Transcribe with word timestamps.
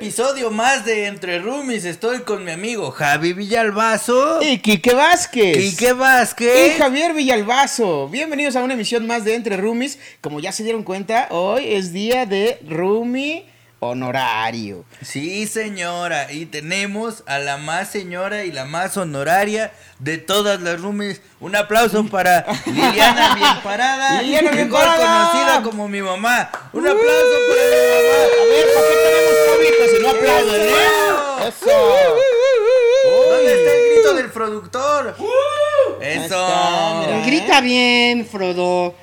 Episodio 0.00 0.50
más 0.50 0.86
de 0.86 1.08
Entre 1.08 1.40
Roomies. 1.40 1.84
Estoy 1.84 2.20
con 2.20 2.42
mi 2.42 2.52
amigo 2.52 2.90
Javi 2.90 3.34
Villalbazo. 3.34 4.40
Y 4.40 4.56
Quique 4.56 4.94
Vázquez. 4.94 5.58
Quique 5.58 5.92
Vázquez. 5.92 6.74
Y 6.74 6.78
Javier 6.78 7.12
Villalbazo. 7.12 8.08
Bienvenidos 8.08 8.56
a 8.56 8.62
una 8.62 8.72
emisión 8.72 9.06
más 9.06 9.26
de 9.26 9.34
Entre 9.34 9.58
Roomies. 9.58 9.98
Como 10.22 10.40
ya 10.40 10.52
se 10.52 10.62
dieron 10.62 10.84
cuenta, 10.84 11.28
hoy 11.28 11.74
es 11.74 11.92
día 11.92 12.24
de 12.24 12.60
Roomie 12.66 13.44
honorario. 13.80 14.84
Sí, 15.02 15.46
señora. 15.46 16.32
Y 16.32 16.46
tenemos 16.46 17.22
a 17.26 17.38
la 17.38 17.56
más 17.58 17.90
señora 17.90 18.44
y 18.44 18.52
la 18.52 18.64
más 18.64 18.96
honoraria 18.96 19.72
de 19.98 20.18
todas 20.18 20.60
las 20.62 20.80
roomies. 20.80 21.20
Un 21.40 21.56
aplauso 21.56 22.06
para 22.06 22.46
Liliana 22.66 23.34
Bien 23.36 23.62
Parada. 23.62 24.22
Liliana 24.22 24.50
Bien 24.52 24.70
mejor 24.70 24.86
conocida 24.96 25.62
como 25.62 25.88
mi 25.88 26.00
mamá. 26.00 26.50
Un 26.72 26.86
aplauso 26.86 27.36
para 27.48 27.64
mi 27.64 27.80
mamá. 27.92 28.16
A 28.40 28.44
ver, 28.48 28.66
¿por 28.74 28.88
qué 28.88 28.94
tenemos 29.04 29.39
cómicos 29.60 29.90
si 29.96 30.02
no 30.02 30.10
aplauden, 30.10 30.60
eh? 30.62 31.48
Eso. 31.48 31.70
¿Dónde 33.30 33.54
está 33.54 33.74
el 33.74 33.92
grito 33.94 34.14
del 34.14 34.30
productor? 34.30 35.16
Está, 36.00 36.24
Eso. 36.26 37.00
mira. 37.06 37.26
Grita 37.26 37.60
bien, 37.60 38.26
Frodo. 38.26 38.94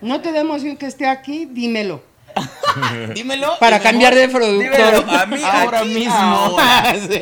No 0.00 0.20
te 0.20 0.32
da 0.32 0.40
emoción 0.40 0.76
que 0.76 0.86
esté 0.86 1.06
aquí, 1.06 1.46
dímelo. 1.46 2.02
Dímelo. 3.14 3.58
Para 3.58 3.80
cambiar 3.80 4.14
de 4.14 4.28
mejor- 4.28 4.42
Dímelo 4.44 4.70
productor. 4.76 5.14
a 5.20 5.26
mí 5.26 5.40
Ahora 5.42 5.80
aquí, 5.80 5.88
mismo. 5.88 6.12
ahora. 6.14 6.94
Sí. 7.10 7.20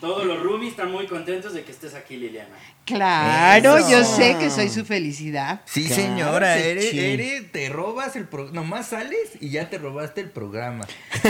Todos 0.00 0.24
los 0.24 0.40
roomies 0.42 0.70
están 0.70 0.90
muy 0.90 1.06
contentos 1.06 1.52
de 1.52 1.62
que 1.62 1.70
estés 1.72 1.94
aquí, 1.94 2.16
Liliana. 2.16 2.56
Claro, 2.96 3.78
Eso. 3.78 3.90
yo 3.90 4.04
sé 4.04 4.36
que 4.38 4.50
soy 4.50 4.68
su 4.68 4.84
felicidad. 4.84 5.62
Sí, 5.64 5.86
Claro 5.86 5.94
señora, 5.94 6.58
eres, 6.58 7.52
te 7.52 7.68
robas 7.68 8.16
el 8.16 8.26
programa, 8.26 8.60
nomás 8.60 8.88
sales 8.88 9.30
y 9.40 9.50
ya 9.50 9.68
te 9.70 9.78
robaste 9.78 10.20
el 10.20 10.30
programa. 10.30 10.86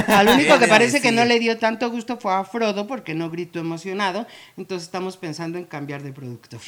Al 0.09 0.29
único 0.29 0.59
que 0.59 0.67
parece 0.69 1.01
que 1.01 1.13
no 1.13 1.25
le 1.25 1.39
dio 1.39 1.59
tanto 1.59 1.91
gusto 1.91 2.19
fue 2.19 2.33
a 2.35 2.45
Frodo 2.45 2.87
porque 2.87 3.15
no 3.15 3.31
gritó 3.31 3.59
emocionado. 3.59 4.27
Entonces 4.57 4.87
estamos 4.87 5.17
pensando 5.17 5.59
en 5.59 5.65
cambiar 5.65 6.03
de 6.03 6.13
productor. 6.13 6.61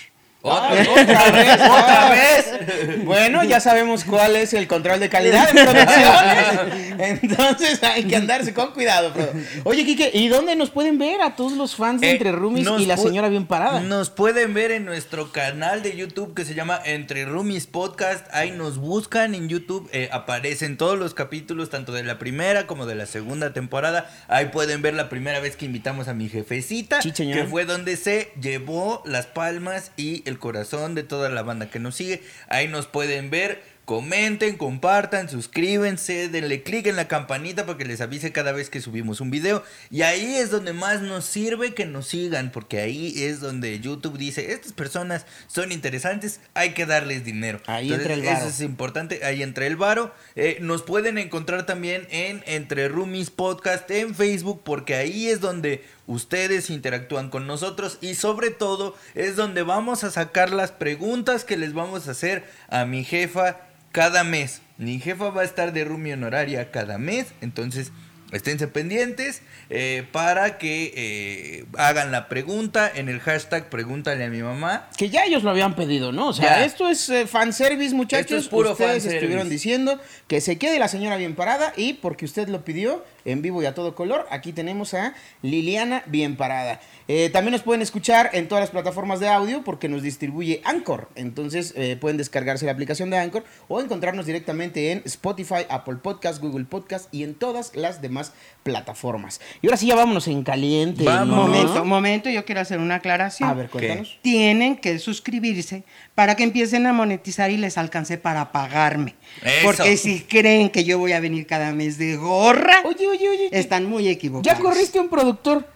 Otra, 0.44 0.70
Ay, 0.70 0.86
otra 0.88 1.30
vez, 1.30 1.54
otra 1.54 2.10
vez. 2.10 3.04
Bueno, 3.04 3.44
ya 3.44 3.60
sabemos 3.60 4.04
cuál 4.04 4.34
es 4.36 4.52
el 4.54 4.66
control 4.66 4.98
de 4.98 5.08
calidad 5.08 5.48
en 5.56 5.64
producciones. 5.64 7.18
Entonces 7.22 7.82
hay 7.82 8.04
que 8.04 8.16
andarse 8.16 8.52
con 8.52 8.72
cuidado, 8.72 9.12
Frodo. 9.12 9.32
Oye, 9.64 9.84
Kike, 9.84 10.10
¿y 10.14 10.28
dónde 10.28 10.56
nos 10.56 10.70
pueden 10.70 10.98
ver 10.98 11.22
a 11.22 11.36
todos 11.36 11.52
los 11.52 11.76
fans 11.76 12.00
de 12.00 12.08
Eh, 12.08 12.10
Entre 12.12 12.32
nos 12.32 12.80
y 12.80 12.86
la 12.86 12.96
señora 12.96 13.28
bien 13.28 13.46
parada? 13.46 13.80
Nos 13.80 14.10
pueden 14.10 14.52
ver 14.52 14.72
en 14.72 14.84
nuestro 14.84 15.30
canal 15.30 15.82
de 15.82 15.96
YouTube 15.96 16.34
que 16.34 16.44
se 16.44 16.54
llama 16.54 16.80
Entre 16.84 17.24
Roomies 17.24 17.66
Podcast. 17.66 18.26
Ahí 18.32 18.50
nos 18.50 18.78
buscan 18.78 19.34
en 19.34 19.48
YouTube. 19.48 19.88
eh, 19.92 20.08
aparecen 20.12 20.76
todos 20.76 20.98
los 20.98 21.14
capítulos, 21.14 21.70
tanto 21.70 21.92
de 21.92 22.02
la 22.02 22.18
primera 22.18 22.66
como 22.66 22.86
de 22.86 22.94
la 22.96 23.06
segunda 23.06 23.52
temporada. 23.52 24.10
Ahí 24.28 24.46
pueden 24.46 24.82
ver 24.82 24.94
la 24.94 25.08
primera 25.08 25.38
vez 25.40 25.56
que 25.56 25.66
invitamos 25.66 26.08
a 26.08 26.14
mi 26.14 26.28
jefecita. 26.28 27.00
Sí, 27.00 27.12
que 27.12 27.44
fue 27.44 27.64
donde 27.64 27.96
se 27.96 28.32
llevó 28.40 29.02
las 29.04 29.26
palmas 29.26 29.92
y 29.96 30.22
el 30.28 30.31
corazón 30.38 30.94
de 30.94 31.02
toda 31.02 31.28
la 31.28 31.42
banda 31.42 31.70
que 31.70 31.78
nos 31.78 31.96
sigue. 31.96 32.22
Ahí 32.48 32.68
nos 32.68 32.86
pueden 32.86 33.30
ver. 33.30 33.71
Comenten, 33.84 34.56
compartan, 34.56 35.28
suscríbanse, 35.28 36.28
denle 36.28 36.62
clic 36.62 36.86
en 36.86 36.94
la 36.94 37.08
campanita 37.08 37.66
para 37.66 37.76
que 37.76 37.84
les 37.84 38.00
avise 38.00 38.30
cada 38.30 38.52
vez 38.52 38.70
que 38.70 38.80
subimos 38.80 39.20
un 39.20 39.32
video. 39.32 39.64
Y 39.90 40.02
ahí 40.02 40.36
es 40.36 40.50
donde 40.50 40.72
más 40.72 41.02
nos 41.02 41.24
sirve 41.24 41.74
que 41.74 41.84
nos 41.84 42.06
sigan, 42.06 42.52
porque 42.52 42.80
ahí 42.80 43.24
es 43.24 43.40
donde 43.40 43.80
YouTube 43.80 44.18
dice, 44.18 44.52
estas 44.52 44.72
personas 44.72 45.26
son 45.48 45.72
interesantes, 45.72 46.38
hay 46.54 46.74
que 46.74 46.86
darles 46.86 47.24
dinero. 47.24 47.60
Ahí 47.66 47.92
entra 47.92 48.14
el 48.14 48.22
varo. 48.22 48.38
Eso 48.38 48.48
es 48.48 48.60
importante, 48.60 49.24
ahí 49.24 49.42
entra 49.42 49.66
el 49.66 49.76
varo. 49.76 50.14
Eh, 50.36 50.58
nos 50.60 50.82
pueden 50.82 51.18
encontrar 51.18 51.66
también 51.66 52.06
en 52.10 52.44
Entre 52.46 52.86
Roomies 52.86 53.30
Podcast 53.30 53.90
en 53.90 54.14
Facebook, 54.14 54.62
porque 54.64 54.94
ahí 54.94 55.26
es 55.26 55.40
donde 55.40 55.84
ustedes 56.06 56.70
interactúan 56.70 57.30
con 57.30 57.48
nosotros 57.48 57.98
y 58.00 58.14
sobre 58.14 58.50
todo 58.50 58.96
es 59.14 59.34
donde 59.34 59.62
vamos 59.62 60.04
a 60.04 60.10
sacar 60.12 60.50
las 60.50 60.70
preguntas 60.70 61.44
que 61.44 61.56
les 61.56 61.72
vamos 61.72 62.06
a 62.06 62.12
hacer 62.12 62.44
a 62.68 62.84
mi 62.84 63.02
jefa 63.04 63.71
cada 63.92 64.24
mes. 64.24 64.60
Mi 64.78 64.98
jefa 64.98 65.30
va 65.30 65.42
a 65.42 65.44
estar 65.44 65.72
de 65.72 65.84
roomie 65.84 66.14
honoraria 66.14 66.70
cada 66.70 66.98
mes, 66.98 67.26
entonces 67.40 67.92
esténse 68.32 68.66
pendientes 68.66 69.42
eh, 69.68 70.04
para 70.10 70.56
que 70.56 70.92
eh, 70.96 71.64
hagan 71.76 72.10
la 72.10 72.28
pregunta 72.30 72.90
en 72.94 73.10
el 73.10 73.20
hashtag 73.20 73.68
pregúntale 73.68 74.24
a 74.24 74.28
mi 74.28 74.42
mamá. 74.42 74.88
Que 74.96 75.10
ya 75.10 75.24
ellos 75.24 75.42
lo 75.42 75.50
habían 75.50 75.76
pedido, 75.76 76.12
¿no? 76.12 76.28
O 76.28 76.32
sea, 76.32 76.58
Ya. 76.60 76.64
esto 76.64 76.88
es 76.88 77.10
eh, 77.10 77.26
fanservice, 77.26 77.94
muchachos. 77.94 78.22
Esto 78.30 78.36
es 78.38 78.48
puro 78.48 78.72
Ustedes 78.72 78.90
fanservice. 78.92 79.16
estuvieron 79.18 79.48
diciendo 79.50 80.00
que 80.28 80.40
se 80.40 80.56
quede 80.56 80.78
la 80.78 80.88
señora 80.88 81.16
bien 81.16 81.34
parada 81.34 81.74
y 81.76 81.92
porque 81.92 82.24
usted 82.24 82.48
lo 82.48 82.64
pidió 82.64 83.04
en 83.24 83.42
vivo 83.42 83.62
y 83.62 83.66
a 83.66 83.74
todo 83.74 83.94
color, 83.94 84.26
aquí 84.30 84.52
tenemos 84.52 84.94
a 84.94 85.14
Liliana 85.42 86.02
bien 86.06 86.36
parada. 86.36 86.80
Eh, 87.08 87.30
también 87.30 87.52
nos 87.52 87.62
pueden 87.62 87.82
escuchar 87.82 88.30
en 88.32 88.48
todas 88.48 88.62
las 88.62 88.70
plataformas 88.70 89.20
de 89.20 89.28
audio 89.28 89.62
porque 89.64 89.88
nos 89.88 90.02
distribuye 90.02 90.60
Anchor. 90.64 91.08
Entonces 91.14 91.74
eh, 91.76 91.96
pueden 92.00 92.16
descargarse 92.16 92.66
la 92.66 92.72
aplicación 92.72 93.10
de 93.10 93.18
Anchor 93.18 93.44
o 93.68 93.80
encontrarnos 93.80 94.26
directamente 94.26 94.92
en 94.92 95.02
Spotify, 95.04 95.66
Apple 95.68 95.96
Podcast, 95.96 96.40
Google 96.40 96.64
Podcast 96.64 97.12
y 97.12 97.24
en 97.24 97.34
todas 97.34 97.74
las 97.74 98.00
demás 98.00 98.32
plataformas. 98.62 99.40
Y 99.60 99.66
ahora 99.66 99.76
sí, 99.76 99.86
ya 99.86 99.96
vámonos 99.96 100.28
en 100.28 100.42
caliente. 100.44 101.04
Vámonos. 101.04 101.48
¿no? 101.48 101.52
Momento, 101.52 101.84
momento, 101.84 102.30
yo 102.30 102.44
quiero 102.44 102.60
hacer 102.60 102.78
una 102.78 102.96
aclaración. 102.96 103.48
A 103.48 103.54
ver, 103.54 103.68
cuéntanos. 103.68 104.18
Tienen 104.22 104.76
que 104.76 104.98
suscribirse 104.98 105.84
para 106.14 106.36
que 106.36 106.44
empiecen 106.44 106.86
a 106.86 106.92
monetizar 106.92 107.50
y 107.50 107.56
les 107.56 107.78
alcance 107.78 108.18
para 108.18 108.52
pagarme. 108.52 109.14
Eso. 109.42 109.64
Porque 109.64 109.96
si 109.96 110.20
creen 110.20 110.70
que 110.70 110.84
yo 110.84 110.98
voy 110.98 111.12
a 111.12 111.20
venir 111.20 111.46
cada 111.46 111.72
mes 111.72 111.98
de 111.98 112.16
gorra, 112.16 112.82
Oye, 112.84 113.11
oye, 113.12 113.28
oye. 113.28 113.48
están 113.52 113.84
muy 113.86 114.08
equivocados. 114.08 114.58
Ya 114.58 114.62
corriste 114.62 114.98
a 114.98 115.02
un 115.02 115.08
productor. 115.08 115.66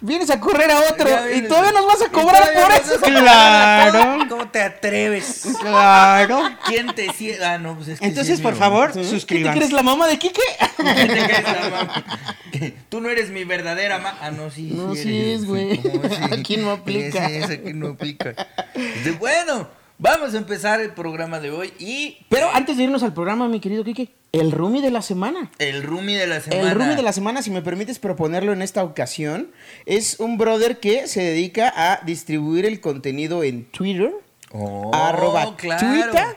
Vienes 0.00 0.30
a 0.30 0.38
correr 0.38 0.70
a 0.70 0.78
otro 0.82 1.08
Ya 1.08 1.32
y 1.32 1.48
todavía 1.48 1.72
nos 1.72 1.84
vas 1.84 2.00
a 2.02 2.08
cobrar 2.10 2.44
por 2.54 2.72
eso. 2.72 3.00
Claro. 3.00 4.18
¿Cómo 4.28 4.48
te 4.48 4.62
atreves? 4.62 5.48
Claro. 5.60 6.42
¿Quién 6.66 6.94
te 6.94 7.12
ciega? 7.12 7.54
Ah, 7.54 7.58
no, 7.58 7.74
pues 7.74 7.88
es 7.88 7.98
que 7.98 8.04
sí 8.04 8.08
Entonces, 8.08 8.34
es 8.36 8.40
por 8.40 8.54
favor, 8.54 8.92
¿Qué 8.92 9.00
te 9.00 9.08
suscríbanse. 9.08 9.58
crees 9.58 9.72
la 9.72 9.82
mamá 9.82 10.06
de 10.06 10.18
Quique? 10.18 10.40
mamá. 10.78 10.94
¿Quién 10.94 11.08
te 11.08 11.24
crees, 11.24 11.42
la 11.42 11.68
mamá? 11.70 12.04
¿Qué? 12.52 12.74
Tú 12.88 13.00
no 13.00 13.08
eres 13.08 13.30
mi 13.30 13.42
verdadera 13.42 13.98
mamá. 13.98 14.16
Ah, 14.20 14.30
no, 14.30 14.50
sí. 14.50 14.70
No, 14.72 14.94
sí 14.94 15.08
eres. 15.18 15.40
es, 15.40 15.46
güey. 15.46 15.80
Aquí 16.38 16.56
no 16.56 16.70
aplica. 16.70 17.28
Sí, 17.28 17.42
sí, 17.48 17.52
aquí 17.54 17.72
no 17.72 17.88
aplica. 17.88 18.34
Bueno, 19.18 19.68
vamos 20.00 20.34
a 20.34 20.38
empezar 20.38 20.80
el 20.80 20.92
programa 20.92 21.38
de 21.40 21.50
hoy 21.50 21.72
y 21.78 22.18
Pero 22.28 22.48
antes 22.52 22.76
de 22.76 22.84
irnos 22.84 23.02
al 23.02 23.12
programa, 23.14 23.48
mi 23.48 23.60
querido 23.60 23.84
Quique, 23.84 24.08
el 24.32 24.50
roomie 24.52 24.80
de 24.82 24.90
la 24.90 25.02
semana. 25.02 25.50
el 25.58 25.82
roomie 25.82 26.16
de 26.16 26.26
la 26.26 26.40
semana. 26.40 26.62
El 26.68 26.74
roomie 26.74 26.96
de 26.96 27.02
la 27.02 27.12
semana, 27.12 27.42
si 27.42 27.50
me 27.50 27.62
permites 27.62 27.98
proponerlo 27.98 28.52
en 28.52 28.62
esta 28.62 28.82
ocasión, 28.82 29.50
es 29.86 30.18
un 30.18 30.38
brother 30.38 30.80
que 30.80 31.06
se 31.06 31.22
dedica 31.22 31.72
a 31.76 32.00
distribuir 32.04 32.64
el 32.64 32.80
contenido 32.80 33.44
en 33.44 33.64
Twitter. 33.66 34.12
Oh, 34.52 34.90
arroba 34.94 35.54
claro. 35.56 35.86
Twitter. 35.86 36.36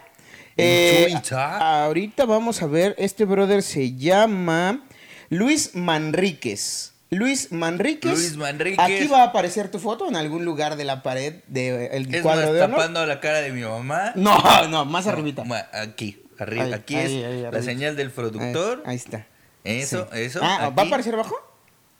Eh, 0.57 1.07
Twitter. 1.11 1.37
ahorita 1.39 2.25
vamos 2.25 2.61
a 2.61 2.67
ver, 2.67 2.93
este 2.99 3.25
brother 3.25 3.63
se 3.63 3.95
llama 3.95 4.83
Luis 5.29 5.73
Manríquez. 5.73 6.92
Luis 7.13 7.51
Manríquez. 7.51 8.11
Luis 8.11 8.37
Manríquez. 8.37 8.79
Aquí 8.79 9.07
va 9.07 9.21
a 9.21 9.25
aparecer 9.27 9.69
tu 9.71 9.79
foto 9.79 10.07
en 10.07 10.15
algún 10.15 10.45
lugar 10.45 10.75
de 10.75 10.83
la 10.83 11.03
pared 11.03 11.35
del 11.47 12.13
Es 12.13 12.21
cuadro 12.21 12.45
más, 12.47 12.53
de 12.53 12.61
honor. 12.63 12.77
tapando 12.77 13.05
la 13.05 13.19
cara 13.19 13.41
de 13.41 13.51
mi 13.51 13.61
mamá. 13.61 14.11
No, 14.15 14.37
no, 14.69 14.85
más 14.85 15.07
arribita. 15.07 15.43
Ma- 15.43 15.67
Aquí, 15.73 16.21
arriba. 16.39 16.63
Ahí, 16.65 16.73
aquí 16.73 16.95
ahí, 16.95 17.05
es 17.05 17.11
ahí, 17.25 17.41
la 17.41 17.47
arribita. 17.49 17.61
señal 17.63 17.95
del 17.95 18.11
productor. 18.11 18.83
Ahí, 18.85 18.95
está. 18.95 19.25
Eso, 19.63 20.07
Sí. 20.11 20.19
eso. 20.19 20.39
Ah, 20.43 20.69
¿va 20.77 20.83
a 20.83 20.85
aparecer 20.87 21.13
abajo? 21.13 21.35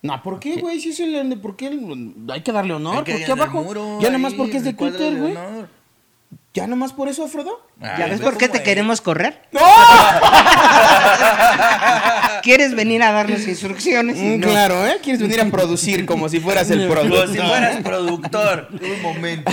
No, 0.01 0.21
¿por 0.21 0.39
qué, 0.39 0.57
güey? 0.57 0.81
Si 0.81 0.89
es 0.89 1.00
el... 1.00 1.39
¿Por 1.39 1.56
qué? 1.56 1.68
Hay 2.30 2.42
que 2.42 2.51
darle 2.51 2.74
honor. 2.74 2.98
Hay 2.98 3.04
que 3.06 3.13
¿Por 3.13 3.24
qué 3.25 3.31
abajo? 3.31 3.63
muro, 3.63 4.00
ya 4.01 4.09
nomás 4.09 4.33
porque 4.33 4.57
es 4.57 4.66
de 4.66 4.74
Twitter, 4.74 5.13
de 5.13 5.19
güey. 5.19 5.33
¿Ya 6.54 6.68
nomás 6.68 6.94
por 6.94 7.08
eso, 7.10 7.28
Frodo? 7.28 7.66
Ay, 7.82 7.90
¿Ya 7.98 8.06
ves 8.08 8.20
ve 8.20 8.26
por 8.26 8.38
qué 8.38 8.48
te 8.48 8.58
es. 8.60 8.64
queremos 8.64 9.02
correr? 9.02 9.42
¿Quieres 12.44 12.76
venir 12.76 13.02
a 13.02 13.12
darnos 13.12 13.48
instrucciones? 13.48 14.18
Mm, 14.18 14.40
No. 14.40 14.48
Claro, 14.48 14.86
¿eh? 14.86 15.00
Quieres 15.02 15.22
venir 15.22 15.42
a 15.42 15.46
producir 15.46 16.06
como 16.06 16.30
si 16.30 16.40
fueras 16.40 16.70
el 16.70 16.80
Como 16.88 16.94
productor. 17.02 17.30
si 17.32 17.38
fueras 17.40 17.82
productor. 17.82 18.68
Un 18.72 19.02
momento. 19.02 19.52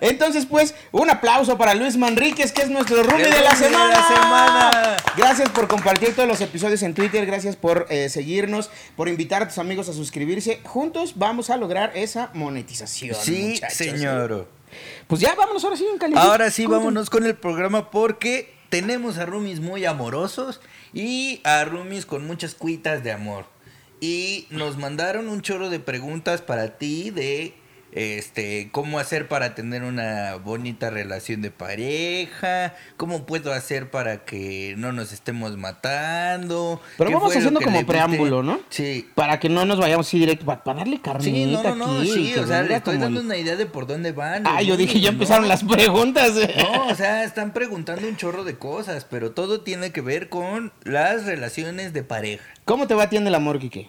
Entonces, 0.00 0.46
pues, 0.46 0.74
un 0.90 1.08
aplauso 1.08 1.56
para 1.56 1.74
Luis 1.74 1.96
Manríquez, 1.96 2.52
que 2.52 2.62
es 2.62 2.68
nuestro 2.68 3.02
roomie 3.02 3.24
de 3.24 3.30
la 3.40 3.50
roomie 3.52 3.68
de 3.68 3.70
semana. 3.70 3.94
la 3.94 4.08
semana. 4.08 4.96
Gracias 5.16 5.48
por 5.50 5.68
compartir 5.68 6.14
todos 6.14 6.28
los 6.28 6.40
episodios 6.40 6.82
en 6.82 6.92
Twitter, 6.94 7.24
gracias 7.24 7.56
por 7.56 7.86
eh, 7.88 8.08
seguirnos, 8.08 8.70
por 8.96 9.08
invitar 9.08 9.42
a 9.42 9.48
tus 9.48 9.58
amigos 9.58 9.88
a 9.88 9.92
suscribirse. 9.92 10.60
Juntos 10.64 11.12
vamos 11.16 11.50
a 11.50 11.56
lograr 11.56 11.92
esa 11.94 12.30
monetización. 12.34 13.16
Sí, 13.18 13.50
muchachos. 13.54 13.78
señor. 13.78 14.48
Pues 15.06 15.20
ya, 15.20 15.34
vámonos 15.34 15.64
ahora 15.64 15.76
sí 15.76 15.86
en 15.90 15.98
caliente. 15.98 16.24
Ahora 16.24 16.50
sí, 16.50 16.66
vámonos 16.66 17.10
con 17.10 17.24
el 17.26 17.34
programa 17.34 17.90
porque 17.90 18.54
tenemos 18.68 19.18
a 19.18 19.26
roomies 19.26 19.60
muy 19.60 19.84
amorosos 19.84 20.60
y 20.92 21.40
a 21.44 21.64
roomies 21.64 22.06
con 22.06 22.26
muchas 22.26 22.54
cuitas 22.54 23.04
de 23.04 23.12
amor. 23.12 23.46
Y 24.00 24.46
nos 24.50 24.78
mandaron 24.78 25.28
un 25.28 25.42
chorro 25.42 25.70
de 25.70 25.78
preguntas 25.78 26.40
para 26.42 26.78
ti 26.78 27.10
de 27.10 27.54
este, 27.92 28.68
cómo 28.72 28.98
hacer 28.98 29.28
para 29.28 29.54
tener 29.54 29.82
una 29.82 30.36
bonita 30.36 30.90
relación 30.90 31.42
de 31.42 31.50
pareja, 31.50 32.74
cómo 32.96 33.26
puedo 33.26 33.52
hacer 33.52 33.90
para 33.90 34.24
que 34.24 34.74
no 34.78 34.92
nos 34.92 35.12
estemos 35.12 35.56
matando. 35.58 36.80
Pero 36.98 37.10
vamos 37.12 37.36
haciendo 37.36 37.60
como 37.60 37.84
preámbulo, 37.86 38.42
¿no? 38.42 38.60
Sí. 38.70 39.08
Para 39.14 39.38
que 39.38 39.48
no 39.48 39.64
nos 39.66 39.78
vayamos 39.78 40.06
así 40.06 40.18
directo, 40.18 40.44
para, 40.46 40.64
para 40.64 40.78
darle 40.80 41.00
carnita 41.00 41.22
Sí, 41.36 41.46
no, 41.46 41.62
no, 41.62 41.74
no, 41.74 41.98
aquí, 42.00 42.10
sí, 42.12 42.34
o 42.38 42.46
sea, 42.46 42.62
le 42.62 42.74
estoy 42.76 42.98
dando 42.98 43.20
el- 43.20 43.26
una 43.26 43.36
idea 43.36 43.56
de 43.56 43.66
por 43.66 43.86
dónde 43.86 44.12
van. 44.12 44.44
Ah, 44.46 44.62
yo 44.62 44.76
dije, 44.76 45.00
ya 45.00 45.10
empezaron 45.10 45.48
las 45.48 45.62
preguntas. 45.64 46.32
No, 46.62 46.86
o 46.88 46.94
sea, 46.94 47.24
están 47.24 47.52
preguntando 47.52 48.06
un 48.08 48.16
chorro 48.16 48.44
de 48.44 48.56
cosas, 48.56 49.04
pero 49.08 49.32
todo 49.32 49.60
tiene 49.62 49.90
que 49.92 50.00
ver 50.00 50.28
con 50.28 50.72
las 50.84 51.24
relaciones 51.26 51.92
de 51.92 52.02
pareja. 52.02 52.44
¿Cómo 52.64 52.86
te 52.86 52.94
va 52.94 53.04
a 53.04 53.10
ti 53.10 53.16
en 53.16 53.26
el 53.26 53.34
amor, 53.34 53.58
Quique? 53.58 53.88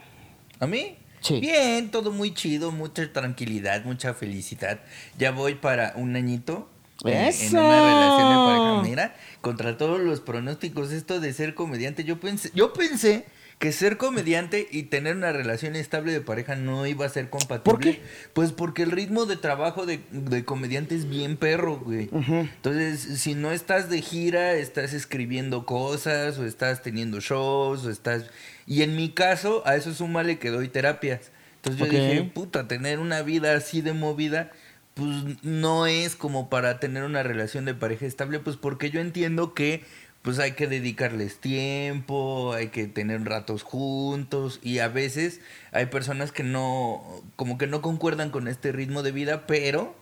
¿A 0.59 0.65
mí? 0.67 0.97
Sí. 1.23 1.39
Bien, 1.39 1.89
todo 1.89 2.11
muy 2.11 2.33
chido, 2.33 2.71
mucha 2.71 3.11
tranquilidad, 3.11 3.83
mucha 3.85 4.13
felicidad. 4.13 4.81
Ya 5.17 5.31
voy 5.31 5.55
para 5.55 5.93
un 5.95 6.15
añito. 6.15 6.69
eh, 7.05 7.31
En 7.41 7.57
una 7.57 7.81
relación 7.81 8.29
de 8.29 8.35
pareja. 8.45 8.81
Mira, 8.83 9.15
contra 9.41 9.77
todos 9.77 9.99
los 10.01 10.19
pronósticos, 10.19 10.91
esto 10.91 11.19
de 11.19 11.33
ser 11.33 11.55
comediante, 11.55 12.03
yo 12.03 12.19
pensé, 12.19 12.51
yo 12.53 12.73
pensé 12.73 13.25
que 13.63 13.71
ser 13.71 13.95
comediante 13.95 14.67
y 14.71 14.83
tener 14.83 15.15
una 15.15 15.31
relación 15.31 15.77
estable 15.77 16.11
de 16.11 16.19
pareja 16.19 16.57
no 16.57 16.85
iba 16.85 17.05
a 17.05 17.09
ser 17.09 17.29
compatible. 17.29 17.63
¿Por 17.63 17.79
qué? 17.79 18.01
Pues 18.33 18.51
porque 18.51 18.83
el 18.83 18.91
ritmo 18.91 19.25
de 19.25 19.37
trabajo 19.37 19.85
de, 19.85 20.01
de 20.11 20.43
comediante 20.43 20.95
es 20.95 21.07
bien 21.07 21.37
perro, 21.37 21.77
güey. 21.77 22.09
Entonces, 22.11 23.21
si 23.21 23.35
no 23.35 23.53
estás 23.53 23.89
de 23.89 24.01
gira, 24.01 24.55
estás 24.55 24.91
escribiendo 24.91 25.65
cosas, 25.65 26.37
o 26.39 26.45
estás 26.45 26.81
teniendo 26.81 27.21
shows, 27.21 27.85
o 27.85 27.89
estás... 27.89 28.25
Y 28.67 28.81
en 28.81 28.97
mi 28.97 29.11
caso, 29.11 29.65
a 29.65 29.77
eso 29.77 29.93
súmale 29.93 30.39
que 30.39 30.49
doy 30.49 30.67
terapias. 30.67 31.31
Entonces 31.55 31.79
yo 31.79 31.85
dije, 31.89 32.21
puta, 32.33 32.67
tener 32.67 32.99
una 32.99 33.21
vida 33.21 33.55
así 33.55 33.79
de 33.79 33.93
movida, 33.93 34.51
pues 34.93 35.09
no 35.41 35.87
es 35.87 36.17
como 36.17 36.49
para 36.49 36.81
tener 36.81 37.03
una 37.03 37.23
relación 37.23 37.63
de 37.63 37.75
pareja 37.75 38.07
estable, 38.07 38.39
pues 38.39 38.57
porque 38.57 38.89
yo 38.89 38.99
entiendo 38.99 39.53
que 39.53 39.85
pues 40.23 40.39
hay 40.39 40.53
que 40.53 40.67
dedicarles 40.67 41.37
tiempo, 41.37 42.53
hay 42.53 42.69
que 42.69 42.87
tener 42.87 43.23
ratos 43.25 43.61
juntos 43.61 44.59
y 44.63 44.79
a 44.79 44.87
veces 44.87 45.41
hay 45.71 45.87
personas 45.87 46.31
que 46.31 46.43
no, 46.43 47.03
como 47.35 47.57
que 47.57 47.67
no 47.67 47.81
concuerdan 47.81 48.31
con 48.31 48.47
este 48.47 48.71
ritmo 48.71 49.03
de 49.03 49.11
vida, 49.11 49.45
pero 49.45 49.95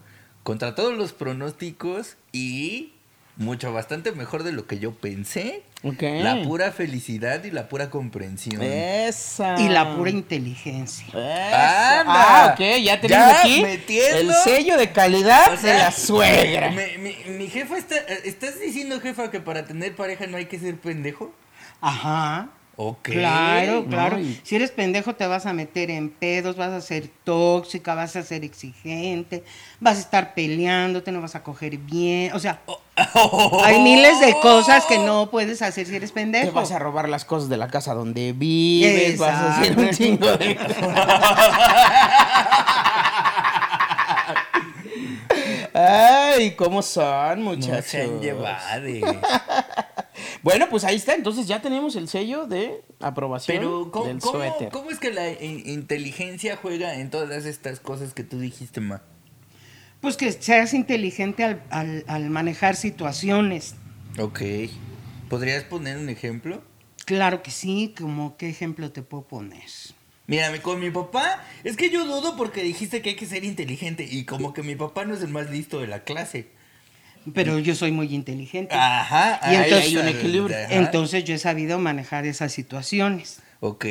contra 0.44 0.76
todos 0.76 0.96
los 0.96 1.12
pronósticos 1.12 2.18
y 2.32 2.94
mucho, 3.42 3.74
bastante 3.74 4.12
mejor 4.14 4.44
de 4.44 4.52
lo 4.54 4.68
que 4.68 4.80
yo 4.80 4.92
pensé, 4.94 5.64
Ok. 5.84 6.02
la 6.22 6.42
pura 6.44 6.72
felicidad 6.72 7.44
y 7.44 7.52
la 7.52 7.68
pura 7.68 7.90
comprensión. 7.90 8.62
Esa. 8.62 9.60
Y 9.60 9.68
la 9.70 9.96
pura 9.96 10.12
inteligencia. 10.12 11.08
Esa. 11.08 12.00
Anda. 12.02 12.14
Ah, 12.16 12.52
ok, 12.54 12.60
ya 12.84 13.02
tenemos 13.02 13.28
Ya, 13.28 13.40
aquí 13.42 13.62
metiendo. 13.64 14.32
el 14.32 14.34
sello 14.44 14.78
de 14.78 14.92
calidad 14.92 15.54
O 15.54 15.58
sea, 15.58 15.74
de 15.74 15.80
la 15.80 15.92
suegra. 15.92 16.72
Mi, 16.72 17.16
mi 17.38 17.48
jefa 17.48 17.78
está. 17.78 17.98
¿Estás 17.98 18.60
diciendo, 18.60 19.00
jefa, 19.02 19.30
que 19.32 19.40
para 19.40 19.66
tener 19.66 19.96
pareja 19.96 20.28
no 20.28 20.38
hay 20.38 20.46
que 20.46 20.60
ser 20.60 20.78
pendejo? 20.78 21.34
Ajá. 21.82 22.50
Ok. 22.78 23.10
Claro, 23.10 23.86
claro. 23.86 24.18
Si 24.44 24.56
eres 24.56 24.72
pendejo 24.72 25.14
te 25.14 25.28
vas 25.28 25.46
a 25.46 25.54
meter 25.54 25.92
en 25.92 26.10
pedos, 26.10 26.56
vas 26.56 26.72
a 26.72 26.82
ser 26.82 27.10
tóxica, 27.24 27.94
vas 27.96 28.16
a 28.16 28.24
ser 28.24 28.44
exigente, 28.44 29.44
vas 29.80 29.98
a 29.98 30.02
estar 30.02 30.34
peleándote, 30.34 31.12
no 31.12 31.22
vas 31.22 31.36
a 31.36 31.44
coger 31.44 31.78
bien. 31.78 32.32
O 32.34 32.40
sea, 32.40 32.62
hay 33.64 33.80
miles 33.82 34.20
de 34.20 34.34
cosas 34.42 34.86
que 34.86 34.98
no 35.00 35.30
puedes 35.30 35.62
hacer 35.62 35.86
si 35.88 35.96
eres 35.96 36.12
pendejo. 36.12 36.46
Te 36.48 36.52
vas 36.52 36.72
a 36.72 36.80
robar 36.80 37.10
las 37.10 37.26
cosas 37.26 37.50
de 37.50 37.58
la 37.58 37.68
casa 37.68 37.94
donde 37.94 38.34
vives, 38.34 39.18
vas 39.18 39.34
a 39.36 39.58
hacer 39.60 39.72
Exacto. 39.72 39.82
un 39.82 39.90
chingo 39.96 40.38
de... 40.38 40.58
Ay, 45.74 46.56
¿cómo 46.56 46.82
son, 46.82 47.44
No 47.44 47.52
muchachos? 47.52 47.86
se 47.86 48.02
han 48.02 48.20
llevado. 48.20 48.88
Bueno, 50.44 50.68
pues 50.70 50.84
ahí 50.84 50.96
está, 50.96 51.14
entonces 51.14 51.48
ya 51.48 51.62
tenemos 51.62 51.96
el 51.96 52.08
sello 52.08 52.46
de 52.48 52.84
aprobación 53.00 53.58
Pero, 53.58 53.92
¿cómo, 53.92 54.06
del 54.06 54.20
cómo- 54.20 54.38
suéter. 54.40 54.70
cómo 54.70 54.90
es 54.92 54.98
que 55.00 55.12
la 55.12 55.30
in- 55.30 55.68
inteligencia 55.68 56.58
juega 56.60 56.96
en 56.96 57.10
todas 57.12 57.46
estas 57.46 57.80
cosas 57.80 58.14
que 58.14 58.24
tú 58.24 58.40
dijiste, 58.40 58.82
ma? 58.82 59.02
Pues 60.02 60.18
que 60.18 60.32
seas 60.32 60.74
inteligente 60.74 61.44
al, 61.44 61.62
al- 61.70 62.04
al 62.08 62.30
manejar 62.30 62.76
situaciones. 62.76 63.76
Ok. 64.20 64.42
¿Podrías 65.30 65.64
poner 65.64 65.98
un 65.98 66.10
ejemplo? 66.10 66.64
Claro 67.06 67.44
que 67.44 67.52
sí, 67.52 67.94
como 67.98 68.36
qué 68.38 68.50
ejemplo 68.50 68.92
te 68.92 69.02
puedo 69.04 69.24
poner. 69.24 69.64
Mira, 70.28 70.50
mi- 70.52 70.60
con 70.60 70.80
mi 70.80 70.90
papá, 70.90 71.44
es 71.64 71.78
que 71.78 71.90
yo 71.90 72.06
dudo 72.06 72.36
porque 72.36 72.64
dijiste 72.64 73.02
que 73.02 73.12
hay 73.12 73.16
que 73.16 73.26
ser 73.26 73.44
inteligente 73.44 74.08
y 74.10 74.26
como 74.26 74.54
que 74.54 74.64
mi 74.64 74.76
papá 74.76 75.06
no 75.06 75.14
es 75.14 75.22
el 75.22 75.30
más 75.30 75.50
listo 75.50 75.80
de 75.80 75.88
la 75.88 76.04
clase. 76.04 76.50
Pero 77.36 77.60
yo 77.60 77.76
soy 77.76 77.92
muy 77.92 78.14
inteligente. 78.16 78.74
Ajá, 78.74 79.40
Y 79.52 79.56
entonces- 79.56 79.86
hay 79.90 79.98
un 79.98 80.02
Ajá. 80.08 80.10
equilibrio. 80.10 80.58
Entonces 80.70 81.24
yo 81.24 81.36
he 81.36 81.38
sabido 81.38 81.78
manejar 81.78 82.26
esas 82.26 82.52
situaciones 82.52 83.40
Ok. 83.60 83.86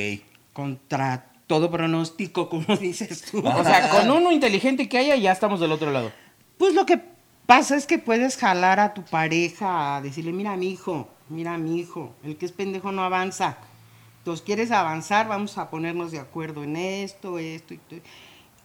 contra 0.52 1.29
todo 1.50 1.68
pronóstico, 1.68 2.48
como 2.48 2.76
dices 2.80 3.22
tú. 3.22 3.40
O 3.44 3.64
sea, 3.64 3.90
con 3.90 4.08
uno 4.08 4.30
inteligente 4.30 4.88
que 4.88 4.98
haya, 4.98 5.16
ya 5.16 5.32
estamos 5.32 5.58
del 5.58 5.72
otro 5.72 5.90
lado. 5.90 6.12
Pues 6.58 6.74
lo 6.74 6.86
que 6.86 7.02
pasa 7.44 7.74
es 7.74 7.88
que 7.88 7.98
puedes 7.98 8.36
jalar 8.36 8.78
a 8.78 8.94
tu 8.94 9.02
pareja 9.02 9.96
a 9.96 10.00
decirle, 10.00 10.30
mira 10.30 10.56
mi 10.56 10.70
hijo, 10.70 11.08
mira 11.28 11.58
mi 11.58 11.80
hijo, 11.80 12.14
el 12.22 12.36
que 12.36 12.46
es 12.46 12.52
pendejo 12.52 12.92
no 12.92 13.02
avanza. 13.02 13.56
Entonces, 14.18 14.46
¿quieres 14.46 14.70
avanzar? 14.70 15.26
Vamos 15.26 15.58
a 15.58 15.70
ponernos 15.70 16.12
de 16.12 16.20
acuerdo 16.20 16.62
en 16.62 16.76
esto, 16.76 17.40
esto 17.40 17.74
y 17.74 17.78
todo. 17.78 18.00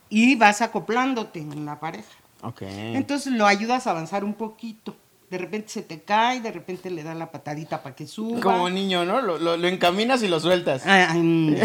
Y 0.09 0.35
vas 0.35 0.61
acoplándote 0.61 1.39
en 1.39 1.65
la 1.65 1.79
pareja. 1.79 2.11
Ok. 2.43 2.61
Entonces 2.61 3.33
lo 3.33 3.47
ayudas 3.47 3.87
a 3.87 3.91
avanzar 3.91 4.23
un 4.23 4.35
poquito. 4.35 4.95
De 5.29 5.37
repente 5.39 5.69
se 5.69 5.81
te 5.81 6.01
cae, 6.01 6.39
de 6.41 6.51
repente 6.51 6.89
le 6.91 7.03
da 7.03 7.13
la 7.15 7.31
patadita 7.31 7.81
para 7.81 7.95
que 7.95 8.05
suba. 8.07 8.39
Como 8.41 8.69
niño, 8.69 9.05
¿no? 9.05 9.21
Lo, 9.21 9.37
lo- 9.39 9.57
lo 9.57 9.67
encaminas 9.67 10.21
y 10.23 10.27
lo 10.27 10.39
sueltas. 10.39 10.83
Ah, 10.85 11.07
ay, 11.11 11.19
mm. 11.19 11.55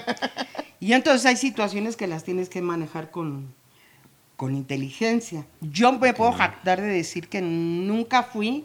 y 0.80 0.92
entonces 0.92 1.26
hay 1.26 1.36
situaciones 1.36 1.96
que 1.96 2.06
las 2.06 2.24
tienes 2.24 2.48
que 2.48 2.62
manejar 2.62 3.10
con, 3.10 3.54
con 4.36 4.54
inteligencia. 4.54 5.46
Yo 5.60 5.92
me 5.92 6.14
puedo 6.14 6.32
jactar 6.32 6.80
de 6.80 6.86
decir 6.88 7.28
que 7.28 7.40
nunca 7.42 8.22
fui, 8.22 8.64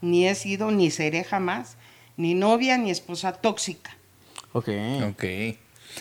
ni 0.00 0.26
he 0.26 0.34
sido, 0.34 0.70
ni 0.70 0.90
seré 0.90 1.24
jamás, 1.24 1.76
ni 2.16 2.34
novia, 2.34 2.78
ni 2.78 2.90
esposa 2.90 3.32
tóxica. 3.32 3.96
Ok. 4.52 4.68
Ok. 5.10 5.24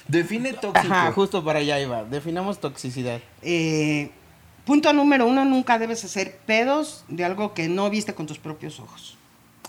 Define 0.08 0.54
tóxico. 0.54 0.94
Ajá, 0.94 1.12
justo 1.12 1.44
para 1.44 1.60
allá 1.60 1.80
iba. 1.80 2.04
Definamos 2.06 2.60
toxicidad. 2.60 3.20
Eh, 3.42 4.10
punto 4.68 4.92
número 4.92 5.26
uno, 5.26 5.46
nunca 5.46 5.80
debes 5.80 6.04
hacer 6.04 6.40
pedos 6.46 7.06
de 7.08 7.24
algo 7.24 7.54
que 7.54 7.70
no 7.70 7.90
viste 7.90 8.14
con 8.14 8.28
tus 8.28 8.38
propios 8.38 8.82
ojos. 8.82 9.18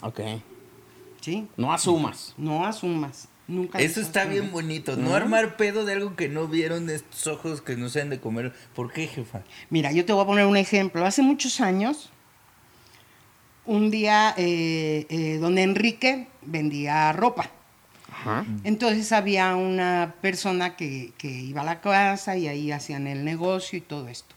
Ok. 0.03 0.21
¿Sí? 1.21 1.47
No 1.57 1.73
asumas. 1.73 2.35
No 2.37 2.67
asumas. 2.67 3.29
Nunca 3.47 3.79
Eso 3.79 4.01
está 4.01 4.25
bien 4.25 4.51
bonito. 4.51 4.97
No 4.97 5.15
armar 5.15 5.57
pedo 5.57 5.87
de 5.87 5.95
algo 5.95 6.17
que 6.17 6.29
no 6.29 6.49
vieron 6.49 6.91
estos 6.91 7.29
ojos 7.29 7.63
que 7.63 7.77
no 7.77 7.89
sean 7.89 8.11
de 8.11 8.21
comer. 8.21 8.53
¿Por 8.75 8.93
qué, 8.93 9.07
jefa? 9.07 9.43
Mira, 9.71 9.93
yo 9.93 10.05
te 10.05 10.13
voy 10.13 10.25
a 10.25 10.27
poner 10.27 10.45
un 10.45 10.57
ejemplo. 10.57 11.07
Hace 11.07 11.23
muchos 11.23 11.61
años, 11.61 12.11
un 13.65 13.91
día, 13.91 14.35
eh, 14.37 15.07
eh, 15.09 15.39
don 15.39 15.57
Enrique 15.59 16.27
vendía 16.43 17.13
ropa. 17.13 17.51
Ajá. 18.11 18.45
Entonces 18.65 19.13
había 19.13 19.55
una 19.55 20.17
persona 20.21 20.77
que, 20.77 21.13
que 21.17 21.31
iba 21.31 21.63
a 21.63 21.65
la 21.65 21.81
casa 21.81 22.37
y 22.37 22.49
ahí 22.49 22.73
hacían 22.73 23.07
el 23.07 23.25
negocio 23.25 23.79
y 23.79 23.81
todo 23.81 24.09
esto. 24.09 24.35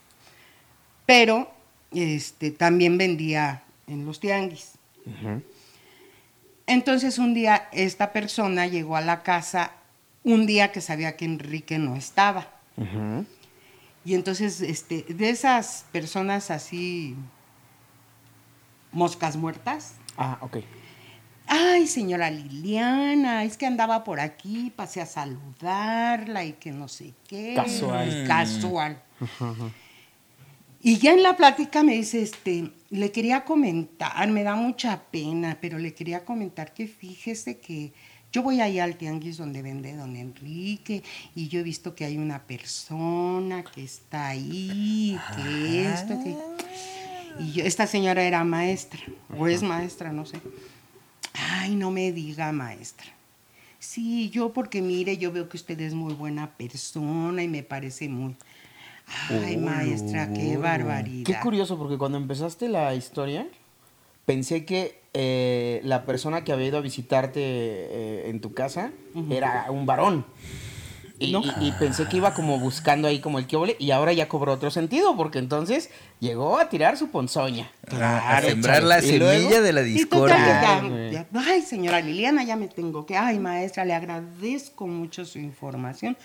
Pero 1.06 1.52
este, 1.92 2.52
también 2.52 2.98
vendía 2.98 3.64
en 3.88 4.06
los 4.06 4.20
tianguis. 4.20 4.74
Entonces 6.68 7.18
un 7.18 7.34
día 7.34 7.68
esta 7.72 8.14
persona 8.14 8.68
llegó 8.68 8.96
a 8.96 9.02
la 9.02 9.24
casa 9.24 9.72
un 10.24 10.46
día 10.46 10.72
que 10.72 10.82
sabía 10.82 11.18
que 11.18 11.26
Enrique 11.26 11.78
no 11.78 11.96
estaba. 11.96 12.48
Y 14.04 14.16
entonces, 14.16 14.62
este, 14.62 15.04
de 15.04 15.30
esas 15.30 15.86
personas 15.92 16.50
así, 16.50 17.16
moscas 18.92 19.36
muertas. 19.36 19.96
Ah, 20.18 20.40
ok. 20.42 20.58
Ay, 21.46 21.86
señora 21.86 22.32
Liliana, 22.32 23.44
es 23.44 23.58
que 23.58 23.66
andaba 23.66 24.04
por 24.04 24.20
aquí, 24.20 24.72
pasé 24.76 25.02
a 25.02 25.06
saludarla 25.06 26.46
y 26.46 26.54
que 26.54 26.72
no 26.72 26.88
sé 26.88 27.14
qué. 27.28 27.54
Casual. 27.56 28.26
Casual. 28.28 29.02
Y 30.84 30.98
ya 30.98 31.14
en 31.14 31.22
la 31.22 31.36
plática 31.38 31.84
me 31.84 31.94
dice, 31.94 32.22
este, 32.24 32.72
le 32.90 33.12
quería 33.12 33.46
comentar, 33.46 34.28
me 34.30 34.44
da 34.44 34.56
mucha 34.56 35.04
pena, 35.12 35.58
pero 35.62 35.78
le 35.78 35.94
quería 35.94 36.26
comentar 36.26 36.74
que 36.74 36.88
fíjese 36.88 37.60
que 37.60 37.94
yo 38.32 38.42
voy 38.42 38.62
ahí 38.62 38.80
al 38.80 38.96
tianguis 38.96 39.38
donde 39.38 39.62
vende 39.62 39.94
don 39.96 40.16
Enrique 40.16 41.04
y 41.36 41.50
yo 41.50 41.60
he 41.60 41.64
visto 41.64 41.94
que 41.94 42.06
hay 42.06 42.18
una 42.18 42.44
persona 42.44 43.64
que 43.64 43.84
está 43.84 44.30
ahí, 44.30 45.20
que 45.36 45.86
esto, 45.86 46.18
que... 46.24 46.36
Y 47.44 47.52
yo, 47.52 47.64
esta 47.64 47.88
señora 47.88 48.24
era 48.24 48.44
maestra, 48.44 49.02
o 49.38 49.48
es 49.48 49.62
maestra, 49.62 50.12
no 50.12 50.26
sé. 50.26 50.40
Ay, 51.34 51.76
no 51.76 51.92
me 51.92 52.12
diga 52.12 52.52
maestra. 52.52 53.08
Sí, 53.80 54.30
yo 54.30 54.54
porque 54.54 54.82
mire, 54.82 55.18
yo 55.18 55.32
veo 55.32 55.50
que 55.50 55.58
usted 55.58 55.80
es 55.82 55.94
muy 55.94 56.14
buena 56.14 56.52
persona 56.52 57.44
y 57.44 57.48
me 57.48 57.64
parece 57.64 58.10
muy... 58.10 58.36
Ay, 59.30 59.58
maestra, 59.58 60.32
qué 60.34 60.58
barbaridad. 60.58 61.26
Qué 61.26 61.40
curioso, 61.40 61.78
porque 61.78 61.98
cuando 61.98 62.18
empezaste 62.18 62.70
la 62.70 62.94
historia, 62.96 63.48
pensé 64.26 64.66
que 64.66 65.00
eh, 65.14 65.82
la 65.84 66.06
persona 66.06 66.44
que 66.44 66.52
había 66.54 66.68
ido 66.68 66.78
a 66.78 66.82
visitarte 66.82 67.40
eh, 67.44 68.30
en 68.30 68.40
tu 68.42 68.54
casa 68.54 68.92
era 69.30 69.66
un 69.70 69.86
varón. 69.86 70.26
Y, 71.20 71.32
No. 71.34 71.42
y- 71.44 71.68
y 71.68 71.72
pensé 71.74 72.08
que 72.08 72.18
iba 72.18 72.34
como 72.34 72.58
buscando 72.58 73.08
ahí 73.08 73.20
como 73.20 73.38
el 73.38 73.46
que 73.46 73.76
y 73.78 73.92
ahora 73.92 74.12
ya 74.12 74.28
cobró 74.28 74.54
otro 74.54 74.72
sentido, 74.72 75.16
porque 75.16 75.38
entonces 75.38 75.92
llegó 76.20 76.58
a 76.58 76.68
tirar 76.70 76.98
su 76.98 77.10
ponzoña. 77.12 77.70
a 77.92 78.42
sembrar 78.42 78.82
la 78.82 79.02
semilla 79.02 79.62
de 79.62 79.72
la 79.74 79.82
discordia. 79.82 80.82
ya- 81.12 81.28
ay, 81.46 81.62
señora 81.62 82.02
Liliana, 82.02 82.44
ya 82.44 82.56
me 82.56 82.68
tengo 82.70 83.06
que. 83.06 83.18
Ay, 83.18 83.38
maestra, 83.38 83.86
le 83.86 83.94
agradezco 83.94 84.88
mucho 84.88 85.24
su 85.26 85.38
información. 85.38 86.18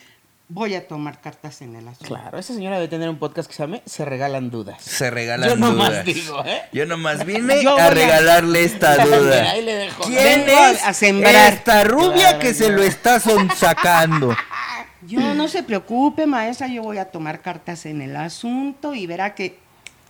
Voy 0.49 0.77
a 0.77 0.87
tomar 0.87 1.21
cartas 1.21 1.61
en 1.63 1.75
el 1.75 1.89
asunto. 1.89 2.07
Claro, 2.15 2.39
esa 2.39 2.55
señora 2.55 2.77
debe 2.77 2.87
tener 2.87 3.09
un 3.09 3.19
podcast 3.19 3.49
que 3.49 3.55
se 3.57 3.65
llame 3.65 3.83
Se 3.85 4.05
Regalan 4.05 4.49
Dudas. 4.51 4.81
Se 4.81 5.11
regalan 5.11 5.49
Yo 5.49 5.57
nomás 5.57 5.89
dudas. 5.91 6.05
digo, 6.05 6.45
¿eh? 6.45 6.63
Yo 6.73 6.87
nomás 6.87 7.25
vine 7.27 7.65
Yo 7.65 7.77
a 7.77 7.87
a- 7.87 7.91
regalarle 7.91 8.63
esta 8.63 8.97
duda. 9.05 9.51
Ahí 9.51 9.65
le 9.65 9.75
dejo. 9.75 10.05
¿Quién 10.05 10.45
Vengo 10.47 10.67
es 10.67 10.85
a 10.85 10.93
sembrar. 10.93 11.53
esta 11.53 11.83
rubia 11.83 12.15
Claro, 12.29 12.39
que 12.39 12.55
se 12.55 12.71
lo 12.71 12.83
está 12.83 13.19
sacando? 13.21 14.37
Yo 15.03 15.35
no 15.35 15.47
se 15.49 15.63
preocupe, 15.63 16.27
maestra, 16.27 16.67
yo 16.67 16.83
voy 16.83 16.99
a 16.99 17.05
tomar 17.13 17.41
cartas 17.41 17.87
en 17.87 18.01
el 18.03 18.17
asunto 18.17 18.93
y 18.95 19.07
verá 19.07 19.37
que 19.37 19.57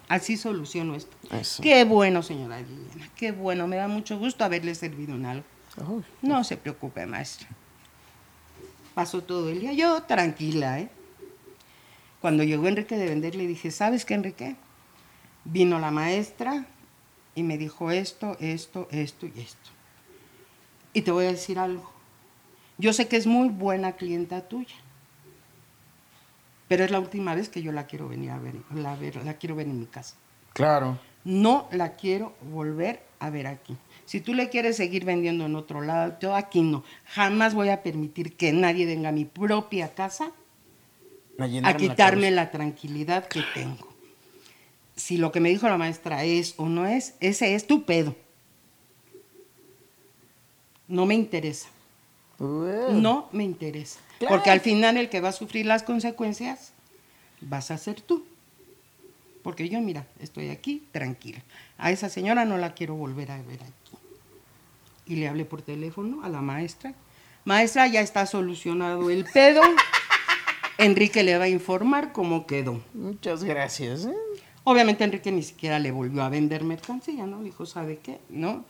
así 0.08 0.38
soluciono 0.38 0.94
esto. 0.94 1.14
Eso. 1.38 1.62
Qué 1.62 1.84
bueno, 1.84 2.22
señora 2.22 2.58
Liliana, 2.60 3.10
qué 3.14 3.32
bueno, 3.32 3.66
me 3.66 3.76
da 3.76 3.88
mucho 3.88 4.18
gusto 4.18 4.42
haberle 4.44 4.74
servido 4.74 5.14
en 5.14 5.26
algo. 5.26 5.44
No 6.22 6.44
se 6.44 6.56
preocupe, 6.56 7.04
maestra. 7.04 7.46
Pasó 8.96 9.22
todo 9.22 9.50
el 9.50 9.60
día 9.60 9.74
yo 9.74 10.02
tranquila, 10.04 10.80
¿eh? 10.80 10.88
Cuando 12.22 12.42
llegó 12.44 12.66
Enrique 12.66 12.96
de 12.96 13.04
vender, 13.10 13.34
le 13.34 13.46
dije, 13.46 13.70
¿sabes 13.70 14.06
qué, 14.06 14.14
Enrique? 14.14 14.56
Vino 15.44 15.78
la 15.78 15.90
maestra 15.90 16.64
y 17.34 17.42
me 17.42 17.58
dijo 17.58 17.90
esto, 17.90 18.38
esto, 18.40 18.88
esto 18.90 19.26
y 19.26 19.38
esto. 19.38 19.68
Y 20.94 21.02
te 21.02 21.10
voy 21.10 21.26
a 21.26 21.32
decir 21.32 21.58
algo. 21.58 21.92
Yo 22.78 22.94
sé 22.94 23.06
que 23.06 23.18
es 23.18 23.26
muy 23.26 23.50
buena 23.50 23.92
clienta 23.92 24.48
tuya, 24.48 24.74
pero 26.66 26.82
es 26.82 26.90
la 26.90 26.98
última 26.98 27.34
vez 27.34 27.50
que 27.50 27.60
yo 27.60 27.72
la 27.72 27.84
quiero 27.86 28.08
venir 28.08 28.30
a 28.30 28.38
ver, 28.38 28.54
la, 28.74 28.96
ver- 28.96 29.22
la 29.26 29.34
quiero 29.34 29.56
ver 29.56 29.66
en 29.66 29.78
mi 29.78 29.86
casa. 29.86 30.14
Claro. 30.54 30.98
No 31.22 31.68
la 31.70 31.96
quiero 31.96 32.32
volver 32.50 33.02
a 33.18 33.30
ver 33.30 33.46
aquí. 33.46 33.76
Si 34.04 34.20
tú 34.20 34.34
le 34.34 34.48
quieres 34.48 34.76
seguir 34.76 35.04
vendiendo 35.04 35.46
en 35.46 35.56
otro 35.56 35.80
lado, 35.80 36.16
yo 36.20 36.34
aquí 36.34 36.62
no. 36.62 36.84
Jamás 37.06 37.54
voy 37.54 37.70
a 37.70 37.82
permitir 37.82 38.36
que 38.36 38.52
nadie 38.52 38.86
venga 38.86 39.08
a 39.08 39.12
mi 39.12 39.24
propia 39.24 39.94
casa 39.94 40.32
A, 41.38 41.44
a 41.44 41.46
llenarme 41.46 41.72
la 41.72 41.76
quitarme 41.76 42.30
la 42.30 42.50
tranquilidad 42.50 43.26
que 43.26 43.42
tengo. 43.54 43.88
Si 44.94 45.16
lo 45.16 45.32
que 45.32 45.40
me 45.40 45.50
dijo 45.50 45.68
la 45.68 45.76
maestra 45.76 46.24
es 46.24 46.54
o 46.56 46.68
no 46.68 46.86
es, 46.86 47.14
ese 47.20 47.54
es 47.54 47.66
tu 47.66 47.84
pedo. 47.84 48.14
No 50.88 51.04
me 51.04 51.14
interesa. 51.14 51.68
Uy. 52.38 52.92
No 52.92 53.28
me 53.32 53.44
interesa. 53.44 53.98
Claro. 54.18 54.36
Porque 54.36 54.50
al 54.50 54.60
final 54.60 54.96
el 54.96 55.08
que 55.08 55.20
va 55.20 55.30
a 55.30 55.32
sufrir 55.32 55.66
las 55.66 55.82
consecuencias 55.82 56.72
vas 57.40 57.70
a 57.70 57.78
ser 57.78 58.00
tú. 58.00 58.24
Porque 59.46 59.68
yo, 59.68 59.80
mira, 59.80 60.08
estoy 60.18 60.48
aquí 60.48 60.82
tranquila. 60.90 61.40
A 61.78 61.92
esa 61.92 62.08
señora 62.08 62.44
no 62.44 62.58
la 62.58 62.74
quiero 62.74 62.96
volver 62.96 63.30
a 63.30 63.40
ver 63.42 63.62
aquí. 63.62 63.96
Y 65.06 65.14
le 65.14 65.28
hablé 65.28 65.44
por 65.44 65.62
teléfono 65.62 66.24
a 66.24 66.28
la 66.28 66.40
maestra. 66.40 66.94
Maestra, 67.44 67.86
ya 67.86 68.00
está 68.00 68.26
solucionado 68.26 69.08
el 69.08 69.24
pedo. 69.24 69.62
Enrique 70.78 71.22
le 71.22 71.38
va 71.38 71.44
a 71.44 71.48
informar 71.48 72.10
cómo 72.10 72.44
quedó. 72.44 72.82
Muchas 72.92 73.44
gracias. 73.44 74.06
¿eh? 74.06 74.16
Obviamente 74.64 75.04
Enrique 75.04 75.30
ni 75.30 75.44
siquiera 75.44 75.78
le 75.78 75.92
volvió 75.92 76.24
a 76.24 76.28
vender 76.28 76.64
mercancía, 76.64 77.24
¿no? 77.24 77.44
Dijo, 77.44 77.66
¿sabe 77.66 78.00
qué? 78.02 78.18
¿No? 78.28 78.64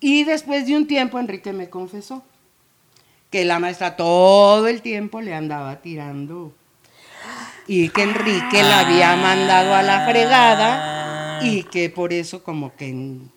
Y 0.00 0.24
después 0.24 0.64
de 0.64 0.74
un 0.74 0.86
tiempo 0.86 1.18
Enrique 1.18 1.52
me 1.52 1.68
confesó 1.68 2.24
que 3.28 3.44
la 3.44 3.58
maestra 3.58 3.94
todo 3.94 4.68
el 4.68 4.80
tiempo 4.80 5.20
le 5.20 5.34
andaba 5.34 5.82
tirando 5.82 6.54
y 7.66 7.88
que 7.88 8.02
Enrique 8.02 8.62
la 8.62 8.80
había 8.80 9.16
mandado 9.16 9.74
a 9.74 9.82
la 9.82 10.06
fregada 10.06 11.40
y 11.42 11.62
que 11.64 11.90
por 11.90 12.12
eso 12.12 12.42
como 12.42 12.74
que 12.76 12.88
en 12.88 13.30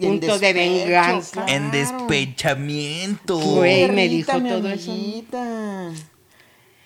punto 0.00 0.38
de 0.38 0.52
venganza. 0.52 1.44
claro. 1.44 1.48
En 1.52 1.70
despechamiento. 1.70 3.38
Güey, 3.38 3.90
me 3.90 4.08
dijo 4.08 4.38
mi 4.40 4.48
todo 4.48 4.68
eso. 4.68 4.94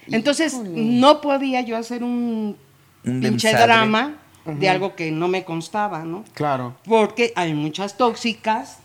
Entonces 0.08 0.54
Híjole. 0.54 0.70
no 0.74 1.20
podía 1.20 1.60
yo 1.62 1.76
hacer 1.76 2.02
un, 2.04 2.56
Un 3.04 3.20
pinche 3.20 3.48
demsadre. 3.48 3.62
drama 3.66 4.18
de 4.44 4.68
algo 4.68 4.94
que 4.94 5.10
no 5.10 5.26
me 5.28 5.44
constaba, 5.44 6.04
¿no? 6.04 6.24
Claro. 6.34 6.76
Porque 6.84 7.32
hay 7.34 7.52
muchas 7.54 7.96
tóxicas 7.96 8.78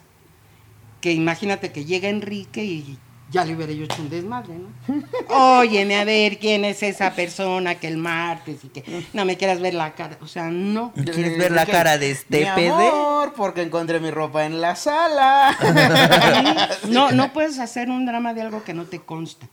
que 1.01 1.12
imagínate 1.13 1.72
que 1.72 1.86
llega 1.86 2.10
Enrique 2.10 2.63
y 2.63 2.98
ya 3.32 3.46
le 3.46 3.56
hubiera 3.56 3.72
yo 3.72 3.86
hecho 3.86 4.02
un 4.02 4.10
desmadre, 4.10 4.56
¿no? 4.56 5.04
Óyeme, 5.60 5.96
a 5.96 6.04
ver 6.04 6.38
quién 6.38 6.66
es 6.66 6.84
esa 6.84 7.14
persona 7.14 7.76
que 7.76 7.88
el 7.88 7.98
martes 7.98 8.64
y 8.66 8.68
que 8.68 9.06
no 9.14 9.24
me 9.24 9.38
quieras 9.38 9.62
ver 9.62 9.74
la 9.74 9.94
cara. 9.94 10.18
O 10.22 10.28
sea, 10.28 10.50
no. 10.50 10.92
¿Quieres 10.94 11.38
ver 11.38 11.52
la 11.52 11.66
cara 11.66 11.98
de 11.98 12.12
este 12.12 12.42
Mi 12.42 12.68
amor, 12.68 13.34
porque 13.34 13.62
encontré 13.62 14.02
mi 14.02 14.12
ropa 14.12 14.46
en 14.46 14.60
la 14.60 14.76
sala. 14.76 15.58
No, 16.90 17.12
no 17.12 17.32
puedes 17.32 17.60
hacer 17.60 17.90
un 17.90 18.06
drama 18.06 18.34
de 18.34 18.42
algo 18.42 18.64
que 18.64 18.74
no 18.74 18.86
te 18.86 19.00
consta. 19.00 19.48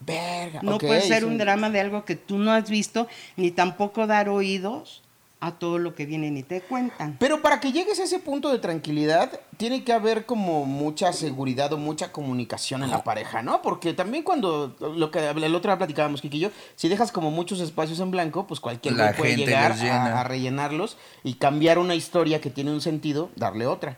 Verga. 0.00 0.60
No 0.62 0.76
ok, 0.76 0.82
puedes 0.82 1.04
hacer 1.04 1.20
sí. 1.20 1.24
un 1.24 1.38
drama 1.38 1.70
de 1.70 1.80
algo 1.80 2.04
que 2.04 2.14
tú 2.14 2.38
no 2.38 2.52
has 2.52 2.70
visto, 2.70 3.08
ni 3.36 3.50
tampoco 3.50 4.06
dar 4.06 4.28
oídos 4.28 5.02
a 5.40 5.52
todo 5.52 5.78
lo 5.78 5.94
que 5.94 6.04
vienen 6.04 6.36
y 6.36 6.42
te 6.42 6.60
cuentan. 6.62 7.16
Pero 7.20 7.42
para 7.42 7.60
que 7.60 7.70
llegues 7.70 8.00
a 8.00 8.04
ese 8.04 8.18
punto 8.18 8.50
de 8.50 8.58
tranquilidad, 8.58 9.40
tiene 9.56 9.84
que 9.84 9.92
haber 9.92 10.26
como 10.26 10.64
mucha 10.64 11.12
seguridad 11.12 11.72
o 11.72 11.78
mucha 11.78 12.10
comunicación 12.10 12.82
en 12.82 12.90
la 12.90 13.04
pareja, 13.04 13.40
¿no? 13.42 13.62
Porque 13.62 13.94
también 13.94 14.24
cuando, 14.24 14.74
lo 14.80 15.10
que 15.12 15.28
el 15.28 15.54
otro 15.54 15.70
día 15.70 15.78
platicábamos, 15.78 16.22
Kiki 16.22 16.38
y 16.38 16.40
yo, 16.40 16.50
si 16.74 16.88
dejas 16.88 17.12
como 17.12 17.30
muchos 17.30 17.60
espacios 17.60 18.00
en 18.00 18.10
blanco, 18.10 18.48
pues 18.48 18.58
cualquier 18.58 18.94
La 18.94 19.12
puede 19.12 19.36
gente 19.36 19.46
llegar 19.46 19.70
los 19.70 19.80
llena. 19.80 20.16
a, 20.16 20.20
a 20.20 20.24
rellenarlos 20.24 20.96
y 21.22 21.34
cambiar 21.34 21.78
una 21.78 21.94
historia 21.94 22.40
que 22.40 22.50
tiene 22.50 22.72
un 22.72 22.80
sentido, 22.80 23.30
darle 23.36 23.66
otra. 23.66 23.96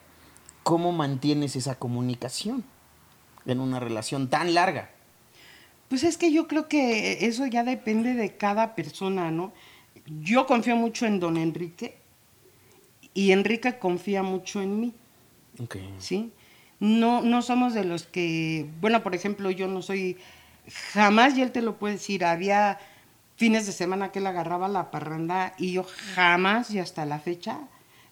¿Cómo 0.63 0.93
mantienes 0.93 1.57
esa 1.57 1.75
comunicación 1.77 2.65
en 3.47 3.61
una 3.61 3.81
relación 3.81 4.29
tan 4.29 4.53
larga? 4.53 4.91
Pues 5.89 6.05
es 6.05 6.19
que 6.19 6.31
yo 6.33 6.47
creo 6.47 6.69
que 6.69 7.27
eso 7.27 7.47
ya 7.47 7.65
depende 7.65 8.15
de 8.15 8.37
cada 8.37 8.75
persona, 8.75 9.31
¿no? 9.31 9.53
Yo 10.23 10.47
confío 10.47 10.77
mucho 10.77 11.07
en 11.07 11.21
don 11.21 11.37
Enrique 11.37 11.97
y 13.15 13.33
Enrique 13.33 13.79
confía 13.79 14.23
mucho 14.23 14.61
en 14.61 14.81
mí, 14.81 14.95
Ok. 15.63 15.77
¿sí? 15.99 16.33
No, 16.81 17.21
no 17.21 17.43
somos 17.43 17.75
de 17.75 17.85
los 17.85 18.05
que, 18.05 18.69
bueno, 18.81 19.03
por 19.03 19.15
ejemplo, 19.15 19.51
yo 19.51 19.69
no 19.69 19.83
soy, 19.83 20.17
jamás, 20.95 21.37
y 21.37 21.43
él 21.43 21.53
te 21.53 21.61
lo 21.63 21.77
puede 21.79 21.95
decir, 21.95 22.25
había 22.25 22.79
fines 23.37 23.67
de 23.67 23.73
semana 23.73 24.11
que 24.13 24.19
él 24.19 24.27
agarraba 24.27 24.69
la 24.69 24.91
parranda 24.91 25.55
y 25.59 25.73
yo 25.73 25.87
jamás 26.15 26.71
y 26.71 26.79
hasta 26.79 27.05
la 27.05 27.19
fecha 27.19 27.59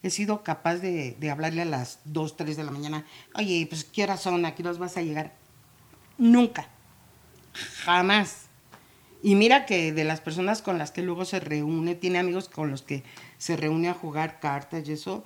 he 0.03 0.11
sido 0.11 0.43
capaz 0.43 0.77
de, 0.77 1.17
de 1.19 1.31
hablarle 1.31 1.63
a 1.63 1.67
las 1.67 2.01
2, 2.05 2.37
3 2.37 2.57
de 2.57 2.65
la 2.65 2.71
mañana, 2.71 3.05
oye, 3.35 3.67
pues 3.69 3.85
¿qué 3.85 4.05
horas 4.05 4.21
son? 4.23 4.45
¿A 4.45 4.55
qué 4.55 4.63
horas 4.63 4.79
vas 4.79 4.97
a 4.97 5.03
llegar? 5.03 5.33
Nunca. 6.19 6.69
Jamás. 7.85 8.48
Y 9.23 9.35
mira 9.35 9.67
que 9.67 9.93
de 9.93 10.05
las 10.05 10.21
personas 10.21 10.63
con 10.63 10.79
las 10.79 10.91
que 10.91 11.03
luego 11.03 11.25
se 11.25 11.41
reúne, 11.41 11.95
tiene 11.95 12.19
amigos 12.19 12.49
con 12.49 12.71
los 12.71 12.83
que 12.83 13.03
se 13.37 13.57
reúne 13.57 13.89
a 13.89 13.95
jugar 13.95 14.39
cartas 14.41 14.89
y 14.89 14.93
eso, 14.93 15.25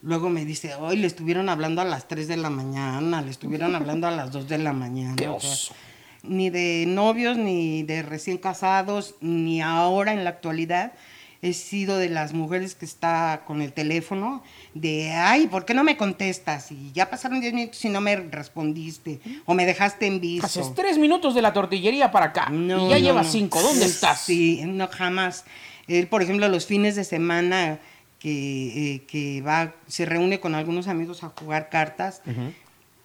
luego 0.00 0.30
me 0.30 0.44
dice, 0.44 0.74
hoy 0.74 0.96
le 0.96 1.06
estuvieron 1.06 1.48
hablando 1.48 1.80
a 1.80 1.84
las 1.84 2.06
3 2.06 2.28
de 2.28 2.36
la 2.36 2.50
mañana, 2.50 3.20
le 3.22 3.30
estuvieron 3.30 3.74
hablando 3.74 4.06
a 4.06 4.10
las 4.10 4.30
2 4.30 4.48
de 4.48 4.58
la 4.58 4.72
mañana. 4.72 5.16
O 5.32 5.40
sea, 5.40 5.76
ni 6.22 6.50
de 6.50 6.84
novios, 6.86 7.36
ni 7.36 7.82
de 7.82 8.02
recién 8.02 8.38
casados, 8.38 9.16
ni 9.20 9.60
ahora 9.60 10.12
en 10.12 10.24
la 10.24 10.30
actualidad. 10.30 10.92
He 11.44 11.54
sido 11.54 11.98
de 11.98 12.08
las 12.08 12.32
mujeres 12.34 12.76
que 12.76 12.84
está 12.84 13.42
con 13.48 13.62
el 13.62 13.72
teléfono 13.72 14.44
de, 14.74 15.10
ay, 15.10 15.48
¿por 15.48 15.64
qué 15.64 15.74
no 15.74 15.82
me 15.82 15.96
contestas? 15.96 16.70
Y 16.70 16.92
ya 16.92 17.10
pasaron 17.10 17.40
10 17.40 17.52
minutos 17.52 17.84
y 17.84 17.88
no 17.88 18.00
me 18.00 18.14
respondiste, 18.14 19.18
o 19.44 19.52
me 19.54 19.66
dejaste 19.66 20.06
en 20.06 20.20
visto. 20.20 20.46
Haces 20.46 20.72
tres 20.74 20.98
minutos 20.98 21.34
de 21.34 21.42
la 21.42 21.52
tortillería 21.52 22.12
para 22.12 22.26
acá 22.26 22.48
No, 22.48 22.86
y 22.86 22.90
ya 22.90 22.98
no, 22.98 23.02
llevas 23.04 23.26
no. 23.26 23.32
cinco. 23.32 23.60
¿Dónde 23.60 23.86
Sí, 23.86 23.90
estás? 23.90 24.20
Sí, 24.20 24.60
no, 24.64 24.86
jamás. 24.86 25.44
Él, 25.88 26.06
por 26.06 26.22
ejemplo, 26.22 26.48
los 26.48 26.64
fines 26.66 26.94
de 26.94 27.02
semana 27.02 27.80
que, 28.20 28.94
eh, 28.94 29.02
que 29.08 29.42
va, 29.42 29.74
se 29.88 30.04
reúne 30.06 30.38
con 30.38 30.54
algunos 30.54 30.86
amigos 30.86 31.24
a 31.24 31.30
jugar 31.30 31.70
cartas, 31.70 32.22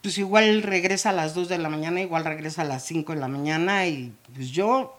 pues 0.04 0.16
igual 0.20 0.62
regresa 0.62 1.10
a 1.10 1.14
las 1.14 1.34
2 1.34 1.50
de 1.50 1.58
la 1.58 1.70
mañana, 1.70 2.02
igual 2.02 2.24
regresa 2.24 2.62
a 2.62 2.66
las 2.66 2.86
5 2.86 3.14
de 3.16 3.20
la 3.20 3.28
mañana 3.28 3.88
y 3.88 4.14
pues 4.36 4.52
yo, 4.52 4.96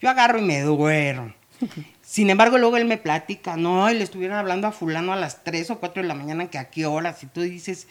yo 0.00 0.10
agarro 0.10 0.40
y 0.40 0.42
me 0.42 0.60
duermo. 0.62 1.32
Sin 2.08 2.30
embargo, 2.30 2.56
luego 2.56 2.78
él 2.78 2.86
me 2.86 2.96
platica, 2.96 3.58
no, 3.58 3.90
y 3.90 3.94
le 3.94 4.02
estuvieron 4.02 4.38
hablando 4.38 4.66
a 4.66 4.72
fulano 4.72 5.12
a 5.12 5.16
las 5.16 5.44
3 5.44 5.72
o 5.72 5.78
4 5.78 6.00
de 6.00 6.08
la 6.08 6.14
mañana, 6.14 6.48
que 6.48 6.56
a 6.56 6.70
qué 6.70 6.86
horas, 6.86 7.22
y 7.22 7.26
tú 7.26 7.42
dices, 7.42 7.86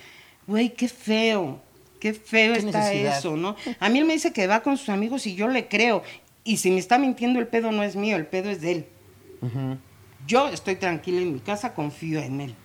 güey, 0.47 0.73
qué 0.73 0.89
feo, 0.89 1.61
qué 1.99 2.15
feo 2.15 2.53
Qué 2.53 2.59
está 2.61 2.79
necesidad. 2.79 3.19
eso, 3.19 3.37
¿no? 3.37 3.55
A 3.79 3.89
mí 3.89 3.99
él 3.99 4.05
me 4.05 4.13
dice 4.13 4.33
que 4.33 4.47
va 4.47 4.63
con 4.63 4.75
sus 4.75 4.89
amigos 4.89 5.27
y 5.27 5.35
yo 5.35 5.47
le 5.47 5.67
creo. 5.67 6.01
Y 6.43 6.57
si 6.57 6.71
me 6.71 6.79
está 6.79 6.97
mintiendo, 6.97 7.37
el 7.39 7.45
pedo 7.45 7.71
no 7.71 7.83
es 7.83 7.95
mío, 7.95 8.15
el 8.15 8.25
pedo 8.25 8.49
es 8.49 8.59
de 8.59 8.71
él. 8.71 8.87
Yo 10.25 10.47
estoy 10.47 10.77
tranquila 10.77 11.21
en 11.21 11.33
mi 11.33 11.39
casa, 11.39 11.75
confío 11.75 12.19
en 12.19 12.41
él. 12.41 12.55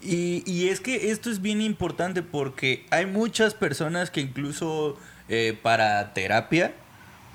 Y, 0.00 0.44
y 0.46 0.68
es 0.68 0.78
que 0.78 1.10
esto 1.10 1.32
es 1.32 1.42
bien 1.42 1.60
importante 1.60 2.22
porque 2.22 2.86
hay 2.90 3.06
muchas 3.06 3.54
personas 3.54 4.12
que 4.12 4.20
incluso 4.20 4.96
eh, 5.28 5.58
para 5.60 6.14
terapia 6.14 6.74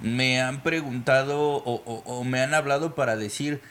me 0.01 0.41
han 0.41 0.63
preguntado 0.63 1.39
o, 1.65 2.23
me 2.23 2.41
han 2.41 2.53
hablado 2.53 2.95
para 2.95 3.15
decir, 3.15 3.61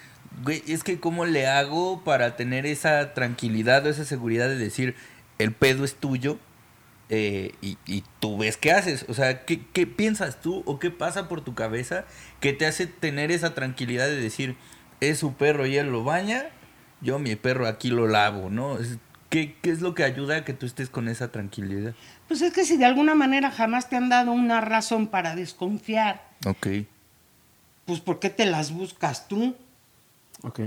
güey, 0.42 0.62
es 0.66 0.84
que 0.84 1.00
cómo 1.00 1.24
le 1.26 1.46
hago 1.46 2.04
para 2.04 2.36
tener 2.36 2.66
esa 2.66 3.14
tranquilidad 3.14 3.84
o 3.86 3.90
esa 3.90 4.04
seguridad 4.04 4.48
de 4.48 4.56
decir, 4.56 4.94
el 5.38 5.52
pedo 5.52 5.84
es 5.84 5.94
tuyo 5.96 6.38
eh, 7.08 7.52
y, 7.60 7.78
y 7.86 8.04
tú 8.20 8.38
ves 8.38 8.56
qué 8.56 8.72
haces. 8.72 9.04
O 9.08 9.14
sea, 9.14 9.44
¿qué, 9.44 9.60
¿qué 9.72 9.86
piensas 9.86 10.40
tú 10.40 10.62
o 10.66 10.78
qué 10.78 10.90
pasa 10.90 11.28
por 11.28 11.42
tu 11.42 11.54
cabeza 11.54 12.04
que 12.40 12.52
te 12.52 12.66
hace 12.66 12.86
tener 12.86 13.32
esa 13.32 13.54
tranquilidad 13.54 14.06
de 14.06 14.16
decir, 14.20 14.56
es 15.00 15.18
su 15.18 15.34
perro 15.34 15.66
y 15.66 15.76
él 15.76 15.90
lo 15.90 16.04
baña, 16.04 16.44
yo 17.00 17.18
mi 17.18 17.34
perro 17.36 17.66
aquí 17.66 17.88
lo 17.88 18.06
lavo, 18.06 18.50
¿no? 18.50 18.78
Es- 18.78 18.98
¿Qué, 19.30 19.56
¿Qué 19.62 19.70
es 19.70 19.80
lo 19.80 19.94
que 19.94 20.02
ayuda 20.04 20.36
a 20.38 20.44
que 20.44 20.52
tú 20.52 20.66
estés 20.66 20.90
con 20.90 21.08
esa 21.08 21.30
tranquilidad? 21.30 21.94
Pues 22.28 22.42
es 22.42 22.52
que 22.52 22.64
si 22.64 22.76
de 22.76 22.84
alguna 22.84 23.14
manera 23.14 23.50
jamás 23.50 23.88
te 23.88 23.96
han 23.96 24.08
dado 24.08 24.32
una 24.32 24.60
razón 24.60 25.06
para 25.06 25.34
desconfiar, 25.36 26.22
Ok. 26.46 26.66
pues 27.86 28.00
¿por 28.00 28.18
qué 28.18 28.28
te 28.28 28.44
las 28.44 28.72
buscas 28.72 29.28
tú? 29.28 29.54
Ok. 30.42 30.60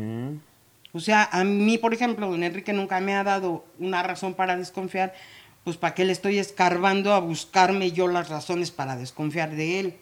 O 0.93 0.99
sea, 0.99 1.27
a 1.31 1.43
mí, 1.43 1.77
por 1.77 1.93
ejemplo, 1.93 2.29
don 2.29 2.43
Enrique 2.43 2.71
nunca 2.71 2.99
me 3.01 3.15
ha 3.15 3.23
dado 3.23 3.65
una 3.79 4.01
razón 4.03 4.33
para 4.35 4.55
desconfiar, 4.55 5.13
pues 5.63 5.75
¿para 5.75 5.93
qué 5.95 6.05
le 6.05 6.11
estoy 6.13 6.37
escarbando 6.37 7.13
a 7.13 7.19
buscarme 7.19 7.91
yo 7.91 8.07
las 8.07 8.29
razones 8.29 8.71
para 8.71 8.95
desconfiar 8.95 9.51
de 9.51 9.79
él? 9.79 9.97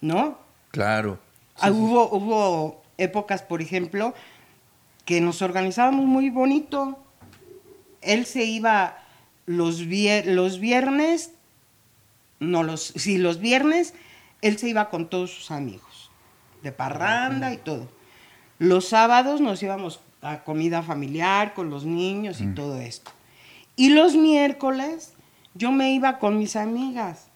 ¿No? 0.00 0.38
Claro. 0.70 1.18
Ah, 1.60 1.70
hubo, 1.70 2.08
hubo 2.10 2.82
épocas, 2.96 3.42
por 3.42 3.60
ejemplo, 3.60 4.14
que 5.04 5.20
nos 5.20 5.42
organizábamos 5.42 6.06
muy 6.06 6.30
bonito. 6.30 6.98
Él 8.02 8.26
se 8.26 8.44
iba 8.44 8.98
los, 9.46 9.80
vier- 9.82 10.24
los 10.24 10.58
viernes, 10.60 11.32
no 12.38 12.62
los, 12.62 12.82
sí, 12.96 13.18
los 13.18 13.40
viernes, 13.40 13.94
él 14.42 14.58
se 14.58 14.68
iba 14.68 14.88
con 14.90 15.08
todos 15.10 15.30
sus 15.34 15.50
amigos, 15.50 16.10
de 16.62 16.72
parranda 16.72 17.52
y 17.52 17.58
todo. 17.58 17.88
Los 18.58 18.88
sábados 18.88 19.40
nos 19.40 19.62
íbamos 19.62 20.00
a 20.22 20.44
comida 20.44 20.82
familiar 20.82 21.54
con 21.54 21.70
los 21.70 21.84
niños 21.84 22.40
y 22.40 22.46
todo 22.54 22.78
esto. 22.80 23.10
Y 23.76 23.90
los 23.90 24.14
miércoles 24.14 25.14
yo 25.54 25.72
me 25.72 25.92
iba 25.92 26.18
con 26.18 26.38
mis 26.38 26.56
amigas. 26.56 27.26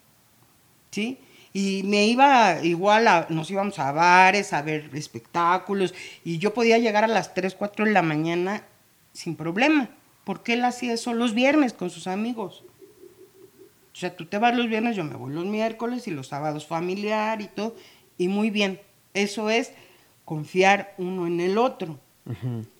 ¿sí? 0.91 1.19
Y 1.53 1.83
me 1.83 2.05
iba 2.05 2.61
igual, 2.63 3.07
a, 3.07 3.27
nos 3.29 3.49
íbamos 3.49 3.79
a 3.79 3.91
bares, 3.91 4.53
a 4.53 4.61
ver 4.61 4.89
espectáculos, 4.93 5.93
y 6.23 6.37
yo 6.37 6.53
podía 6.53 6.77
llegar 6.77 7.03
a 7.03 7.07
las 7.07 7.33
3, 7.33 7.55
4 7.55 7.85
de 7.85 7.91
la 7.91 8.01
mañana 8.01 8.63
sin 9.13 9.35
problema, 9.35 9.89
porque 10.25 10.53
él 10.53 10.65
hacía 10.65 10.91
eso 10.93 11.13
los 11.13 11.33
viernes 11.33 11.71
con 11.71 11.89
sus 11.89 12.07
amigos. 12.07 12.63
O 13.93 13.97
sea, 13.97 14.13
tú 14.15 14.25
te 14.25 14.37
vas 14.39 14.53
los 14.55 14.67
viernes, 14.67 14.97
yo 14.97 15.05
me 15.05 15.15
voy 15.15 15.33
los 15.33 15.45
miércoles 15.45 16.05
y 16.07 16.11
los 16.11 16.27
sábados 16.27 16.65
familiar 16.65 17.41
y 17.41 17.47
todo, 17.47 17.75
y 18.17 18.27
muy 18.27 18.49
bien. 18.49 18.81
Eso 19.13 19.49
es 19.49 19.71
confiar 20.25 20.93
uno 20.97 21.27
en 21.27 21.39
el 21.39 21.57
otro. 21.57 21.97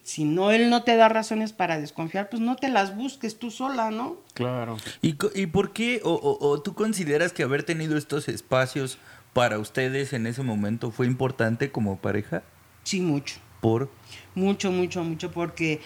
Si 0.02 0.24
no, 0.26 0.50
él 0.52 0.70
no 0.72 0.84
te 0.84 0.96
da 0.96 1.08
razones 1.08 1.54
para 1.54 1.80
desconfiar, 1.80 2.30
pues 2.30 2.42
no 2.42 2.56
te 2.56 2.68
las 2.68 2.98
busques 2.98 3.38
tú 3.38 3.52
sola, 3.52 3.92
¿no? 3.92 4.18
Claro. 4.34 4.78
¿Y, 5.04 5.16
y 5.36 5.46
por 5.46 5.72
qué 5.72 6.02
o, 6.04 6.14
o- 6.14 6.48
o 6.50 6.62
tú 6.62 6.74
consideras 6.74 7.32
que 7.32 7.44
haber 7.44 7.62
tenido 7.64 7.96
estos 7.96 8.28
espacios 8.28 8.98
para 9.34 9.60
ustedes 9.60 10.14
en 10.14 10.26
ese 10.26 10.42
momento 10.42 10.90
fue 10.92 11.06
importante 11.06 11.72
como 11.72 11.98
pareja? 11.98 12.42
Sí, 12.84 13.02
mucho. 13.02 13.36
Por... 13.62 13.90
Mucho, 14.34 14.72
mucho, 14.72 15.04
mucho, 15.04 15.32
porque 15.32 15.80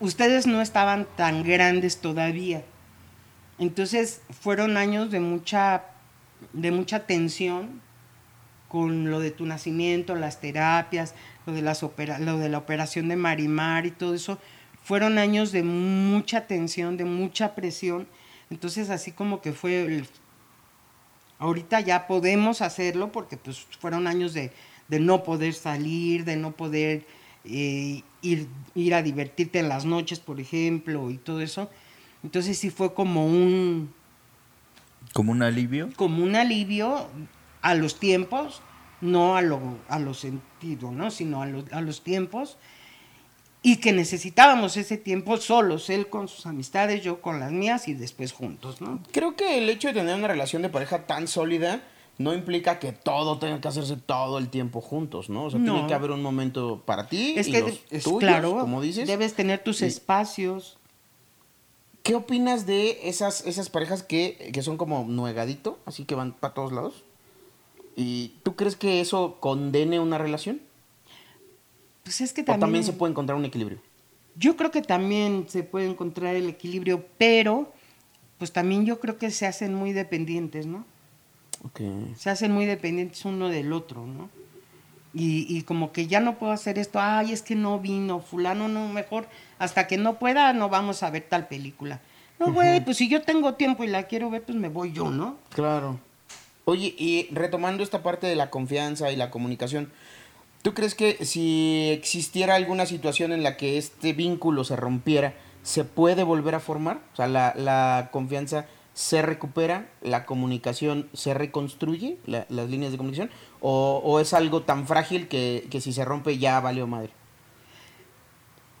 ustedes 0.00 0.46
no 0.46 0.60
estaban 0.62 1.06
tan 1.16 1.42
grandes 1.42 1.98
todavía. 2.00 2.64
Entonces 3.58 4.20
fueron 4.40 4.76
años 4.76 5.10
de 5.10 5.20
mucha, 5.20 5.84
de 6.52 6.70
mucha 6.70 7.06
tensión 7.06 7.80
con 8.68 9.10
lo 9.10 9.20
de 9.20 9.30
tu 9.30 9.46
nacimiento, 9.46 10.14
las 10.16 10.40
terapias, 10.40 11.14
lo 11.46 11.52
de, 11.52 11.62
las 11.62 11.82
opera- 11.82 12.18
lo 12.18 12.38
de 12.38 12.48
la 12.48 12.58
operación 12.58 13.08
de 13.08 13.16
Marimar 13.16 13.86
y 13.86 13.90
todo 13.92 14.14
eso. 14.14 14.38
Fueron 14.82 15.18
años 15.18 15.52
de 15.52 15.62
mucha 15.62 16.46
tensión, 16.46 16.96
de 16.96 17.04
mucha 17.04 17.54
presión. 17.54 18.06
Entonces 18.50 18.90
así 18.90 19.12
como 19.12 19.40
que 19.40 19.52
fue 19.52 19.82
el, 19.84 20.06
Ahorita 21.38 21.80
ya 21.80 22.06
podemos 22.06 22.62
hacerlo 22.62 23.12
porque 23.12 23.36
pues 23.36 23.66
fueron 23.78 24.06
años 24.06 24.32
de, 24.32 24.52
de 24.88 25.00
no 25.00 25.22
poder 25.22 25.52
salir, 25.52 26.24
de 26.24 26.36
no 26.36 26.52
poder 26.52 27.04
eh, 27.44 28.02
ir, 28.32 28.48
ir 28.74 28.94
a 28.94 29.02
divertirte 29.02 29.58
en 29.58 29.68
las 29.68 29.84
noches, 29.84 30.20
por 30.20 30.40
ejemplo, 30.40 31.10
y 31.10 31.18
todo 31.18 31.40
eso. 31.40 31.70
Entonces 32.22 32.58
sí 32.58 32.70
fue 32.70 32.94
como 32.94 33.26
un, 33.26 33.92
como 35.12 35.32
un 35.32 35.42
alivio. 35.42 35.90
como 35.96 36.22
un 36.22 36.36
alivio 36.36 37.08
a 37.62 37.74
los 37.74 37.98
tiempos, 37.98 38.62
no 39.00 39.36
a 39.36 39.42
lo, 39.42 39.60
a 39.88 39.98
los 39.98 40.20
sentidos, 40.20 40.92
¿no? 40.92 41.10
sino 41.10 41.42
a, 41.42 41.46
los- 41.46 41.72
a 41.72 41.80
los 41.80 42.02
tiempos, 42.02 42.56
y 43.62 43.76
que 43.78 43.92
necesitábamos 43.92 44.76
ese 44.76 44.96
tiempo 44.96 45.36
solos, 45.38 45.90
él 45.90 46.08
con 46.08 46.28
sus 46.28 46.46
amistades, 46.46 47.02
yo 47.02 47.20
con 47.20 47.40
las 47.40 47.50
mías 47.50 47.88
y 47.88 47.94
después 47.94 48.32
juntos, 48.32 48.80
¿no? 48.80 49.02
Creo 49.12 49.34
que 49.34 49.58
el 49.58 49.68
hecho 49.68 49.88
de 49.88 49.94
tener 49.94 50.14
una 50.14 50.28
relación 50.28 50.62
de 50.62 50.68
pareja 50.68 51.06
tan 51.06 51.26
sólida 51.26 51.80
no 52.18 52.32
implica 52.34 52.78
que 52.78 52.92
todo 52.92 53.38
tenga 53.38 53.60
que 53.60 53.68
hacerse 53.68 53.96
todo 53.96 54.38
el 54.38 54.48
tiempo 54.48 54.80
juntos, 54.80 55.28
¿no? 55.28 55.44
O 55.44 55.50
sea, 55.50 55.58
No. 55.58 55.72
tiene 55.74 55.88
que 55.88 55.94
haber 55.94 56.10
un 56.12 56.22
momento 56.22 56.82
para 56.86 57.08
ti 57.08 57.34
Es 57.36 57.48
y 57.48 57.52
que, 57.52 57.60
los 57.60 57.80
es 57.90 58.04
tuyos, 58.04 58.20
claro, 58.20 58.58
como 58.58 58.80
dices. 58.80 59.06
debes 59.06 59.34
tener 59.34 59.62
tus 59.62 59.82
Y- 59.82 59.86
espacios. 59.86 60.78
¿Qué 62.02 62.14
opinas 62.14 62.66
de 62.66 63.08
esas, 63.08 63.44
esas 63.46 63.68
parejas 63.68 64.02
que, 64.02 64.50
que 64.52 64.62
son 64.62 64.76
como 64.76 65.04
nuegadito, 65.04 65.78
así 65.86 66.04
que 66.04 66.14
van 66.14 66.32
para 66.32 66.54
todos 66.54 66.72
lados? 66.72 67.02
¿Y 67.96 68.34
tú 68.44 68.54
crees 68.54 68.76
que 68.76 69.00
eso 69.00 69.36
condene 69.40 69.98
una 70.00 70.16
relación? 70.16 70.60
Pues 72.04 72.20
es 72.20 72.32
que 72.32 72.42
¿O 72.42 72.44
también, 72.44 72.60
también 72.60 72.84
se 72.84 72.92
puede 72.92 73.10
encontrar 73.10 73.36
un 73.36 73.44
equilibrio? 73.44 73.78
Yo 74.36 74.56
creo 74.56 74.70
que 74.70 74.82
también 74.82 75.46
se 75.48 75.62
puede 75.64 75.86
encontrar 75.88 76.36
el 76.36 76.48
equilibrio, 76.48 77.04
pero 77.18 77.72
pues 78.38 78.52
también 78.52 78.84
yo 78.86 79.00
creo 79.00 79.18
que 79.18 79.30
se 79.30 79.46
hacen 79.46 79.74
muy 79.74 79.92
dependientes, 79.92 80.66
¿no? 80.66 80.84
Se 82.16 82.30
hacen 82.30 82.52
muy 82.52 82.66
dependientes 82.66 83.24
uno 83.24 83.48
del 83.48 83.72
otro, 83.72 84.06
¿no? 84.06 84.28
Y, 85.14 85.46
y 85.48 85.62
como 85.62 85.92
que 85.92 86.06
ya 86.06 86.20
no 86.20 86.38
puedo 86.38 86.52
hacer 86.52 86.78
esto, 86.78 87.00
ay, 87.00 87.32
es 87.32 87.40
que 87.40 87.54
no 87.54 87.78
vino, 87.78 88.20
fulano, 88.20 88.68
no, 88.68 88.88
mejor 88.88 89.26
hasta 89.58 89.86
que 89.86 89.96
no 89.96 90.18
pueda 90.18 90.52
no 90.52 90.68
vamos 90.68 91.02
a 91.02 91.10
ver 91.10 91.26
tal 91.28 91.48
película. 91.48 92.00
No, 92.38 92.52
güey, 92.52 92.84
pues 92.84 92.98
si 92.98 93.08
yo 93.08 93.22
tengo 93.22 93.54
tiempo 93.54 93.82
y 93.82 93.86
la 93.86 94.04
quiero 94.04 94.28
ver, 94.28 94.42
pues 94.42 94.58
me 94.58 94.68
voy 94.68 94.92
yo, 94.92 95.08
¿no? 95.10 95.38
Claro. 95.54 95.98
Oye, 96.66 96.94
y 96.98 97.28
retomando 97.30 97.82
esta 97.82 98.02
parte 98.02 98.26
de 98.26 98.36
la 98.36 98.50
confianza 98.50 99.10
y 99.10 99.16
la 99.16 99.30
comunicación, 99.30 99.90
¿tú 100.60 100.74
crees 100.74 100.94
que 100.94 101.24
si 101.24 101.88
existiera 101.92 102.54
alguna 102.54 102.84
situación 102.84 103.32
en 103.32 103.42
la 103.42 103.56
que 103.56 103.78
este 103.78 104.12
vínculo 104.12 104.64
se 104.64 104.76
rompiera, 104.76 105.32
se 105.62 105.84
puede 105.84 106.24
volver 106.24 106.54
a 106.54 106.60
formar? 106.60 107.00
O 107.14 107.16
sea, 107.16 107.26
la, 107.26 107.54
la 107.56 108.10
confianza 108.12 108.66
se 108.96 109.20
recupera, 109.20 109.90
la 110.00 110.24
comunicación 110.24 111.10
se 111.12 111.34
reconstruye, 111.34 112.16
la- 112.24 112.46
las 112.48 112.70
líneas 112.70 112.92
de 112.92 112.96
comunicación, 112.98 113.30
o, 113.60 114.00
o 114.02 114.20
es 114.20 114.32
algo 114.32 114.62
tan 114.62 114.86
frágil 114.86 115.28
que, 115.28 115.66
que 115.70 115.82
si 115.82 115.92
se 115.92 116.02
rompe 116.06 116.38
ya 116.38 116.58
valió 116.60 116.86
madre. 116.86 117.10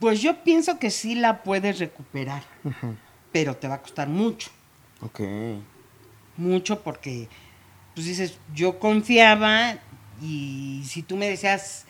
Pues 0.00 0.22
yo 0.22 0.42
pienso 0.42 0.78
que 0.78 0.90
sí 0.90 1.14
la 1.16 1.42
puedes 1.42 1.78
recuperar, 1.78 2.44
pero 3.30 3.56
te 3.56 3.68
va 3.68 3.74
a 3.74 3.82
costar 3.82 4.08
mucho. 4.08 4.48
Ok. 5.02 5.20
mucho 6.38 6.80
porque, 6.82 7.28
pues 7.94 8.06
dices, 8.06 8.38
yo 8.54 8.78
confiaba 8.78 9.76
y 10.22 10.82
si 10.86 11.02
tú 11.02 11.16
me 11.18 11.28
decías, 11.28 11.84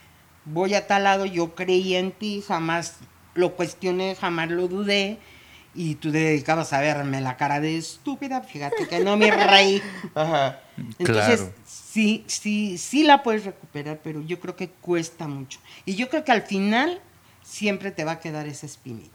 voy 0.45 0.75
a 0.75 0.89
tal 0.89 1.05
lado, 1.05 1.27
yo 1.27 1.55
creía 1.55 2.01
en 2.01 2.11
ti, 2.11 2.43
jamás 2.47 2.97
lo 3.35 3.55
cuestioné, 3.55 4.17
jamás 4.17 4.51
lo 4.51 4.67
dudé 4.67 5.19
y 5.77 5.95
tú 5.97 6.11
te 6.13 6.19
dedicabas 6.19 6.73
a 6.73 6.81
verme 6.81 7.21
la 7.21 7.37
cara 7.37 7.61
de 7.61 7.77
estúpida, 7.77 8.41
fíjate 8.41 8.89
que 8.89 9.01
no 9.01 9.17
me 9.17 9.31
reí. 9.47 9.83
Ajá. 10.15 10.61
Entonces, 10.99 11.41
Claro. 11.41 11.53
sí, 11.67 12.25
sí, 12.27 12.79
sí 12.79 13.05
la 13.05 13.23
puedes 13.23 13.45
recuperar, 13.45 14.01
pero 14.03 14.21
yo 14.23 14.41
creo 14.41 14.57
que 14.57 14.69
cuesta 14.71 15.27
mucho. 15.29 15.59
Y 15.85 15.95
yo 15.95 16.09
creo 16.09 16.25
que 16.25 16.33
al 16.33 16.43
final 16.43 17.01
siempre 17.43 17.91
te 17.91 18.05
va 18.05 18.13
a 18.13 18.21
quedar 18.21 18.47
esa 18.47 18.67
espinita. 18.67 19.15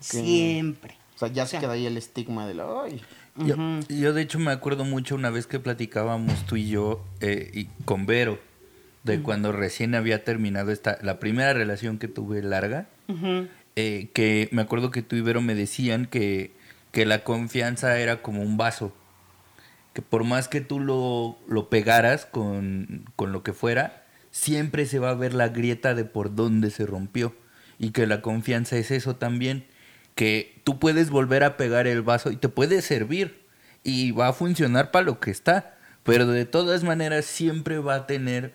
Siempre. 0.00 0.96
O 1.16 1.18
sea, 1.18 1.28
ya 1.28 1.44
O 1.44 1.46
sea, 1.46 1.60
se 1.60 1.64
queda 1.64 1.74
ahí 1.74 1.86
el 1.86 1.96
estigma 1.96 2.46
de 2.46 2.54
la... 2.54 2.66
Ay. 2.84 3.00
Yo, 3.36 3.56
yo, 3.88 4.12
de 4.12 4.22
hecho 4.22 4.38
me 4.38 4.50
acuerdo 4.50 4.84
mucho 4.84 5.14
una 5.14 5.30
vez 5.30 5.46
que 5.46 5.60
platicábamos 5.60 6.44
tú 6.46 6.56
y 6.56 6.68
yo 6.68 7.04
eh, 7.20 7.50
y 7.54 7.66
con 7.84 8.04
Vero 8.04 8.38
de 9.04 9.22
cuando 9.22 9.50
recién 9.52 9.94
había 9.94 10.24
terminado 10.24 10.72
esta 10.72 10.98
la 11.00 11.18
primera 11.20 11.54
relación 11.54 11.98
que 11.98 12.06
tuve 12.08 12.42
larga 12.42 12.86
Ujú. 13.08 13.46
Eh, 13.80 14.10
que 14.12 14.48
me 14.52 14.62
acuerdo 14.62 14.90
que 14.90 15.02
tú 15.02 15.16
y 15.16 15.20
Vero 15.20 15.40
me 15.40 15.54
decían 15.54 16.06
que, 16.06 16.52
que 16.92 17.06
la 17.06 17.24
confianza 17.24 17.98
era 17.98 18.22
como 18.22 18.42
un 18.42 18.56
vaso 18.56 18.92
que 19.92 20.02
por 20.02 20.24
más 20.24 20.48
que 20.48 20.60
tú 20.60 20.80
lo, 20.80 21.38
lo 21.48 21.68
pegaras 21.68 22.26
con, 22.26 23.04
con 23.16 23.32
lo 23.32 23.42
que 23.42 23.52
fuera, 23.52 24.04
siempre 24.30 24.86
se 24.86 24.98
va 24.98 25.10
a 25.10 25.14
ver 25.14 25.34
la 25.34 25.48
grieta 25.48 25.94
de 25.94 26.04
por 26.04 26.34
dónde 26.34 26.70
se 26.70 26.86
rompió. 26.86 27.34
Y 27.78 27.90
que 27.90 28.06
la 28.06 28.20
confianza 28.20 28.76
es 28.76 28.90
eso 28.90 29.16
también, 29.16 29.66
que 30.14 30.60
tú 30.64 30.78
puedes 30.78 31.10
volver 31.10 31.44
a 31.44 31.56
pegar 31.56 31.86
el 31.86 32.02
vaso 32.02 32.30
y 32.30 32.36
te 32.36 32.48
puede 32.48 32.82
servir 32.82 33.46
y 33.82 34.12
va 34.12 34.28
a 34.28 34.32
funcionar 34.32 34.90
para 34.90 35.06
lo 35.06 35.18
que 35.18 35.30
está, 35.30 35.78
pero 36.04 36.26
de 36.26 36.44
todas 36.44 36.84
maneras 36.84 37.24
siempre 37.24 37.78
va 37.78 37.94
a 37.94 38.06
tener 38.06 38.54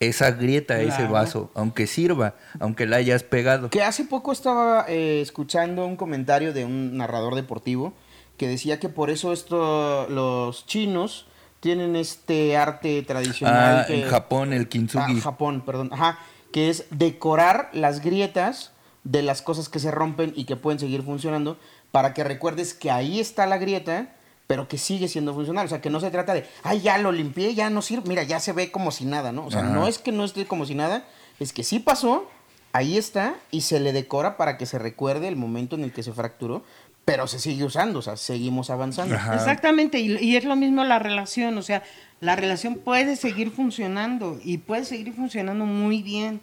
esa 0.00 0.30
grieta, 0.30 0.80
ese 0.80 1.06
vaso, 1.06 1.50
aunque 1.54 1.86
sirva, 1.86 2.34
aunque 2.58 2.86
la 2.86 2.96
hayas 2.96 3.22
pegado. 3.22 3.68
Que 3.68 3.82
hace 3.82 4.04
poco 4.04 4.32
estaba 4.32 4.86
eh, 4.88 5.20
escuchando 5.20 5.86
un 5.86 5.96
comentario 5.96 6.54
de 6.54 6.64
un 6.64 6.96
narrador 6.96 7.34
deportivo 7.34 7.92
que 8.38 8.48
decía 8.48 8.80
que 8.80 8.88
por 8.88 9.10
eso 9.10 9.34
esto 9.34 10.08
los 10.08 10.64
chinos 10.64 11.26
tienen 11.60 11.96
este 11.96 12.56
arte 12.56 13.02
tradicional 13.02 13.80
Ah, 13.80 13.84
que 13.86 14.02
en 14.02 14.08
Japón 14.08 14.54
el 14.54 14.68
kintsugi. 14.68 15.18
Ah, 15.18 15.20
Japón, 15.22 15.62
perdón. 15.66 15.90
Ajá, 15.92 16.18
que 16.50 16.70
es 16.70 16.86
decorar 16.90 17.68
las 17.74 18.00
grietas 18.00 18.72
de 19.04 19.20
las 19.20 19.42
cosas 19.42 19.68
que 19.68 19.78
se 19.78 19.90
rompen 19.90 20.32
y 20.34 20.44
que 20.44 20.56
pueden 20.56 20.78
seguir 20.80 21.02
funcionando 21.02 21.58
para 21.92 22.14
que 22.14 22.24
recuerdes 22.24 22.72
que 22.72 22.90
ahí 22.90 23.20
está 23.20 23.44
la 23.46 23.58
grieta, 23.58 24.14
pero 24.50 24.66
que 24.66 24.78
sigue 24.78 25.06
siendo 25.06 25.32
funcional. 25.32 25.66
O 25.66 25.68
sea, 25.68 25.80
que 25.80 25.90
no 25.90 26.00
se 26.00 26.10
trata 26.10 26.34
de, 26.34 26.44
ay, 26.64 26.80
ya 26.80 26.98
lo 26.98 27.12
limpié, 27.12 27.54
ya 27.54 27.70
no 27.70 27.82
sirve. 27.82 28.08
Mira, 28.08 28.24
ya 28.24 28.40
se 28.40 28.52
ve 28.52 28.72
como 28.72 28.90
si 28.90 29.04
nada, 29.04 29.30
¿no? 29.30 29.46
O 29.46 29.50
sea, 29.52 29.60
Ajá. 29.60 29.70
no 29.70 29.86
es 29.86 29.98
que 29.98 30.10
no 30.10 30.24
esté 30.24 30.44
como 30.44 30.66
si 30.66 30.74
nada, 30.74 31.04
es 31.38 31.52
que 31.52 31.62
sí 31.62 31.78
pasó, 31.78 32.28
ahí 32.72 32.98
está 32.98 33.36
y 33.52 33.60
se 33.60 33.78
le 33.78 33.92
decora 33.92 34.36
para 34.36 34.58
que 34.58 34.66
se 34.66 34.80
recuerde 34.80 35.28
el 35.28 35.36
momento 35.36 35.76
en 35.76 35.84
el 35.84 35.92
que 35.92 36.02
se 36.02 36.12
fracturó, 36.12 36.64
pero 37.04 37.28
se 37.28 37.38
sigue 37.38 37.62
usando, 37.62 38.00
o 38.00 38.02
sea, 38.02 38.16
seguimos 38.16 38.70
avanzando. 38.70 39.14
Ajá. 39.14 39.36
Exactamente, 39.36 40.00
y, 40.00 40.16
y 40.18 40.34
es 40.34 40.42
lo 40.42 40.56
mismo 40.56 40.82
la 40.82 40.98
relación, 40.98 41.56
o 41.56 41.62
sea, 41.62 41.84
la 42.18 42.34
relación 42.34 42.74
puede 42.74 43.14
seguir 43.14 43.52
funcionando 43.52 44.40
y 44.42 44.58
puede 44.58 44.84
seguir 44.84 45.12
funcionando 45.14 45.64
muy 45.64 46.02
bien, 46.02 46.40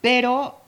pero 0.00 0.60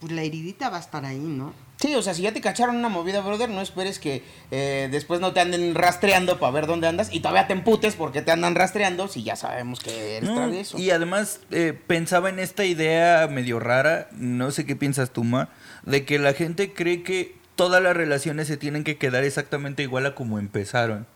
pues 0.00 0.10
la 0.10 0.22
heridita 0.22 0.68
va 0.68 0.78
a 0.78 0.80
estar 0.80 1.04
ahí, 1.04 1.20
¿no? 1.20 1.52
Sí, 1.80 1.94
o 1.94 2.02
sea, 2.02 2.12
si 2.12 2.22
ya 2.22 2.32
te 2.32 2.42
cacharon 2.42 2.76
una 2.76 2.90
movida, 2.90 3.20
brother, 3.22 3.48
no 3.48 3.62
esperes 3.62 3.98
que 3.98 4.22
eh, 4.50 4.88
después 4.90 5.20
no 5.20 5.32
te 5.32 5.40
anden 5.40 5.74
rastreando 5.74 6.38
para 6.38 6.52
ver 6.52 6.66
dónde 6.66 6.86
andas 6.86 7.08
y 7.10 7.20
todavía 7.20 7.46
te 7.46 7.54
emputes 7.54 7.94
porque 7.96 8.20
te 8.20 8.30
andan 8.32 8.54
rastreando 8.54 9.08
si 9.08 9.22
ya 9.22 9.34
sabemos 9.34 9.80
que 9.80 10.18
eres 10.18 10.28
No, 10.28 10.36
travieso. 10.36 10.78
y 10.78 10.90
además 10.90 11.40
eh, 11.50 11.72
pensaba 11.86 12.28
en 12.28 12.38
esta 12.38 12.66
idea 12.66 13.26
medio 13.28 13.60
rara, 13.60 14.08
no 14.12 14.50
sé 14.50 14.66
qué 14.66 14.76
piensas 14.76 15.10
tú, 15.10 15.24
Ma, 15.24 15.48
de 15.84 16.04
que 16.04 16.18
la 16.18 16.34
gente 16.34 16.74
cree 16.74 17.02
que 17.02 17.34
todas 17.56 17.82
las 17.82 17.96
relaciones 17.96 18.46
se 18.46 18.58
tienen 18.58 18.84
que 18.84 18.98
quedar 18.98 19.24
exactamente 19.24 19.82
igual 19.82 20.04
a 20.04 20.14
como 20.14 20.38
empezaron. 20.38 21.06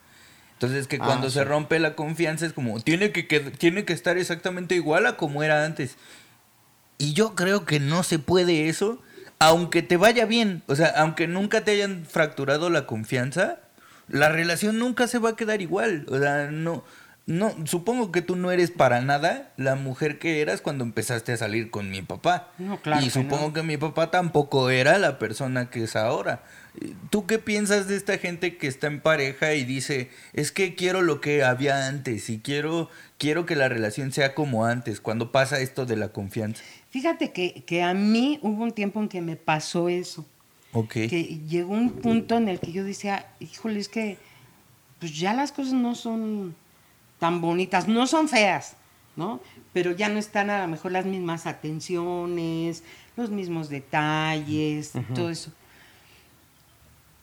Entonces 0.55 0.87
que 0.87 0.97
Ah, 0.97 1.05
cuando 1.05 1.29
sí. 1.29 1.35
se 1.35 1.45
rompe 1.45 1.79
la 1.79 1.95
confianza 1.95 2.47
es 2.47 2.55
como, 2.55 2.81
tiene 2.81 3.13
que, 3.13 3.23
tiene 3.23 3.85
que 3.85 3.93
estar 3.93 4.17
exactamente 4.17 4.75
igual 4.77 5.05
a 5.07 5.17
como 5.19 5.43
era 5.43 5.65
antes. 5.67 5.97
Y 6.97 7.13
yo 7.13 7.35
creo 7.35 7.67
que 7.67 7.81
no 7.81 8.03
se 8.03 8.19
puede 8.19 8.69
eso, 8.71 9.03
aunque 9.47 9.83
te 9.83 9.97
vaya 9.97 10.27
bien. 10.27 10.63
O 10.67 10.77
sea, 10.77 10.93
aunque 10.97 11.27
nunca 11.27 11.63
te 11.63 11.73
hayan 11.73 12.05
fracturado 12.07 12.71
la 12.71 12.87
confianza, 12.87 13.59
la 14.09 14.29
relación 14.29 14.79
nunca 14.79 15.07
se 15.07 15.19
va 15.19 15.31
a 15.31 15.37
quedar 15.37 15.63
igual. 15.63 16.07
O 16.09 16.19
sea, 16.19 16.51
no, 16.51 16.85
no, 17.27 17.55
supongo 17.65 18.13
que 18.13 18.21
tú 18.21 18.37
no 18.37 18.51
eres 18.51 18.71
para 18.71 19.01
nada 19.01 19.51
la 19.57 19.77
mujer 19.77 20.19
que 20.19 20.43
eras 20.43 20.61
cuando 20.61 20.85
empezaste 20.85 21.33
a 21.33 21.37
salir 21.39 21.71
con 21.71 21.91
mi 21.91 22.03
papá. 22.03 22.51
No, 22.59 22.81
claro 22.83 23.01
y 23.01 23.05
que 23.05 23.11
supongo 23.11 23.49
no. 23.49 23.53
que 23.55 23.63
mi 23.63 23.79
papá 23.79 24.11
tampoco 24.11 24.69
era 24.69 24.99
la 24.99 25.19
persona 25.19 25.71
que 25.71 25.85
es 25.85 25.97
ahora. 25.97 26.43
¿Tú 27.09 27.25
qué 27.27 27.39
piensas 27.39 27.89
de 27.89 27.97
esta 27.97 28.19
gente 28.19 28.59
que 28.59 28.67
está 28.67 28.89
en 28.89 29.01
pareja 29.01 29.55
y 29.55 29.65
dice, 29.65 30.11
es 30.33 30.53
que 30.53 30.75
quiero 30.75 31.01
lo 31.01 31.21
que 31.23 31.45
había 31.45 31.87
antes 31.87 32.29
y 32.29 32.41
quiero, 32.41 32.91
quiero 33.17 33.47
que 33.47 33.57
la 33.57 33.69
relación 33.69 34.13
sea 34.13 34.35
como 34.35 34.67
antes, 34.67 35.01
cuando 35.01 35.33
pasa 35.33 35.61
esto 35.61 35.87
de 35.87 35.97
la 35.97 36.09
confianza? 36.09 36.63
Fíjate 36.95 37.33
que, 37.33 37.65
que 37.67 37.83
a 37.83 37.93
mí 37.93 38.39
hubo 38.41 38.63
un 38.63 38.71
tiempo 38.71 39.01
en 39.01 39.09
que 39.09 39.21
me 39.21 39.35
pasó 39.35 39.89
eso, 39.89 40.25
Ok. 40.73 40.93
que 40.93 41.41
llegó 41.49 41.73
un 41.75 41.91
punto 41.91 42.37
en 42.37 42.49
el 42.49 42.61
que 42.61 42.71
yo 42.71 42.85
decía, 42.85 43.27
híjole, 43.41 43.81
es 43.81 43.89
que 43.89 44.17
pues 45.01 45.19
ya 45.19 45.35
las 45.35 45.51
cosas 45.51 45.73
no 45.73 45.97
son 45.97 46.55
tan 47.19 47.41
bonitas, 47.41 47.89
no 47.89 48.07
son 48.07 48.29
feas, 48.29 48.77
¿no? 49.17 49.41
Pero 49.73 49.91
ya 49.91 50.09
no 50.09 50.21
están 50.21 50.51
a 50.51 50.63
lo 50.63 50.69
mejor 50.69 50.93
las 50.93 51.05
mismas 51.05 51.47
atenciones, 51.47 52.85
los 53.17 53.29
mismos 53.29 53.69
detalles, 53.69 54.93
todo 55.17 55.31
eso. 55.31 55.51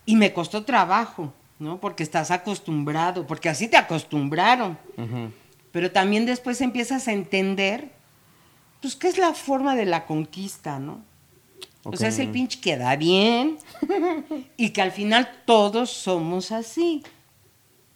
Y 0.04 0.16
me 0.16 0.34
costó 0.34 0.64
trabajo, 0.66 1.32
¿no? 1.58 1.80
Porque 1.80 2.02
estás 2.02 2.30
acostumbrado, 2.30 3.26
porque 3.26 3.48
así 3.48 3.68
te 3.68 3.78
acostumbraron. 3.78 4.76
Pero 5.72 5.90
también 5.90 6.26
después 6.26 6.60
empiezas 6.60 7.08
a 7.08 7.14
entender, 7.14 7.90
pues, 8.82 8.96
qué 8.96 9.08
es 9.08 9.16
la 9.16 9.32
forma 9.32 9.74
de 9.76 9.86
la 9.86 10.04
conquista, 10.04 10.78
¿no? 10.78 11.00
O 11.84 11.96
sea, 11.96 12.08
es 12.08 12.18
el 12.18 12.28
pinche 12.28 12.60
que 12.60 12.76
da 12.76 12.94
bien 12.94 13.58
y 14.56 14.70
que 14.70 14.82
al 14.82 14.92
final 14.92 15.28
todos 15.46 15.90
somos 15.90 16.52
así. 16.52 17.02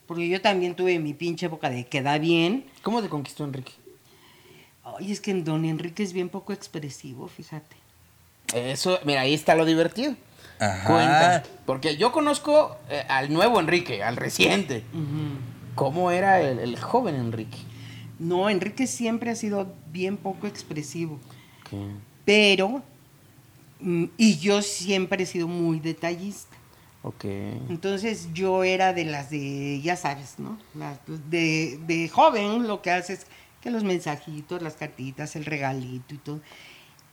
Porque 0.07 0.29
yo 0.29 0.41
también 0.41 0.75
tuve 0.75 0.99
mi 0.99 1.15
pinche 1.15 1.47
época 1.47 1.71
de 1.71 1.87
que 1.87 2.03
da 2.03 2.19
bien. 2.19 2.67
¿Cómo 2.83 3.03
te 3.03 3.09
conquistó 3.09 3.45
Enrique? 3.45 3.73
Ay, 4.83 5.13
es 5.13 5.21
que 5.21 5.35
don 5.35 5.65
Enrique 5.65 6.03
es 6.03 6.13
bien 6.13 6.29
poco 6.29 6.53
expresivo, 6.53 7.29
fíjate. 7.29 7.77
Eso, 8.55 8.99
mira, 9.05 9.23
ahí 9.23 9.35
está 9.35 9.55
lo 9.55 9.65
divertido. 9.65 10.15
Ajá. 10.59 10.87
Cuenta. 10.87 11.43
Porque 11.65 11.97
yo 11.97 12.13
conozco 12.13 12.77
eh, 12.89 13.05
al 13.09 13.33
nuevo 13.33 13.61
Enrique, 13.61 14.03
al 14.03 14.17
reciente. 14.17 14.85
¿Cómo 15.75 16.11
era 16.11 16.41
el, 16.41 16.59
el 16.59 16.81
joven 16.81 17.17
Enrique? 17.17 17.59
No, 18.19 18.49
Enrique 18.49 18.87
siempre 18.87 19.31
ha 19.31 19.35
sido 19.35 19.75
bien 19.93 20.17
poco 20.17 20.47
expresivo. 20.47 21.19
Pero, 22.25 22.83
mm, 23.81 24.05
y 24.17 24.39
yo 24.39 24.63
siempre 24.63 25.25
he 25.25 25.27
sido 25.27 25.49
muy 25.49 25.81
detallista. 25.81 26.57
Ok. 27.03 27.25
Entonces 27.69 28.29
yo 28.33 28.65
era 28.65 28.93
de 28.93 29.05
las 29.05 29.31
de, 29.31 29.81
ya 29.81 29.97
sabes, 29.97 30.39
¿no? 30.39 30.59
Las 30.75 30.99
de, 31.31 31.79
de 31.87 32.09
joven 32.09 32.67
lo 32.67 32.83
que 32.83 32.91
haces 32.91 33.27
que 33.61 33.71
los 33.71 33.85
mensajitos, 33.85 34.63
las 34.63 34.75
cartitas, 34.75 35.37
el 35.37 35.45
regalito 35.45 36.15
y 36.15 36.19
todo. 36.19 36.41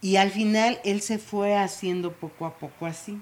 Y 0.02 0.18
al 0.18 0.32
final 0.32 0.80
él 0.84 1.02
se 1.02 1.18
fue 1.18 1.56
haciendo 1.56 2.12
poco 2.12 2.46
a 2.46 2.56
poco 2.58 2.86
así. 2.86 3.22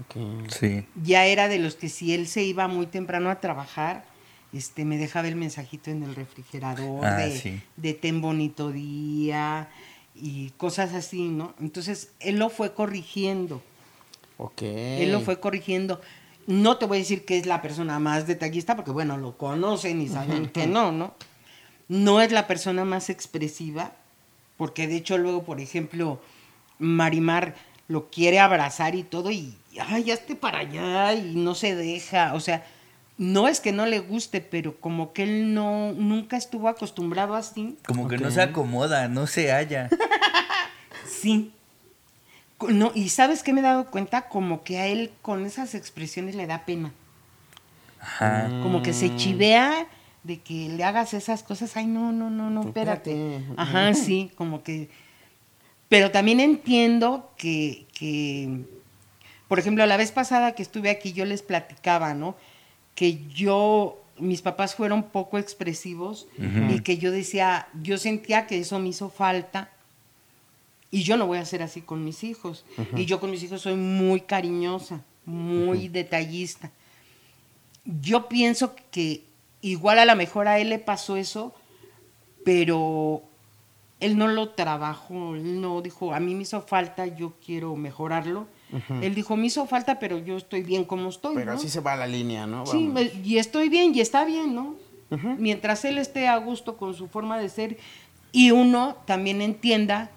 Ok. 0.00 0.48
Sí. 0.48 0.86
Ya 1.02 1.26
era 1.26 1.48
de 1.48 1.58
los 1.58 1.74
que 1.74 1.88
si 1.88 2.14
él 2.14 2.26
se 2.28 2.42
iba 2.42 2.68
muy 2.68 2.86
temprano 2.86 3.30
a 3.30 3.40
trabajar, 3.40 4.04
este, 4.52 4.84
me 4.84 4.96
dejaba 4.96 5.28
el 5.28 5.36
mensajito 5.36 5.90
en 5.90 6.02
el 6.02 6.14
refrigerador 6.14 7.04
Ah, 7.04 7.16
de, 7.16 7.38
sí. 7.38 7.60
de 7.76 7.94
ten 7.94 8.20
bonito 8.20 8.70
día 8.72 9.68
y 10.14 10.50
cosas 10.56 10.94
así, 10.94 11.28
¿no? 11.28 11.54
Entonces 11.60 12.10
él 12.20 12.38
lo 12.38 12.48
fue 12.50 12.72
corrigiendo. 12.74 13.62
Ok. 14.36 14.62
Él 14.62 15.12
lo 15.12 15.20
fue 15.20 15.40
corrigiendo. 15.40 16.00
No 16.46 16.78
te 16.78 16.86
voy 16.86 16.98
a 16.98 17.00
decir 17.00 17.24
que 17.24 17.36
es 17.36 17.44
la 17.46 17.60
persona 17.60 17.98
más 17.98 18.26
detallista, 18.26 18.74
porque 18.74 18.90
bueno, 18.90 19.18
lo 19.18 19.36
conocen 19.36 20.00
y 20.00 20.08
saben 20.08 20.48
que 20.48 20.66
no, 20.66 20.92
¿no? 20.92 21.14
No 21.88 22.20
es 22.20 22.32
la 22.32 22.46
persona 22.46 22.84
más 22.84 23.10
expresiva, 23.10 23.92
porque 24.56 24.86
de 24.88 24.96
hecho 24.96 25.18
luego, 25.18 25.42
por 25.44 25.60
ejemplo, 25.60 26.20
Marimar 26.78 27.54
lo 27.88 28.10
quiere 28.10 28.38
abrazar 28.38 28.94
y 28.94 29.02
todo, 29.02 29.30
y 29.30 29.56
ay, 29.80 30.10
hazte 30.10 30.36
para 30.36 30.58
allá, 30.60 31.14
y 31.14 31.34
no 31.34 31.54
se 31.54 31.74
deja. 31.74 32.34
O 32.34 32.40
sea, 32.40 32.64
no 33.18 33.48
es 33.48 33.58
que 33.58 33.72
no 33.72 33.84
le 33.84 33.98
guste, 33.98 34.40
pero 34.40 34.80
como 34.80 35.12
que 35.12 35.24
él 35.24 35.52
no, 35.52 35.92
nunca 35.92 36.36
estuvo 36.36 36.68
acostumbrado 36.68 37.34
así. 37.34 37.76
Como 37.84 38.06
que 38.06 38.16
no 38.16 38.30
se 38.30 38.40
acomoda, 38.40 39.08
no 39.08 39.26
se 39.26 39.52
halla. 39.52 39.90
Sí. 41.06 41.52
No, 42.68 42.92
y 42.94 43.08
sabes 43.08 43.42
qué 43.42 43.52
me 43.52 43.60
he 43.60 43.62
dado 43.64 43.86
cuenta, 43.86 44.28
como 44.28 44.62
que 44.62 44.78
a 44.78 44.86
él 44.86 45.10
con 45.20 45.44
esas 45.46 45.74
expresiones 45.74 46.36
le 46.36 46.46
da 46.46 46.64
pena. 46.64 46.92
Ajá. 48.00 48.48
Como 48.62 48.82
que 48.82 48.92
se 48.92 49.16
chivea 49.16 49.88
de 50.22 50.40
que 50.40 50.68
le 50.68 50.84
hagas 50.84 51.14
esas 51.14 51.42
cosas. 51.42 51.76
Ay, 51.76 51.86
no, 51.86 52.12
no, 52.12 52.30
no, 52.30 52.50
no, 52.50 52.62
espérate. 52.62 53.36
Espérate. 53.36 53.60
Ajá, 53.60 53.94
sí, 53.94 54.30
como 54.36 54.62
que. 54.62 54.90
Pero 55.88 56.12
también 56.12 56.38
entiendo 56.38 57.32
que, 57.36 57.86
que, 57.92 58.64
por 59.48 59.58
ejemplo, 59.58 59.84
la 59.86 59.96
vez 59.96 60.12
pasada 60.12 60.52
que 60.52 60.62
estuve 60.62 60.90
aquí, 60.90 61.12
yo 61.12 61.24
les 61.24 61.42
platicaba, 61.42 62.14
¿no? 62.14 62.36
Que 62.98 63.24
yo, 63.28 64.02
mis 64.18 64.42
papás 64.42 64.74
fueron 64.74 65.04
poco 65.04 65.38
expresivos 65.38 66.26
y 66.36 66.80
que 66.80 66.98
yo 66.98 67.12
decía, 67.12 67.68
yo 67.80 67.96
sentía 67.96 68.48
que 68.48 68.58
eso 68.58 68.80
me 68.80 68.88
hizo 68.88 69.08
falta 69.08 69.70
y 70.90 71.04
yo 71.04 71.16
no 71.16 71.28
voy 71.28 71.38
a 71.38 71.44
ser 71.44 71.62
así 71.62 71.80
con 71.80 72.04
mis 72.04 72.24
hijos. 72.24 72.64
Y 72.96 73.04
yo 73.04 73.20
con 73.20 73.30
mis 73.30 73.42
hijos 73.44 73.62
soy 73.62 73.76
muy 73.76 74.22
cariñosa, 74.22 75.04
muy 75.24 75.86
detallista. 75.86 76.72
Yo 77.84 78.28
pienso 78.28 78.74
que 78.90 79.22
igual 79.60 80.00
a 80.00 80.04
lo 80.04 80.16
mejor 80.16 80.48
a 80.48 80.58
él 80.58 80.70
le 80.70 80.80
pasó 80.80 81.16
eso, 81.16 81.54
pero 82.44 83.22
él 84.00 84.18
no 84.18 84.26
lo 84.26 84.50
trabajó, 84.50 85.36
él 85.36 85.60
no 85.60 85.82
dijo, 85.82 86.12
a 86.14 86.18
mí 86.18 86.34
me 86.34 86.42
hizo 86.42 86.60
falta, 86.62 87.06
yo 87.06 87.34
quiero 87.44 87.76
mejorarlo. 87.76 88.48
Él 89.02 89.14
dijo, 89.14 89.36
me 89.36 89.46
hizo 89.46 89.66
falta, 89.66 89.98
pero 89.98 90.18
yo 90.18 90.36
estoy 90.36 90.62
bien 90.62 90.84
como 90.84 91.08
estoy. 91.08 91.34
Pero 91.34 91.52
¿no? 91.52 91.58
así 91.58 91.68
se 91.68 91.80
va 91.80 91.96
la 91.96 92.06
línea, 92.06 92.46
¿no? 92.46 92.66
Sí, 92.66 92.88
Vamos. 92.92 93.10
y 93.24 93.38
estoy 93.38 93.68
bien, 93.68 93.94
y 93.94 94.00
está 94.00 94.24
bien, 94.24 94.54
¿no? 94.54 94.74
Mientras 95.38 95.84
él 95.86 95.96
esté 95.96 96.28
a 96.28 96.36
gusto 96.36 96.76
con 96.76 96.92
su 96.94 97.08
forma 97.08 97.38
de 97.38 97.48
ser 97.48 97.78
y 98.30 98.50
uno 98.50 98.96
también 99.06 99.40
entienda 99.40 100.10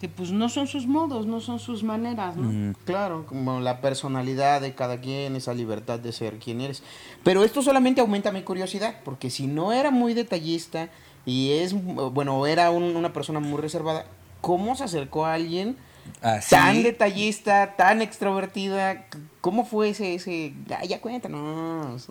que 0.00 0.08
pues 0.08 0.30
no 0.30 0.48
son 0.48 0.66
sus 0.68 0.86
modos, 0.86 1.26
no 1.26 1.40
son 1.40 1.58
sus 1.58 1.82
maneras, 1.82 2.36
¿no? 2.36 2.72
Claro, 2.84 3.26
como 3.26 3.60
la 3.60 3.80
personalidad 3.82 4.60
de 4.62 4.74
cada 4.74 5.00
quien, 5.00 5.36
esa 5.36 5.52
libertad 5.52 5.98
de 5.98 6.12
ser 6.12 6.38
quien 6.38 6.60
eres. 6.62 6.82
Pero 7.24 7.44
esto 7.44 7.60
solamente 7.62 8.00
aumenta 8.00 8.32
mi 8.32 8.42
curiosidad, 8.42 9.00
porque 9.04 9.28
si 9.28 9.46
no 9.48 9.72
era 9.72 9.90
muy 9.90 10.14
detallista 10.14 10.88
y 11.26 11.50
es, 11.50 11.74
bueno, 11.74 12.46
era 12.46 12.70
un- 12.70 12.96
una 12.96 13.12
persona 13.12 13.40
muy 13.40 13.60
reservada, 13.60 14.06
¿cómo 14.40 14.76
se 14.76 14.84
acercó 14.84 15.26
a 15.26 15.34
alguien 15.34 15.76
Así. 16.22 16.50
tan 16.50 16.82
detallista, 16.82 17.74
tan 17.76 18.02
extrovertida? 18.02 19.04
¿Cómo 19.40 19.64
fue 19.64 19.90
ese, 19.90 20.14
ese, 20.14 20.52
ah, 20.70 20.84
ya 20.84 21.00
cuéntanos? 21.00 22.06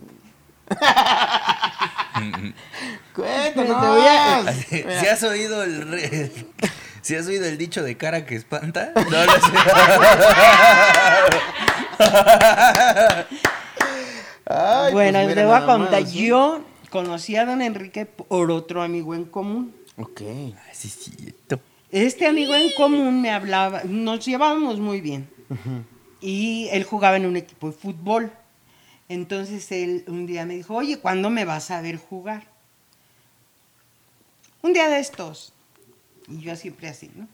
cuéntanos. 3.14 3.80
Te 3.80 3.86
voy 3.88 4.06
a- 4.06 4.42
Mira. 4.70 4.92
¿Si 5.00 5.06
has 5.06 5.22
oído 5.22 5.62
el 5.62 5.88
re- 5.90 6.30
has 7.16 7.26
oído 7.26 7.46
el 7.46 7.56
dicho 7.58 7.82
de 7.82 7.96
cara 7.96 8.26
que 8.26 8.34
espanta? 8.36 8.92
No 8.94 9.24
lo 9.24 9.32
sé. 9.32 9.52
Ay, 14.46 14.92
bueno, 14.92 15.22
pues 15.24 15.34
te 15.34 15.44
voy 15.44 15.54
a 15.56 15.66
contar, 15.66 16.02
más, 16.02 16.10
¿sí? 16.10 16.26
yo 16.26 16.62
conocí 16.90 17.36
a 17.36 17.44
don 17.44 17.60
Enrique 17.60 18.06
por 18.06 18.50
otro 18.50 18.82
amigo 18.82 19.14
en 19.14 19.24
común. 19.26 19.74
Ok. 19.96 20.20
Ay, 20.22 20.54
sí, 20.72 20.88
cierto. 20.88 21.60
Este 21.90 22.26
amigo 22.26 22.54
en 22.54 22.70
común 22.76 23.22
me 23.22 23.30
hablaba, 23.30 23.82
nos 23.84 24.24
llevábamos 24.24 24.78
muy 24.78 25.00
bien. 25.00 25.28
Y 26.20 26.68
él 26.72 26.84
jugaba 26.84 27.16
en 27.16 27.26
un 27.26 27.36
equipo 27.36 27.68
de 27.68 27.72
fútbol. 27.72 28.32
Entonces 29.08 29.72
él 29.72 30.04
un 30.06 30.26
día 30.26 30.44
me 30.44 30.54
dijo, 30.54 30.74
oye, 30.74 30.98
¿cuándo 30.98 31.30
me 31.30 31.46
vas 31.46 31.70
a 31.70 31.80
ver 31.80 31.96
jugar? 31.96 32.44
Un 34.60 34.74
día 34.74 34.88
de 34.88 34.98
estos. 34.98 35.54
Y 36.28 36.40
yo 36.40 36.56
siempre 36.56 36.88
así, 36.88 37.10
¿no? 37.14 37.26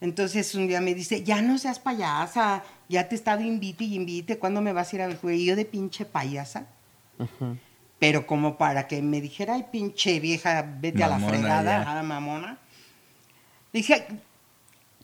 Entonces 0.00 0.54
un 0.54 0.68
día 0.68 0.80
me 0.80 0.94
dice, 0.94 1.24
ya 1.24 1.42
no 1.42 1.58
seas 1.58 1.80
payasa, 1.80 2.62
ya 2.88 3.08
te 3.08 3.14
he 3.14 3.18
estado 3.18 3.42
invite 3.42 3.84
y 3.84 3.94
invite, 3.96 4.38
¿cuándo 4.38 4.60
me 4.60 4.72
vas 4.72 4.92
a 4.92 4.96
ir 4.96 5.02
a 5.02 5.06
ver 5.08 5.16
jugar? 5.16 5.36
Y 5.36 5.46
yo 5.46 5.56
de 5.56 5.64
pinche 5.64 6.04
payasa. 6.04 6.66
Pero 7.98 8.26
como 8.26 8.58
para 8.58 8.86
que 8.86 9.00
me 9.02 9.20
dijera, 9.20 9.54
ay, 9.54 9.66
pinche 9.72 10.20
vieja, 10.20 10.64
vete 10.80 11.02
a 11.02 11.08
la 11.08 11.18
fregada, 11.18 11.82
ya. 11.82 11.98
ah, 11.98 12.02
mamona. 12.02 12.58
Dije, 13.76 14.06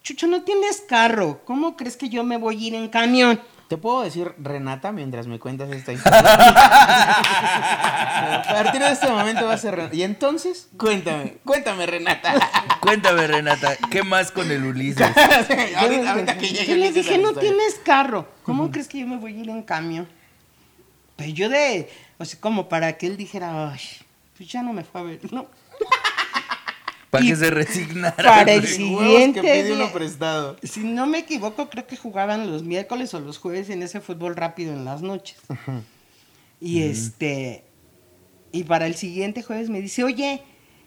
Chucho, 0.03 0.27
no 0.27 0.45
tienes 0.45 0.81
carro, 0.89 1.43
¿cómo 1.45 1.77
crees 1.77 1.99
que 1.99 2.09
yo 2.09 2.25
me 2.25 2.39
voy 2.39 2.57
a 2.57 2.67
ir 2.69 2.75
en 2.75 2.89
camión? 2.89 3.39
¿Te 3.69 3.77
puedo 3.77 4.01
decir 4.01 4.33
Renata 4.39 4.93
mientras 4.93 5.27
me 5.27 5.39
cuentas 5.39 5.71
esta 5.71 5.93
historia? 5.97 6.21
a 8.39 8.43
partir 8.49 8.81
de 8.81 8.93
este 8.93 9.11
momento 9.11 9.45
va 9.45 9.53
a 9.53 9.59
ser 9.59 9.75
Renata. 9.77 9.95
Y 9.95 10.03
entonces, 10.05 10.71
cuéntame, 10.79 11.37
cuéntame 11.45 11.85
Renata. 11.85 12.33
Cuéntame, 12.81 13.27
Renata, 13.27 13.77
¿qué 13.91 14.03
más 14.03 14.33
con 14.33 14.51
el 14.51 14.65
Ulises? 14.65 15.07
ahorita, 15.77 16.13
ahorita 16.13 16.39
que 16.39 16.49
llegue 16.49 16.67
yo 16.67 16.77
le 16.77 16.93
dije, 16.93 17.19
no 17.19 17.29
historia. 17.29 17.51
tienes 17.51 17.75
carro, 17.85 18.27
¿cómo 18.43 18.71
crees 18.71 18.89
que 18.89 19.01
yo 19.01 19.07
me 19.07 19.19
voy 19.19 19.37
a 19.37 19.41
ir 19.41 19.51
en 19.51 19.63
camión? 19.65 20.09
Pues 21.17 21.35
yo 21.35 21.51
de, 21.51 21.91
o 22.17 22.25
sea, 22.25 22.41
como 22.41 22.71
para 22.71 22.97
que 22.97 23.07
él 23.07 23.19
dijera, 23.19 23.71
ay, 23.71 23.81
pues 24.35 24.49
ya 24.49 24.63
no 24.63 24.73
me 24.73 24.83
fue 24.83 25.03
a 25.03 25.05
ver, 25.05 25.31
¿no? 25.31 25.47
Para 27.13 27.27
Y 27.27 27.29
que 27.29 27.37
se 27.37 27.51
resignara. 27.51 28.17
para 28.17 28.53
el 28.55 28.67
Siguiente 28.67 29.43
que 29.43 29.53
pide 29.53 29.75
uno 29.75 29.93
prestado. 29.93 30.57
Si 30.63 30.81
no 30.81 31.07
me 31.07 31.19
equivoco, 31.19 31.69
creo 31.69 31.87
que 31.87 31.95
jugaban 31.95 32.51
los 32.51 32.63
miércoles 32.63 33.13
o 33.13 33.21
los 33.21 33.37
jueves 33.37 33.69
en 33.69 33.83
ese 33.83 34.01
fútbol 34.01 34.35
rápido 34.35 34.73
en 34.73 34.87
las 34.87 35.03
noches. 35.03 35.37
Y 36.59 36.85
este, 36.85 37.65
y 38.51 38.65
para 38.65 38.87
el 38.87 38.95
siguiente 38.95 39.43
jueves 39.43 39.69
me 39.69 39.83
dice, 39.83 40.05
oye, 40.05 40.43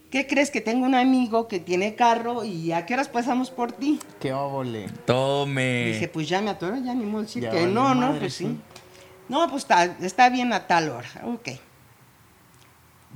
¿qué 0.09 0.25
crees 0.25 0.49
que 0.49 0.61
tengo 0.61 0.87
un 0.87 0.95
amigo 0.95 1.47
que 1.47 1.59
tiene 1.59 1.93
carro 1.93 2.43
y 2.43 2.71
a 2.71 2.87
qué 2.87 2.95
horas 2.95 3.07
pasamos 3.07 3.51
por 3.51 3.71
ti? 3.73 3.99
Qué 4.19 4.33
óvole. 4.33 4.87
Tome. 5.05 5.91
Dije, 5.93 6.07
pues 6.07 6.27
ya 6.27 6.41
me 6.41 6.49
atoro, 6.49 6.75
ya 6.77 6.95
ni 6.95 7.05
modo 7.05 7.21
decir 7.21 7.43
Ya 7.43 7.51
que 7.51 7.67
no, 7.67 7.93
no, 7.93 8.17
pues 8.17 8.33
sí. 8.33 8.45
sí. 8.45 8.57
No, 9.29 9.47
pues 9.47 9.61
está, 9.61 9.83
está 10.01 10.29
bien 10.29 10.53
a 10.53 10.65
tal 10.65 10.89
hora, 10.89 11.07
ok. 11.25 11.49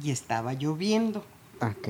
Y 0.04 0.12
estaba 0.12 0.54
lloviendo. 0.54 1.26
Ok. 1.60 1.88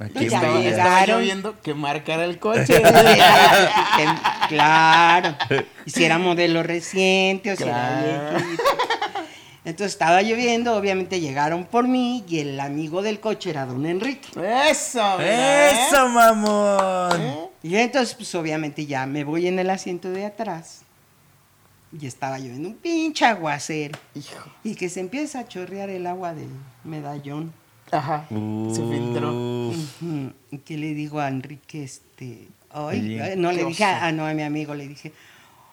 Aquí 0.00 0.12
Pues 0.14 0.30
ya 0.30 0.58
llegaron. 0.58 1.54
que 1.62 1.74
marcara 1.74 2.24
el 2.24 2.38
coche. 2.38 2.82
Claro. 4.48 5.36
Y 5.84 5.90
si 5.90 6.04
era 6.04 6.18
modelo 6.18 6.62
reciente 6.62 7.52
o 7.52 7.56
si 7.56 7.64
Claro. 7.64 8.06
era 8.06 8.30
viejito. 8.38 8.62
Entonces 9.64 9.92
estaba 9.92 10.22
lloviendo, 10.22 10.74
obviamente 10.74 11.20
llegaron 11.20 11.64
por 11.66 11.86
mí 11.86 12.24
y 12.26 12.38
el 12.38 12.58
amigo 12.58 13.02
del 13.02 13.20
coche 13.20 13.50
era 13.50 13.66
don 13.66 13.84
Enrique. 13.84 14.28
Eso, 14.70 15.18
mira, 15.18 15.70
¿eh? 15.70 15.86
¡Eso, 15.90 16.08
mamón! 16.08 17.20
¿Eh? 17.20 17.48
Y 17.64 17.76
entonces, 17.76 18.14
pues 18.14 18.34
obviamente 18.34 18.86
ya 18.86 19.04
me 19.04 19.24
voy 19.24 19.46
en 19.46 19.58
el 19.58 19.68
asiento 19.68 20.08
de 20.10 20.24
atrás 20.24 20.82
y 22.00 22.06
estaba 22.06 22.38
lloviendo 22.38 22.68
un 22.70 22.76
pinche 22.76 23.26
aguacero 23.26 23.98
Hijo. 24.14 24.48
y 24.64 24.74
que 24.74 24.88
se 24.88 25.00
empieza 25.00 25.40
a 25.40 25.48
chorrear 25.48 25.90
el 25.90 26.06
agua 26.06 26.32
del 26.32 26.48
medallón. 26.84 27.52
Ajá. 27.92 28.26
Se 28.28 28.82
filtró. 28.82 29.72
Y 30.50 30.58
que 30.58 30.76
le 30.76 30.94
digo 30.94 31.20
a 31.20 31.28
Enrique, 31.28 31.84
este, 31.84 32.48
ay, 32.70 33.00
Oye, 33.00 33.22
ay, 33.22 33.36
no 33.36 33.52
le 33.52 33.58
qué 33.58 33.64
dije, 33.66 33.84
a, 33.84 34.06
ah, 34.06 34.12
no, 34.12 34.26
a 34.26 34.34
mi 34.34 34.42
amigo 34.42 34.74
le 34.74 34.88
dije, 34.88 35.12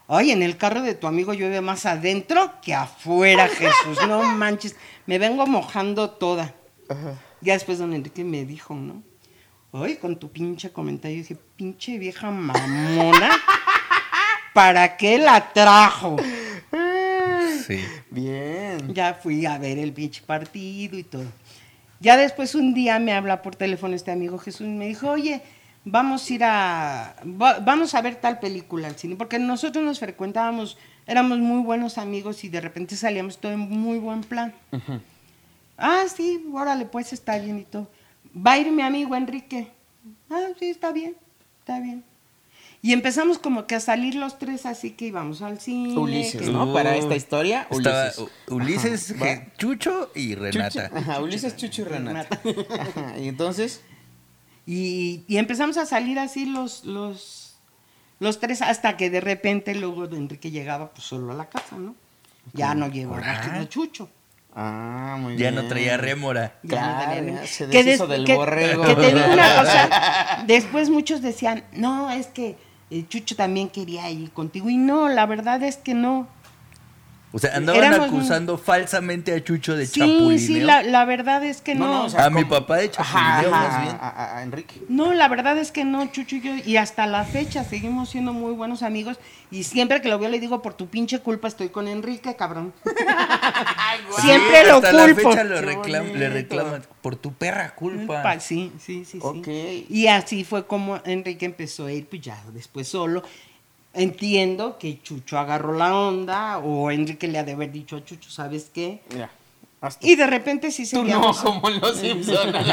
ay, 0.08 0.32
en 0.32 0.44
el 0.44 0.58
carro 0.58 0.82
de 0.82 0.96
tu 0.96 1.08
amigo 1.08 1.34
llueve 1.34 1.62
más 1.62 1.86
adentro 1.86 2.54
que 2.62 2.74
afuera, 2.74 3.48
Jesús, 3.48 3.98
no 4.08 4.24
manches, 4.36 4.76
me 5.06 5.18
vengo 5.18 5.46
mojando 5.48 6.10
toda. 6.10 6.54
Ajá. 6.90 7.16
Ya 7.42 7.54
después 7.54 7.78
don 7.78 7.94
Enrique 7.94 8.24
me 8.24 8.46
dijo, 8.46 8.76
¿no? 8.76 9.04
Ay, 9.74 9.98
con 9.98 10.18
tu 10.18 10.32
pinche 10.32 10.72
comentario, 10.72 11.18
dije, 11.18 11.38
pinche 11.56 11.98
vieja 11.98 12.32
mamona, 12.32 13.32
¿para 14.54 14.96
qué 14.98 15.18
la 15.18 15.52
trajo? 15.54 16.18
Sí. 17.66 17.84
Bien. 18.12 18.94
Ya 18.94 19.16
fui 19.16 19.44
a 19.48 19.58
ver 19.58 19.80
el 19.80 19.92
pinche 19.92 20.22
partido 20.22 21.00
y 21.00 21.04
todo. 21.04 21.26
Ya 22.00 22.18
después 22.18 22.56
un 22.56 22.74
día 22.74 23.00
me 23.00 23.14
habla 23.14 23.42
por 23.42 23.56
teléfono 23.56 23.96
este 23.96 24.12
amigo 24.12 24.38
Jesús 24.38 24.68
y 24.68 24.70
me 24.70 24.88
dijo, 24.88 25.10
oye, 25.10 25.42
vamos 25.86 26.30
a 26.30 26.34
ir 26.34 26.44
a, 26.44 27.16
va- 27.26 27.60
vamos 27.60 27.94
a 27.96 28.02
ver 28.02 28.16
tal 28.16 28.40
película 28.40 28.88
al 28.88 28.96
cine, 28.96 29.16
porque 29.16 29.40
nosotros 29.40 29.84
nos 29.84 30.00
frecuentábamos, 30.00 30.78
éramos 31.08 31.40
muy 31.40 31.62
buenos 31.64 31.98
amigos 31.98 32.44
y 32.44 32.50
de 32.50 32.62
repente 32.62 32.96
salíamos 32.96 33.38
todo 33.38 33.54
en 33.54 33.60
muy 33.60 33.98
buen 34.00 34.22
plan. 34.22 34.54
Ah, 35.78 36.04
sí, 36.14 36.46
órale, 36.54 36.86
pues 36.86 37.14
está 37.14 37.38
bien 37.38 37.60
y 37.60 37.64
todo. 37.64 37.90
Va 38.36 38.54
a 38.54 38.58
ir 38.58 38.72
mi 38.72 38.82
amigo 38.82 39.16
Enrique. 39.16 39.70
Ah, 40.30 40.48
sí, 40.60 40.70
está 40.70 40.92
bien, 40.92 41.16
está 41.60 41.80
bien. 41.80 42.04
Y 42.86 42.94
empezamos 42.94 43.40
como 43.40 43.66
que 43.66 43.74
a 43.74 43.80
salir 43.80 44.14
los 44.14 44.38
tres 44.38 44.68
así 44.68 44.92
que 44.92 45.06
íbamos 45.08 45.42
al 45.42 45.60
cine. 45.60 45.98
Ulises, 45.98 46.40
que- 46.44 46.52
¿no? 46.52 46.72
Para 46.72 46.96
esta 46.96 47.16
historia, 47.16 47.66
Estaba 47.72 48.12
Ulises. 48.48 49.12
Ajá, 49.20 49.48
Chucho 49.58 50.12
y 50.14 50.36
Renata. 50.36 50.70
Chucho- 50.90 50.96
Ajá, 50.98 51.20
Ulises, 51.20 51.56
Chucho 51.58 51.82
y 51.82 51.86
Renata. 51.86 52.40
Ajá, 52.80 53.18
y 53.18 53.28
entonces, 53.28 53.82
Y, 54.68 55.24
y 55.28 55.38
empezamos 55.38 55.78
a 55.78 55.86
salir 55.88 56.20
así 56.20 56.46
los, 56.46 56.86
los, 56.86 57.56
los 58.20 58.40
tres 58.40 58.62
hasta 58.62 58.98
que 58.98 59.10
de 59.10 59.20
repente 59.22 59.74
luego 59.74 60.06
Enrique 60.06 60.52
llegaba 60.52 60.92
pues 60.92 61.08
solo 61.08 61.32
a 61.32 61.36
la 61.36 61.50
casa, 61.50 61.78
¿no? 61.78 61.96
Ya 62.54 62.76
no 62.76 62.88
llevaba 62.88 63.20
Ajá. 63.28 63.62
a 63.62 63.68
Chucho. 63.70 64.10
ah, 64.56 65.18
muy 65.20 65.38
Ya 65.38 65.50
bien. 65.50 65.56
no 65.56 65.68
traía 65.68 65.98
rémora. 65.98 66.60
Ya 66.62 67.20
no 67.22 67.34
ya 67.42 67.48
se 67.48 67.68
que 67.68 67.84
deshizo 67.84 68.06
des- 68.06 68.18
del 68.20 68.26
que- 68.28 68.36
borrego. 68.36 68.84
Que 68.86 68.96
te 68.96 69.08
digo 69.08 69.26
una 69.34 69.56
cosa, 69.56 70.44
después 70.48 70.90
muchos 70.92 71.24
decían, 71.24 71.64
no, 71.74 72.12
es 72.12 72.28
que 72.28 72.58
Chucho 73.04 73.36
también 73.36 73.70
quería 73.70 74.10
ir 74.10 74.32
contigo. 74.32 74.70
Y 74.70 74.78
no, 74.78 75.10
la 75.10 75.26
verdad 75.26 75.62
es 75.64 75.78
que 75.78 75.94
no. 75.94 76.28
O 77.36 77.40
sea, 77.40 77.54
andaban 77.58 77.84
Éramos 77.84 78.10
muy- 78.12 78.20
acusando 78.20 78.58
falsamente 78.58 79.34
a 79.36 79.44
Chucho 79.44 79.76
de 79.76 79.86
Sí, 79.88 80.00
chapulineo. 80.00 80.38
sí, 80.40 80.60
la, 80.62 80.84
la 80.84 81.04
verdad 81.04 81.44
es 81.44 81.60
que 81.60 81.76
no. 81.76 81.86
No, 81.86 81.92
no, 81.94 82.06
o 82.06 82.10
sea, 82.10 82.24
A 82.26 82.30
mi 82.30 82.46
papá 82.46 82.78
de 82.78 82.90
chapulineo, 82.90 83.54
ajá, 83.54 83.68
más 83.68 83.82
bien. 83.84 83.98
A, 84.00 84.08
a- 84.10 84.38
a 84.38 84.44
Enrique. 84.44 84.82
No, 84.88 85.14
la 85.14 85.28
verdad 85.28 85.58
es 85.58 85.74
que 85.74 85.84
no, 85.84 86.06
Chucho 86.14 86.38
y 86.38 86.42
yo, 86.42 86.54
y 86.66 86.78
hasta 86.78 87.06
la 87.08 87.26
fecha 87.26 87.66
seguimos 87.66 88.10
siendo 88.10 88.32
muy 88.32 88.54
buenos 88.54 88.84
amigos, 88.84 89.20
y 89.52 89.64
siempre 89.66 90.00
que 90.00 90.08
lo 90.08 90.18
veo 90.18 90.30
le 90.30 90.40
digo, 90.40 90.62
por 90.62 90.76
tu 90.76 90.88
pinche 90.88 91.20
culpa 91.20 91.50
estoy 91.50 91.68
con 91.68 91.90
Enrique, 91.90 92.38
cabrón. 92.38 92.74
siempre 94.22 94.62
Sí, 94.64 94.68
lo 94.70 94.76
hasta 94.76 94.94
la 94.94 95.14
fecha 95.16 95.44
lo 95.44 95.60
reclam- 95.62 96.14
le 96.14 96.30
reclaman 96.30 96.84
por 97.02 97.16
tu 97.18 97.34
perra 97.34 97.76
culpa. 97.76 98.24
Pa- 98.24 98.40
Sí, 98.40 98.72
sí, 98.80 99.04
sí, 99.06 99.20
sí. 99.20 99.20
Ok. 99.22 99.48
Y 99.90 100.08
así 100.08 100.44
fue 100.44 100.66
como 100.68 101.00
Enrique 101.06 101.46
empezó 101.46 101.88
a 101.88 101.92
ir, 101.92 102.08
pues 102.08 102.22
ya 102.22 102.42
después 102.54 102.88
solo. 102.88 103.24
Entiendo 103.96 104.78
que 104.78 105.02
Chucho 105.02 105.38
agarró 105.40 105.74
la 105.74 105.98
onda, 105.98 106.58
o 106.60 106.92
Enrique 106.92 107.28
le 107.28 107.40
ha 107.40 107.44
de 107.44 107.54
haber 107.54 107.72
dicho 107.72 107.96
a 107.96 108.04
Chucho, 108.04 108.30
¿sabes 108.30 108.70
qué? 108.74 109.02
Mira, 109.12 109.32
Y 110.02 110.16
de 110.16 110.28
repente 110.28 110.70
sí 110.72 110.84
Tú 110.90 110.98
no, 110.98 111.02
seguíamos. 111.04 111.42
como 111.42 111.70
en 111.70 111.80
los 111.82 111.96
Simpsons. 111.98 112.56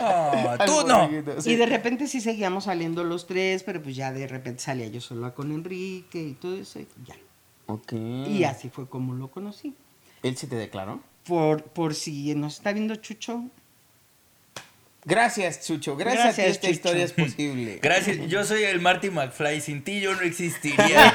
Ah, 0.00 0.56
tú 0.64 0.86
no. 0.86 1.10
Y 1.44 1.56
de 1.56 1.66
repente 1.66 2.06
sí 2.06 2.20
seguíamos 2.20 2.64
saliendo 2.64 3.02
los 3.02 3.26
tres, 3.26 3.64
pero 3.64 3.82
pues 3.82 3.96
ya 3.96 4.12
de 4.12 4.26
repente 4.28 4.62
salía 4.62 4.86
yo 4.86 5.00
sola 5.00 5.34
con 5.34 5.50
Enrique 5.50 6.22
y 6.22 6.32
todo 6.34 6.56
eso, 6.56 6.78
y 6.78 6.86
ya. 7.04 7.16
Ok. 7.66 7.92
Y 7.92 8.44
así 8.44 8.68
fue 8.70 8.88
como 8.88 9.14
lo 9.14 9.30
conocí. 9.30 9.74
¿Él 10.22 10.36
se 10.36 10.46
te 10.46 10.56
declaró? 10.56 11.00
Por, 11.26 11.62
por 11.64 11.94
si 11.94 12.34
nos 12.34 12.54
está 12.54 12.72
viendo 12.72 12.94
Chucho, 12.96 13.44
Gracias, 15.04 15.66
Chucho. 15.66 15.96
Gracias, 15.96 16.24
a 16.24 16.30
ti 16.30 16.42
Gracias, 16.42 16.46
esta 16.48 16.66
Chucho. 16.66 16.72
historia 16.72 17.04
es 17.04 17.12
posible. 17.12 17.78
Gracias, 17.82 18.18
yo 18.28 18.44
soy 18.44 18.64
el 18.64 18.80
Marty 18.80 19.10
McFly, 19.10 19.60
sin 19.60 19.82
ti 19.82 20.00
yo 20.00 20.14
no 20.14 20.22
existiría. 20.22 21.14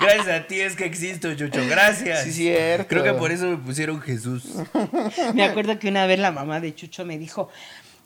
Gracias 0.00 0.28
a 0.28 0.46
ti 0.46 0.60
es 0.60 0.76
que 0.76 0.84
existo, 0.86 1.34
Chucho, 1.34 1.60
gracias. 1.68 2.24
Sí, 2.24 2.32
cierto. 2.32 2.88
Creo 2.88 3.04
que 3.04 3.12
por 3.12 3.30
eso 3.30 3.46
me 3.46 3.58
pusieron 3.58 4.00
Jesús. 4.00 4.44
me 5.34 5.44
acuerdo 5.44 5.78
que 5.78 5.88
una 5.88 6.06
vez 6.06 6.18
la 6.18 6.32
mamá 6.32 6.60
de 6.60 6.74
Chucho 6.74 7.04
me 7.04 7.18
dijo, 7.18 7.50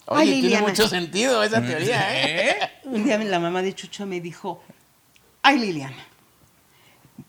Oye, 0.07 0.21
ay 0.21 0.27
tiene 0.27 0.43
Liliana, 0.43 0.69
mucho 0.69 0.89
sentido 0.89 1.43
esa 1.43 1.63
teoría, 1.63 2.27
¿eh? 2.27 2.51
¿Eh? 2.51 2.71
un 2.85 3.05
día 3.05 3.17
la 3.19 3.39
mamá 3.39 3.63
de 3.63 3.75
Chucho 3.75 4.07
me 4.07 4.21
dijo, 4.21 4.63
ay 5.43 5.59
Liliana, 5.59 6.05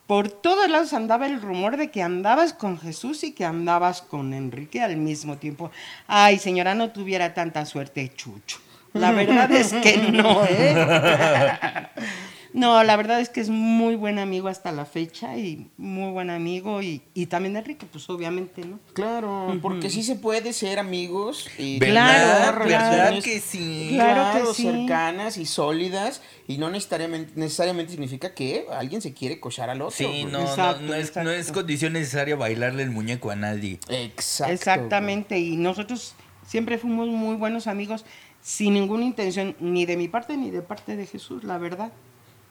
por 0.08 0.30
todos 0.30 0.70
lados 0.70 0.94
andaba 0.94 1.26
el 1.26 1.42
rumor 1.42 1.78
de 1.78 1.90
que 1.90 2.02
andabas 2.02 2.54
con 2.54 2.80
Jesús 2.80 3.24
y 3.24 3.34
que 3.34 3.46
andabas 3.46 4.02
con 4.02 4.34
Enrique 4.34 4.82
al 4.82 4.98
mismo 4.98 5.38
tiempo. 5.38 5.72
Ay, 6.08 6.38
señora, 6.38 6.76
no 6.76 6.92
tuviera 6.92 7.34
tanta 7.34 7.66
suerte, 7.66 8.12
Chucho. 8.16 8.60
La 8.94 9.12
verdad 9.12 9.52
es 9.52 9.74
que 9.74 9.98
no, 9.98 10.46
¿eh? 10.46 10.76
No, 12.56 12.82
la 12.86 12.96
verdad 12.96 13.20
es 13.20 13.28
que 13.28 13.42
es 13.42 13.50
muy 13.50 13.98
buen 13.98 14.18
amigo 14.18 14.48
hasta 14.48 14.72
la 14.72 14.86
fecha 14.86 15.38
y 15.38 15.70
muy 15.76 16.12
buen 16.12 16.30
amigo 16.30 16.82
y, 16.82 17.02
y 17.14 17.26
también 17.26 17.58
Enrique, 17.58 17.86
pues 17.92 18.10
obviamente, 18.10 18.64
¿no? 18.64 18.80
Claro, 18.94 19.60
porque 19.62 19.90
sí 19.90 20.04
se 20.04 20.16
puede 20.16 20.54
ser 20.54 20.80
amigos 20.80 21.50
y 21.58 21.80
¿Verdad? 21.80 22.06
Claro, 22.06 22.60
¿Verdad 22.60 22.90
relaciones 22.90 23.24
que 23.26 23.42
sí? 23.42 23.90
Claro 23.92 24.32
que 24.32 24.38
claro, 24.38 24.54
sí. 24.54 24.64
cercanas 24.64 25.38
y 25.38 25.46
sólidas 25.46 26.22
y 26.48 26.58
no 26.58 26.70
necesariamente, 26.70 27.34
necesariamente 27.36 27.92
significa 27.92 28.34
que 28.34 28.66
alguien 28.72 29.02
se 29.02 29.14
quiere 29.14 29.42
cochar 29.42 29.70
al 29.70 29.82
otro. 29.82 29.98
Sí, 29.98 30.24
no, 30.24 30.40
no, 30.40 30.42
Exacto, 30.48 30.82
no, 30.82 30.94
es, 30.94 31.14
no 31.14 31.32
es 31.32 31.52
condición 31.52 31.92
necesaria 31.92 32.38
bailarle 32.38 32.84
el 32.84 32.92
muñeco 32.92 33.32
a 33.32 33.36
nadie. 33.36 33.80
Exacto. 33.90 34.54
Exactamente, 34.54 35.38
y 35.40 35.58
nosotros 35.58 36.16
siempre 36.48 36.78
fuimos 36.78 37.10
muy 37.10 37.36
buenos 37.36 37.68
amigos 37.68 38.06
sin 38.42 38.76
ninguna 38.76 39.04
intención, 39.04 39.58
ni 39.60 39.86
de 39.86 39.98
mi 39.98 40.08
parte 40.08 40.38
ni 40.38 40.52
de 40.52 40.62
parte 40.62 40.96
de 40.96 41.06
Jesús, 41.06 41.44
la 41.44 41.58
verdad. 41.58 41.92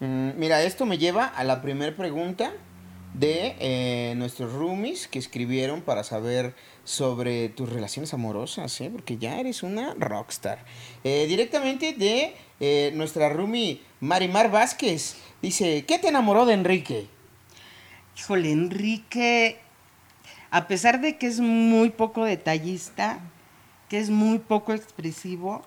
Mm, 0.00 0.30
mira, 0.36 0.62
esto 0.62 0.86
me 0.86 0.98
lleva 0.98 1.26
a 1.26 1.44
la 1.44 1.62
primera 1.62 1.96
pregunta 1.96 2.52
de 3.14 3.54
eh, 3.60 4.14
nuestros 4.16 4.52
roomies 4.52 5.06
que 5.06 5.20
escribieron 5.20 5.82
para 5.82 6.02
saber 6.02 6.54
sobre 6.84 7.48
tus 7.48 7.72
relaciones 7.72 8.12
amorosas, 8.12 8.80
¿eh? 8.80 8.90
porque 8.92 9.16
ya 9.16 9.38
eres 9.38 9.62
una 9.62 9.94
rockstar. 9.94 10.64
Eh, 11.04 11.26
directamente 11.26 11.92
de 11.92 12.34
eh, 12.60 12.92
nuestra 12.94 13.28
roomie 13.28 13.80
Marimar 14.00 14.50
Vázquez. 14.50 15.16
Dice, 15.40 15.84
¿qué 15.86 15.98
te 15.98 16.08
enamoró 16.08 16.44
de 16.44 16.54
Enrique? 16.54 17.06
Híjole, 18.18 18.50
Enrique, 18.50 19.58
a 20.50 20.66
pesar 20.66 21.00
de 21.00 21.16
que 21.16 21.26
es 21.26 21.40
muy 21.40 21.90
poco 21.90 22.24
detallista, 22.24 23.20
que 23.88 23.98
es 23.98 24.10
muy 24.10 24.38
poco 24.38 24.72
expresivo, 24.72 25.64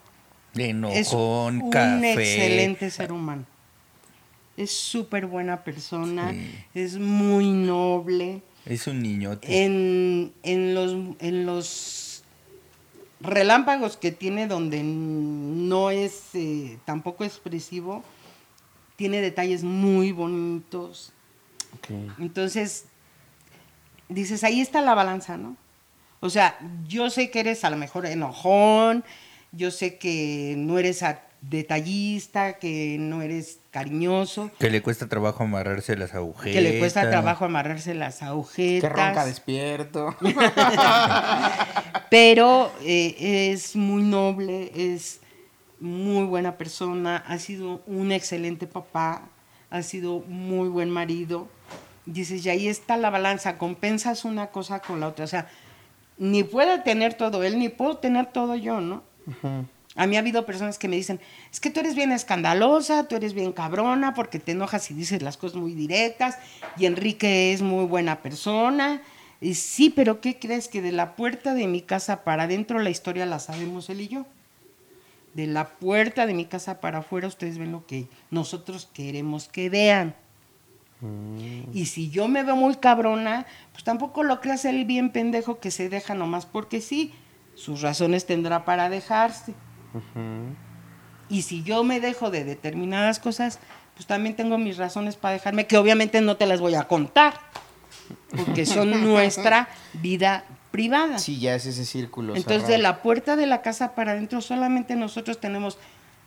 es 0.53 1.13
un 1.13 1.69
café. 1.69 2.13
excelente 2.13 2.89
ser 2.89 3.11
humano. 3.11 3.45
Es 4.57 4.71
súper 4.71 5.27
buena 5.27 5.63
persona, 5.63 6.31
Sí. 6.31 6.55
es 6.73 6.97
muy 6.97 7.51
noble. 7.51 8.41
Es 8.65 8.87
un 8.87 9.01
niñote. 9.01 9.63
En, 9.63 10.33
en 10.43 10.73
los, 10.73 10.93
en 11.19 11.45
los 11.45 12.23
relámpagos 13.21 13.97
que 13.97 14.11
tiene 14.11 14.47
donde 14.47 14.81
no 14.83 15.89
es 15.91 16.23
eh, 16.33 16.77
tampoco 16.85 17.23
expresivo, 17.23 18.03
tiene 18.95 19.21
detalles 19.21 19.63
muy 19.63 20.11
bonitos. 20.11 21.13
Entonces, 22.19 22.85
dices, 24.09 24.43
ahí 24.43 24.59
está 24.59 24.81
la 24.81 24.95
balanza, 24.95 25.37
¿no? 25.37 25.55
O 26.19 26.29
sea, 26.31 26.57
yo 26.87 27.09
sé 27.11 27.29
que 27.29 27.39
eres 27.41 27.63
a 27.63 27.69
lo 27.69 27.77
mejor 27.77 28.05
enojón, 28.07 29.03
yo 29.51 29.69
sé 29.69 29.97
que 29.99 30.55
no 30.57 30.79
eres 30.79 31.03
a- 31.03 31.21
detallista, 31.49 32.57
que 32.59 32.97
no 32.99 33.21
eres 33.21 33.59
cariñoso, 33.71 34.51
Que 34.59 34.69
le 34.69 34.81
cuesta 34.81 35.07
trabajo 35.07 35.43
amarrarse 35.43 35.95
las 35.95 36.13
agujetas. 36.13 36.53
que 36.53 36.61
le 36.61 36.79
cuesta 36.79 37.09
trabajo 37.09 37.45
amarrarse 37.45 37.93
las 37.93 38.19
Que 38.19 38.25
agujetas. 38.25 38.91
ronca 38.91 39.25
despierto. 39.25 40.15
pero 42.09 42.71
eh, 42.81 43.51
es 43.53 43.75
muy 43.75 44.03
noble, 44.03 44.71
es 44.75 45.19
muy 45.79 46.25
buena 46.25 46.57
persona, 46.57 47.17
ha 47.27 47.37
sido 47.37 47.81
un 47.85 48.11
excelente 48.11 48.67
papá, 48.67 49.23
ha 49.69 49.81
sido 49.83 50.19
muy 50.27 50.69
buen 50.69 50.89
marido. 50.89 51.47
Dices, 52.05 52.45
y 52.45 52.49
ahí 52.49 52.67
está 52.67 52.95
la 52.97 53.09
balanza, 53.09 53.57
compensas 53.57 54.23
una 54.25 54.47
cosa 54.47 54.79
con 54.79 54.99
la 55.01 55.09
otra. 55.09 55.25
O 55.25 55.27
sea, 55.27 55.49
ni 56.17 56.43
puede 56.43 56.79
tener 56.79 57.13
todo 57.15 57.43
él, 57.43 57.59
ni 57.59 57.69
puedo 57.69 57.97
tener 57.97 58.27
todo 58.27 58.55
yo, 58.55 58.79
¿no? 58.79 59.03
A 59.97 60.07
mí 60.07 60.15
ha 60.15 60.19
habido 60.19 60.45
personas 60.45 60.77
que 60.77 60.87
me 60.87 60.95
dicen, 60.95 61.19
es 61.51 61.59
que 61.59 61.71
tú 61.71 61.79
eres 61.79 61.95
bien 61.95 62.11
escandalosa, 62.11 63.07
tú 63.07 63.15
eres 63.15 63.33
bien 63.33 63.51
cabrona, 63.51 64.13
porque 64.13 64.39
te 64.39 64.53
enojas 64.53 64.89
y 64.91 64.93
dices 64.93 65.23
las 65.23 65.37
cosas 65.37 65.57
muy 65.59 65.73
directas, 65.73 66.37
y 66.77 66.85
Enrique 66.85 67.51
es 67.51 67.63
muy 67.63 67.85
buena 67.85 68.21
persona. 68.21 69.01
Y 69.41 69.55
sí, 69.55 69.89
pero 69.89 70.21
¿qué 70.21 70.39
crees? 70.39 70.67
Que 70.67 70.81
de 70.81 70.91
la 70.91 71.15
puerta 71.15 71.53
de 71.55 71.67
mi 71.67 71.81
casa 71.81 72.23
para 72.23 72.43
adentro 72.43 72.79
la 72.79 72.91
historia 72.91 73.25
la 73.25 73.39
sabemos 73.39 73.89
él 73.89 74.01
y 74.01 74.07
yo. 74.07 74.25
De 75.33 75.47
la 75.47 75.67
puerta 75.69 76.25
de 76.25 76.33
mi 76.33 76.45
casa 76.45 76.79
para 76.79 76.99
afuera 76.99 77.27
ustedes 77.27 77.57
ven 77.57 77.71
lo 77.71 77.85
que 77.85 78.07
nosotros 78.31 78.89
queremos 78.93 79.47
que 79.47 79.69
vean. 79.69 80.15
Y 81.73 81.85
si 81.85 82.09
yo 82.09 82.27
me 82.27 82.43
veo 82.43 82.55
muy 82.55 82.75
cabrona, 82.75 83.45
pues 83.71 83.83
tampoco 83.83 84.23
lo 84.23 84.41
creas 84.41 84.65
el 84.65 84.85
bien 84.85 85.11
pendejo 85.11 85.59
que 85.59 85.69
se 85.69 85.89
deja 85.89 86.15
nomás 86.15 86.47
porque 86.47 86.81
sí, 86.81 87.13
sus 87.53 87.81
razones 87.81 88.25
tendrá 88.25 88.65
para 88.65 88.89
dejarse. 88.89 89.53
Y 91.29 91.41
si 91.41 91.63
yo 91.63 91.83
me 91.83 91.99
dejo 91.99 92.31
de 92.31 92.43
determinadas 92.43 93.19
cosas, 93.19 93.59
pues 93.95 94.07
también 94.07 94.35
tengo 94.35 94.57
mis 94.57 94.77
razones 94.77 95.15
para 95.15 95.33
dejarme, 95.33 95.67
que 95.67 95.77
obviamente 95.77 96.21
no 96.21 96.37
te 96.37 96.45
las 96.45 96.59
voy 96.59 96.75
a 96.75 96.87
contar, 96.87 97.33
porque 98.35 98.65
son 98.65 99.03
nuestra 99.03 99.67
vida 99.93 100.45
privada. 100.71 101.19
Sí, 101.19 101.39
ya 101.39 101.55
es 101.55 101.65
ese 101.65 101.85
círculo. 101.85 102.35
Entonces, 102.35 102.61
cerrado. 102.61 102.77
de 102.77 102.83
la 102.83 103.01
puerta 103.01 103.35
de 103.35 103.47
la 103.47 103.61
casa 103.61 103.95
para 103.95 104.11
adentro, 104.11 104.41
solamente 104.41 104.95
nosotros 104.95 105.39
tenemos 105.39 105.77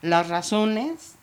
las 0.02 0.28
razones 0.28 1.14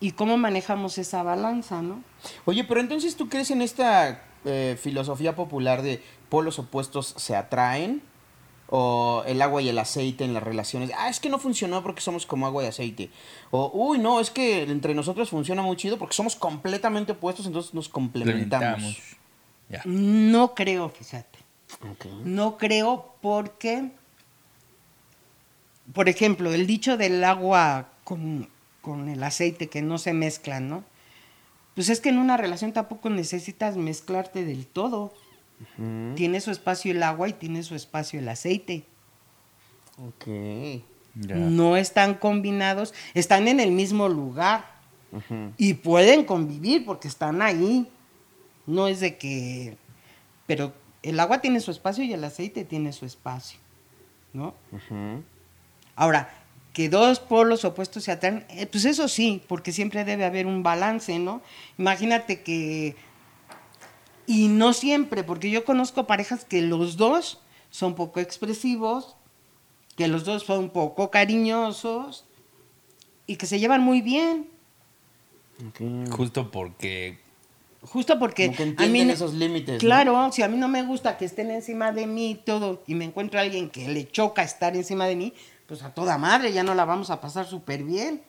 y 0.00 0.12
cómo 0.12 0.36
manejamos 0.36 0.98
esa 0.98 1.22
balanza, 1.22 1.82
¿no? 1.82 2.02
Oye, 2.44 2.64
pero 2.64 2.80
entonces 2.80 3.16
tú 3.16 3.28
crees 3.28 3.50
en 3.50 3.62
esta 3.62 4.22
eh, 4.44 4.76
filosofía 4.80 5.36
popular 5.36 5.82
de 5.82 6.02
polos 6.28 6.58
opuestos 6.58 7.14
se 7.16 7.36
atraen? 7.36 8.02
¿O 8.74 9.22
el 9.26 9.42
agua 9.42 9.60
y 9.60 9.68
el 9.68 9.78
aceite 9.78 10.24
en 10.24 10.32
las 10.32 10.42
relaciones? 10.42 10.92
Ah, 10.96 11.10
es 11.10 11.20
que 11.20 11.28
no 11.28 11.38
funcionó 11.38 11.82
porque 11.82 12.00
somos 12.00 12.24
como 12.24 12.46
agua 12.46 12.64
y 12.64 12.68
aceite. 12.68 13.10
O, 13.50 13.70
uy, 13.74 13.98
no, 13.98 14.18
es 14.18 14.30
que 14.30 14.62
entre 14.62 14.94
nosotros 14.94 15.28
funciona 15.28 15.60
muy 15.60 15.76
chido 15.76 15.98
porque 15.98 16.14
somos 16.14 16.36
completamente 16.36 17.12
opuestos, 17.12 17.44
entonces 17.44 17.74
nos 17.74 17.90
complementamos. 17.90 18.96
No 19.84 20.54
creo, 20.54 20.88
fíjate. 20.88 21.38
No 22.24 22.56
creo 22.56 23.14
porque, 23.20 23.90
por 25.92 26.08
ejemplo, 26.08 26.54
el 26.54 26.66
dicho 26.66 26.96
del 26.96 27.22
agua 27.24 27.90
con, 28.04 28.48
con 28.80 29.10
el 29.10 29.22
aceite 29.22 29.68
que 29.68 29.82
no 29.82 29.98
se 29.98 30.14
mezclan, 30.14 30.70
¿no? 30.70 30.82
Pues 31.74 31.90
es 31.90 32.00
que 32.00 32.08
en 32.08 32.16
una 32.16 32.38
relación 32.38 32.72
tampoco 32.72 33.10
necesitas 33.10 33.76
mezclarte 33.76 34.46
del 34.46 34.66
todo. 34.66 35.12
Tiene 36.14 36.40
su 36.40 36.50
espacio 36.50 36.92
el 36.92 37.02
agua 37.02 37.28
y 37.28 37.32
tiene 37.32 37.62
su 37.62 37.74
espacio 37.74 38.18
el 38.18 38.28
aceite. 38.28 38.84
Ok. 39.98 40.26
No 41.14 41.76
están 41.76 42.14
combinados, 42.14 42.94
están 43.14 43.48
en 43.48 43.60
el 43.60 43.70
mismo 43.70 44.08
lugar 44.08 44.64
y 45.58 45.74
pueden 45.74 46.24
convivir 46.24 46.84
porque 46.84 47.08
están 47.08 47.42
ahí. 47.42 47.88
No 48.66 48.86
es 48.88 49.00
de 49.00 49.18
que... 49.18 49.76
Pero 50.46 50.72
el 51.02 51.20
agua 51.20 51.40
tiene 51.40 51.60
su 51.60 51.70
espacio 51.70 52.04
y 52.04 52.12
el 52.12 52.24
aceite 52.24 52.64
tiene 52.64 52.92
su 52.92 53.04
espacio, 53.04 53.58
¿no? 54.32 54.54
Ahora, 55.96 56.32
que 56.72 56.88
dos 56.88 57.20
polos 57.20 57.64
opuestos 57.64 58.04
se 58.04 58.12
atraen, 58.12 58.46
eh, 58.48 58.66
pues 58.66 58.84
eso 58.86 59.08
sí, 59.08 59.42
porque 59.46 59.72
siempre 59.72 60.04
debe 60.04 60.24
haber 60.24 60.46
un 60.46 60.62
balance, 60.62 61.18
¿no? 61.18 61.42
Imagínate 61.78 62.42
que... 62.42 62.96
Y 64.32 64.48
no 64.48 64.72
siempre, 64.72 65.24
porque 65.24 65.50
yo 65.50 65.66
conozco 65.66 66.06
parejas 66.06 66.46
que 66.46 66.62
los 66.62 66.96
dos 66.96 67.38
son 67.68 67.94
poco 67.94 68.18
expresivos, 68.18 69.14
que 69.94 70.08
los 70.08 70.24
dos 70.24 70.44
son 70.44 70.70
poco 70.70 71.10
cariñosos 71.10 72.24
y 73.26 73.36
que 73.36 73.44
se 73.44 73.58
llevan 73.60 73.82
muy 73.82 74.00
bien. 74.00 74.48
Justo 76.10 76.50
porque 76.50 77.18
Justo 77.82 78.18
porque 78.18 78.44
a 78.46 78.48
mí 78.48 78.56
entienden 78.62 79.08
no- 79.08 79.12
esos 79.12 79.34
límites. 79.34 79.74
¿no? 79.74 79.80
Claro, 79.80 80.32
si 80.32 80.42
a 80.42 80.48
mí 80.48 80.56
no 80.56 80.68
me 80.68 80.82
gusta 80.82 81.18
que 81.18 81.26
estén 81.26 81.50
encima 81.50 81.92
de 81.92 82.06
mí 82.06 82.40
todo, 82.46 82.82
y 82.86 82.94
me 82.94 83.04
encuentro 83.04 83.38
a 83.38 83.42
alguien 83.42 83.68
que 83.68 83.86
le 83.86 84.08
choca 84.10 84.42
estar 84.42 84.74
encima 84.76 85.04
de 85.06 85.16
mí, 85.16 85.34
pues 85.66 85.82
a 85.82 85.92
toda 85.92 86.16
madre 86.16 86.54
ya 86.54 86.62
no 86.62 86.74
la 86.74 86.86
vamos 86.86 87.10
a 87.10 87.20
pasar 87.20 87.44
súper 87.46 87.82
bien. 87.84 88.22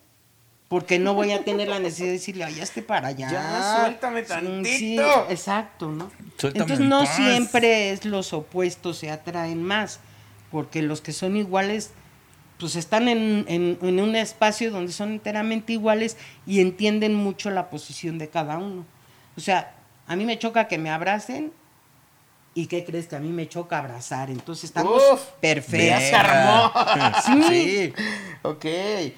Porque 0.74 0.98
no 0.98 1.14
voy 1.14 1.32
a 1.32 1.44
tener 1.44 1.68
la 1.68 1.78
necesidad 1.78 2.08
de 2.08 2.14
decirle, 2.14 2.44
"Ay, 2.46 2.56
ya 2.56 2.64
esté 2.64 2.82
para 2.82 3.10
allá. 3.10 3.30
Ya, 3.32 3.82
suéltame 3.84 4.22
Sí, 4.24 4.28
tantito. 4.28 5.28
exacto, 5.30 5.92
¿no? 5.92 6.10
Suéltame 6.36 6.64
Entonces 6.64 6.80
en 6.80 6.90
no 6.90 7.04
paz. 7.04 7.16
siempre 7.16 7.92
es 7.92 8.06
los 8.06 8.34
opuestos 8.34 8.98
se 8.98 9.12
atraen 9.12 9.62
más, 9.62 10.00
porque 10.50 10.82
los 10.82 11.00
que 11.02 11.14
son 11.14 11.38
iguales, 11.38 11.92
pues 12.58 12.76
están 12.76 13.08
en, 13.08 13.46
en- 13.48 13.78
en 13.84 14.00
un 14.00 14.16
espacio 14.16 14.72
donde 14.72 14.92
son 14.94 15.12
enteramente 15.12 15.74
iguales 15.74 16.18
y 16.48 16.60
entienden 16.60 17.14
mucho 17.14 17.52
la 17.52 17.70
posición 17.70 18.18
de 18.18 18.30
cada 18.30 18.58
uno. 18.58 18.84
O 19.38 19.42
sea, 19.42 19.76
a 20.08 20.16
mí 20.16 20.26
me 20.26 20.40
choca 20.40 20.68
que 20.68 20.80
me 20.80 20.90
abracen 20.90 21.52
y 22.56 22.68
¿qué 22.68 22.86
crees 22.86 23.08
que 23.08 23.16
a 23.16 23.20
mí 23.20 23.30
me 23.30 23.48
choca 23.50 23.80
abrazar? 23.80 24.30
Entonces 24.30 24.66
estamos 24.66 25.02
Uf, 25.12 25.22
perfectos. 25.42 26.04
se 26.04 26.16
armó. 26.16 26.72
Sí. 27.26 27.44
Sí. 27.50 27.94
Ok. 28.44 28.66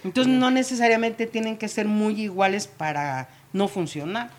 Entonces 0.03 0.27
no 0.33 0.51
necesariamente 0.51 1.25
tienen 1.27 1.57
que 1.57 1.67
ser 1.67 1.87
muy 1.87 2.21
iguales 2.21 2.67
para 2.67 3.29
no 3.53 3.67
funcionar. 3.67 4.29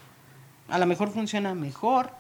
A 0.69 0.79
lo 0.79 0.87
mejor 0.87 1.11
funciona 1.11 1.55
mejor. 1.55 2.11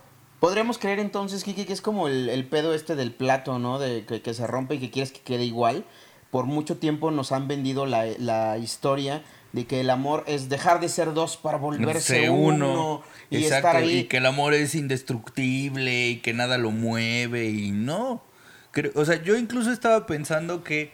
Podríamos 0.40 0.76
creer 0.78 0.98
entonces, 0.98 1.44
Kiki, 1.44 1.64
que 1.64 1.72
es 1.72 1.80
como 1.80 2.08
el, 2.08 2.28
el 2.28 2.46
pedo 2.46 2.74
este 2.74 2.94
del 2.94 3.12
plato, 3.12 3.58
¿no? 3.58 3.78
De 3.78 4.04
que, 4.04 4.20
que 4.20 4.34
se 4.34 4.46
rompe 4.46 4.74
y 4.74 4.78
que 4.78 4.90
quieres 4.90 5.12
que 5.12 5.20
quede 5.20 5.44
igual. 5.44 5.84
Por 6.30 6.44
mucho 6.44 6.76
tiempo 6.76 7.10
nos 7.10 7.32
han 7.32 7.48
vendido 7.48 7.86
la, 7.86 8.04
la 8.18 8.58
historia 8.58 9.22
de 9.56 9.66
que 9.66 9.80
el 9.80 9.90
amor 9.90 10.22
es 10.28 10.48
dejar 10.48 10.78
de 10.80 10.88
ser 10.88 11.14
dos 11.14 11.36
para 11.36 11.56
volverse 11.58 12.30
uno, 12.30 13.02
y 13.30 13.38
Exacto, 13.38 13.68
estar 13.68 13.82
ahí. 13.82 13.98
y 14.00 14.04
que 14.04 14.18
el 14.18 14.26
amor 14.26 14.54
es 14.54 14.74
indestructible 14.76 16.08
y 16.10 16.16
que 16.18 16.32
nada 16.32 16.58
lo 16.58 16.70
mueve 16.70 17.46
y 17.48 17.70
no. 17.72 18.22
Creo- 18.70 18.92
o 18.94 19.04
sea, 19.04 19.22
yo 19.22 19.36
incluso 19.36 19.72
estaba 19.72 20.06
pensando 20.06 20.62
que 20.62 20.92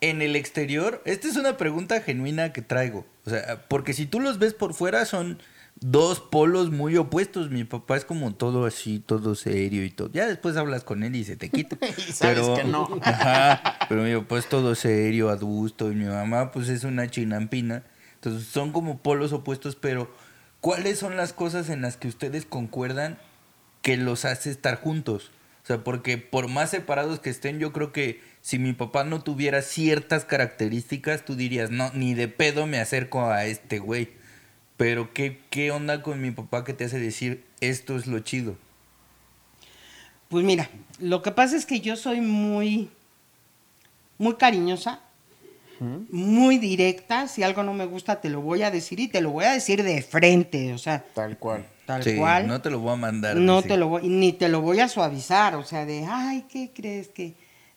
en 0.00 0.22
el 0.22 0.34
exterior, 0.34 1.02
esta 1.04 1.28
es 1.28 1.36
una 1.36 1.56
pregunta 1.58 2.00
genuina 2.00 2.52
que 2.54 2.62
traigo. 2.62 3.06
O 3.26 3.30
sea, 3.30 3.66
porque 3.68 3.92
si 3.92 4.06
tú 4.06 4.18
los 4.18 4.38
ves 4.38 4.54
por 4.54 4.72
fuera 4.72 5.04
son 5.04 5.38
dos 5.82 6.20
polos 6.20 6.70
muy 6.70 6.96
opuestos. 6.96 7.50
Mi 7.50 7.64
papá 7.64 7.96
es 7.96 8.04
como 8.04 8.34
todo 8.34 8.66
así, 8.66 8.98
todo 8.98 9.34
serio 9.34 9.84
y 9.84 9.90
todo. 9.90 10.10
Ya 10.12 10.26
después 10.26 10.56
hablas 10.56 10.84
con 10.84 11.02
él 11.02 11.14
y 11.16 11.24
se 11.24 11.36
te 11.36 11.48
quita. 11.50 11.76
Y 12.08 12.12
sabes 12.12 12.48
que 12.58 12.64
no. 12.64 12.88
Ajá, 13.02 13.78
pero 13.88 14.02
mi 14.02 14.14
papá 14.14 14.38
es 14.38 14.48
todo 14.48 14.74
serio, 14.74 15.28
adusto, 15.30 15.90
y 15.92 15.94
mi 15.94 16.06
mamá 16.06 16.50
pues 16.50 16.68
es 16.70 16.84
una 16.84 17.08
chinampina. 17.10 17.82
Entonces 18.20 18.48
son 18.48 18.72
como 18.72 18.98
polos 18.98 19.32
opuestos, 19.32 19.76
pero 19.76 20.14
¿cuáles 20.60 20.98
son 20.98 21.16
las 21.16 21.32
cosas 21.32 21.70
en 21.70 21.80
las 21.80 21.96
que 21.96 22.08
ustedes 22.08 22.44
concuerdan 22.44 23.18
que 23.80 23.96
los 23.96 24.26
hace 24.26 24.50
estar 24.50 24.76
juntos? 24.76 25.30
O 25.64 25.66
sea, 25.66 25.82
porque 25.82 26.18
por 26.18 26.48
más 26.48 26.70
separados 26.70 27.18
que 27.20 27.30
estén, 27.30 27.58
yo 27.58 27.72
creo 27.72 27.92
que 27.92 28.20
si 28.42 28.58
mi 28.58 28.74
papá 28.74 29.04
no 29.04 29.22
tuviera 29.22 29.62
ciertas 29.62 30.26
características, 30.26 31.24
tú 31.24 31.34
dirías, 31.34 31.70
no, 31.70 31.90
ni 31.94 32.12
de 32.12 32.28
pedo 32.28 32.66
me 32.66 32.78
acerco 32.78 33.24
a 33.24 33.46
este 33.46 33.78
güey. 33.78 34.10
Pero 34.76 35.14
¿qué, 35.14 35.40
qué 35.48 35.70
onda 35.70 36.02
con 36.02 36.20
mi 36.20 36.30
papá 36.30 36.64
que 36.64 36.74
te 36.74 36.84
hace 36.84 36.98
decir, 36.98 37.44
esto 37.60 37.96
es 37.96 38.06
lo 38.06 38.18
chido? 38.20 38.56
Pues 40.28 40.44
mira, 40.44 40.68
lo 40.98 41.22
que 41.22 41.32
pasa 41.32 41.56
es 41.56 41.64
que 41.64 41.80
yo 41.80 41.96
soy 41.96 42.20
muy, 42.20 42.90
muy 44.18 44.36
cariñosa, 44.36 45.00
muy 45.80 46.58
directa. 46.58 47.26
Si 47.28 47.42
algo 47.42 47.62
no 47.62 47.72
me 47.74 47.86
gusta, 47.86 48.20
te 48.20 48.28
lo 48.28 48.40
voy 48.40 48.62
a 48.62 48.70
decir 48.70 49.00
y 49.00 49.08
te 49.08 49.20
lo 49.20 49.30
voy 49.30 49.44
a 49.46 49.52
decir 49.52 49.82
de 49.82 50.02
frente, 50.02 50.72
o 50.74 50.78
sea, 50.78 51.02
Tal 51.14 51.38
cual. 51.38 51.64
tal 51.86 52.02
Sí, 52.02 52.16
cual. 52.16 52.46
No 52.46 52.60
te 52.60 52.70
lo 52.70 52.78
voy 52.80 52.92
a 52.92 52.96
mandar. 52.96 53.36
No 53.36 53.56
decir. 53.56 53.70
te 53.72 53.76
lo 53.78 53.88
voy, 53.88 54.08
ni 54.08 54.32
te 54.32 54.48
lo 54.48 54.60
voy 54.60 54.80
a 54.80 54.88
suavizar, 54.88 55.54
o 55.56 55.64
sea, 55.64 55.84
de, 55.86 56.06
ay, 56.08 56.44
¿qué 56.50 56.70
crees 56.74 57.08
que 57.08 57.34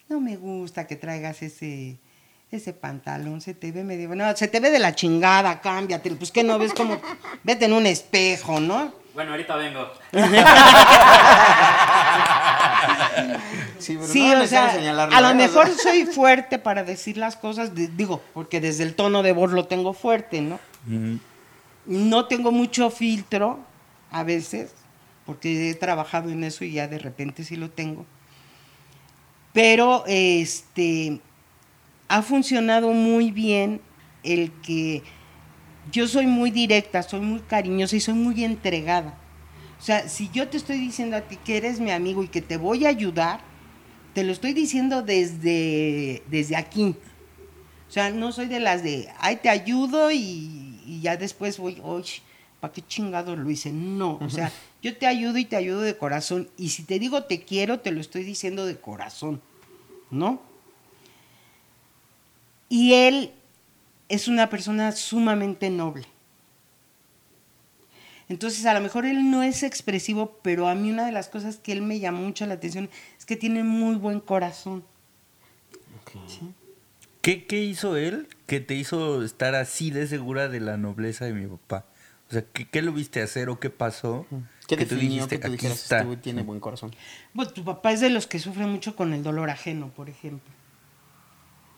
no 0.09 0.19
me 0.19 0.35
gusta 0.37 0.85
que 0.87 0.95
traigas 0.97 1.41
ese 1.41 1.97
ese 2.51 2.71
pantalón? 2.73 3.41
Se 3.41 3.53
te 3.55 3.71
ve 3.71 3.83
medio, 3.83 4.13
no, 4.13 4.35
se 4.35 4.47
te 4.47 4.59
ve 4.59 4.69
de 4.69 4.77
la 4.79 4.93
chingada, 4.93 5.59
cámbiate, 5.61 6.11
pues 6.11 6.31
que 6.31 6.43
no 6.43 6.59
ves 6.59 6.73
como, 6.73 6.99
vete 7.43 7.65
en 7.65 7.73
un 7.73 7.85
espejo, 7.87 8.59
¿no? 8.59 8.93
Bueno, 9.15 9.31
ahorita 9.31 9.55
vengo. 9.55 9.87
Sí, 13.79 13.95
pero 13.95 14.07
Sí, 14.07 14.27
no 14.29 14.41
o 14.41 14.47
sea, 14.47 14.73
señalarlo, 14.73 15.15
a 15.15 15.21
lo. 15.21 15.29
O 15.29 15.35
mejor 15.35 15.67
sea, 15.69 15.91
soy 15.91 16.05
fuerte 16.05 16.59
para 16.59 16.83
decir 16.83 17.17
las 17.17 17.35
cosas, 17.35 17.75
de- 17.75 17.87
digo, 17.87 18.21
porque 18.33 18.59
desde 18.61 18.83
el 18.83 18.95
tono 18.95 19.23
de 19.23 19.31
voz 19.33 19.51
lo 19.51 19.65
tengo 19.65 19.93
fuerte, 19.93 20.41
¿no? 20.41 20.59
No 21.85 22.25
tengo 22.27 22.51
mucho 22.51 22.89
filtro 22.89 23.59
a 24.11 24.23
veces, 24.23 24.73
porque 25.25 25.69
he 25.69 25.73
trabajado 25.75 26.29
en 26.29 26.43
eso 26.43 26.63
y 26.65 26.71
ya 26.73 26.87
de 26.87 26.97
repente 26.99 27.43
sí 27.43 27.55
lo 27.55 27.69
tengo. 27.69 28.05
Pero 29.53 30.03
este 30.07 31.19
ha 32.07 32.21
funcionado 32.21 32.89
muy 32.91 33.31
bien 33.31 33.81
el 34.23 34.51
que 34.61 35.03
yo 35.91 36.07
soy 36.07 36.25
muy 36.27 36.49
directa, 36.51 37.03
soy 37.03 37.19
muy 37.19 37.39
cariñosa 37.41 37.95
y 37.95 37.99
soy 37.99 38.13
muy 38.15 38.43
entregada. 38.43 39.13
O 39.83 39.85
sea, 39.85 40.07
si 40.07 40.29
yo 40.29 40.47
te 40.47 40.55
estoy 40.55 40.77
diciendo 40.77 41.17
a 41.17 41.21
ti 41.23 41.35
que 41.35 41.57
eres 41.57 41.81
mi 41.81 41.91
amigo 41.91 42.23
y 42.23 42.29
que 42.29 42.41
te 42.41 42.55
voy 42.55 42.85
a 42.85 42.87
ayudar, 42.87 43.41
te 44.13 44.23
lo 44.23 44.31
estoy 44.31 44.53
diciendo 44.53 45.01
desde, 45.01 46.23
desde 46.27 46.55
aquí. 46.55 46.95
O 47.89 47.91
sea, 47.91 48.09
no 48.09 48.31
soy 48.31 48.45
de 48.45 48.61
las 48.61 48.81
de, 48.81 49.09
ay, 49.19 49.39
te 49.43 49.49
ayudo 49.49 50.09
y, 50.09 50.79
y 50.85 51.01
ya 51.01 51.17
después 51.17 51.57
voy, 51.57 51.81
oye, 51.83 52.21
¿para 52.61 52.71
qué 52.71 52.81
chingado 52.81 53.35
lo 53.35 53.49
hice? 53.49 53.73
No, 53.73 54.19
o 54.21 54.29
sea, 54.29 54.53
yo 54.81 54.95
te 54.95 55.05
ayudo 55.05 55.37
y 55.37 55.43
te 55.43 55.57
ayudo 55.57 55.81
de 55.81 55.97
corazón. 55.97 56.49
Y 56.55 56.69
si 56.69 56.83
te 56.83 56.97
digo 56.97 57.25
te 57.25 57.43
quiero, 57.43 57.81
te 57.81 57.91
lo 57.91 57.99
estoy 57.99 58.23
diciendo 58.23 58.65
de 58.65 58.79
corazón, 58.79 59.41
¿no? 60.09 60.41
Y 62.69 62.93
él 62.93 63.33
es 64.07 64.29
una 64.29 64.49
persona 64.49 64.93
sumamente 64.93 65.69
noble. 65.69 66.12
Entonces, 68.29 68.65
a 68.65 68.73
lo 68.73 68.81
mejor 68.81 69.05
él 69.05 69.29
no 69.29 69.43
es 69.43 69.63
expresivo, 69.63 70.39
pero 70.41 70.67
a 70.67 70.75
mí 70.75 70.91
una 70.91 71.05
de 71.05 71.11
las 71.11 71.27
cosas 71.27 71.57
que 71.57 71.71
él 71.73 71.81
me 71.81 71.99
llamó 71.99 72.21
mucho 72.21 72.45
la 72.45 72.53
atención 72.55 72.89
es 73.17 73.25
que 73.25 73.35
tiene 73.35 73.63
muy 73.63 73.95
buen 73.95 74.19
corazón. 74.19 74.83
¿Qué, 77.21 77.45
¿Qué 77.45 77.63
hizo 77.63 77.95
él 77.95 78.27
que 78.47 78.59
te 78.59 78.75
hizo 78.75 79.23
estar 79.23 79.55
así 79.55 79.91
de 79.91 80.07
segura 80.07 80.49
de 80.49 80.59
la 80.59 80.77
nobleza 80.77 81.25
de 81.25 81.33
mi 81.33 81.47
papá? 81.47 81.85
O 82.29 82.33
sea, 82.33 82.43
¿qué, 82.53 82.67
qué 82.67 82.81
lo 82.81 82.91
viste 82.93 83.21
hacer 83.21 83.49
o 83.49 83.59
qué 83.59 83.69
pasó? 83.69 84.25
¿Qué 84.67 84.77
que 84.77 84.85
tú 84.85 84.95
definió 84.95 85.27
que 85.27 85.37
dijiste, 85.37 85.37
tú 85.39 85.47
"Aquí 85.47 85.51
dijeras, 85.53 85.83
está"? 85.83 85.99
este 86.01 86.17
tiene 86.17 86.43
buen 86.43 86.59
corazón? 86.59 86.93
Pues 87.35 87.53
tu 87.53 87.63
papá 87.63 87.91
es 87.93 88.01
de 88.01 88.09
los 88.09 88.27
que 88.27 88.39
sufre 88.39 88.65
mucho 88.65 88.95
con 88.95 89.13
el 89.13 89.23
dolor 89.23 89.49
ajeno, 89.49 89.89
por 89.89 90.09
ejemplo. 90.09 90.51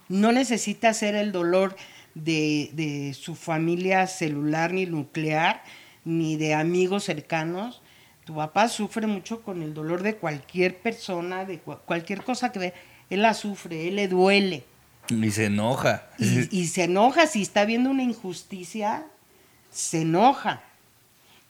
No 0.08 0.32
necesita 0.32 0.94
ser 0.94 1.16
el 1.16 1.32
dolor 1.32 1.76
de, 2.14 2.70
de 2.74 3.14
su 3.14 3.36
familia 3.36 4.08
celular 4.08 4.72
ni 4.74 4.86
nuclear, 4.86 5.64
ni 6.06 6.38
de 6.38 6.54
amigos 6.54 7.04
cercanos. 7.04 7.82
Tu 8.26 8.34
papá 8.34 8.70
sufre 8.70 9.06
mucho 9.06 9.42
con 9.42 9.62
el 9.62 9.74
dolor 9.74 10.02
de 10.02 10.16
cualquier 10.16 10.78
persona, 10.80 11.46
de 11.46 11.64
cua- 11.64 11.80
cualquier 11.86 12.24
cosa 12.24 12.52
que 12.52 12.60
ve. 12.60 12.74
Él 13.10 13.22
la 13.22 13.34
sufre, 13.34 13.88
él 13.90 13.98
le 13.98 14.08
duele. 14.08 14.64
Y 15.10 15.30
se 15.32 15.46
enoja. 15.46 16.08
Y, 16.18 16.58
y 16.58 16.68
se 16.68 16.86
enoja 16.86 17.28
si 17.28 17.42
está 17.44 17.66
viendo 17.66 17.92
una 17.92 18.02
injusticia, 18.02 19.06
se 19.72 20.02
enoja. 20.02 20.64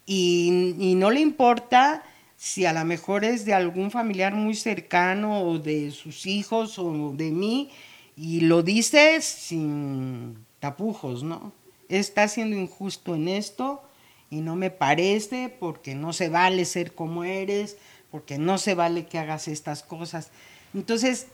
Y, 0.05 0.75
y 0.77 0.95
no 0.95 1.11
le 1.11 1.21
importa 1.21 2.03
si 2.35 2.65
a 2.65 2.73
lo 2.73 2.83
mejor 2.83 3.23
es 3.23 3.45
de 3.45 3.53
algún 3.53 3.91
familiar 3.91 4.33
muy 4.33 4.55
cercano 4.55 5.41
o 5.43 5.57
de 5.57 5.91
sus 5.91 6.25
hijos 6.25 6.77
o 6.77 7.13
de 7.15 7.31
mí, 7.31 7.69
y 8.17 8.41
lo 8.41 8.61
dice 8.61 9.21
sin 9.21 10.37
tapujos, 10.59 11.23
¿no? 11.23 11.53
Está 11.87 12.27
siendo 12.27 12.57
injusto 12.57 13.15
en 13.15 13.29
esto 13.29 13.81
y 14.29 14.41
no 14.41 14.55
me 14.55 14.69
parece 14.69 15.55
porque 15.59 15.95
no 15.95 16.13
se 16.13 16.29
vale 16.29 16.65
ser 16.65 16.93
como 16.93 17.23
eres, 17.23 17.77
porque 18.11 18.37
no 18.37 18.57
se 18.57 18.75
vale 18.75 19.05
que 19.05 19.19
hagas 19.19 19.47
estas 19.47 19.83
cosas. 19.83 20.31
Entonces, 20.73 21.27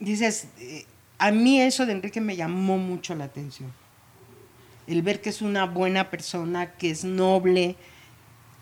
dices, 0.00 0.48
eh, 0.58 0.86
a 1.18 1.30
mí 1.30 1.60
eso 1.60 1.86
de 1.86 1.92
Enrique 1.92 2.20
me 2.20 2.36
llamó 2.36 2.78
mucho 2.78 3.14
la 3.14 3.24
atención. 3.24 3.72
El 4.86 5.02
ver 5.02 5.20
que 5.20 5.30
es 5.30 5.42
una 5.42 5.66
buena 5.66 6.10
persona, 6.10 6.72
que 6.72 6.90
es 6.90 7.04
noble, 7.04 7.76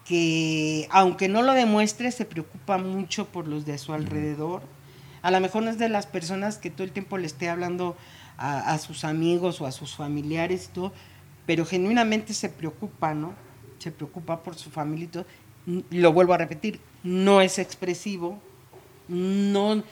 que 0.04 0.88
aunque 0.90 1.28
no 1.28 1.42
lo 1.42 1.52
demuestre, 1.52 2.10
se 2.12 2.24
preocupa 2.24 2.78
mucho 2.78 3.28
por 3.28 3.48
los 3.48 3.66
de 3.66 3.78
su 3.78 3.92
alrededor. 3.92 4.62
A 5.22 5.30
lo 5.30 5.40
mejor 5.40 5.62
no 5.62 5.70
es 5.70 5.78
de 5.78 5.88
las 5.88 6.06
personas 6.06 6.58
que 6.58 6.70
todo 6.70 6.84
el 6.84 6.92
tiempo 6.92 7.18
le 7.18 7.26
esté 7.26 7.48
hablando 7.48 7.96
a, 8.36 8.72
a 8.72 8.78
sus 8.78 9.04
amigos 9.04 9.60
o 9.60 9.66
a 9.66 9.72
sus 9.72 9.96
familiares 9.96 10.66
y 10.66 10.74
todo, 10.74 10.92
pero 11.46 11.64
genuinamente 11.64 12.34
se 12.34 12.48
preocupa, 12.48 13.14
¿no? 13.14 13.34
Se 13.78 13.90
preocupa 13.90 14.42
por 14.42 14.54
su 14.54 14.70
familia 14.70 15.04
y 15.04 15.08
todo. 15.08 15.26
Lo 15.90 16.12
vuelvo 16.12 16.34
a 16.34 16.38
repetir, 16.38 16.80
no 17.02 17.40
es 17.40 17.58
expresivo, 17.58 18.38
no... 19.08 19.82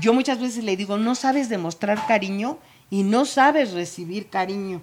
Yo 0.00 0.12
muchas 0.12 0.40
veces 0.40 0.64
le 0.64 0.76
digo, 0.76 0.98
no 0.98 1.14
sabes 1.14 1.48
demostrar 1.48 2.06
cariño 2.06 2.58
y 2.90 3.02
no 3.04 3.24
sabes 3.24 3.72
recibir 3.72 4.28
cariño. 4.28 4.82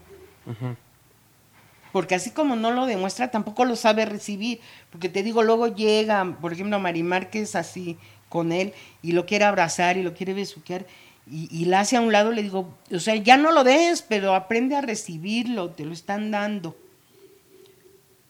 porque 1.93 2.15
así 2.15 2.31
como 2.31 2.55
no 2.55 2.71
lo 2.71 2.87
demuestra, 2.87 3.29
tampoco 3.29 3.65
lo 3.65 3.75
sabe 3.75 4.05
recibir, 4.05 4.59
porque 4.89 5.09
te 5.09 5.21
digo, 5.21 5.43
luego 5.43 5.67
llega, 5.67 6.37
por 6.41 6.51
ejemplo, 6.51 6.79
Marimar, 6.79 7.29
que 7.29 7.41
es 7.41 7.55
así 7.55 7.97
con 8.29 8.51
él, 8.51 8.73
y 9.03 9.11
lo 9.11 9.27
quiere 9.27 9.45
abrazar 9.45 9.95
y 9.95 10.03
lo 10.03 10.15
quiere 10.15 10.33
besuquear, 10.33 10.87
y, 11.29 11.47
y 11.51 11.65
la 11.65 11.81
hace 11.81 11.97
a 11.97 12.01
un 12.01 12.11
lado, 12.11 12.31
le 12.31 12.43
digo, 12.43 12.73
o 12.91 12.99
sea, 12.99 13.15
ya 13.15 13.37
no 13.37 13.51
lo 13.51 13.63
des, 13.63 14.01
pero 14.01 14.35
aprende 14.35 14.75
a 14.75 14.81
recibirlo, 14.81 15.69
te 15.69 15.85
lo 15.85 15.93
están 15.93 16.31
dando. 16.31 16.75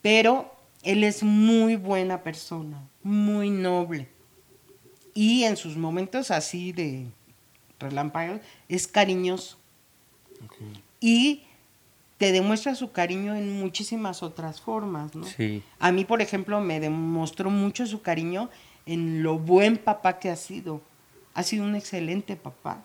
Pero 0.02 0.54
él 0.82 1.02
es 1.02 1.22
muy 1.22 1.76
buena 1.76 2.22
persona, 2.22 2.82
muy 3.02 3.50
noble. 3.50 4.08
Y 5.14 5.44
en 5.44 5.56
sus 5.56 5.76
momentos 5.76 6.30
así 6.30 6.72
de 6.72 7.06
relámpago, 7.78 8.40
es 8.68 8.86
cariñoso. 8.86 9.56
Y 11.00 11.42
te 12.18 12.32
demuestra 12.32 12.74
su 12.74 12.92
cariño 12.92 13.34
en 13.34 13.60
muchísimas 13.60 14.22
otras 14.22 14.60
formas, 14.60 15.14
¿no? 15.14 15.24
Sí. 15.24 15.62
A 15.78 15.92
mí, 15.92 16.04
por 16.04 16.22
ejemplo, 16.22 16.60
me 16.60 16.80
demostró 16.80 17.50
mucho 17.50 17.86
su 17.86 18.02
cariño 18.02 18.50
en 18.86 19.22
lo 19.22 19.38
buen 19.38 19.76
papá 19.76 20.18
que 20.18 20.30
ha 20.30 20.36
sido. 20.36 20.80
Ha 21.34 21.42
sido 21.42 21.64
un 21.64 21.74
excelente 21.74 22.36
papá. 22.36 22.82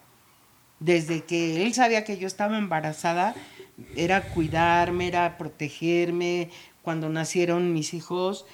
Desde 0.80 1.24
que 1.24 1.64
él 1.64 1.74
sabía 1.74 2.04
que 2.04 2.18
yo 2.18 2.28
estaba 2.28 2.58
embarazada, 2.58 3.36
era 3.96 4.22
cuidarme, 4.22 5.08
era 5.08 5.38
protegerme. 5.38 6.50
Cuando 6.82 7.10
nacieron 7.10 7.74
mis 7.74 7.94
hijos, 7.94 8.46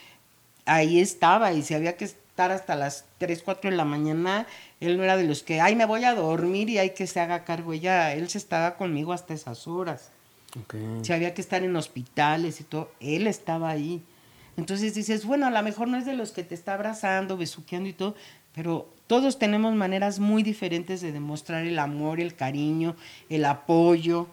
ahí 0.66 1.00
estaba 1.00 1.54
y 1.54 1.62
si 1.62 1.74
había 1.74 1.96
que 1.96 2.06
estar 2.06 2.52
hasta 2.52 2.76
las 2.76 3.06
3, 3.20 3.44
4 3.44 3.70
de 3.70 3.78
la 3.78 3.86
mañana, 3.86 4.48
él 4.82 4.98
no 4.98 5.04
era 5.04 5.16
de 5.16 5.24
los 5.24 5.44
que, 5.44 5.62
ay, 5.62 5.76
me 5.76 5.86
voy 5.86 6.04
a 6.04 6.16
dormir 6.16 6.70
y 6.70 6.80
hay 6.80 6.90
que 6.90 7.08
se 7.08 7.20
haga 7.20 7.46
cargo. 7.46 7.72
Ella, 7.74 8.14
él 8.14 8.28
se 8.30 8.38
estaba 8.38 8.76
conmigo 8.76 9.14
hasta 9.14 9.34
esas 9.34 9.68
horas. 9.68 10.12
Si 11.02 11.14
había 11.14 11.34
que 11.34 11.42
estar 11.42 11.64
en 11.64 11.76
hospitales 11.76 12.62
y 12.62 12.64
todo, 12.64 12.92
él 13.00 13.28
estaba 13.28 13.70
ahí. 13.70 14.02
Entonces 14.58 14.96
dices, 14.96 15.26
bueno, 15.26 15.48
a 15.48 15.52
lo 15.52 15.62
mejor 15.64 15.88
no 15.88 15.98
es 15.98 16.06
de 16.06 16.14
los 16.14 16.32
que 16.32 16.44
te 16.44 16.56
está 16.56 16.74
abrazando, 16.74 17.36
besuqueando 17.36 17.90
y 17.90 17.94
todo, 17.94 18.16
pero 18.54 18.90
todos 19.08 19.38
tenemos 19.38 19.76
maneras 19.76 20.20
muy 20.20 20.44
diferentes 20.44 21.02
de 21.02 21.12
demostrar 21.12 21.66
el 21.66 21.80
amor, 21.80 22.20
el 22.20 22.36
cariño, 22.36 22.96
el 23.30 23.46
apoyo. 23.46 24.28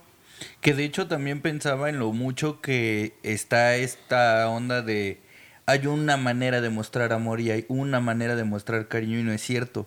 Que 0.61 0.75
de 0.75 0.85
hecho 0.85 1.07
también 1.07 1.41
pensaba 1.41 1.89
en 1.89 1.99
lo 1.99 2.13
mucho 2.13 2.61
que 2.61 3.15
está 3.23 3.77
esta 3.77 4.49
onda 4.49 4.83
de 4.83 5.21
hay 5.67 5.87
una 5.87 6.17
manera 6.17 6.61
de 6.61 6.71
mostrar 6.71 7.13
amor 7.13 7.41
y 7.41 7.51
hay 7.51 7.65
una 7.69 8.01
manera 8.01 8.35
de 8.35 8.45
mostrar 8.45 8.89
cariño 8.89 9.19
y 9.19 9.23
no 9.23 9.33
es 9.33 9.43
cierto. 9.43 9.87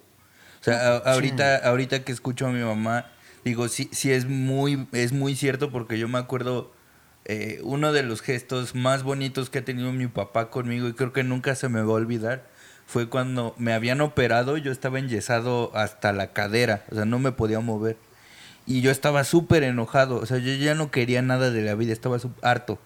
O 0.62 0.64
sea, 0.64 0.98
ahorita, 0.98 1.58
ahorita 1.58 2.04
que 2.04 2.12
escucho 2.12 2.48
a 2.48 2.52
mi 2.52 2.64
mamá, 2.64 3.12
digo, 3.44 3.68
sí, 3.68 3.90
sí 3.92 4.12
es 4.12 4.26
muy, 4.26 4.88
es 4.94 5.12
muy 5.12 5.36
cierto 5.36 5.72
porque 5.72 6.00
yo 6.00 6.08
me 6.08 6.18
acuerdo 6.18 6.74
eh, 7.26 7.60
uno 7.64 7.92
de 7.92 8.04
los 8.04 8.22
gestos 8.22 8.74
más 8.74 9.04
bonitos 9.04 9.50
que 9.50 9.60
ha 9.60 9.66
tenido 9.66 9.92
mi 9.92 10.08
papá 10.08 10.50
conmigo 10.50 10.88
y 10.88 10.94
creo 10.94 11.12
que 11.12 11.24
nunca 11.24 11.56
se 11.56 11.70
me 11.70 11.82
va 11.82 11.92
a 11.92 11.96
olvidar 11.96 12.55
fue 12.86 13.10
cuando 13.10 13.56
me 13.58 13.74
habían 13.74 14.02
operado, 14.02 14.58
yo 14.58 14.72
estaba 14.72 15.00
enyesado 15.00 15.72
hasta 15.76 16.14
la 16.14 16.34
cadera, 16.34 16.84
o 16.92 16.96
sea, 16.96 17.06
no 17.06 17.20
me 17.20 17.32
podía 17.32 17.60
mover. 17.60 17.98
Y 18.68 18.82
yo 18.82 18.92
estaba 18.92 19.24
súper 19.24 19.64
enojado, 19.64 20.18
o 20.18 20.26
sea, 20.26 20.38
yo 20.38 20.54
ya 20.54 20.76
no 20.76 20.92
quería 20.92 21.22
nada 21.22 21.52
de 21.52 21.62
la 21.62 21.76
vida, 21.76 21.94
estaba 21.94 22.18
harto. 22.42 22.80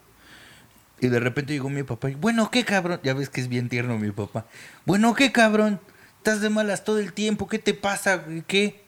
Y 1.02 1.08
de 1.08 1.20
repente 1.20 1.54
llegó 1.54 1.70
mi 1.70 1.84
papá 1.84 2.10
y, 2.10 2.16
bueno, 2.16 2.52
¿qué 2.52 2.66
cabrón? 2.66 3.00
Ya 3.04 3.14
ves 3.14 3.30
que 3.30 3.40
es 3.40 3.48
bien 3.48 3.70
tierno 3.70 3.98
mi 3.98 4.12
papá. 4.12 4.46
Bueno, 4.86 5.14
¿qué 5.14 5.32
cabrón? 5.32 5.80
Estás 6.18 6.42
de 6.42 6.50
malas 6.50 6.84
todo 6.84 7.00
el 7.00 7.14
tiempo, 7.14 7.48
¿qué 7.48 7.60
te 7.60 7.74
pasa? 7.74 8.26
¿Qué? 8.48 8.82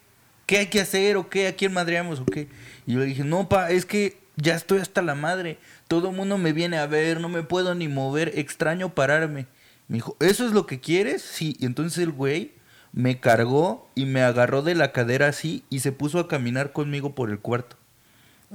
¿Qué 0.45 0.57
hay 0.57 0.67
que 0.67 0.81
hacer? 0.81 1.15
¿O 1.15 1.29
qué? 1.29 1.47
¿A 1.47 1.55
quién 1.55 1.71
madreamos? 1.73 2.19
¿O 2.19 2.25
qué? 2.25 2.49
Y 2.85 2.93
yo 2.93 2.99
le 2.99 3.05
dije, 3.05 3.23
no, 3.23 3.47
pa, 3.47 3.71
es 3.71 3.85
que 3.85 4.19
ya 4.35 4.55
estoy 4.55 4.79
hasta 4.79 5.01
la 5.01 5.15
madre. 5.15 5.57
Todo 5.87 6.09
el 6.09 6.15
mundo 6.15 6.37
me 6.37 6.51
viene 6.51 6.77
a 6.77 6.87
ver, 6.87 7.21
no 7.21 7.29
me 7.29 7.43
puedo 7.43 7.73
ni 7.75 7.87
mover, 7.87 8.33
extraño 8.35 8.93
pararme. 8.93 9.47
Me 9.91 9.97
dijo, 9.97 10.15
¿eso 10.21 10.45
es 10.45 10.53
lo 10.53 10.65
que 10.65 10.79
quieres? 10.79 11.21
Sí. 11.21 11.57
Y 11.59 11.65
entonces 11.65 11.97
el 12.01 12.13
güey 12.13 12.53
me 12.93 13.19
cargó 13.19 13.89
y 13.93 14.05
me 14.05 14.21
agarró 14.21 14.61
de 14.61 14.73
la 14.73 14.93
cadera 14.93 15.27
así 15.27 15.65
y 15.69 15.79
se 15.79 15.91
puso 15.91 16.17
a 16.19 16.27
caminar 16.29 16.71
conmigo 16.71 17.13
por 17.13 17.29
el 17.29 17.39
cuarto. 17.39 17.75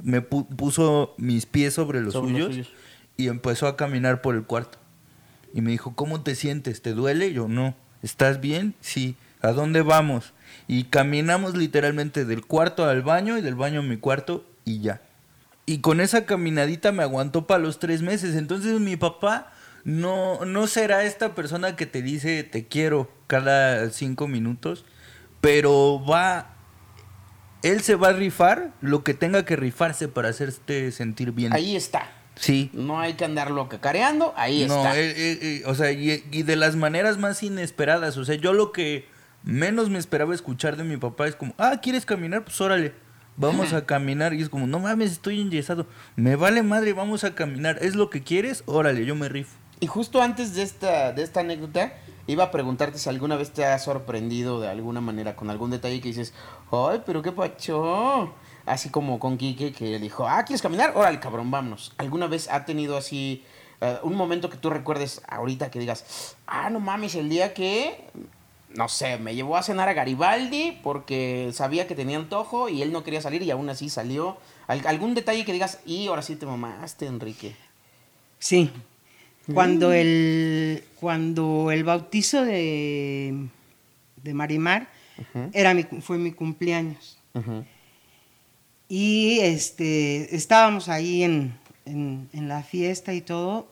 Me 0.01 0.27
pu- 0.27 0.47
puso 0.47 1.13
mis 1.17 1.45
pies 1.45 1.75
sobre 1.75 2.01
los, 2.01 2.13
Sobre 2.13 2.31
los 2.31 2.41
suyos, 2.47 2.67
suyos. 2.67 2.71
y 3.17 3.27
empezó 3.27 3.67
a 3.67 3.77
caminar 3.77 4.21
por 4.23 4.33
el 4.35 4.45
cuarto. 4.45 4.79
Y 5.53 5.61
me 5.61 5.69
dijo, 5.69 5.93
¿cómo 5.93 6.21
te 6.21 6.33
sientes? 6.33 6.81
¿Te 6.81 6.93
duele? 6.93 7.31
Yo, 7.33 7.47
no. 7.47 7.75
¿Estás 8.01 8.41
bien? 8.41 8.73
Sí. 8.81 9.15
¿A 9.41 9.51
dónde 9.51 9.83
vamos? 9.83 10.33
Y 10.67 10.85
caminamos 10.85 11.55
literalmente 11.55 12.25
del 12.25 12.45
cuarto 12.47 12.83
al 12.85 13.03
baño 13.03 13.37
y 13.37 13.41
del 13.41 13.53
baño 13.53 13.81
a 13.81 13.83
mi 13.83 13.97
cuarto 13.97 14.43
y 14.65 14.79
ya. 14.79 15.01
Y 15.67 15.79
con 15.81 16.01
esa 16.01 16.25
caminadita 16.25 16.91
me 16.91 17.03
aguantó 17.03 17.45
para 17.45 17.59
los 17.61 17.77
tres 17.77 18.01
meses. 18.01 18.35
Entonces 18.35 18.79
mi 18.79 18.95
papá 18.97 19.51
no, 19.87 20.43
no 20.43 20.67
será 20.67 21.05
esta 21.05 21.33
persona 21.33 21.77
que 21.77 21.85
te 21.85 22.01
dice 22.01 22.43
te 22.43 22.67
quiero 22.67 23.09
cada 23.27 23.89
cinco 23.89 24.27
minutos, 24.27 24.83
pero 25.39 26.03
va, 26.05 26.49
él 27.63 27.79
se 27.81 27.95
va 27.95 28.09
a 28.09 28.11
rifar 28.11 28.73
lo 28.81 29.05
que 29.05 29.13
tenga 29.13 29.45
que 29.45 29.55
rifarse 29.55 30.09
para 30.09 30.27
hacerte 30.27 30.91
sentir 30.91 31.31
bien. 31.31 31.53
Ahí 31.53 31.77
está. 31.77 32.11
Sí. 32.35 32.69
No 32.73 32.99
hay 32.99 33.13
que 33.13 33.23
andarlo 33.23 33.69
cacareando, 33.69 34.33
ahí 34.35 34.65
no, 34.67 34.75
está. 34.75 34.99
él- 34.99 35.13
él- 35.15 35.39
él- 35.41 35.63
o 35.65 35.73
sea, 35.73 35.91
y, 35.93 36.21
y 36.31 36.43
de 36.43 36.55
las 36.57 36.75
maneras 36.75 37.17
más 37.17 37.41
inesperadas. 37.41 38.17
O 38.17 38.25
sea, 38.25 38.35
yo 38.35 38.51
lo 38.51 38.73
que 38.73 39.07
menos 39.43 39.89
me 39.89 39.99
esperaba 39.99 40.35
escuchar 40.35 40.75
de 40.75 40.83
mi 40.83 40.97
papá 40.97 41.27
es 41.27 41.35
como, 41.37 41.53
ah, 41.57 41.79
¿quieres 41.81 42.05
caminar? 42.05 42.43
Pues 42.43 42.59
órale, 42.59 42.93
vamos 43.37 43.71
a 43.71 43.85
caminar. 43.85 44.33
Y 44.33 44.41
es 44.41 44.49
como, 44.49 44.67
no 44.67 44.79
mames, 44.79 45.13
estoy 45.13 45.39
enyesado. 45.39 45.87
Me 46.17 46.35
vale 46.35 46.61
madre, 46.61 46.91
vamos 46.91 47.23
a 47.23 47.33
caminar. 47.33 47.77
¿Es 47.81 47.95
lo 47.95 48.09
que 48.09 48.21
quieres? 48.21 48.63
Órale, 48.65 49.05
yo 49.05 49.15
me 49.15 49.29
rifo. 49.29 49.55
Y 49.79 49.87
justo 49.87 50.21
antes 50.21 50.55
de 50.55 50.63
esta, 50.63 51.11
de 51.13 51.23
esta 51.23 51.41
anécdota, 51.41 51.93
iba 52.25 52.45
a 52.45 52.51
preguntarte 52.51 52.97
si 52.97 53.09
alguna 53.09 53.35
vez 53.35 53.51
te 53.51 53.63
ha 53.65 53.77
sorprendido 53.79 54.59
de 54.59 54.67
alguna 54.69 55.01
manera 55.01 55.35
con 55.35 55.49
algún 55.49 55.69
detalle 55.69 56.01
que 56.01 56.07
dices, 56.09 56.33
ay, 56.71 57.01
pero 57.05 57.21
qué 57.21 57.31
pacho. 57.31 58.33
Así 58.65 58.89
como 58.89 59.19
con 59.19 59.37
Quique 59.37 59.71
que 59.71 59.97
dijo, 59.99 60.27
ah, 60.27 60.43
¿quieres 60.43 60.61
caminar? 60.61 60.93
Órale, 60.95 61.19
cabrón, 61.19 61.51
vámonos. 61.51 61.93
¿Alguna 61.97 62.27
vez 62.27 62.49
ha 62.51 62.65
tenido 62.65 62.97
así 62.97 63.45
eh, 63.79 63.97
un 64.03 64.15
momento 64.15 64.49
que 64.49 64.57
tú 64.57 64.69
recuerdes 64.69 65.21
ahorita 65.27 65.69
que 65.71 65.79
digas, 65.79 66.35
ah, 66.47 66.69
no 66.69 66.79
mames, 66.79 67.15
el 67.15 67.29
día 67.29 67.53
que, 67.53 68.09
no 68.75 68.89
sé, 68.89 69.17
me 69.19 69.35
llevó 69.35 69.55
a 69.55 69.63
cenar 69.63 69.87
a 69.87 69.93
Garibaldi 69.93 70.79
porque 70.83 71.51
sabía 71.53 71.87
que 71.87 71.95
tenía 71.95 72.17
antojo 72.17 72.67
y 72.67 72.81
él 72.81 72.91
no 72.91 73.03
quería 73.03 73.21
salir 73.21 73.41
y 73.43 73.51
aún 73.51 73.69
así 73.69 73.89
salió? 73.89 74.37
Al- 74.67 74.85
¿Algún 74.87 75.13
detalle 75.13 75.45
que 75.45 75.53
digas, 75.53 75.79
y 75.85 76.07
ahora 76.07 76.23
sí 76.23 76.35
te 76.35 76.45
mamaste, 76.45 77.05
Enrique? 77.05 77.55
Sí. 78.39 78.69
Cuando 79.53 79.93
el, 79.93 80.83
cuando 80.99 81.71
el 81.71 81.83
bautizo 81.83 82.43
de, 82.43 83.47
de 84.23 84.33
Marimar 84.33 84.89
era 85.53 85.73
mi, 85.73 85.83
fue 85.83 86.17
mi 86.17 86.31
cumpleaños. 86.31 87.17
Y 88.89 89.39
este, 89.41 90.35
estábamos 90.35 90.89
ahí 90.89 91.23
en, 91.23 91.57
en- 91.85 92.29
en 92.33 92.47
la 92.47 92.63
fiesta 92.63 93.13
y 93.13 93.21
todo, 93.21 93.69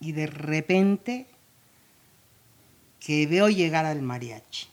y 0.00 0.12
de 0.12 0.26
repente 0.26 1.26
que 2.98 3.26
veo 3.26 3.48
llegar 3.48 3.86
al 3.86 4.02
mariachi. 4.02 4.66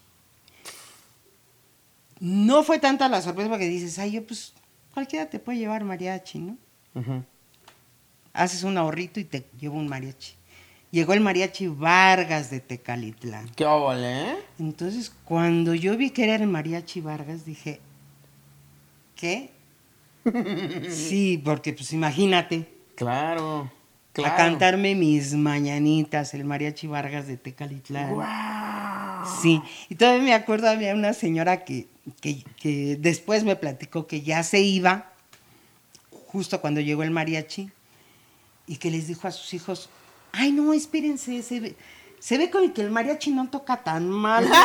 No 2.19 2.63
fue 2.63 2.79
tanta 2.79 3.07
la 3.09 3.21
sorpresa 3.21 3.49
porque 3.49 3.67
dices, 3.67 3.99
ay, 3.99 4.11
yo 4.13 4.25
pues 4.25 4.53
cualquiera 4.93 5.29
te 5.29 5.39
puede 5.39 5.59
llevar 5.59 5.83
mariachi, 5.83 6.39
¿no? 6.39 6.57
Haces 8.33 8.63
un 8.63 8.77
ahorrito 8.77 9.19
y 9.19 9.23
te 9.25 9.45
llevo 9.59 9.77
un 9.77 9.87
mariachi. 9.87 10.33
Llegó 10.97 11.13
el 11.13 11.21
mariachi 11.21 11.67
Vargas 11.67 12.49
de 12.49 12.59
Tecalitlán. 12.59 13.47
¿Qué 13.49 13.67
óvole, 13.67 14.31
eh? 14.31 14.37
Entonces, 14.57 15.13
cuando 15.25 15.75
yo 15.75 15.95
vi 15.95 16.09
que 16.09 16.23
era 16.23 16.33
el 16.33 16.47
mariachi 16.47 17.01
Vargas, 17.01 17.45
dije, 17.45 17.79
¿qué? 19.15 19.51
sí, 20.89 21.39
porque 21.45 21.73
pues 21.73 21.93
imagínate, 21.93 22.67
Claro. 22.95 23.69
claro. 24.11 24.33
a 24.33 24.35
cantarme 24.37 24.95
mis 24.95 25.35
mañanitas, 25.35 26.33
el 26.33 26.45
mariachi 26.45 26.87
Vargas 26.87 27.27
de 27.27 27.37
Tecalitlán. 27.37 28.15
¡Guau! 28.15 29.23
Sí, 29.43 29.61
y 29.89 29.93
todavía 29.93 30.23
me 30.23 30.33
acuerdo, 30.33 30.67
había 30.67 30.95
una 30.95 31.13
señora 31.13 31.63
que, 31.63 31.85
que, 32.21 32.43
que 32.59 32.97
después 32.99 33.43
me 33.43 33.55
platicó 33.55 34.07
que 34.07 34.23
ya 34.23 34.41
se 34.41 34.61
iba, 34.61 35.11
justo 36.09 36.59
cuando 36.59 36.81
llegó 36.81 37.03
el 37.03 37.11
mariachi, 37.11 37.69
y 38.65 38.77
que 38.77 38.89
les 38.89 39.07
dijo 39.07 39.27
a 39.27 39.31
sus 39.31 39.53
hijos, 39.53 39.91
ay 40.37 40.51
no, 40.51 40.73
espérense, 40.73 41.41
se 41.43 41.59
ve, 41.59 41.75
se 42.19 42.37
ve 42.37 42.49
como 42.49 42.73
que 42.73 42.81
el 42.81 42.89
mariachi 42.91 43.31
no 43.31 43.49
toca 43.49 43.77
tan 43.83 44.07
mal. 44.09 44.47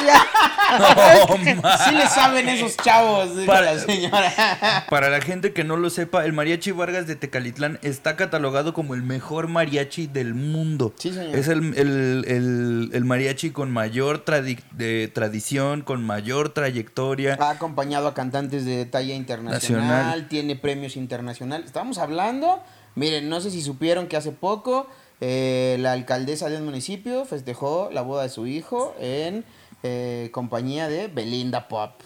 Sí 0.73 1.95
le 1.95 2.07
saben 2.09 2.49
esos 2.49 2.77
chavos, 2.77 3.37
dijo 3.37 3.47
Para- 3.47 3.75
la 3.75 3.79
señora. 3.81 4.87
Para 4.91 5.11
la 5.11 5.21
gente 5.21 5.53
que 5.53 5.65
no 5.65 5.77
lo 5.77 5.91
sepa, 5.91 6.25
el 6.25 6.33
mariachi 6.33 6.71
Vargas 6.71 7.07
de 7.07 7.17
Tecalitlán 7.17 7.79
está 7.83 8.17
catalogado 8.17 8.73
como 8.73 8.95
el 8.95 9.03
mejor 9.03 9.49
mariachi 9.49 10.07
del 10.07 10.35
mundo. 10.35 10.95
Sí, 10.99 11.13
señor. 11.13 11.37
Es 11.37 11.49
el, 11.49 11.75
el- 11.77 12.25
el- 12.27 12.91
el 12.93 13.05
mariachi 13.05 13.51
con 13.51 13.71
mayor 13.71 14.25
tradi- 14.25 14.63
de 14.73 15.09
tradición, 15.13 15.83
con 15.83 16.03
mayor 16.05 16.51
trayectoria. 16.51 17.37
Ha 17.41 17.51
acompañado 17.51 18.09
a 18.09 18.15
cantantes 18.15 18.65
de 18.65 18.87
talla 18.87 19.15
internacional, 19.15 19.87
Nacional. 19.89 20.29
tiene 20.29 20.57
premios 20.57 20.97
internacionales. 20.97 21.67
Estamos 21.67 21.99
hablando 21.99 22.63
Miren, 22.95 23.31
no 23.31 23.41
sé 23.41 23.51
si 23.51 23.63
supieron 23.63 24.07
que 24.07 24.19
hace 24.19 24.33
poco 24.33 24.87
eh, 25.25 25.77
la 25.79 25.93
alcaldesa 25.93 26.49
de 26.51 26.57
un 26.57 26.65
municipio 26.65 27.25
festejó 27.25 27.91
la 27.93 28.03
boda 28.03 28.25
de 28.25 28.29
su 28.29 28.47
hijo 28.49 28.95
en 29.01 29.45
eh, 29.85 30.31
compañía 30.33 30.89
de 30.89 31.07
Belinda 31.07 31.69
Pop. 31.69 32.01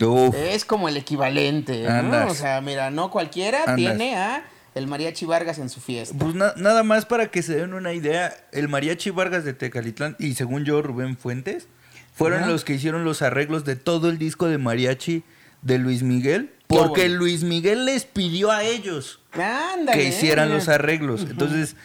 Uf. 0.00 0.34
Es 0.34 0.64
como 0.64 0.88
el 0.88 0.96
equivalente, 0.96 1.82
¿no? 2.02 2.28
O 2.28 2.34
sea, 2.34 2.60
mira, 2.60 2.90
no 2.90 3.10
cualquiera 3.10 3.60
Andas. 3.62 3.76
tiene 3.76 4.16
a 4.16 4.44
el 4.76 4.86
Mariachi 4.86 5.26
Vargas 5.26 5.58
en 5.58 5.68
su 5.68 5.80
fiesta. 5.80 6.16
Pues 6.16 6.34
na- 6.36 6.54
nada 6.56 6.84
más 6.84 7.04
para 7.06 7.30
que 7.30 7.42
se 7.42 7.56
den 7.56 7.74
una 7.74 7.92
idea, 7.92 8.32
el 8.52 8.68
Mariachi 8.68 9.10
Vargas 9.10 9.44
de 9.44 9.52
Tecalitlán 9.52 10.14
y 10.20 10.34
según 10.34 10.64
yo 10.64 10.80
Rubén 10.80 11.16
Fuentes 11.18 11.66
fueron 12.14 12.48
los 12.48 12.64
que 12.64 12.74
hicieron 12.74 13.04
los 13.04 13.20
arreglos 13.20 13.64
de 13.64 13.74
todo 13.76 14.08
el 14.10 14.16
disco 14.18 14.46
de 14.46 14.58
mariachi 14.58 15.22
de 15.62 15.78
Luis 15.78 16.02
Miguel, 16.02 16.52
porque. 16.68 17.08
Luis 17.08 17.42
Miguel 17.42 17.84
les 17.84 18.04
pidió 18.04 18.50
a 18.52 18.62
ellos 18.62 19.20
Ándale. 19.32 19.98
que 19.98 20.04
hicieran 20.08 20.50
los 20.50 20.68
arreglos. 20.68 21.22
Entonces, 21.28 21.76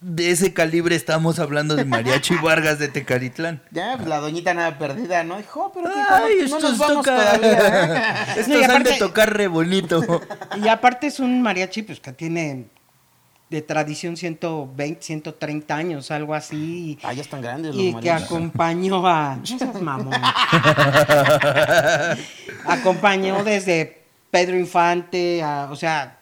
de 0.00 0.30
ese 0.30 0.54
calibre 0.54 0.96
estamos 0.96 1.38
hablando 1.38 1.76
de 1.76 1.84
Mariachi 1.84 2.34
Vargas 2.42 2.78
de 2.78 2.88
Tecalitlán. 2.88 3.62
Ya, 3.70 3.94
pues 3.96 4.08
la 4.08 4.18
doñita 4.18 4.54
nada 4.54 4.78
perdida, 4.78 5.24
¿no? 5.24 5.36
Dijo, 5.36 5.70
pero 5.74 5.90
qué 5.92 6.00
Ay, 6.08 6.34
no 6.38 6.44
estos 6.44 6.62
nos 6.62 6.78
vamos 6.78 6.96
toca- 7.04 7.16
todavía. 7.38 7.94
¿eh? 7.96 8.24
Estos 8.40 8.48
No, 8.48 8.54
han 8.54 8.60
de 8.60 8.66
aparte- 8.92 8.98
tocar 8.98 9.36
re 9.36 9.46
bonito. 9.48 10.02
Y 10.62 10.68
aparte 10.68 11.06
es 11.08 11.20
un 11.20 11.42
mariachi 11.42 11.82
pues 11.82 12.00
que 12.00 12.12
tiene 12.12 12.66
de 13.50 13.62
tradición 13.62 14.16
120, 14.16 15.02
130 15.02 15.74
años, 15.74 16.10
algo 16.12 16.34
así. 16.34 16.98
Ah, 17.02 17.12
ya 17.12 17.20
están 17.22 17.42
grandes 17.42 17.74
los 17.74 17.84
Y 17.84 17.94
que 17.94 18.10
acompañó 18.10 19.06
a. 19.06 19.36
No 19.36 19.44
seas 19.46 19.80
mamón. 19.82 20.14
acompañó 22.64 23.42
desde 23.44 24.02
Pedro 24.30 24.56
Infante, 24.56 25.42
a- 25.42 25.68
o 25.70 25.76
sea, 25.76 26.20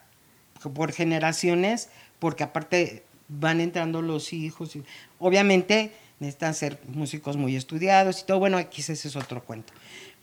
por 0.75 0.93
generaciones, 0.93 1.91
porque 2.19 2.43
aparte 2.45 3.05
van 3.29 3.61
entrando 3.61 4.03
los 4.03 4.33
hijos. 4.33 4.75
y- 4.77 4.83
obviamente 5.19 5.93
necesitan 6.21 6.55
ser 6.55 6.79
músicos 6.89 7.37
muy 7.37 7.55
estudiados 7.57 8.21
y 8.23 8.27
todo. 8.27 8.39
Bueno, 8.39 8.57
aquí 8.57 8.81
ese 8.81 8.93
es 8.95 9.17
otro 9.17 9.43
cuento. 9.45 9.73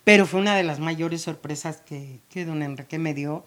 Pero 0.03 0.27
fue 0.27 0.39
una 0.39 0.55
de 0.55 0.61
las 0.61 0.79
mayores 0.79 1.23
sorpresas 1.23 1.77
que, 1.77 2.19
que 2.29 2.45
don 2.45 2.61
Enrique 2.61 2.99
me 2.99 3.15
dio. 3.15 3.43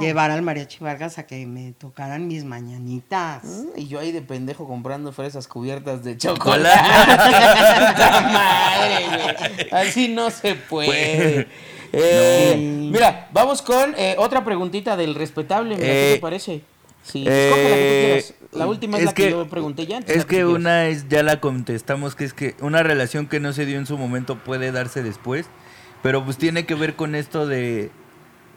Llevar 0.00 0.32
al 0.32 0.42
Mariachi 0.42 0.78
Vargas 0.82 1.18
a 1.18 1.26
que 1.28 1.46
me 1.46 1.70
tocaran 1.72 2.26
mis 2.26 2.44
mañanitas. 2.44 3.44
Mm, 3.44 3.66
Y 3.78 3.86
yo 3.86 4.00
ahí 4.00 4.10
de 4.10 4.20
pendejo 4.20 4.66
comprando 4.66 5.12
fresas 5.12 5.46
cubiertas 5.46 6.02
de 6.02 6.16
Chocolate. 6.18 6.76
chocolate. 6.76 7.92
¡Puta 7.92 8.20
madre, 8.32 9.06
güey! 9.06 9.68
Así 9.70 10.08
no 10.08 10.30
se 10.30 10.56
puede. 10.56 11.46
Eh, 11.92 12.56
No. 12.56 12.90
Mira, 12.90 13.28
vamos 13.32 13.62
con 13.62 13.94
eh, 13.96 14.16
otra 14.18 14.44
preguntita 14.44 14.96
del 14.96 15.14
respetable. 15.14 15.76
Mira, 15.76 15.86
¿qué 15.86 16.10
Eh, 16.10 16.14
te 16.16 16.20
parece? 16.20 16.60
Sí, 17.04 17.24
escoge 17.26 17.68
la 17.70 17.76
que 17.76 18.22
tú 18.22 18.34
quieras. 18.34 18.34
La 18.52 18.66
última 18.66 18.96
es, 18.98 19.02
es 19.02 19.06
la 19.06 19.14
que, 19.14 19.24
que- 19.24 19.30
yo 19.30 19.48
pregunté 19.48 19.86
ya. 19.86 19.96
entonces 19.98 20.18
Es 20.18 20.24
que 20.26 20.44
una 20.44 20.86
es, 20.86 21.08
ya 21.08 21.22
la 21.22 21.40
contestamos, 21.40 22.14
que 22.14 22.24
es 22.24 22.34
que 22.34 22.54
una 22.60 22.82
relación 22.82 23.26
que 23.26 23.40
no 23.40 23.52
se 23.52 23.64
dio 23.66 23.78
en 23.78 23.86
su 23.86 23.96
momento 23.96 24.38
puede 24.38 24.72
darse 24.72 25.02
después, 25.02 25.46
pero 26.02 26.24
pues 26.24 26.36
tiene 26.36 26.66
que 26.66 26.74
ver 26.74 26.94
con 26.94 27.14
esto 27.14 27.46
de, 27.46 27.90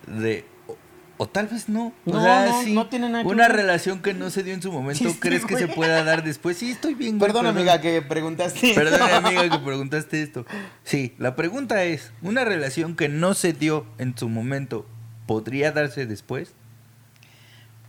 de 0.08 0.44
o, 0.68 0.76
o 1.18 1.28
tal 1.28 1.48
vez 1.48 1.70
no. 1.70 1.94
O 2.06 2.12
No, 2.12 2.22
sea, 2.22 2.46
no, 2.48 2.62
sí, 2.64 2.74
no 2.74 2.88
tiene 2.88 3.08
nada 3.10 3.24
que 3.24 3.30
Una 3.30 3.48
ver. 3.48 3.56
relación 3.58 4.02
que 4.02 4.14
no 4.14 4.30
se 4.30 4.44
dio 4.44 4.54
en 4.54 4.62
su 4.62 4.72
momento, 4.72 5.10
Sí, 5.10 5.18
¿crees 5.20 5.46
que 5.46 5.56
se 5.56 5.68
pueda 5.70 6.04
dar 6.04 6.24
después? 6.26 6.58
Sí, 6.58 6.72
estoy 6.72 6.94
bien. 6.94 7.18
güey, 7.18 7.30
Perdón, 7.32 7.46
amiga, 7.48 7.80
que 7.80 8.02
preguntaste. 8.02 8.74
Perdón, 8.76 9.10
amiga, 9.14 9.50
que 9.50 9.60
preguntaste 9.60 10.22
esto. 10.22 10.46
Sí, 10.84 11.14
la 11.20 11.36
pregunta 11.38 11.84
es, 11.86 12.12
¿una 12.22 12.44
relación 12.44 12.96
que 12.98 13.08
no 13.08 13.34
se 13.34 13.54
dio 13.54 13.86
en 13.98 14.18
su 14.18 14.28
momento 14.28 14.86
podría 15.26 15.72
darse 15.72 16.06
después? 16.06 16.54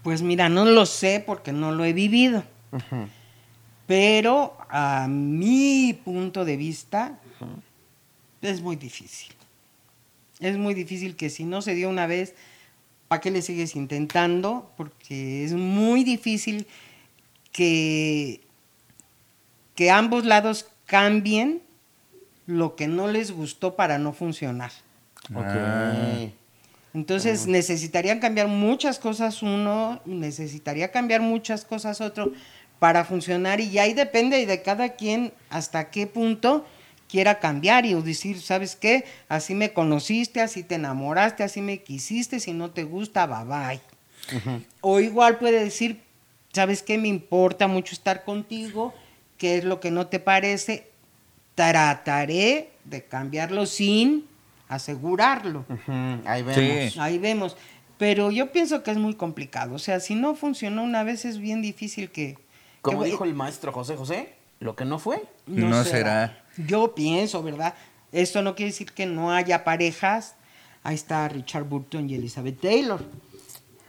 Pues 0.07 0.23
mira, 0.23 0.49
no 0.49 0.65
lo 0.65 0.87
sé 0.87 1.21
porque 1.27 1.51
no 1.51 1.73
lo 1.73 1.85
he 1.85 1.93
vivido. 1.93 2.45
Pero 3.89 4.57
a 4.71 5.09
mi 5.09 5.99
punto 6.05 6.45
de 6.45 6.57
vista 6.57 7.19
es 8.41 8.61
muy 8.61 8.77
difícil. 8.77 9.35
Es 10.39 10.59
muy 10.59 10.75
difícil 10.75 11.17
que 11.17 11.29
si 11.29 11.43
no 11.43 11.61
se 11.61 11.75
dio 11.75 11.89
una 11.89 12.07
vez, 12.07 12.37
¿para 13.09 13.21
qué 13.21 13.33
le 13.33 13.43
sigues 13.43 13.75
intentando? 13.75 14.71
Porque 14.77 15.45
es 15.45 15.55
muy 15.55 16.05
difícil 16.05 16.69
que, 17.51 18.43
que 19.75 19.91
ambos 19.91 20.25
lados 20.25 20.69
cambien 20.85 21.63
lo 22.47 22.77
que 22.77 22.87
no 22.87 23.09
les 23.09 23.33
gustó 23.33 23.75
para 23.75 23.99
no 23.99 24.13
funcionar. 24.13 24.71
Ok. 25.35 25.47
Ah. 25.47 26.27
Entonces 26.97 27.47
necesitarían 27.47 28.21
cambiar 28.21 28.49
muchas 28.49 28.99
cosas 28.99 29.43
uno, 29.43 30.01
necesitaría 30.07 30.91
cambiar 30.91 31.21
muchas 31.21 31.67
cosas 31.67 32.01
otro 32.01 32.33
para 32.79 33.05
funcionar 33.05 33.61
y 33.61 33.79
ahí 33.79 33.93
depende 33.93 34.47
de 34.47 34.63
cada 34.63 34.95
quien 34.95 35.35
hasta 35.51 35.91
qué 35.91 36.07
punto 36.07 36.67
quiera 37.07 37.39
cambiar 37.39 37.85
y 37.85 37.93
o 37.93 38.01
decir, 38.01 38.41
¿sabes 38.41 38.77
qué? 38.77 39.05
Así 39.29 39.55
me 39.55 39.75
conociste, 39.75 40.41
así 40.41 40.63
te 40.63 40.77
enamoraste, 40.77 41.43
así 41.43 41.61
me 41.61 41.83
quisiste, 41.83 42.41
si 42.41 42.55
no 42.55 42.71
te 42.71 42.85
gusta, 42.85 43.27
bye 43.27 43.45
bye. 43.45 43.81
O 44.81 44.99
igual 44.99 45.37
puede 45.37 45.63
decir, 45.63 46.01
¿sabes 46.55 46.83
qué? 46.83 46.97
Me 46.97 47.09
importa 47.09 47.69
mucho 47.69 47.93
estar 47.93 48.25
contigo, 48.25 48.95
¿qué 49.37 49.59
es 49.59 49.65
lo 49.65 49.81
que 49.81 49.91
no 49.91 50.07
te 50.07 50.19
parece? 50.19 50.89
Trataré 51.57 52.71
de 52.87 53.05
cambiarlo 53.05 53.67
sin 53.67 54.25
asegurarlo. 54.69 55.65
Ahí 56.25 56.43
vemos. 56.43 56.93
Sí. 56.93 56.99
Ahí 56.99 57.19
vemos. 57.19 57.57
Pero 57.99 58.31
yo 58.31 58.53
pienso 58.53 58.83
que 58.83 58.91
es 58.91 58.99
muy 58.99 59.15
complicado. 59.15 59.75
O 59.75 59.79
sea, 59.79 60.01
si 60.01 60.15
no 60.15 60.35
funcionó 60.35 60.83
una 60.83 61.03
vez 61.03 61.25
es 61.25 61.39
bien 61.39 61.63
difícil 61.63 62.11
que... 62.11 62.39
Como 62.83 63.03
que- 63.03 63.11
dijo 63.11 63.25
el 63.25 63.35
maestro 63.35 63.73
José 63.73 63.97
José, 63.97 64.35
lo 64.61 64.77
que 64.77 64.85
no 64.85 64.99
fue. 64.99 65.23
No 65.47 65.83
será. 65.85 66.45
Yo 66.57 66.95
pienso, 66.95 67.43
¿verdad? 67.43 67.75
Esto 68.13 68.43
no 68.43 68.55
quiere 68.55 68.71
decir 68.73 68.93
que 68.93 69.07
no 69.07 69.33
haya 69.33 69.65
parejas. 69.65 70.37
Ahí 70.83 70.95
está 70.95 71.29
Richard 71.29 71.65
Burton 71.65 72.09
y 72.09 72.15
Elizabeth 72.15 72.61
Taylor, 72.61 73.03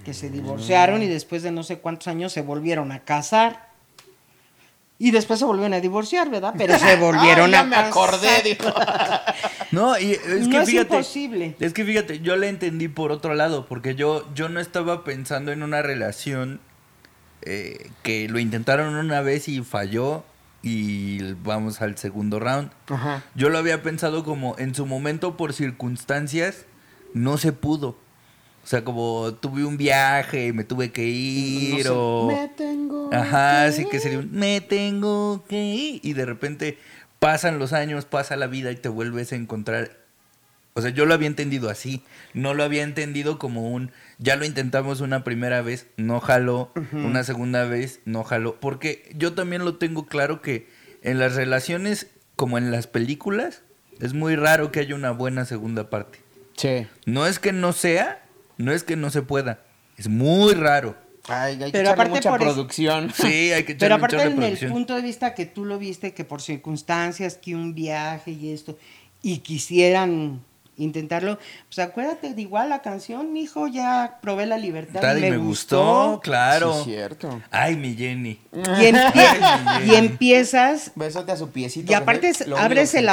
que 0.03 0.13
se 0.13 0.29
divorciaron 0.29 1.03
y 1.03 1.07
después 1.07 1.43
de 1.43 1.51
no 1.51 1.63
sé 1.63 1.77
cuántos 1.79 2.07
años 2.07 2.33
se 2.33 2.41
volvieron 2.41 2.91
a 2.91 2.99
casar. 3.03 3.66
Y 4.99 5.11
después 5.11 5.37
se 5.39 5.45
volvieron 5.45 5.73
a 5.75 5.79
divorciar, 5.79 6.29
¿verdad? 6.29 6.55
Pero 6.57 6.77
se 6.79 6.95
volvieron 6.95 7.49
Ah, 7.49 7.51
ya 7.51 7.59
a 7.59 7.63
me 7.65 7.75
acordé, 7.75 8.41
dijo. 8.43 8.73
No, 9.71 9.99
y 9.99 10.13
es 10.13 10.47
No 10.47 10.49
que 10.49 10.57
es 10.63 10.69
fíjate. 10.69 10.95
imposible. 10.95 11.55
Es 11.59 11.73
que 11.73 11.83
fíjate, 11.85 12.19
yo 12.21 12.35
le 12.37 12.47
entendí 12.49 12.87
por 12.87 13.11
otro 13.11 13.35
lado, 13.35 13.65
porque 13.67 13.95
yo, 13.95 14.25
yo 14.33 14.49
no 14.49 14.59
estaba 14.59 15.03
pensando 15.03 15.51
en 15.51 15.61
una 15.61 15.81
relación 15.81 16.59
eh, 17.43 17.91
que 18.01 18.27
lo 18.29 18.39
intentaron 18.39 18.95
una 18.95 19.21
vez 19.21 19.47
y 19.49 19.61
falló 19.61 20.23
y 20.63 21.33
vamos 21.43 21.81
al 21.81 21.97
segundo 21.97 22.39
round. 22.39 22.71
Ajá. 22.89 23.23
Yo 23.35 23.49
lo 23.49 23.57
había 23.59 23.83
pensado 23.83 24.23
como 24.23 24.55
en 24.57 24.73
su 24.73 24.85
momento 24.85 25.37
por 25.37 25.53
circunstancias 25.53 26.65
no 27.13 27.37
se 27.37 27.51
pudo. 27.53 27.97
O 28.67 28.69
sea, 28.69 28.83
como 28.83 29.33
tuve 29.39 29.63
un 29.63 29.77
viaje, 29.77 30.51
me 30.51 30.65
tuve 30.65 30.91
que 30.91 31.05
ir 31.05 31.77
No 31.77 31.83
sé, 31.83 31.89
o... 31.89 32.27
Me 32.27 32.49
tengo. 32.49 33.09
Ajá, 33.13 33.61
que 33.61 33.67
así 33.69 33.85
que 33.85 34.01
sería 34.01 34.19
un 34.19 34.29
me 34.33 34.59
tengo 34.59 35.45
que 35.47 35.63
ir. 35.63 36.01
Y 36.03 36.11
de 36.11 36.25
repente 36.25 36.77
pasan 37.17 37.59
los 37.59 37.71
años, 37.71 38.03
pasa 38.03 38.35
la 38.35 38.47
vida 38.47 38.69
y 38.71 38.75
te 38.75 38.89
vuelves 38.89 39.31
a 39.31 39.37
encontrar. 39.37 39.91
O 40.73 40.81
sea, 40.81 40.89
yo 40.89 41.05
lo 41.05 41.13
había 41.13 41.29
entendido 41.29 41.69
así. 41.69 42.03
No 42.33 42.53
lo 42.53 42.65
había 42.65 42.83
entendido 42.83 43.39
como 43.39 43.71
un 43.71 43.93
ya 44.17 44.35
lo 44.35 44.43
intentamos 44.43 44.99
una 44.99 45.23
primera 45.23 45.61
vez, 45.61 45.87
no 45.95 46.19
jaló. 46.19 46.69
Una 46.91 47.23
segunda 47.23 47.63
vez, 47.63 48.01
no 48.03 48.25
jaló. 48.25 48.59
Porque 48.59 49.09
yo 49.15 49.33
también 49.33 49.63
lo 49.63 49.77
tengo 49.77 50.07
claro 50.07 50.41
que 50.41 50.67
en 51.03 51.19
las 51.19 51.35
relaciones, 51.35 52.07
como 52.35 52.57
en 52.57 52.71
las 52.71 52.87
películas, 52.87 53.61
es 54.01 54.13
muy 54.13 54.35
raro 54.35 54.73
que 54.73 54.81
haya 54.81 54.93
una 54.93 55.11
buena 55.11 55.45
segunda 55.45 55.89
parte. 55.89 56.19
Sí. 56.57 56.85
No 57.05 57.25
es 57.27 57.39
que 57.39 57.53
no 57.53 57.71
sea, 57.71 58.26
no 58.57 58.71
es 58.71 58.83
que 58.83 58.95
no 58.95 59.09
se 59.09 59.21
pueda. 59.21 59.59
Es 59.97 60.07
muy 60.07 60.53
raro. 60.53 60.95
Ay, 61.29 61.61
hay 61.61 61.71
que 61.71 61.77
Pero 61.77 61.89
aparte 61.89 62.11
mucha 62.11 62.29
por 62.29 62.41
es- 62.41 62.45
producción. 62.45 63.11
Sí, 63.15 63.51
hay 63.51 63.63
que 63.63 63.75
Pero 63.75 63.95
aparte 63.95 64.21
en 64.21 64.41
el 64.41 64.57
punto 64.69 64.95
de 64.95 65.01
vista 65.01 65.33
que 65.33 65.45
tú 65.45 65.65
lo 65.65 65.77
viste, 65.77 66.13
que 66.13 66.23
por 66.23 66.41
circunstancias, 66.41 67.35
que 67.37 67.55
un 67.55 67.73
viaje 67.75 68.31
y 68.31 68.51
esto, 68.53 68.77
y 69.21 69.39
quisieran 69.39 70.41
intentarlo, 70.77 71.39
pues 71.67 71.79
acuérdate 71.79 72.33
de 72.35 72.41
igual 72.43 72.69
la 72.69 72.83
canción, 72.83 73.33
mijo, 73.33 73.67
ya 73.67 74.19
probé 74.21 74.45
la 74.45 74.57
libertad 74.59 75.01
Tal 75.01 75.19
me, 75.19 75.31
me 75.31 75.37
gustó, 75.37 76.19
claro. 76.23 76.71
Sí, 76.75 76.79
es 76.79 76.85
cierto. 76.85 77.41
Ay, 77.49 77.75
mi 77.75 77.95
Jenny. 77.95 78.39
Y, 78.53 78.59
empie- 78.85 79.85
y 79.87 79.95
empiezas, 79.95 80.91
Besote 80.95 81.31
a 81.31 81.35
su 81.35 81.49
piecito. 81.49 81.91
y 81.91 81.95
aparte 81.95 82.29
es- 82.29 82.45
abres 82.55 82.93
el 82.93 83.05
me 83.07 83.11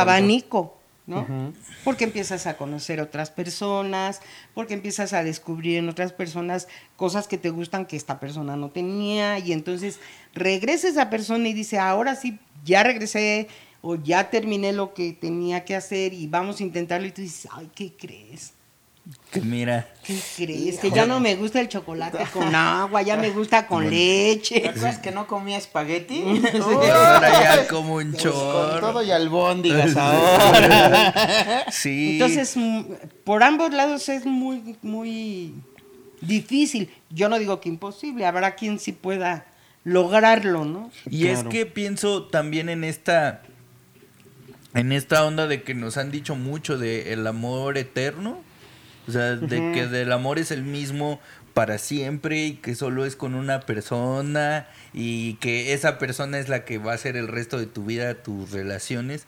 ¿no? 1.06 1.52
Porque 1.84 2.04
empiezas 2.04 2.46
a 2.46 2.56
conocer 2.56 3.00
otras 3.00 3.30
personas, 3.30 4.20
porque 4.54 4.74
empiezas 4.74 5.12
a 5.12 5.22
descubrir 5.22 5.76
en 5.76 5.88
otras 5.88 6.12
personas 6.12 6.66
cosas 6.96 7.28
que 7.28 7.38
te 7.38 7.50
gustan 7.50 7.86
que 7.86 7.96
esta 7.96 8.18
persona 8.20 8.56
no 8.56 8.70
tenía, 8.70 9.38
y 9.38 9.52
entonces 9.52 10.00
regresa 10.34 10.88
esa 10.88 11.10
persona 11.10 11.48
y 11.48 11.52
dice, 11.52 11.78
ahora 11.78 12.16
sí, 12.16 12.38
ya 12.64 12.82
regresé, 12.82 13.48
o 13.82 13.96
ya 13.96 14.30
terminé 14.30 14.72
lo 14.72 14.94
que 14.94 15.12
tenía 15.12 15.64
que 15.66 15.76
hacer, 15.76 16.14
y 16.14 16.26
vamos 16.26 16.60
a 16.60 16.62
intentarlo, 16.62 17.06
y 17.06 17.12
tú 17.12 17.20
dices, 17.20 17.48
ay, 17.52 17.70
¿qué 17.74 17.92
crees? 17.94 18.54
Que 19.30 19.40
mira. 19.42 19.86
¿Qué 20.02 20.18
crees? 20.36 20.78
Que 20.78 20.90
ya 20.90 21.04
no 21.04 21.20
me 21.20 21.34
gusta 21.34 21.60
el 21.60 21.68
chocolate 21.68 22.24
con 22.32 22.54
agua, 22.54 23.02
ya 23.02 23.16
me 23.16 23.30
gusta 23.30 23.66
con 23.66 23.90
leche. 23.90 24.60
¿Te 24.60 24.68
acuerdas 24.68 24.98
que 24.98 25.10
no 25.10 25.26
comía 25.26 25.58
espagueti? 25.58 26.22
Ahora 26.62 27.42
ya 27.42 27.68
como 27.68 27.96
un 27.96 28.12
Pues 28.12 28.24
con 28.24 28.80
todo 28.80 29.02
y 29.02 29.10
albóndigas 29.10 29.96
ahora. 29.96 31.66
Sí. 31.70 32.12
Entonces, 32.12 32.56
mm, 32.56 32.82
por 33.24 33.42
ambos 33.42 33.72
lados 33.72 34.08
es 34.08 34.24
muy, 34.24 34.76
muy 34.82 35.54
difícil. 36.20 36.90
Yo 37.10 37.28
no 37.28 37.38
digo 37.38 37.60
que 37.60 37.68
imposible, 37.68 38.24
habrá 38.26 38.54
quien 38.54 38.78
sí 38.78 38.92
pueda 38.92 39.46
lograrlo, 39.84 40.64
¿no? 40.64 40.90
Y 41.10 41.26
es 41.26 41.44
que 41.44 41.66
pienso 41.66 42.24
también 42.24 42.68
en 42.68 42.84
esta 42.84 43.42
en 44.74 44.92
esta 44.92 45.24
onda 45.24 45.46
de 45.46 45.62
que 45.62 45.74
nos 45.74 45.96
han 45.96 46.10
dicho 46.10 46.34
mucho 46.34 46.78
de 46.78 47.12
el 47.12 47.26
amor 47.26 47.78
eterno, 47.78 48.42
o 49.08 49.12
sea, 49.12 49.36
de 49.36 49.72
que 49.72 49.86
del 49.86 50.12
amor 50.12 50.38
es 50.38 50.50
el 50.50 50.62
mismo 50.62 51.20
para 51.52 51.78
siempre 51.78 52.44
y 52.46 52.52
que 52.54 52.74
solo 52.74 53.04
es 53.04 53.14
con 53.16 53.34
una 53.34 53.60
persona 53.60 54.66
y 54.92 55.34
que 55.34 55.72
esa 55.72 55.98
persona 55.98 56.38
es 56.38 56.48
la 56.48 56.64
que 56.64 56.78
va 56.78 56.92
a 56.94 56.98
ser 56.98 57.16
el 57.16 57.28
resto 57.28 57.58
de 57.58 57.66
tu 57.66 57.84
vida, 57.84 58.14
tus 58.14 58.50
relaciones. 58.50 59.26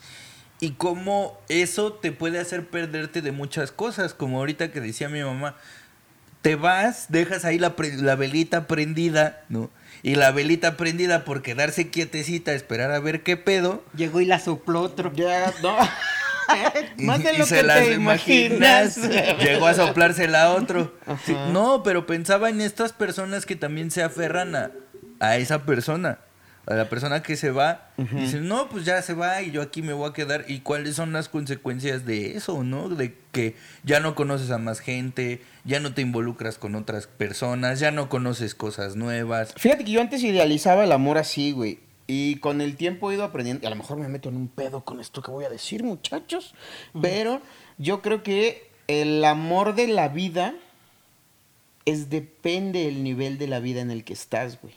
Y 0.59 0.71
cómo 0.73 1.39
eso 1.49 1.93
te 1.93 2.13
puede 2.13 2.39
hacer 2.41 2.67
perderte 2.67 3.21
de 3.23 3.31
muchas 3.31 3.71
cosas, 3.73 4.15
como 4.15 4.39
ahorita 4.39 4.73
que 4.73 4.81
decía 4.81 5.09
mi 5.09 5.23
mamá, 5.23 5.55
te 6.43 6.55
vas, 6.57 7.07
dejas 7.11 7.45
ahí 7.45 7.59
la, 7.59 7.77
pre- 7.77 7.97
la 7.97 8.15
velita 8.17 8.67
prendida, 8.67 9.43
¿no? 9.49 9.71
Y 10.03 10.15
la 10.15 10.31
velita 10.31 10.77
prendida 10.77 11.25
por 11.25 11.43
quedarse 11.43 11.89
quietecita, 11.91 12.53
esperar 12.55 12.91
a 12.93 13.01
ver 13.01 13.23
qué 13.23 13.37
pedo. 13.37 13.85
Llegó 13.97 14.21
y 14.21 14.25
la 14.27 14.39
sopló 14.39 14.81
otro. 14.83 15.13
Ya, 15.15 15.53
no. 15.63 15.77
Y, 16.99 17.05
Más 17.05 17.23
de 17.23 17.35
y 17.35 17.39
lo 17.39 17.47
se 17.47 17.57
que 17.57 17.63
las 17.63 17.85
te 17.85 17.95
imaginas. 17.95 18.97
Llegó 19.39 19.67
a 19.67 19.75
soplársela 19.75 20.45
a 20.45 20.53
otro. 20.55 20.95
Sí, 21.25 21.37
no, 21.53 21.83
pero 21.83 22.07
pensaba 22.07 22.49
en 22.49 22.61
estas 22.61 22.93
personas 22.93 23.47
que 23.47 23.57
también 23.57 23.91
se 23.91 24.03
aferran 24.03 24.55
a, 24.57 24.71
a 25.21 25.37
esa 25.37 25.65
persona. 25.65 26.19
A 26.67 26.75
la 26.75 26.89
persona 26.89 27.23
que 27.23 27.37
se 27.37 27.53
va. 27.53 27.91
Dicen, 27.97 28.49
no, 28.49 28.69
pues 28.69 28.85
ya 28.85 29.01
se 29.01 29.15
va 29.15 29.41
y 29.41 29.53
yo 29.53 29.63
aquí 29.63 29.83
me 29.83 29.93
voy 29.93 30.11
a 30.11 30.13
quedar. 30.13 30.47
¿Y 30.49 30.61
cuáles 30.61 30.97
son 30.97 31.13
las 31.13 31.29
consecuencias 31.29 32.05
de 32.05 32.37
eso, 32.37 32.65
no? 32.65 32.89
De 32.89 33.15
que 33.31 33.55
ya 33.85 34.01
no 34.01 34.17
conoces 34.17 34.51
a 34.51 34.59
más 34.59 34.81
gente, 34.81 35.41
ya 35.65 35.79
no 35.79 35.95
te 35.95 36.03
involucras 36.03 36.59
con 36.59 36.75
otras 36.75 37.07
personas, 37.07 37.79
ya 37.79 37.93
no 37.93 38.09
conoces 38.09 38.57
cosas 38.57 38.97
nuevas. 38.97 39.55
Fíjate 39.57 39.85
que 39.85 39.93
yo 39.93 40.01
antes 40.01 40.25
idealizaba 40.25 40.83
el 40.83 40.91
amor 40.91 41.19
así, 41.19 41.53
güey. 41.53 41.79
Y 42.07 42.37
con 42.37 42.61
el 42.61 42.77
tiempo 42.77 43.11
he 43.11 43.15
ido 43.15 43.25
aprendiendo. 43.25 43.65
Y 43.65 43.67
a 43.67 43.71
lo 43.71 43.77
mejor 43.77 43.97
me 43.97 44.09
meto 44.09 44.29
en 44.29 44.37
un 44.37 44.49
pedo 44.49 44.85
con 44.85 45.01
esto 45.01 45.23
que 45.23 45.31
voy 45.31 45.45
a 45.45 45.51
decir, 45.51 45.83
muchachos. 45.83 46.55
Pero 47.01 47.41
yo 47.79 48.01
creo 48.01 48.23
que 48.23 48.71
el 48.87 49.25
amor 49.25 49.75
de 49.75 49.89
la 49.89 50.09
vida 50.09 50.55
es 51.85 52.11
depende 52.11 52.85
del 52.85 53.03
nivel 53.03 53.39
de 53.39 53.49
la 53.49 53.61
vida 53.61 53.81
en 53.81 53.91
el 53.91 54.05
que 54.05 54.13
estás, 54.13 54.61
güey. 54.61 54.75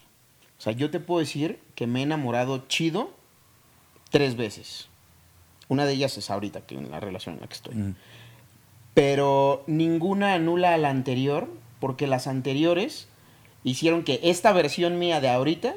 O 0.58 0.62
sea, 0.62 0.74
yo 0.74 0.90
te 0.90 1.00
puedo 1.00 1.20
decir 1.20 1.60
que 1.76 1.88
me 1.88 2.00
he 2.00 2.04
enamorado 2.04 2.68
chido 2.68 3.12
tres 4.10 4.36
veces. 4.36 4.90
Una 5.68 5.86
de 5.86 5.94
ellas 5.94 6.18
es 6.18 6.30
ahorita, 6.30 6.62
que 6.62 6.76
en 6.76 6.90
la 6.90 7.00
relación 7.00 7.36
en 7.36 7.42
la 7.42 7.48
que 7.48 7.54
estoy. 7.54 7.76
Mm. 7.76 7.96
Pero 8.94 9.64
ninguna 9.68 10.34
anula 10.34 10.74
a 10.74 10.78
la 10.78 10.90
anterior, 10.90 11.48
porque 11.80 12.08
las 12.08 12.28
anteriores 12.28 13.08
hicieron 13.64 14.04
que 14.04 14.20
esta 14.24 14.52
versión 14.52 15.00
mía 15.00 15.22
de 15.22 15.30
ahorita 15.30 15.76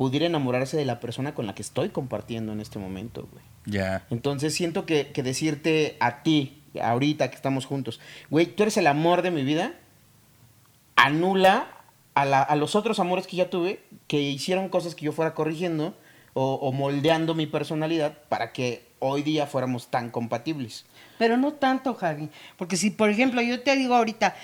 pudiera 0.00 0.24
enamorarse 0.24 0.78
de 0.78 0.86
la 0.86 0.98
persona 0.98 1.34
con 1.34 1.46
la 1.46 1.54
que 1.54 1.60
estoy 1.60 1.90
compartiendo 1.90 2.52
en 2.54 2.60
este 2.62 2.78
momento, 2.78 3.28
güey. 3.30 3.44
Ya. 3.66 4.06
Entonces 4.08 4.54
siento 4.54 4.86
que, 4.86 5.08
que 5.12 5.22
decirte 5.22 5.98
a 6.00 6.22
ti, 6.22 6.62
ahorita 6.80 7.28
que 7.28 7.36
estamos 7.36 7.66
juntos, 7.66 8.00
güey, 8.30 8.46
tú 8.46 8.62
eres 8.62 8.78
el 8.78 8.86
amor 8.86 9.20
de 9.20 9.30
mi 9.30 9.44
vida, 9.44 9.74
anula 10.96 11.68
a, 12.14 12.24
la- 12.24 12.40
a 12.42 12.56
los 12.56 12.74
otros 12.74 12.98
amores 12.98 13.26
que 13.26 13.36
ya 13.36 13.50
tuve, 13.50 13.80
que 14.06 14.20
hicieron 14.22 14.70
cosas 14.70 14.94
que 14.94 15.04
yo 15.04 15.12
fuera 15.12 15.34
corrigiendo 15.34 15.94
o, 16.32 16.54
o 16.54 16.72
moldeando 16.72 17.34
mi 17.34 17.46
personalidad 17.46 18.16
para 18.30 18.52
que 18.54 18.88
hoy 19.00 19.22
día 19.22 19.46
fuéramos 19.46 19.88
tan 19.88 20.10
compatibles. 20.10 20.86
Pero 21.18 21.36
no 21.36 21.52
tanto, 21.52 21.92
Javi. 21.94 22.30
Porque 22.56 22.76
si, 22.78 22.90
por 22.90 23.10
ejemplo, 23.10 23.42
yo 23.42 23.60
te 23.62 23.76
digo 23.76 23.94
ahorita, 23.94 24.34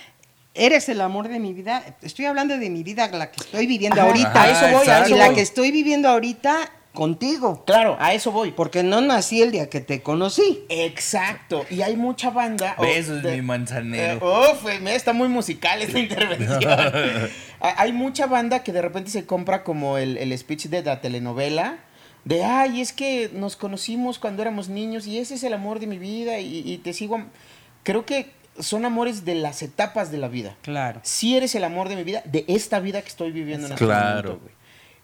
eres 0.56 0.88
el 0.88 1.00
amor 1.00 1.28
de 1.28 1.38
mi 1.38 1.52
vida, 1.52 1.82
estoy 2.02 2.24
hablando 2.26 2.56
de 2.58 2.70
mi 2.70 2.82
vida, 2.82 3.08
la 3.08 3.30
que 3.30 3.40
estoy 3.42 3.66
viviendo 3.66 4.00
Ajá, 4.00 4.08
ahorita. 4.10 4.42
a 4.42 4.50
eso 4.50 4.76
voy, 4.78 4.88
a 4.88 4.98
y 5.00 5.02
eso 5.04 5.16
la 5.16 5.26
voy. 5.26 5.34
que 5.34 5.40
estoy 5.42 5.70
viviendo 5.72 6.08
ahorita 6.08 6.70
contigo. 6.92 7.62
Claro, 7.66 7.96
a 8.00 8.14
eso 8.14 8.32
voy. 8.32 8.52
Porque 8.52 8.82
no 8.82 9.02
nací 9.02 9.42
el 9.42 9.52
día 9.52 9.68
que 9.68 9.80
te 9.80 10.00
conocí. 10.02 10.64
Exacto. 10.70 11.66
Y 11.70 11.82
hay 11.82 11.94
mucha 11.96 12.30
banda. 12.30 12.74
o 12.78 12.82
Besos, 12.82 13.22
de- 13.22 13.36
mi 13.36 13.42
manzanero. 13.42 14.14
Eh, 14.14 14.50
uf, 14.52 14.66
eh, 14.70 14.78
mira, 14.80 14.94
está 14.94 15.12
muy 15.12 15.28
musical 15.28 15.82
esta 15.82 15.98
intervención. 16.06 16.62
Ha- 17.60 17.82
hay 17.82 17.92
mucha 17.92 18.26
banda 18.26 18.62
que 18.62 18.70
de 18.72 18.82
repente 18.82 19.10
se 19.10 19.24
compra 19.24 19.64
como 19.64 19.96
el, 19.98 20.18
el 20.18 20.36
speech 20.38 20.66
de 20.66 20.82
la 20.82 21.00
telenovela. 21.00 21.78
De, 22.24 22.44
ay, 22.44 22.80
es 22.82 22.92
que 22.92 23.30
nos 23.32 23.56
conocimos 23.56 24.18
cuando 24.18 24.42
éramos 24.42 24.68
niños 24.68 25.06
y 25.06 25.18
ese 25.18 25.34
es 25.36 25.42
el 25.44 25.54
amor 25.54 25.80
de 25.80 25.86
mi 25.86 25.96
vida 25.98 26.38
y, 26.38 26.62
y 26.70 26.78
te 26.78 26.92
sigo. 26.92 27.14
am-". 27.16 27.28
Creo 27.82 28.04
que 28.04 28.32
son 28.60 28.84
amores 28.84 29.24
de 29.24 29.34
las 29.34 29.62
etapas 29.62 30.10
de 30.10 30.18
la 30.18 30.28
vida. 30.28 30.56
Claro. 30.62 31.00
Si 31.02 31.36
eres 31.36 31.54
el 31.54 31.64
amor 31.64 31.88
de 31.88 31.96
mi 31.96 32.04
vida, 32.04 32.22
de 32.24 32.44
esta 32.48 32.80
vida 32.80 33.02
que 33.02 33.08
estoy 33.08 33.30
viviendo 33.32 33.66
en 33.66 33.72
este 33.72 33.84
Claro. 33.84 34.28
momento, 34.30 34.40
güey. 34.42 34.56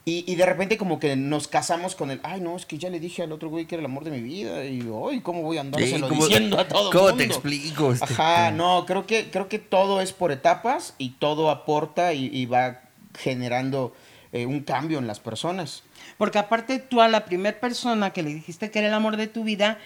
Y, 0.05 0.25
y 0.27 0.35
de 0.35 0.45
repente 0.47 0.77
como 0.77 0.99
que 0.99 1.15
nos 1.15 1.47
casamos 1.47 1.95
con 1.95 2.11
el, 2.11 2.19
ay, 2.25 2.41
no, 2.41 2.57
es 2.57 2.67
que 2.67 2.77
ya 2.77 2.91
le 2.91 2.99
dije 2.99 3.23
al 3.23 3.31
otro 3.31 3.49
güey 3.51 3.67
que 3.67 3.77
era 3.77 3.81
el 3.83 3.87
amor 3.87 4.03
de 4.03 4.11
mi 4.11 4.21
vida 4.21 4.65
y, 4.65 4.81
ay, 5.09 5.21
¿cómo 5.21 5.43
voy 5.43 5.59
a 5.59 5.61
andárselo 5.61 6.09
Sí, 6.09 6.15
¿cómo- 6.15 6.27
diciendo 6.27 6.59
a 6.59 6.67
todo 6.67 6.91
¿Cómo 6.91 7.05
mundo? 7.05 7.19
te 7.19 7.25
explico? 7.25 7.93
este? 7.93 8.05
Ajá, 8.13 8.51
no, 8.51 8.85
creo 8.85 9.07
que, 9.07 9.31
creo 9.31 9.49
que 9.49 9.61
todo 9.61 10.01
es 10.01 10.13
por 10.13 10.33
etapas 10.33 10.95
y 10.99 11.11
todo 11.11 11.51
aporta 11.51 12.15
y, 12.15 12.27
y 12.33 12.47
va 12.47 12.81
generando 13.17 13.95
eh, 14.33 14.47
un 14.47 14.61
cambio 14.65 14.99
en 14.99 15.07
las 15.07 15.21
personas. 15.21 15.85
Porque 16.19 16.39
aparte 16.39 16.81
tú 16.81 17.01
a 17.01 17.07
la 17.07 17.25
primera 17.25 17.61
persona 17.61 18.13
que 18.13 18.25
le 18.25 18.35
dijiste 18.35 18.73
que 18.73 18.81
era 18.81 18.89
el 18.89 18.95
amor 18.95 19.17
de 19.17 19.29
tu 19.29 19.45
vida 19.45 19.79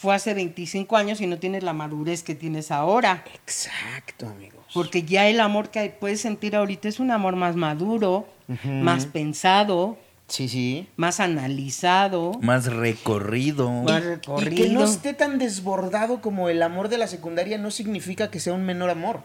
fue 0.00 0.14
hace 0.14 0.32
25 0.32 0.96
años 0.96 1.20
y 1.20 1.26
no 1.26 1.38
tienes 1.38 1.64
la 1.64 1.72
madurez 1.72 2.22
que 2.22 2.36
tienes 2.36 2.70
ahora. 2.70 3.24
Exacto, 3.34 4.28
amigos. 4.28 4.64
Porque 4.72 5.02
ya 5.02 5.26
el 5.26 5.40
amor 5.40 5.70
que 5.70 5.88
puedes 5.90 6.20
sentir 6.20 6.54
ahorita 6.54 6.88
es 6.88 7.00
un 7.00 7.10
amor 7.10 7.34
más 7.34 7.56
maduro, 7.56 8.28
más 8.64 9.06
pensado, 9.06 9.98
Sí, 10.28 10.48
sí. 10.48 10.86
más 10.96 11.18
analizado. 11.18 12.32
Más 12.42 12.66
recorrido. 12.66 13.70
Más 13.70 13.98
Y 13.98 14.02
que 14.02 14.08
recorrido. 14.10 14.72
no 14.80 14.84
esté 14.84 15.14
tan 15.14 15.38
desbordado 15.38 16.20
como 16.20 16.48
el 16.48 16.62
amor 16.62 16.88
de 16.90 16.98
la 16.98 17.08
secundaria 17.08 17.58
no 17.58 17.72
significa 17.72 18.30
que 18.30 18.38
sea 18.38 18.52
un 18.52 18.64
menor 18.64 18.90
amor. 18.90 19.22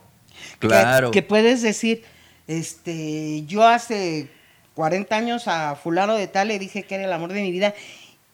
Claro. 0.57 1.11
Que, 1.11 1.19
que 1.21 1.28
puedes 1.28 1.61
decir, 1.61 2.03
este, 2.47 3.43
yo 3.45 3.67
hace 3.67 4.28
40 4.74 5.15
años 5.15 5.47
a 5.47 5.76
fulano 5.76 6.15
de 6.15 6.28
tal 6.28 6.47
le 6.47 6.57
dije 6.57 6.82
que 6.84 6.95
era 6.95 7.03
el 7.05 7.13
amor 7.13 7.32
de 7.32 7.41
mi 7.43 7.51
vida 7.51 7.76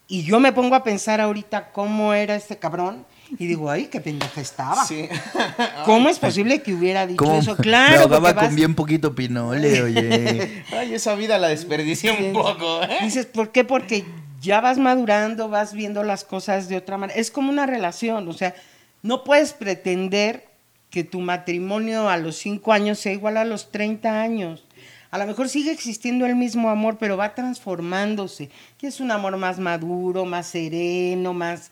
y 0.10 0.24
yo 0.24 0.40
me 0.42 0.52
pongo 0.52 0.76
a 0.76 0.84
pensar 0.84 1.22
ahorita 1.22 1.72
cómo 1.72 2.14
era 2.14 2.36
este 2.36 2.58
cabrón 2.58 3.06
y 3.38 3.46
digo, 3.46 3.70
ay, 3.70 3.86
qué 3.86 4.02
pendeja 4.02 4.42
estaba. 4.42 4.84
Sí. 4.84 5.08
¿Cómo 5.86 6.10
es 6.10 6.18
posible 6.18 6.62
que 6.64 6.74
hubiera 6.74 7.06
dicho 7.06 7.24
¿Cómo? 7.24 7.40
eso? 7.40 7.56
Me 7.56 7.64
Claro, 7.64 8.02
ahogaba 8.02 8.34
vas- 8.34 8.46
con 8.48 8.56
bien 8.56 8.74
poquito 8.76 9.14
pinole, 9.14 9.82
oye. 9.84 10.64
Ay, 10.76 10.96
esa 10.96 11.14
vida 11.16 11.38
la 11.38 11.50
desperdicié 11.50 12.12
un 12.12 12.34
poco, 12.34 12.82
¿eh? 12.84 12.98
Dices, 13.04 13.28
¿por 13.28 13.52
qué? 13.52 13.64
Porque 13.64 14.04
ya 14.42 14.62
vas 14.62 14.80
madurando, 14.80 15.48
vas 15.48 15.74
viendo 15.74 16.04
las 16.04 16.24
cosas 16.24 16.68
de 16.70 16.78
otra 16.78 16.98
manera. 16.98 17.20
Es 17.20 17.30
como 17.30 17.52
una 17.52 17.68
relación, 17.68 18.28
o 18.28 18.34
sea, 18.34 18.56
no 19.04 19.24
puedes 19.24 19.54
pretender 19.54 20.48
que 20.90 21.04
tu 21.04 21.20
matrimonio 21.20 22.10
a 22.10 22.18
los 22.18 22.36
5 22.38 22.74
años 22.74 22.98
sea 22.98 23.12
igual 23.14 23.38
a 23.38 23.46
los 23.46 23.70
30 23.72 24.22
años. 24.22 24.64
A 25.12 25.18
lo 25.18 25.26
mejor 25.26 25.50
sigue 25.50 25.72
existiendo 25.72 26.26
el 26.26 26.36
mismo 26.36 26.70
amor, 26.70 26.98
pero 27.00 27.18
va 27.18 27.34
transformándose. 27.34 28.50
Y 28.82 28.86
es 28.86 29.00
un 29.00 29.10
amor 29.12 29.38
más 29.38 29.60
maduro, 29.60 30.26
más 30.26 30.48
sereno, 30.48 31.34
más... 31.34 31.72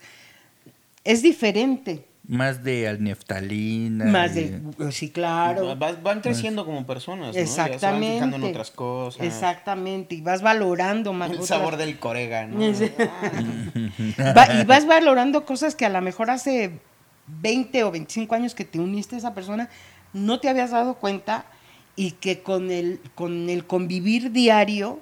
Es 1.04 1.22
diferente. 1.22 2.04
Más 2.26 2.62
de 2.62 2.88
alneftalina. 2.88 4.04
Más 4.06 4.34
de... 4.34 4.60
Sí, 4.90 5.10
claro. 5.10 5.76
Vas- 5.76 6.02
Van 6.02 6.20
creciendo 6.20 6.66
como 6.66 6.84
personas, 6.84 7.28
¿no? 7.28 7.32
Ya 7.32 7.46
se 7.46 7.56
van 7.60 7.66
Exactamente. 7.72 8.14
fijando 8.14 8.36
en 8.36 8.42
otras 8.44 8.70
cosas. 8.70 9.22
Exactamente. 9.24 10.14
Y 10.16 10.20
vas 10.20 10.42
valorando 10.42 11.12
más 11.12 11.28
El 11.30 11.36
otras 11.36 11.48
sabor 11.48 11.76
del 11.76 11.98
corega, 11.98 12.46
¿no? 12.46 12.58
Va- 14.36 14.60
y 14.60 14.64
vas 14.64 14.84
valorando 14.86 15.44
cosas 15.46 15.74
que 15.74 15.86
a 15.86 15.88
lo 15.88 16.00
mejor 16.02 16.30
hace 16.30 16.72
20 17.28 17.84
o 17.84 17.90
25 17.92 18.34
años 18.34 18.54
que 18.54 18.64
te 18.64 18.78
uniste 18.78 19.14
a 19.14 19.18
esa 19.18 19.32
persona, 19.34 19.68
no 20.12 20.40
te 20.40 20.48
habías 20.48 20.70
dado 20.72 20.94
cuenta 20.96 21.46
y 21.98 22.12
que 22.12 22.42
con 22.42 22.70
el, 22.70 23.00
con 23.16 23.50
el 23.50 23.66
convivir 23.66 24.30
diario 24.30 25.00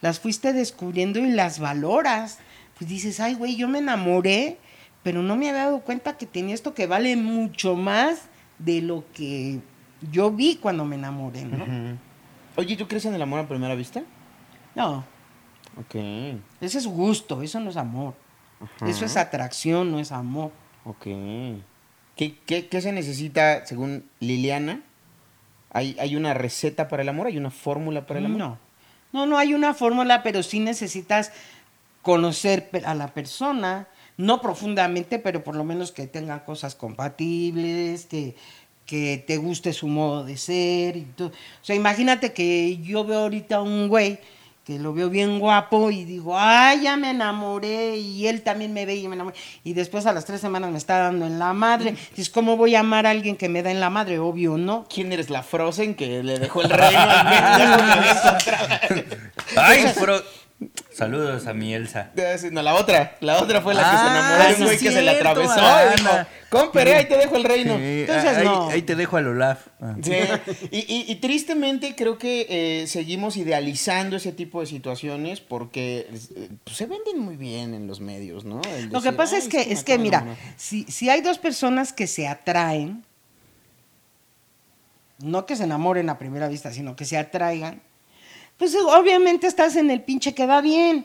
las 0.00 0.18
fuiste 0.18 0.52
descubriendo 0.52 1.20
y 1.20 1.30
las 1.30 1.60
valoras. 1.60 2.40
Pues 2.76 2.90
dices, 2.90 3.20
ay, 3.20 3.34
güey, 3.34 3.54
yo 3.54 3.68
me 3.68 3.78
enamoré, 3.78 4.58
pero 5.04 5.22
no 5.22 5.36
me 5.36 5.48
había 5.48 5.62
dado 5.66 5.80
cuenta 5.82 6.18
que 6.18 6.26
tenía 6.26 6.52
esto 6.52 6.74
que 6.74 6.88
vale 6.88 7.14
mucho 7.16 7.76
más 7.76 8.22
de 8.58 8.82
lo 8.82 9.04
que 9.14 9.60
yo 10.10 10.32
vi 10.32 10.56
cuando 10.56 10.84
me 10.84 10.96
enamoré, 10.96 11.44
¿no? 11.44 11.62
Ujú. 11.62 11.96
Oye, 12.56 12.76
¿tú 12.76 12.88
crees 12.88 13.04
en 13.04 13.14
el 13.14 13.22
amor 13.22 13.38
a 13.38 13.46
primera 13.48 13.76
vista? 13.76 14.02
No, 14.74 15.04
Ok, 15.78 15.94
ese 16.60 16.78
es 16.78 16.86
gusto, 16.86 17.40
eso 17.40 17.58
no 17.60 17.70
es 17.70 17.76
amor. 17.78 18.14
Ajá. 18.60 18.88
Eso 18.90 19.04
es 19.06 19.16
atracción, 19.16 19.90
no 19.90 20.00
es 20.00 20.10
amor. 20.12 20.50
ok. 20.84 21.04
¿Qué, 22.16 22.36
qué, 22.44 22.66
qué 22.68 22.80
se 22.82 22.92
necesita 22.92 23.64
según 23.64 24.04
Liliana? 24.20 24.82
¿Hay, 25.72 25.96
¿Hay 25.98 26.16
una 26.16 26.34
receta 26.34 26.88
para 26.88 27.02
el 27.02 27.08
amor? 27.08 27.26
¿Hay 27.26 27.38
una 27.38 27.50
fórmula 27.50 28.06
para 28.06 28.20
el 28.20 28.26
amor? 28.26 28.38
No, 28.38 28.58
no, 29.12 29.26
no 29.26 29.38
hay 29.38 29.54
una 29.54 29.74
fórmula, 29.74 30.22
pero 30.22 30.42
sí 30.42 30.60
necesitas 30.60 31.32
conocer 32.02 32.68
a 32.84 32.94
la 32.94 33.08
persona, 33.08 33.88
no 34.16 34.40
profundamente, 34.40 35.18
pero 35.18 35.42
por 35.42 35.56
lo 35.56 35.64
menos 35.64 35.92
que 35.92 36.06
tengan 36.06 36.40
cosas 36.40 36.74
compatibles, 36.74 38.06
que, 38.06 38.34
que 38.84 39.22
te 39.26 39.38
guste 39.38 39.72
su 39.72 39.86
modo 39.86 40.24
de 40.24 40.36
ser. 40.36 40.96
Y 40.96 41.02
todo. 41.02 41.28
O 41.28 41.64
sea, 41.64 41.74
imagínate 41.74 42.32
que 42.32 42.78
yo 42.78 43.04
veo 43.04 43.20
ahorita 43.20 43.56
a 43.56 43.62
un 43.62 43.88
güey 43.88 44.18
que 44.64 44.78
lo 44.78 44.94
veo 44.94 45.10
bien 45.10 45.40
guapo 45.40 45.90
y 45.90 46.04
digo, 46.04 46.38
ay, 46.38 46.82
ya 46.82 46.96
me 46.96 47.10
enamoré 47.10 47.96
y 47.96 48.28
él 48.28 48.42
también 48.42 48.72
me 48.72 48.86
ve 48.86 48.94
y 48.94 49.08
me 49.08 49.16
enamoré. 49.16 49.36
Y 49.64 49.72
después 49.72 50.06
a 50.06 50.12
las 50.12 50.24
tres 50.24 50.40
semanas 50.40 50.70
me 50.70 50.78
está 50.78 50.98
dando 50.98 51.26
en 51.26 51.40
la 51.40 51.52
madre. 51.52 51.96
Dices, 52.10 52.30
¿cómo 52.30 52.56
voy 52.56 52.76
a 52.76 52.80
amar 52.80 53.06
a 53.06 53.10
alguien 53.10 53.36
que 53.36 53.48
me 53.48 53.62
da 53.62 53.72
en 53.72 53.80
la 53.80 53.90
madre? 53.90 54.20
Obvio, 54.20 54.58
¿no? 54.58 54.86
¿Quién 54.88 55.12
eres 55.12 55.30
la 55.30 55.42
Frozen 55.42 55.94
que 55.94 56.22
le 56.22 56.38
dejó 56.38 56.62
el 56.62 56.70
reino? 56.70 57.00
Ay, 59.56 59.92
pero. 59.98 60.22
Saludos 60.92 61.46
a 61.46 61.52
mi 61.54 61.72
Elsa. 61.74 62.10
No, 62.50 62.62
la 62.62 62.74
otra. 62.74 63.16
La 63.20 63.40
otra 63.42 63.60
fue 63.60 63.74
la 63.74 63.80
que 63.82 63.86
se 63.88 63.94
Ah, 63.96 64.10
enamoró 64.10 64.48
de 64.48 64.54
un 64.60 64.64
güey 64.66 64.78
que 64.78 64.92
se 64.92 65.02
le 65.02 65.10
atravesó. 65.10 65.54
Y 65.60 65.96
dijo, 66.00 66.10
Compere, 66.50 66.94
ahí 66.94 67.06
te 67.06 67.16
dejo 67.16 67.36
el 67.36 67.44
reino. 67.44 67.76
Sí, 67.78 67.82
Entonces, 68.00 68.36
ahí, 68.36 68.44
no. 68.44 68.68
ahí 68.68 68.82
te 68.82 68.94
dejo 68.94 69.16
al 69.16 69.26
Olaf. 69.28 69.68
Ah. 69.80 69.94
Sí, 70.02 70.12
y, 70.70 70.78
y- 70.80 71.04
y 71.10 71.14
tristemente 71.16 71.94
creo 71.96 72.18
que 72.18 72.46
eh, 72.82 72.86
seguimos 72.86 73.36
idealizando 73.38 74.16
ese 74.16 74.32
tipo 74.32 74.60
de 74.60 74.66
situaciones 74.66 75.40
porque 75.40 76.06
eh, 76.36 76.48
pues, 76.64 76.76
se 76.76 76.86
venden 76.86 77.18
muy 77.18 77.36
bien 77.36 77.72
en 77.74 77.86
los 77.86 78.00
medios, 78.00 78.44
¿no? 78.44 78.60
Lo 78.90 79.00
que 79.00 79.12
pasa 79.12 79.36
"Ay, 79.36 79.42
es 79.42 79.48
que, 79.48 79.72
es 79.72 79.82
que 79.82 79.96
mira, 79.96 80.18
enamorar". 80.18 80.54
si, 80.58 80.84
si 80.84 81.08
hay 81.08 81.22
dos 81.22 81.38
personas 81.38 81.92
que 81.94 82.06
se 82.06 82.28
atraen, 82.28 83.02
no 85.20 85.46
que 85.46 85.56
se 85.56 85.64
enamoren 85.64 86.10
a 86.10 86.18
primera 86.18 86.48
vista, 86.48 86.72
sino 86.72 86.96
que 86.96 87.04
se 87.04 87.16
atraigan, 87.16 87.80
pues 88.62 88.76
obviamente 88.76 89.48
estás 89.48 89.74
en 89.74 89.90
el 89.90 90.02
pinche 90.02 90.36
que 90.36 90.46
da 90.46 90.60
bien. 90.60 91.04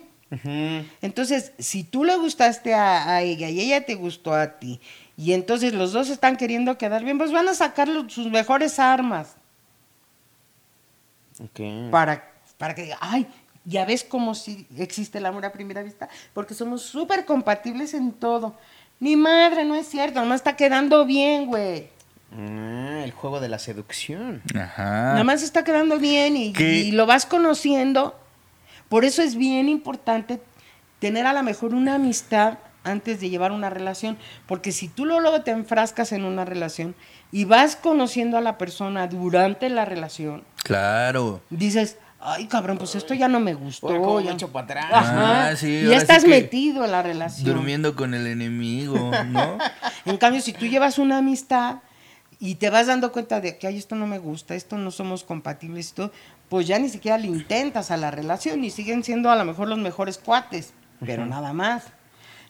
Entonces, 1.02 1.54
si 1.58 1.84
tú 1.84 2.04
le 2.04 2.16
gustaste 2.16 2.76
a, 2.76 3.16
a 3.16 3.24
ella 3.24 3.50
y 3.50 3.60
ella 3.60 3.84
te 3.84 3.96
gustó 3.96 4.36
a 4.36 4.60
ti, 4.60 4.80
y 5.18 5.34
entonces 5.34 5.74
los 5.74 5.92
dos 5.92 6.12
están 6.12 6.38
queriendo 6.38 6.78
quedar 6.78 7.04
bien, 7.04 7.18
pues 7.18 7.32
van 7.32 7.48
a 7.48 7.56
sacar 7.56 7.90
sus 8.10 8.30
mejores 8.30 8.78
armas 8.78 9.36
Ok. 11.44 11.90
para, 11.90 12.32
para 12.60 12.76
que 12.76 12.84
diga, 12.84 13.00
ay, 13.02 13.26
ya 13.66 13.86
ves 13.86 14.04
cómo 14.04 14.36
si 14.36 14.68
existe 14.78 15.18
el 15.18 15.26
amor 15.26 15.44
a 15.44 15.52
primera 15.52 15.82
vista, 15.82 16.10
porque 16.36 16.54
somos 16.54 16.84
súper 16.84 17.26
compatibles 17.26 17.96
en 17.96 18.12
todo. 18.12 18.54
Ni 19.00 19.16
madre, 19.16 19.66
no 19.66 19.74
es 19.74 19.88
cierto, 19.90 20.20
nomás 20.20 20.42
está 20.42 20.56
quedando 20.56 21.06
bien, 21.08 21.48
güey. 21.48 21.88
Ah, 22.36 23.02
el 23.04 23.12
juego 23.12 23.40
de 23.40 23.50
la 23.50 23.60
seducción. 23.60 24.42
Ajá. 24.56 24.84
Nada 25.14 25.24
más 25.24 25.44
está 25.44 25.64
quedando 25.64 25.98
bien 26.00 26.36
y, 26.38 26.92
lo 26.92 27.06
vas 27.06 27.26
conociendo. 27.26 28.20
Por 28.90 29.06
eso 29.06 29.22
es 29.22 29.36
bien 29.36 29.70
importante 29.70 30.42
tener 31.00 31.26
a 31.26 31.34
lo 31.34 31.44
mejor 31.44 31.74
una 31.74 31.96
amistad 31.96 32.58
antes 32.84 33.20
de 33.20 33.30
llevar 33.30 33.52
una 33.52 33.70
relación. 33.70 34.18
Porque 34.46 34.72
si 34.72 34.88
tú 34.88 35.06
luego, 35.06 35.22
luego 35.22 35.42
te 35.42 35.52
enfrascas 35.52 36.12
en 36.12 36.24
una 36.26 36.46
relación 36.46 36.96
y 37.32 37.46
vas 37.46 37.76
conociendo 37.76 38.38
a 38.38 38.42
la 38.42 38.58
persona 38.58 39.08
durante 39.08 39.70
la 39.70 39.84
relación, 39.86 40.44
Claro. 40.64 41.42
dices, 41.50 41.98
ay 42.22 42.48
cabrón, 42.48 42.78
pues 42.78 42.96
esto 42.96 43.14
ya 43.14 43.28
no 43.28 43.40
me 43.42 43.54
gustó. 43.54 43.88
Oye, 43.88 43.98
¿cómo 44.00 44.18
me 44.20 44.24
ya- 44.26 44.32
echo 44.34 44.52
para 44.52 44.64
atrás? 44.66 44.86
Ajá. 44.92 45.48
Ah, 45.50 45.56
sí, 45.58 45.84
ya 45.90 45.98
estás 45.98 46.26
metido 46.26 46.86
en 46.86 46.92
la 46.92 47.04
relación. 47.04 47.46
Durmiendo 47.46 47.96
con 47.96 48.14
el 48.14 48.28
enemigo, 48.28 49.12
¿no? 49.28 49.58
En 50.06 50.16
cambio, 50.18 50.40
si 50.42 50.54
tú 50.54 50.66
llevas 50.66 50.98
una 51.00 51.18
amistad 51.18 51.78
y 52.40 52.56
te 52.56 52.70
vas 52.70 52.88
dando 52.88 53.12
cuenta 53.12 53.42
de 53.42 53.58
que, 53.58 53.68
ay, 53.68 53.78
esto 53.78 53.96
no 53.96 54.08
me 54.08 54.20
gusta, 54.20 54.56
esto 54.56 54.78
no 54.78 54.92
somos 54.92 55.24
compatibles 55.24 55.94
todo, 55.94 56.12
pues 56.50 56.68
ya 56.68 56.78
ni 56.80 56.90
siquiera 56.90 57.18
le 57.18 57.28
intentas 57.28 57.92
a 57.92 57.98
la 57.98 58.12
relación 58.12 58.64
y 58.64 58.70
siguen 58.70 59.04
siendo 59.04 59.32
a 59.32 59.36
lo 59.36 59.46
mejor 59.46 59.68
los 59.68 59.80
mejores 59.80 60.18
cuates, 60.18 60.74
pero 61.00 61.26
nada 61.26 61.54
más. 61.54 61.86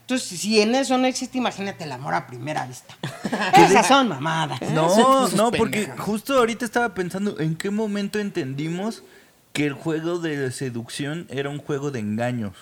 Entonces, 0.02 0.40
si 0.40 0.62
en 0.62 0.74
eso 0.74 0.98
no 0.98 1.06
existe, 1.06 1.38
imagínate 1.38 1.84
el 1.84 1.92
amor 1.92 2.14
a 2.14 2.28
primera 2.28 2.66
vista. 2.66 2.96
Esas 3.58 3.88
son 3.88 4.08
mamadas. 4.08 4.62
No, 4.72 5.28
no, 5.30 5.52
porque 5.52 5.88
justo 5.98 6.38
ahorita 6.38 6.64
estaba 6.64 6.94
pensando 6.94 7.40
en 7.40 7.56
qué 7.56 7.72
momento 7.72 8.20
entendimos 8.20 9.04
que 9.52 9.66
el 9.66 9.74
juego 9.74 10.20
de 10.20 10.52
seducción 10.52 11.28
era 11.30 11.50
un 11.50 11.60
juego 11.60 11.92
de 11.92 12.00
engaños. 12.00 12.56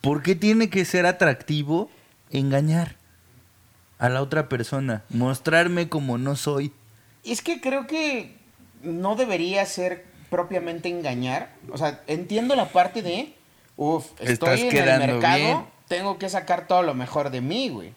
¿Por 0.00 0.22
qué 0.22 0.34
tiene 0.34 0.70
que 0.70 0.84
ser 0.84 1.04
atractivo 1.04 1.90
engañar 2.30 2.96
a 3.98 4.08
la 4.08 4.22
otra 4.22 4.48
persona? 4.48 5.04
Mostrarme 5.10 5.88
como 5.88 6.18
no 6.18 6.36
soy. 6.36 6.72
Es 7.24 7.42
que 7.42 7.60
creo 7.60 7.86
que 7.86 8.36
no 8.82 9.16
debería 9.16 9.64
ser 9.66 10.04
propiamente 10.30 10.88
engañar. 10.88 11.50
O 11.72 11.78
sea, 11.78 12.02
entiendo 12.06 12.54
la 12.56 12.68
parte 12.68 13.02
de, 13.02 13.34
uff, 13.76 14.06
Estás 14.20 14.60
estoy 14.60 14.78
en 14.78 14.88
el 14.88 14.98
mercado, 14.98 15.36
bien. 15.38 15.64
tengo 15.88 16.18
que 16.18 16.28
sacar 16.28 16.66
todo 16.66 16.82
lo 16.82 16.94
mejor 16.94 17.30
de 17.30 17.40
mí, 17.40 17.68
güey. 17.68 17.94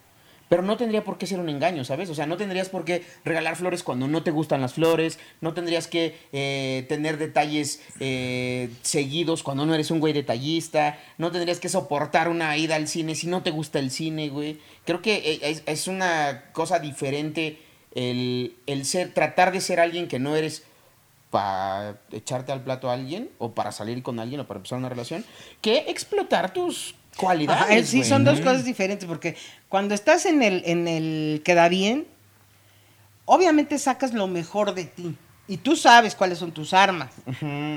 Pero 0.50 0.62
no 0.62 0.76
tendría 0.76 1.04
por 1.04 1.16
qué 1.16 1.28
ser 1.28 1.38
un 1.38 1.48
engaño, 1.48 1.84
¿sabes? 1.84 2.10
O 2.10 2.14
sea, 2.16 2.26
no 2.26 2.36
tendrías 2.36 2.68
por 2.68 2.84
qué 2.84 3.04
regalar 3.24 3.54
flores 3.54 3.84
cuando 3.84 4.08
no 4.08 4.24
te 4.24 4.32
gustan 4.32 4.60
las 4.60 4.74
flores, 4.74 5.20
no 5.40 5.54
tendrías 5.54 5.86
que 5.86 6.18
eh, 6.32 6.84
tener 6.88 7.18
detalles 7.18 7.80
eh, 8.00 8.68
seguidos 8.82 9.44
cuando 9.44 9.64
no 9.64 9.74
eres 9.74 9.92
un 9.92 10.00
güey 10.00 10.12
detallista, 10.12 10.98
no 11.18 11.30
tendrías 11.30 11.60
que 11.60 11.68
soportar 11.68 12.28
una 12.28 12.56
ida 12.56 12.74
al 12.74 12.88
cine 12.88 13.14
si 13.14 13.28
no 13.28 13.44
te 13.44 13.52
gusta 13.52 13.78
el 13.78 13.92
cine, 13.92 14.28
güey. 14.28 14.58
Creo 14.84 15.00
que 15.02 15.18
eh, 15.18 15.38
es, 15.42 15.62
es 15.66 15.86
una 15.86 16.46
cosa 16.52 16.80
diferente 16.80 17.60
el, 17.94 18.56
el 18.66 18.84
ser, 18.86 19.14
tratar 19.14 19.52
de 19.52 19.60
ser 19.60 19.78
alguien 19.78 20.08
que 20.08 20.18
no 20.18 20.34
eres 20.34 20.64
para 21.30 22.00
echarte 22.10 22.50
al 22.50 22.64
plato 22.64 22.90
a 22.90 22.94
alguien 22.94 23.30
o 23.38 23.52
para 23.52 23.70
salir 23.70 24.02
con 24.02 24.18
alguien 24.18 24.40
o 24.40 24.48
para 24.48 24.58
empezar 24.58 24.78
una 24.78 24.88
relación, 24.88 25.24
que 25.60 25.84
explotar 25.86 26.52
tus 26.52 26.96
cualidades. 27.16 27.62
Ajá, 27.62 27.82
sí, 27.84 28.04
son 28.04 28.24
dos 28.24 28.40
cosas 28.40 28.64
diferentes, 28.64 29.06
porque 29.06 29.36
cuando 29.70 29.94
estás 29.94 30.26
en 30.26 30.42
el, 30.42 30.62
en 30.66 30.86
el 30.86 31.40
queda 31.42 31.68
bien, 31.70 32.06
obviamente 33.24 33.78
sacas 33.78 34.12
lo 34.12 34.26
mejor 34.26 34.74
de 34.74 34.84
ti. 34.84 35.16
Y 35.48 35.56
tú 35.56 35.74
sabes 35.76 36.14
cuáles 36.14 36.38
son 36.38 36.52
tus 36.52 36.74
armas. 36.74 37.10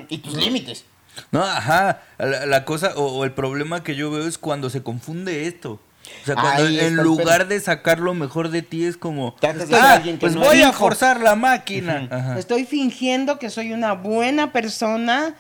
Y 0.10 0.18
tus 0.18 0.34
límites. 0.36 0.84
No, 1.32 1.44
ajá. 1.44 2.02
La, 2.18 2.46
la 2.46 2.66
cosa 2.66 2.94
o, 2.96 3.04
o 3.06 3.24
el 3.24 3.32
problema 3.32 3.84
que 3.84 3.96
yo 3.96 4.12
veo 4.12 4.28
es 4.28 4.38
cuando 4.38 4.70
se 4.70 4.84
confunde 4.84 5.48
esto. 5.48 5.80
O 6.22 6.26
sea, 6.26 6.36
cuando 6.36 6.64
Ahí 6.66 6.80
en 6.80 6.98
lugar 6.98 7.48
de 7.48 7.60
sacar 7.60 8.00
lo 8.00 8.14
mejor 8.14 8.50
de 8.50 8.62
ti 8.62 8.84
es 8.84 8.98
como, 8.98 9.36
"Ah, 9.42 9.54
ser 9.66 9.76
alguien 9.76 10.16
que 10.18 10.22
pues 10.22 10.34
no 10.36 10.42
voy 10.42 10.60
es". 10.60 10.66
a 10.66 10.74
forzar 10.74 11.22
la 11.22 11.36
máquina. 11.36 12.08
Ajá. 12.12 12.38
Estoy 12.40 12.66
fingiendo 12.66 13.40
que 13.40 13.50
soy 13.50 13.72
una 13.74 13.94
buena 13.94 14.52
persona. 14.52 15.36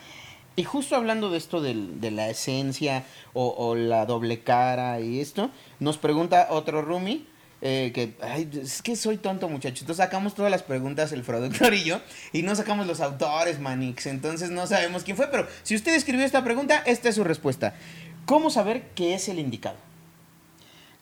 Y 0.55 0.63
justo 0.65 0.95
hablando 0.95 1.31
de 1.31 1.37
esto 1.37 1.61
del- 1.61 1.99
de 1.99 2.11
la 2.11 2.29
esencia 2.29 3.03
o, 3.33 3.47
o 3.57 3.75
la 3.75 4.05
doble 4.05 4.41
cara 4.41 4.99
y 4.99 5.19
esto, 5.19 5.49
nos 5.79 5.97
pregunta 5.97 6.47
otro 6.51 6.81
Rumi. 6.81 7.27
eh, 7.65 7.93
que 7.95 8.13
ay, 8.21 8.49
es 8.61 8.81
que 8.81 8.93
soy 8.97 9.15
tonto 9.15 9.47
muchacho 9.47 9.83
entonces 9.83 10.03
sacamos 10.03 10.35
todas 10.35 10.51
las 10.51 10.63
preguntas 10.63 11.13
el 11.13 11.21
productor 11.23 11.73
y 11.73 11.85
yo 11.85 12.01
y 12.33 12.41
no 12.43 12.53
sacamos 12.55 12.85
los 12.87 12.99
autores 12.99 13.57
manix. 13.61 14.05
Entonces 14.05 14.49
no 14.51 14.67
sabemos 14.67 15.03
quién 15.03 15.15
fue 15.15 15.27
pero 15.31 15.47
si 15.63 15.73
usted 15.73 15.95
escribió 15.95 16.25
esta 16.25 16.43
pregunta 16.43 16.83
esta 16.85 17.07
es 17.07 17.15
su 17.15 17.23
respuesta. 17.23 17.73
Cómo 18.25 18.49
saber 18.49 18.83
qué 18.95 19.13
es 19.15 19.29
el 19.29 19.39
indicado 19.39 19.77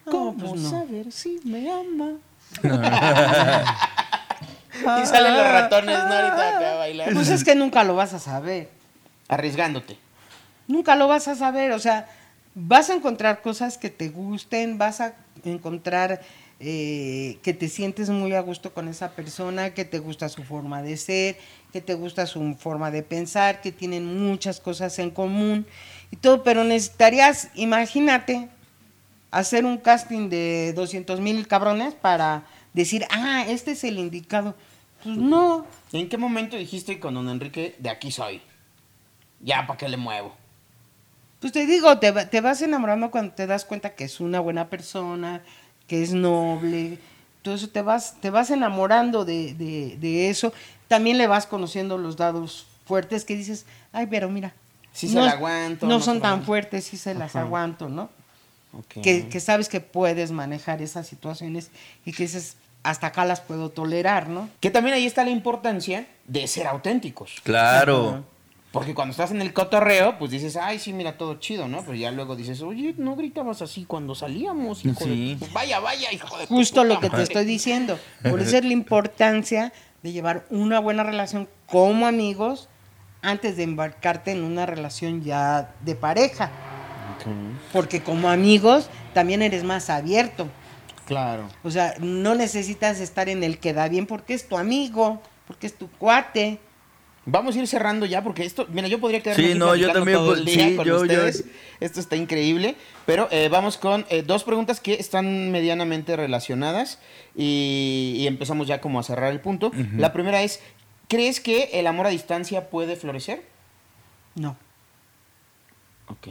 No, 0.06 0.12
cómo 0.12 0.38
pues 0.38 0.62
no. 0.62 0.70
saber 0.70 1.12
si 1.12 1.40
me 1.44 1.68
ama 1.72 2.12
y 5.02 5.06
salen 5.08 5.34
los 5.34 5.48
ratones 5.52 5.98
no 5.98 6.04
ahorita 6.14 6.58
acá 6.58 6.72
a 6.74 6.76
bailar. 6.76 7.12
Pues 7.14 7.30
es 7.30 7.44
que 7.44 7.56
nunca 7.56 7.84
lo 7.84 7.96
vas 7.96 8.14
a 8.14 8.20
saber. 8.20 8.70
Arriesgándote 9.32 9.98
Nunca 10.68 10.96
lo 10.96 11.08
vas 11.08 11.28
a 11.28 11.36
saber. 11.36 11.72
O 11.72 11.80
sea, 11.80 12.08
vas 12.56 12.90
a 12.90 12.94
encontrar 12.94 13.42
cosas 13.42 13.78
que 13.78 13.90
te 13.90 14.10
gusten, 14.10 14.78
vas 14.78 15.02
a 15.02 15.16
encontrar 15.44 16.22
eh, 16.60 17.40
que 17.42 17.54
te 17.54 17.68
sientes 17.68 18.10
muy 18.10 18.34
a 18.34 18.42
gusto 18.42 18.74
con 18.74 18.88
esa 18.88 19.12
persona, 19.12 19.74
que 19.74 19.84
te 19.84 20.00
gusta 20.00 20.30
su 20.30 20.44
forma 20.44 20.82
de 20.82 20.96
ser, 20.98 21.38
que 21.74 21.82
te 21.82 21.94
gusta 21.94 22.26
su 22.26 22.56
forma 22.56 22.92
de 22.92 23.04
pensar, 23.04 23.62
que 23.62 23.72
tienen 23.72 24.20
muchas 24.20 24.60
cosas 24.60 24.98
en 25.00 25.10
común 25.10 25.66
y 26.12 26.18
todo, 26.18 26.44
pero 26.44 26.64
necesitarías, 26.64 27.50
imagínate, 27.56 28.48
hacer 29.32 29.66
un 29.66 29.78
casting 29.78 30.30
de 30.30 30.74
200 30.74 31.20
mil 31.20 31.48
cabrones 31.48 31.96
para 31.96 32.44
decir, 32.74 33.06
ah, 33.10 33.46
este 33.48 33.72
es 33.72 33.84
el 33.84 33.98
indicado. 33.98 34.56
Pues 35.04 35.18
no, 35.18 35.66
¿En 35.92 36.08
qué 36.08 36.18
momento 36.18 36.56
dijiste 36.56 37.00
con 37.00 37.16
don 37.16 37.28
Enrique, 37.28 37.76
de 37.80 37.90
aquí 37.90 38.12
soy? 38.12 38.42
Ya, 39.44 39.66
¿para 39.68 39.78
qué 39.78 39.90
le 39.90 39.98
muevo? 39.98 40.36
Pues 41.40 41.52
te 41.54 41.66
digo, 41.66 41.98
te, 42.00 42.12
va- 42.12 42.26
te 42.28 42.42
vas 42.42 42.62
enamorando 42.62 43.10
cuando 43.12 43.34
te 43.34 43.48
das 43.48 43.66
cuenta 43.66 43.96
que 43.96 44.04
es 44.04 44.20
una 44.20 44.40
buena 44.40 44.70
persona, 44.70 45.42
que 45.88 46.04
es 46.04 46.14
noble. 46.14 47.00
Todo 47.42 47.56
eso 47.56 47.68
te 47.70 47.82
vas, 47.82 48.16
te 48.22 48.30
vas 48.30 48.52
enamorando 48.52 49.26
de, 49.26 49.54
de- 49.56 49.98
de 50.00 50.30
eso. 50.30 50.54
También 50.88 51.18
le 51.18 51.26
vas 51.28 51.48
conociendo 51.48 51.98
los 51.98 52.18
dados 52.18 52.68
fuertes 52.86 53.26
que 53.26 53.36
dices, 53.36 53.66
ay, 53.92 54.08
pero 54.08 54.30
mira. 54.30 54.54
Sí 54.94 55.08
se 55.08 55.20
la 55.22 55.32
aguanto, 55.32 55.88
No, 55.88 55.96
no 55.96 56.04
son 56.04 56.20
tan 56.20 56.32
aguanto". 56.32 56.46
fuertes, 56.48 56.84
sí 56.84 56.98
se 56.98 57.14
las 57.16 57.36
Ajá. 57.36 57.46
aguanto, 57.46 57.88
¿no? 57.90 58.10
Ok. 58.78 59.02
Que, 59.02 59.28
que 59.30 59.40
sabes 59.40 59.70
que 59.70 59.80
puedes 59.82 60.32
manejar 60.32 60.82
esas 60.82 61.08
situaciones 61.08 61.72
y 62.06 62.12
que 62.12 62.24
dices, 62.24 62.58
hasta 62.84 63.08
acá 63.08 63.26
las 63.26 63.40
puedo 63.42 63.70
tolerar, 63.70 64.28
¿no? 64.30 64.50
Que 64.60 64.70
también 64.70 64.94
ahí 64.96 65.06
está 65.06 65.24
la 65.24 65.30
importancia 65.32 66.06
de 66.28 66.46
ser 66.48 66.68
auténticos. 66.68 67.40
Claro. 67.44 68.24
Porque 68.72 68.94
cuando 68.94 69.12
estás 69.12 69.32
en 69.32 69.42
el 69.42 69.52
cotorreo, 69.52 70.18
pues 70.18 70.32
dices, 70.32 70.56
ay, 70.56 70.80
sí, 70.80 70.94
mira, 70.94 71.18
todo 71.18 71.36
chido, 71.36 71.68
¿no? 71.68 71.82
Pero 71.82 71.96
ya 71.96 72.10
luego 72.12 72.38
dices, 72.38 72.62
oye, 72.62 72.96
no 72.98 73.18
gritabas 73.18 73.62
así 73.62 73.84
cuando 73.84 74.16
salíamos, 74.16 74.86
hijo 74.86 75.04
Sí. 75.04 75.32
de... 75.34 75.40
Pues 75.40 75.52
vaya, 75.52 75.80
vaya, 75.82 76.12
hijo 76.14 76.38
de... 76.38 76.46
Justo 76.48 76.86
lo 76.86 76.96
que 77.02 77.08
te 77.08 77.12
madre". 77.12 77.24
estoy 77.24 77.44
diciendo. 77.46 78.00
Por 78.24 78.40
eso 78.40 78.58
es 78.58 78.64
la 78.64 78.72
importancia 78.72 79.74
de 80.04 80.14
llevar 80.14 80.46
una 80.50 80.80
buena 80.80 81.04
relación 81.04 81.50
como 81.68 82.08
amigos 82.08 82.70
antes 83.22 83.58
de 83.58 83.64
embarcarte 83.64 84.32
en 84.32 84.44
una 84.44 84.66
relación 84.66 85.22
ya 85.22 85.76
de 85.82 85.96
pareja. 85.96 86.50
Porque 87.74 88.02
como 88.02 88.30
amigos 88.30 88.90
también 89.14 89.42
eres 89.42 89.64
más 89.64 89.90
abierto. 89.90 90.48
Claro. 91.06 91.48
O 91.64 91.70
sea, 91.72 91.94
no 92.00 92.36
necesitas 92.36 93.00
estar 93.00 93.28
en 93.30 93.44
el 93.44 93.60
que 93.60 93.74
da 93.74 93.90
bien 93.90 94.08
porque 94.08 94.34
es 94.34 94.48
tu 94.48 94.58
amigo, 94.58 95.22
porque 95.46 95.68
es 95.68 95.78
tu 95.78 95.90
cuate. 95.90 96.58
Vamos 97.26 97.56
a 97.56 97.60
ir 97.60 97.68
cerrando 97.68 98.08
ya 98.08 98.24
porque 98.24 98.44
esto, 98.44 98.66
mira, 98.72 98.88
yo 98.88 99.00
podría 99.00 99.22
quedarme 99.22 99.44
Sí, 99.44 99.50
aquí 99.52 99.60
no, 99.60 99.76
yo 99.76 99.92
también, 99.94 100.18
todo 100.18 100.34
el 100.34 100.44
pues, 100.44 100.56
día 100.56 100.70
sí, 100.70 100.76
con 100.76 100.86
yo- 100.88 100.96
yo- 100.98 101.02
ustedes. 101.04 101.46
Esto 101.80 102.00
está 102.00 102.16
increíble, 102.16 102.76
pero 103.06 103.28
eh, 103.32 103.48
vamos 103.52 103.78
con 103.78 104.06
eh, 104.10 104.24
dos 104.24 104.44
preguntas 104.44 104.80
que 104.80 104.96
están 104.96 105.52
medianamente 105.52 106.16
relacionadas 106.16 107.00
y, 107.36 108.16
y 108.18 108.28
empezamos 108.28 108.68
ya 108.68 108.82
como 108.82 109.00
a 109.00 109.04
cerrar 109.04 109.32
el 109.32 109.40
punto. 109.40 109.72
La 109.98 110.14
primera 110.14 110.42
es, 110.42 110.62
¿crees 111.08 111.40
que 111.40 111.70
el 111.74 111.86
amor 111.88 112.08
a 112.08 112.10
distancia 112.10 112.70
puede 112.70 112.96
florecer? 112.96 113.44
No. 114.36 114.58
Ok. 116.08 116.28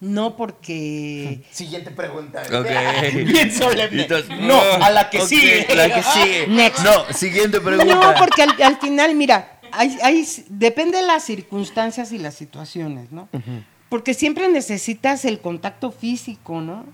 No 0.00 0.36
porque... 0.36 1.42
Siguiente 1.50 1.90
pregunta. 1.90 2.42
Ok. 2.52 2.66
Bien 3.14 3.50
solemne. 3.52 4.02
Entonces, 4.02 4.28
no, 4.40 4.60
a 4.60 4.90
la 4.90 5.08
que 5.10 5.18
ok, 5.20 5.26
sigue. 5.26 5.66
La 5.74 5.92
que 5.94 6.02
sigue. 6.02 6.46
Next. 6.48 6.84
No, 6.84 7.12
siguiente 7.12 7.60
pregunta. 7.60 7.94
No, 7.94 8.14
porque 8.18 8.42
al, 8.42 8.60
al 8.62 8.78
final, 8.78 9.14
mira, 9.14 9.55
hay, 9.72 9.96
hay- 10.02 10.26
depende 10.48 10.98
de 10.98 11.06
las 11.06 11.24
circunstancias 11.24 12.12
y 12.12 12.18
las 12.18 12.34
situaciones, 12.34 13.12
¿no? 13.12 13.28
Porque 13.88 14.14
siempre 14.14 14.48
necesitas 14.48 15.24
el 15.24 15.40
contacto 15.40 15.92
físico, 15.92 16.60
¿no? 16.60 16.84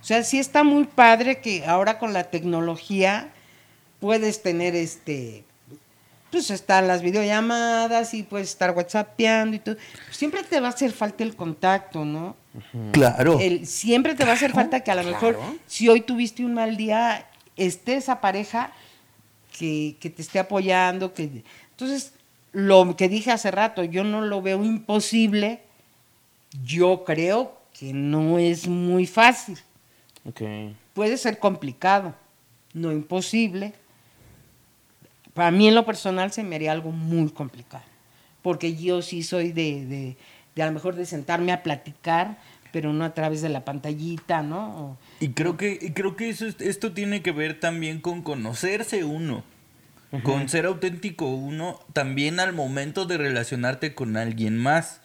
O 0.00 0.04
sea, 0.04 0.22
sí 0.24 0.38
está 0.38 0.64
muy 0.64 0.84
padre 0.84 1.40
que 1.40 1.66
ahora 1.66 1.98
con 1.98 2.12
la 2.12 2.24
tecnología 2.30 3.30
puedes 4.00 4.42
tener 4.42 4.74
este, 4.74 5.44
pues 6.30 6.50
están 6.50 6.88
las 6.88 7.02
videollamadas 7.02 8.14
y 8.14 8.22
puedes 8.22 8.48
estar 8.48 8.70
whatsappeando 8.74 9.56
y 9.56 9.58
todo. 9.58 9.76
Siempre 10.10 10.42
te 10.42 10.58
va 10.60 10.68
a 10.68 10.70
hacer 10.70 10.92
falta 10.92 11.22
el 11.22 11.36
contacto, 11.36 12.04
¿no? 12.06 12.34
Claro. 12.92 13.38
El- 13.40 13.66
siempre 13.66 14.14
te 14.14 14.24
va 14.24 14.30
a 14.30 14.34
hacer 14.34 14.52
falta 14.52 14.80
que 14.80 14.90
a 14.90 14.94
lo 14.94 15.04
mejor, 15.04 15.38
si 15.66 15.88
hoy 15.88 16.00
tuviste 16.00 16.44
un 16.44 16.54
mal 16.54 16.76
día, 16.78 17.26
esté 17.56 17.96
esa 17.96 18.20
pareja 18.22 18.72
que, 19.58 19.96
que 20.00 20.08
te 20.08 20.22
esté 20.22 20.38
apoyando. 20.38 21.12
que 21.12 21.44
Entonces, 21.80 22.12
lo 22.52 22.94
que 22.96 23.08
dije 23.08 23.30
hace 23.30 23.50
rato, 23.50 23.82
yo 23.84 24.04
no 24.04 24.20
lo 24.20 24.42
veo 24.42 24.62
imposible. 24.64 25.60
Yo 26.64 27.04
creo 27.04 27.56
que 27.78 27.92
no 27.94 28.38
es 28.38 28.68
muy 28.68 29.06
fácil. 29.06 29.58
Ok. 30.26 30.42
Puede 30.92 31.16
ser 31.16 31.38
complicado, 31.38 32.14
no 32.74 32.92
imposible. 32.92 33.72
Para 35.32 35.50
mí 35.50 35.68
en 35.68 35.74
lo 35.74 35.86
personal 35.86 36.32
se 36.32 36.42
me 36.42 36.56
haría 36.56 36.72
algo 36.72 36.90
muy 36.90 37.30
complicado, 37.30 37.84
porque 38.42 38.74
yo 38.74 39.00
sí 39.00 39.22
soy 39.22 39.52
de, 39.52 39.86
de, 39.86 40.16
de 40.54 40.62
a 40.62 40.66
lo 40.66 40.72
mejor 40.72 40.96
de 40.96 41.06
sentarme 41.06 41.52
a 41.52 41.62
platicar, 41.62 42.36
pero 42.72 42.92
no 42.92 43.04
a 43.04 43.14
través 43.14 43.40
de 43.40 43.48
la 43.48 43.64
pantallita, 43.64 44.42
¿no? 44.42 44.76
O- 44.90 44.96
Y 45.20 45.28
creo 45.30 45.56
que, 45.56 45.78
y 45.80 45.92
creo 45.92 46.16
que 46.16 46.28
eso 46.28 46.46
es- 46.46 46.60
esto 46.60 46.92
tiene 46.92 47.22
que 47.22 47.32
ver 47.32 47.58
también 47.58 48.00
con 48.00 48.22
conocerse 48.22 49.04
uno. 49.04 49.44
Con 50.24 50.48
ser 50.48 50.66
auténtico 50.66 51.26
uno 51.26 51.78
también 51.92 52.40
al 52.40 52.52
momento 52.52 53.04
de 53.06 53.16
relacionarte 53.16 53.94
con 53.94 54.16
alguien 54.16 54.58
más. 54.58 55.00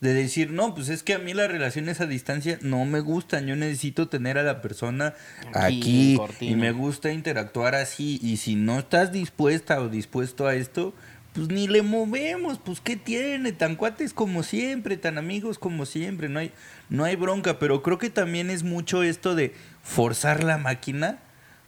De 0.00 0.14
decir, 0.14 0.50
no, 0.50 0.74
pues 0.74 0.88
es 0.88 1.02
que 1.02 1.12
a 1.12 1.18
mí 1.18 1.34
las 1.34 1.50
relaciones 1.50 2.00
a 2.00 2.06
distancia 2.06 2.58
no 2.62 2.84
me 2.86 3.00
gustan. 3.00 3.46
Yo 3.46 3.56
necesito 3.56 4.08
tener 4.08 4.38
a 4.38 4.42
la 4.42 4.62
persona 4.62 5.14
Aquí, 5.54 6.18
aquí, 6.22 6.48
y 6.48 6.56
me 6.56 6.72
gusta 6.72 7.12
interactuar 7.12 7.74
así. 7.74 8.18
Y 8.22 8.38
si 8.38 8.54
no 8.54 8.78
estás 8.78 9.12
dispuesta 9.12 9.80
o 9.80 9.88
dispuesto 9.88 10.46
a 10.46 10.54
esto, 10.54 10.94
pues 11.34 11.48
ni 11.48 11.68
le 11.68 11.82
movemos. 11.82 12.58
Pues 12.58 12.80
qué 12.80 12.96
tiene, 12.96 13.52
tan 13.52 13.76
cuates 13.76 14.14
como 14.14 14.42
siempre, 14.42 14.96
tan 14.96 15.18
amigos 15.18 15.58
como 15.58 15.84
siempre. 15.84 16.30
No 16.30 16.38
hay, 16.38 16.52
no 16.88 17.04
hay 17.04 17.16
bronca. 17.16 17.58
Pero 17.58 17.82
creo 17.82 17.98
que 17.98 18.10
también 18.10 18.48
es 18.50 18.62
mucho 18.62 19.02
esto 19.02 19.34
de 19.34 19.54
forzar 19.82 20.44
la 20.44 20.56
máquina 20.56 21.18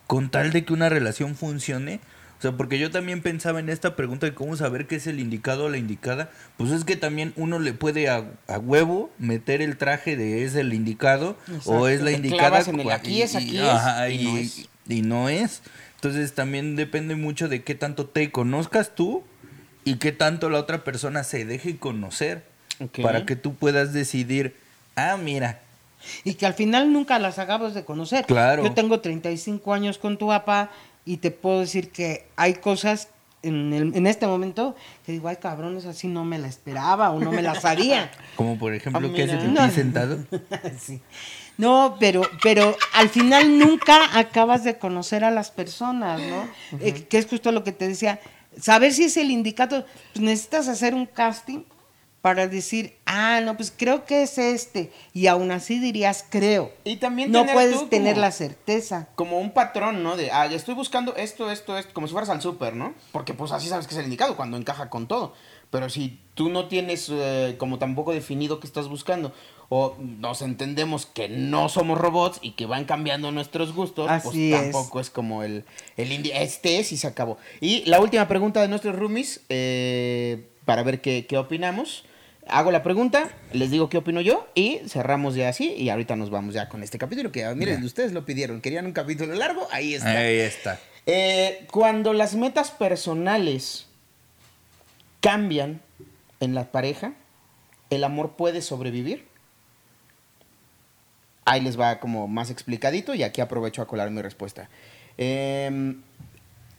con 0.06 0.30
tal 0.30 0.52
de 0.52 0.64
que 0.64 0.72
una 0.72 0.88
relación 0.88 1.36
funcione. 1.36 2.00
O 2.42 2.44
sea, 2.44 2.56
porque 2.56 2.80
yo 2.80 2.90
también 2.90 3.22
pensaba 3.22 3.60
en 3.60 3.68
esta 3.68 3.94
pregunta 3.94 4.26
de 4.26 4.34
cómo 4.34 4.56
saber 4.56 4.88
qué 4.88 4.96
es 4.96 5.06
el 5.06 5.20
indicado 5.20 5.66
o 5.66 5.68
la 5.68 5.76
indicada. 5.78 6.28
Pues 6.56 6.72
es 6.72 6.82
que 6.82 6.96
también 6.96 7.32
uno 7.36 7.60
le 7.60 7.72
puede 7.72 8.08
a, 8.08 8.24
a 8.48 8.58
huevo 8.58 9.12
meter 9.16 9.62
el 9.62 9.76
traje 9.76 10.16
de 10.16 10.42
es 10.42 10.56
el 10.56 10.74
indicado 10.74 11.36
o 11.66 11.86
es 11.86 12.00
la 12.00 12.10
Te 12.10 12.16
indicada. 12.16 12.58
en 12.62 12.80
el 12.80 12.90
aquí 12.90 13.22
es, 13.22 13.36
aquí 13.36 13.58
es, 13.58 13.62
ajá, 13.62 14.08
y 14.08 14.16
y, 14.16 14.24
no 14.24 14.36
es. 14.38 14.68
y 14.88 15.02
no 15.02 15.28
es. 15.28 15.62
Entonces 15.94 16.34
también 16.34 16.74
depende 16.74 17.14
mucho 17.14 17.48
de 17.48 17.62
qué 17.62 17.76
tanto 17.76 18.06
te 18.06 18.32
conozcas 18.32 18.92
tú 18.96 19.22
y 19.84 19.98
qué 19.98 20.10
tanto 20.10 20.50
la 20.50 20.58
otra 20.58 20.82
persona 20.82 21.22
se 21.22 21.44
deje 21.44 21.76
conocer. 21.76 22.42
Para 23.00 23.24
que 23.24 23.36
tú 23.36 23.54
puedas 23.54 23.92
decidir, 23.92 24.56
ah, 24.96 25.16
mira, 25.16 25.60
y 26.24 26.34
que 26.34 26.46
al 26.46 26.54
final 26.54 26.92
nunca 26.92 27.20
las 27.20 27.38
acabas 27.38 27.74
de 27.74 27.84
conocer. 27.84 28.26
Claro. 28.26 28.64
Yo 28.64 28.72
tengo 28.72 28.98
35 28.98 29.72
años 29.72 29.98
con 29.98 30.18
tu 30.18 30.26
papá 30.26 30.70
y 31.04 31.16
te 31.18 31.30
puedo 31.30 31.60
decir 31.60 31.90
que 31.90 32.26
hay 32.36 32.54
cosas 32.54 33.08
en, 33.42 33.72
el- 33.72 33.96
en 33.96 34.06
este 34.06 34.26
momento 34.26 34.76
que 35.04 35.12
digo, 35.12 35.26
ay 35.28 35.36
cabrones, 35.36 35.84
así 35.84 36.06
no 36.06 36.24
me 36.24 36.38
la 36.38 36.46
esperaba 36.46 37.10
o 37.10 37.18
no 37.18 37.32
me 37.32 37.42
la 37.42 37.54
sabía. 37.60 38.10
como 38.36 38.56
por 38.58 38.72
ejemplo, 38.72 39.08
Ah, 39.10 39.14
que 39.14 39.22
hace 39.24 39.48
No. 39.48 39.70
sentado. 39.70 40.24
Sí. 40.80 41.00
No, 41.58 41.96
pero, 42.00 42.22
pero 42.42 42.76
al 42.94 43.08
final 43.10 43.58
nunca 43.58 44.18
acabas 44.18 44.64
de 44.64 44.78
conocer 44.78 45.22
a 45.24 45.30
las 45.30 45.50
personas, 45.50 46.20
¿no? 46.20 46.48
Eh, 46.80 47.04
que 47.04 47.18
es 47.18 47.26
justo 47.26 47.52
lo 47.52 47.62
que 47.62 47.72
te 47.72 47.88
decía. 47.88 48.20
Saber 48.60 48.92
si 48.92 49.04
es 49.04 49.16
el 49.16 49.30
indicado, 49.30 49.84
pues 50.12 50.22
necesitas 50.24 50.68
hacer 50.68 50.94
un 50.94 51.06
casting 51.06 51.60
para 52.22 52.46
decir, 52.46 52.94
ah, 53.04 53.40
no, 53.44 53.56
pues 53.56 53.72
creo 53.76 54.04
que 54.06 54.22
es 54.22 54.38
este. 54.38 54.90
Y 55.12 55.26
aún 55.26 55.50
así 55.50 55.80
dirías, 55.80 56.24
creo. 56.30 56.72
Y 56.84 56.96
también 56.96 57.32
no 57.32 57.44
puedes 57.44 57.78
tú 57.80 57.88
tener 57.88 58.14
como- 58.14 58.20
la 58.26 58.30
certeza. 58.30 59.08
como 59.16 59.38
un 59.40 59.50
patrón, 59.52 60.02
¿no? 60.04 60.16
De, 60.16 60.30
ah, 60.30 60.46
ya 60.46 60.56
estoy 60.56 60.74
buscando 60.74 61.16
esto, 61.16 61.50
esto, 61.50 61.76
esto, 61.76 61.92
como 61.92 62.06
si 62.06 62.12
fueras 62.12 62.30
al 62.30 62.40
súper, 62.40 62.76
¿no? 62.76 62.94
Porque 63.10 63.34
pues 63.34 63.50
así 63.52 63.68
sabes 63.68 63.86
que 63.88 63.94
es 63.94 63.98
el 63.98 64.04
indicado, 64.04 64.36
cuando 64.36 64.56
encaja 64.56 64.88
con 64.88 65.08
todo. 65.08 65.34
Pero 65.70 65.88
si 65.90 66.20
tú 66.34 66.48
no 66.48 66.68
tienes 66.68 67.08
eh, 67.10 67.56
como 67.58 67.78
tampoco 67.78 68.12
definido 68.12 68.60
qué 68.60 68.66
estás 68.68 68.88
buscando, 68.88 69.32
o 69.68 69.96
nos 69.98 70.42
entendemos 70.42 71.06
que 71.06 71.28
no 71.30 71.68
somos 71.70 71.98
robots 71.98 72.38
y 72.42 72.52
que 72.52 72.66
van 72.66 72.84
cambiando 72.84 73.32
nuestros 73.32 73.74
gustos, 73.74 74.08
Así 74.10 74.22
pues 74.28 74.36
es. 74.36 74.60
tampoco 74.72 75.00
es 75.00 75.10
como 75.10 75.42
el, 75.42 75.64
el 75.96 76.30
este 76.34 76.78
es 76.78 76.92
y 76.92 76.98
se 76.98 77.06
acabó. 77.08 77.38
Y 77.60 77.82
la 77.86 77.98
última 78.00 78.28
pregunta 78.28 78.60
de 78.60 78.68
nuestros 78.68 78.94
roomies, 78.94 79.40
eh, 79.48 80.46
para 80.66 80.82
ver 80.84 81.00
qué, 81.00 81.26
qué 81.26 81.36
opinamos. 81.38 82.04
Hago 82.48 82.72
la 82.72 82.82
pregunta, 82.82 83.30
les 83.52 83.70
digo 83.70 83.88
qué 83.88 83.98
opino 83.98 84.20
yo 84.20 84.48
y 84.54 84.80
cerramos 84.88 85.34
ya 85.34 85.48
así 85.48 85.74
y 85.74 85.90
ahorita 85.90 86.16
nos 86.16 86.30
vamos 86.30 86.54
ya 86.54 86.68
con 86.68 86.82
este 86.82 86.98
capítulo 86.98 87.30
que 87.30 87.44
ah, 87.44 87.54
miren, 87.54 87.84
ustedes 87.84 88.12
lo 88.12 88.24
pidieron, 88.26 88.60
querían 88.60 88.84
un 88.84 88.92
capítulo 88.92 89.34
largo, 89.34 89.68
ahí 89.70 89.94
está. 89.94 90.10
Ahí 90.10 90.38
está. 90.38 90.80
Eh, 91.06 91.66
cuando 91.70 92.12
las 92.12 92.34
metas 92.34 92.70
personales 92.70 93.86
cambian 95.20 95.80
en 96.40 96.54
la 96.54 96.72
pareja, 96.72 97.14
¿el 97.90 98.02
amor 98.02 98.32
puede 98.32 98.60
sobrevivir? 98.60 99.24
Ahí 101.44 101.60
les 101.60 101.78
va 101.78 102.00
como 102.00 102.28
más 102.28 102.50
explicadito 102.50 103.14
y 103.14 103.22
aquí 103.22 103.40
aprovecho 103.40 103.82
a 103.82 103.86
colar 103.86 104.10
mi 104.10 104.20
respuesta. 104.20 104.68
Em, 105.16 106.02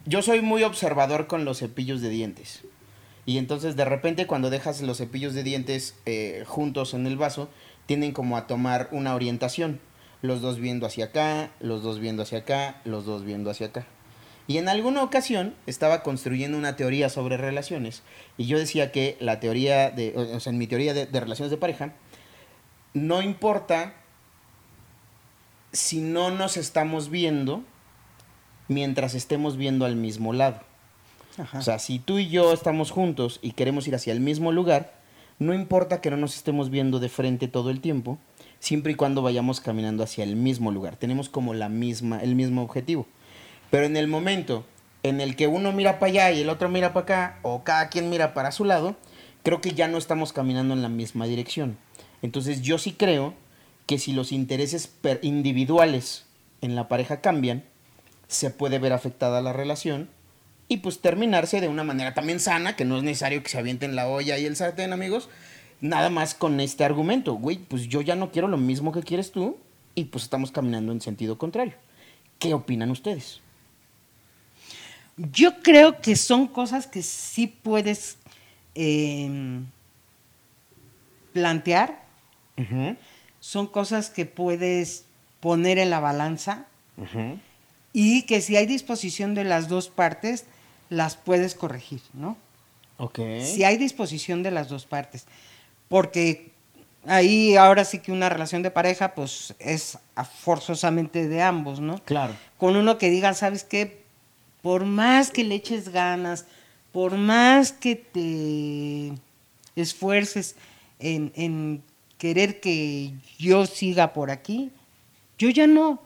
yo 0.05 0.22
soy 0.22 0.41
muy 0.41 0.64
observador 0.64 1.28
con 1.28 1.45
los 1.45 1.59
cepillos 1.59 2.01
de 2.01 2.09
dientes. 2.09 2.64
Y 3.26 3.38
entonces 3.38 3.76
de 3.76 3.86
repente 3.86 4.28
cuando 4.28 4.49
dejas 4.49 4.82
los 4.82 4.97
cepillos 4.97 5.34
de 5.34 5.43
dientes 5.43 5.95
eh, 6.05 6.43
juntos 6.45 6.93
en 6.93 7.07
el 7.07 7.17
vaso, 7.17 7.49
tienden 7.86 8.11
como 8.11 8.38
a 8.38 8.47
tomar 8.47 8.89
una 8.91 9.15
orientación. 9.15 9.80
Los 10.21 10.41
dos 10.41 10.59
viendo 10.59 10.86
hacia 10.86 11.05
acá, 11.05 11.51
los 11.59 11.84
dos 11.84 11.99
viendo 11.99 12.24
hacia 12.24 12.39
acá, 12.39 12.82
los 12.86 13.05
dos 13.05 13.24
viendo 13.24 13.49
hacia 13.49 13.67
acá. 13.67 13.86
Y 14.47 14.57
en 14.57 14.67
alguna 14.67 15.03
ocasión 15.03 15.55
estaba 15.67 16.03
construyendo 16.03 16.57
una 16.57 16.76
teoría 16.76 17.09
sobre 17.09 17.38
relaciones 17.38 18.03
y 18.38 18.45
yo 18.45 18.59
decía 18.59 18.91
que 18.91 19.15
la 19.21 19.39
teoría 19.39 19.89
de, 19.89 20.13
o 20.17 20.39
sea, 20.39 20.51
en 20.51 20.59
mi 20.59 20.67
teoría 20.67 20.93
de, 20.93 21.05
de 21.05 21.19
relaciones 21.19 21.49
de 21.49 21.57
pareja, 21.57 21.93
no 22.93 23.21
importa 23.21 23.93
si 25.71 26.01
no 26.01 26.30
nos 26.30 26.57
estamos 26.57 27.09
viendo 27.09 27.63
mientras 28.67 29.15
estemos 29.15 29.55
viendo 29.55 29.86
al 29.86 29.95
mismo 29.95 30.34
lado. 30.34 30.61
O 31.54 31.62
sea, 31.62 31.80
si 31.80 32.00
tú 32.00 32.20
y 32.20 32.30
yo 32.30 32.54
estamos 32.54 32.92
juntos 32.92 33.40
y 33.42 33.52
queremos 33.52 33.88
ir 33.88 33.96
hacia 33.96 34.14
el 34.14 34.20
mismo 34.20 34.52
lugar, 34.52 34.94
no 35.40 35.54
importa 35.54 36.00
que 36.00 36.12
no 36.12 36.18
nos 36.18 36.36
estemos 36.36 36.70
viendo 36.70 37.00
de 37.00 37.10
frente 37.10 37.48
todo 37.48 37.70
el 37.70 37.82
tiempo, 37.82 38.20
siempre 38.60 38.92
y 38.92 38.96
cuando 38.96 39.22
vayamos 39.22 39.60
caminando 39.60 40.04
hacia 40.04 40.24
el 40.24 40.36
mismo 40.36 40.72
lugar. 40.72 40.96
Tenemos 40.96 41.30
como 41.30 41.54
la 41.54 41.70
misma, 41.70 42.20
el 42.20 42.36
mismo 42.36 42.62
objetivo. 42.62 43.08
Pero 43.72 43.86
en 43.86 43.98
el 43.98 44.08
momento 44.08 44.66
en 45.02 45.20
el 45.20 45.36
que 45.36 45.48
uno 45.48 45.72
mira 45.72 46.00
para 46.00 46.12
allá 46.12 46.32
y 46.32 46.42
el 46.42 46.50
otro 46.50 46.70
mira 46.70 46.94
para 46.94 47.04
acá, 47.04 47.40
o 47.42 47.64
cada 47.64 47.90
quien 47.90 48.10
mira 48.10 48.34
para 48.34 48.52
su 48.52 48.64
lado, 48.64 48.96
creo 49.44 49.60
que 49.60 49.74
ya 49.74 49.88
no 49.88 49.98
estamos 49.98 50.34
caminando 50.34 50.74
en 50.74 50.82
la 50.82 50.90
misma 50.90 51.26
dirección. 51.26 51.78
Entonces 52.22 52.62
yo 52.62 52.78
sí 52.78 52.94
creo 52.94 53.34
que 53.86 53.98
si 53.98 54.14
los 54.14 54.32
intereses 54.32 54.94
individuales 55.24 56.26
en 56.62 56.76
la 56.76 56.88
pareja 56.88 57.20
cambian, 57.20 57.64
se 58.28 58.50
puede 58.50 58.80
ver 58.80 58.94
afectada 58.94 59.42
la 59.42 59.52
relación 59.52 60.10
y 60.68 60.78
pues 60.78 60.99
terminarse 60.99 61.61
de 61.61 61.68
una 61.68 61.84
manera 61.84 62.14
también 62.14 62.39
sana, 62.39 62.76
que 62.76 62.86
no 62.86 62.97
es 62.97 63.03
necesario 63.03 63.43
que 63.43 63.49
se 63.49 63.57
avienten 63.57 63.95
la 63.95 64.07
olla 64.07 64.38
y 64.38 64.45
el 64.45 64.55
sartén, 64.55 64.93
amigos. 64.93 65.30
Nada 65.82 66.09
más 66.09 66.34
con 66.34 66.59
este 66.59 66.86
argumento, 66.86 67.34
güey, 67.34 67.57
pues 67.57 67.88
yo 67.88 68.01
ya 68.01 68.16
no 68.16 68.32
quiero 68.32 68.47
lo 68.47 68.57
mismo 68.57 68.91
que 68.91 69.03
quieres 69.03 69.32
tú 69.32 69.57
y 69.95 70.05
pues 70.05 70.24
estamos 70.24 70.51
caminando 70.51 70.91
en 70.91 71.01
sentido 71.01 71.38
contrario. 71.38 71.74
¿Qué 72.39 72.53
opinan 72.53 72.89
ustedes? 72.89 73.41
Yo 75.18 75.61
creo 75.61 75.99
que 76.01 76.16
son 76.16 76.47
cosas 76.47 76.88
que 76.88 77.03
sí 77.03 77.47
puedes 77.47 78.18
eh, 78.76 79.61
plantear, 81.34 82.03
son 83.39 83.68
cosas 83.68 84.09
que 84.09 84.26
puedes 84.26 85.05
poner 85.39 85.78
en 85.78 85.89
la 85.89 85.99
balanza 85.99 86.66
y 87.91 88.24
que 88.24 88.41
si 88.41 88.55
hay 88.55 88.66
disposición 88.66 89.36
de 89.36 89.43
las 89.43 89.68
dos 89.68 89.89
partes, 89.89 90.45
las 90.90 91.16
puedes 91.16 91.56
corregir, 91.56 92.02
¿no? 92.14 92.38
Ok. 92.98 93.20
Si 93.42 93.64
hay 93.64 93.78
disposición 93.78 94.44
de 94.44 94.52
las 94.52 94.70
dos 94.70 94.86
partes. 94.86 95.26
Porque 95.90 96.52
ahí 97.06 97.56
ahora 97.56 97.86
sí 97.86 98.00
que 98.00 98.12
una 98.12 98.30
relación 98.30 98.64
de 98.64 98.72
pareja, 98.72 99.14
pues 99.14 99.56
es 99.60 99.98
forzosamente 100.42 101.28
de 101.28 101.42
ambos, 101.42 101.80
¿no? 101.80 102.00
Claro. 102.06 102.34
Con 102.58 102.76
uno 102.76 102.98
que 102.98 103.10
diga, 103.10 103.34
¿sabes 103.34 103.64
qué? 103.64 104.04
Por 104.62 104.86
más 104.86 105.32
que 105.32 105.44
le 105.44 105.56
eches 105.56 105.90
ganas, 105.90 106.46
por 106.92 107.18
más 107.18 107.72
que 107.72 107.96
te 107.96 109.14
esfuerces 109.76 110.56
en, 111.00 111.34
en 111.36 111.84
querer 112.18 112.62
que 112.62 113.12
yo 113.38 113.66
siga 113.66 114.14
por 114.14 114.32
aquí, 114.32 114.72
yo 115.38 115.50
ya 115.50 115.68
no, 115.68 116.00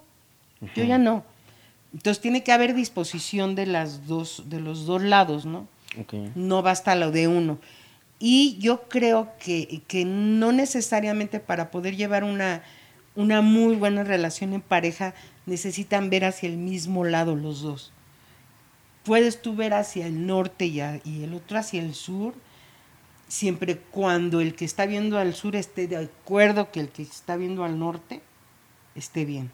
yo 0.76 0.84
ya 0.84 0.98
no. 0.98 1.24
Entonces 1.94 2.22
tiene 2.22 2.44
que 2.44 2.52
haber 2.52 2.74
disposición 2.76 3.56
de 3.56 3.66
las 3.66 4.08
dos, 4.08 4.44
de 4.48 4.60
los 4.60 4.86
dos 4.86 5.02
lados, 5.02 5.46
¿no? 5.46 5.68
Ok. 6.00 6.14
no 6.36 6.62
basta 6.62 6.96
lo 6.96 7.12
de 7.12 7.28
uno. 7.28 7.58
Y 8.20 8.58
yo 8.60 8.84
creo 8.90 9.32
que, 9.40 9.82
que 9.88 10.06
no 10.06 10.52
necesariamente 10.52 11.40
para 11.40 11.72
poder 11.72 11.96
llevar 11.96 12.24
una, 12.24 12.62
una 13.16 13.42
muy 13.42 13.76
buena 13.76 14.04
relación 14.04 14.54
en 14.54 14.62
pareja 14.62 15.14
necesitan 15.46 16.10
ver 16.10 16.26
hacia 16.26 16.50
el 16.50 16.58
mismo 16.58 17.04
lado 17.04 17.36
los 17.36 17.62
dos. 17.62 17.92
Puedes 19.04 19.42
tú 19.42 19.56
ver 19.56 19.74
hacia 19.74 20.06
el 20.08 20.28
norte 20.28 20.66
y, 20.66 20.82
a- 20.82 21.00
y 21.06 21.24
el 21.24 21.34
otro 21.34 21.58
hacia 21.58 21.82
el 21.82 21.94
sur, 21.96 22.34
siempre 23.28 23.78
cuando 23.78 24.42
el 24.42 24.56
que 24.56 24.66
está 24.66 24.86
viendo 24.86 25.18
al 25.18 25.34
sur 25.34 25.56
esté 25.56 25.88
de 25.88 25.98
acuerdo 25.98 26.72
que 26.72 26.80
el 26.82 26.90
que 26.90 27.04
está 27.04 27.38
viendo 27.38 27.64
al 27.64 27.80
norte 27.80 28.22
esté 28.96 29.26
bien. 29.26 29.50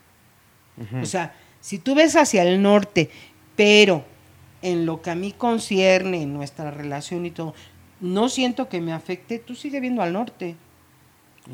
O 1.02 1.06
sea, 1.06 1.36
si 1.64 1.80
tú 1.80 1.95
ves 1.95 2.18
hacia 2.18 2.43
el 2.43 2.61
norte, 2.61 3.09
pero 3.55 4.03
en 4.61 4.86
lo 4.86 5.01
que 5.01 5.11
a 5.11 5.16
mí 5.16 5.32
concierne, 5.32 6.24
en 6.24 6.34
nuestra 6.34 6.72
relación 6.72 7.26
y 7.26 7.32
todo, 7.32 7.53
no 8.01 8.28
siento 8.28 8.68
que 8.68 8.82
me 8.82 8.91
afecte, 8.91 9.39
tú 9.39 9.55
sigue 9.55 9.80
viendo 9.80 10.01
al 10.01 10.11
norte. 10.11 10.57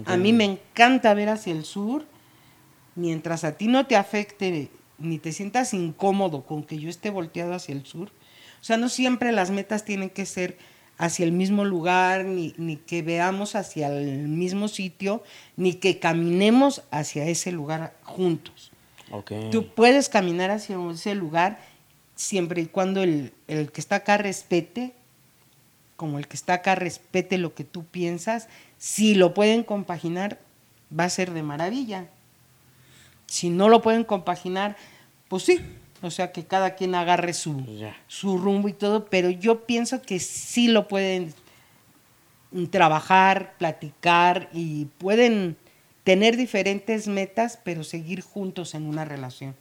A 0.06 0.18
mí 0.18 0.34
me 0.34 0.46
encanta 0.46 1.14
ver 1.14 1.30
hacia 1.30 1.54
el 1.54 1.64
sur, 1.64 2.08
mientras 2.96 3.44
a 3.44 3.56
ti 3.56 3.68
no 3.68 3.86
te 3.86 3.96
afecte 3.96 4.72
ni 4.98 5.20
te 5.20 5.32
sientas 5.32 5.76
incómodo 5.76 6.44
con 6.44 6.64
que 6.64 6.80
yo 6.80 6.90
esté 6.90 7.12
volteado 7.12 7.54
hacia 7.54 7.76
el 7.76 7.86
sur. 7.86 8.10
O 8.62 8.64
sea, 8.64 8.78
no 8.78 8.90
siempre 8.90 9.32
las 9.32 9.52
metas 9.52 9.86
tienen 9.86 10.10
que 10.10 10.26
ser 10.26 10.58
hacia 10.98 11.24
el 11.24 11.34
mismo 11.34 11.66
lugar, 11.66 12.26
ni, 12.26 12.56
ni 12.58 12.78
que 12.78 13.04
veamos 13.04 13.54
hacia 13.54 13.90
el 13.90 14.28
mismo 14.28 14.70
sitio, 14.70 15.22
ni 15.56 15.76
que 15.76 16.00
caminemos 16.00 16.82
hacia 16.90 17.26
ese 17.28 17.52
lugar 17.52 17.96
juntos. 18.02 18.72
Tú 19.52 19.68
puedes 19.68 20.10
caminar 20.10 20.52
hacia 20.52 20.78
ese 20.92 21.16
lugar 21.16 21.60
siempre 22.16 22.62
y 22.62 22.66
cuando 22.68 23.02
el, 23.04 23.34
el 23.48 23.72
que 23.72 23.82
está 23.82 23.98
acá 23.98 24.18
respete, 24.18 24.94
como 25.96 26.20
el 26.20 26.28
que 26.28 26.36
está 26.36 26.54
acá 26.56 26.76
respete 26.76 27.38
lo 27.38 27.54
que 27.54 27.64
tú 27.64 27.86
piensas. 27.86 28.48
Si 28.78 29.16
lo 29.16 29.34
pueden 29.34 29.64
compaginar, 29.64 30.40
va 30.98 31.06
a 31.06 31.10
ser 31.10 31.32
de 31.32 31.44
maravilla. 31.44 32.08
Si 33.26 33.50
no 33.50 33.70
lo 33.70 33.82
pueden 33.82 34.04
compaginar, 34.04 34.76
pues 35.28 35.44
sí. 35.44 35.60
O 36.02 36.10
sea, 36.12 36.32
que 36.32 36.46
cada 36.46 36.76
quien 36.76 36.96
agarre 36.96 37.34
su, 37.34 37.66
Ya. 37.78 37.96
su 38.08 38.38
rumbo 38.38 38.70
y 38.70 38.74
todo, 38.74 39.06
pero 39.06 39.30
yo 39.30 39.66
pienso 39.66 40.02
que 40.02 40.20
sí 40.20 40.70
lo 40.70 40.88
pueden 40.88 41.34
trabajar, 42.72 43.54
platicar 43.58 44.50
y 44.54 44.86
pueden 44.98 45.56
tener 46.10 46.38
diferentes 46.38 47.08
metas, 47.08 47.60
pero 47.64 47.84
seguir 47.84 48.22
juntos 48.22 48.74
en 48.74 48.88
una 48.88 49.06
relación. 49.06 49.54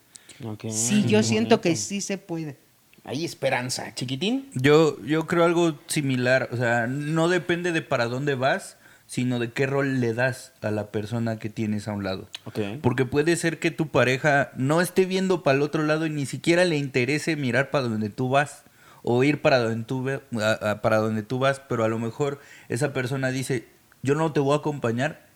Ok. 0.42 0.64
Sí, 0.70 1.04
yo 1.06 1.22
siento 1.22 1.60
que 1.60 1.76
sí 1.76 2.00
se 2.00 2.16
puede. 2.16 2.56
Hay 3.04 3.22
esperanza, 3.26 3.94
chiquitín. 3.94 4.48
Yo, 4.54 4.96
yo 5.04 5.26
creo 5.26 5.44
algo 5.44 5.78
similar, 5.88 6.48
o 6.50 6.56
sea, 6.56 6.86
no 6.86 7.28
depende 7.28 7.72
de 7.72 7.82
para 7.82 8.06
dónde 8.06 8.34
vas, 8.34 8.78
sino 9.06 9.38
de 9.38 9.52
qué 9.52 9.66
rol 9.66 10.00
le 10.00 10.14
das 10.14 10.52
a 10.62 10.70
la 10.70 10.90
persona 10.90 11.38
que 11.38 11.50
tienes 11.50 11.86
a 11.86 11.92
un 11.92 12.02
lado. 12.02 12.30
Ok. 12.46 12.60
Porque 12.80 13.04
puede 13.04 13.36
ser 13.36 13.58
que 13.58 13.70
tu 13.70 13.88
pareja 13.88 14.50
no 14.56 14.80
esté 14.80 15.04
viendo 15.04 15.42
para 15.42 15.56
el 15.56 15.62
otro 15.62 15.82
lado 15.82 16.06
y 16.06 16.10
ni 16.10 16.24
siquiera 16.24 16.64
le 16.64 16.78
interese 16.78 17.36
mirar 17.36 17.70
para 17.70 17.88
donde 17.88 18.08
tú 18.08 18.30
vas 18.30 18.62
o 19.02 19.22
ir 19.22 19.42
para 19.42 19.58
donde 19.58 19.84
tú, 19.84 20.02
ve- 20.02 20.20
a- 20.42 20.70
a- 20.70 20.80
para 20.80 20.96
donde 20.96 21.22
tú 21.22 21.38
vas, 21.38 21.60
pero 21.60 21.84
a 21.84 21.88
lo 21.88 21.98
mejor 21.98 22.40
esa 22.70 22.94
persona 22.94 23.30
dice, 23.30 23.66
yo 24.02 24.14
no 24.14 24.32
te 24.32 24.40
voy 24.40 24.54
a 24.54 24.58
acompañar, 24.60 25.27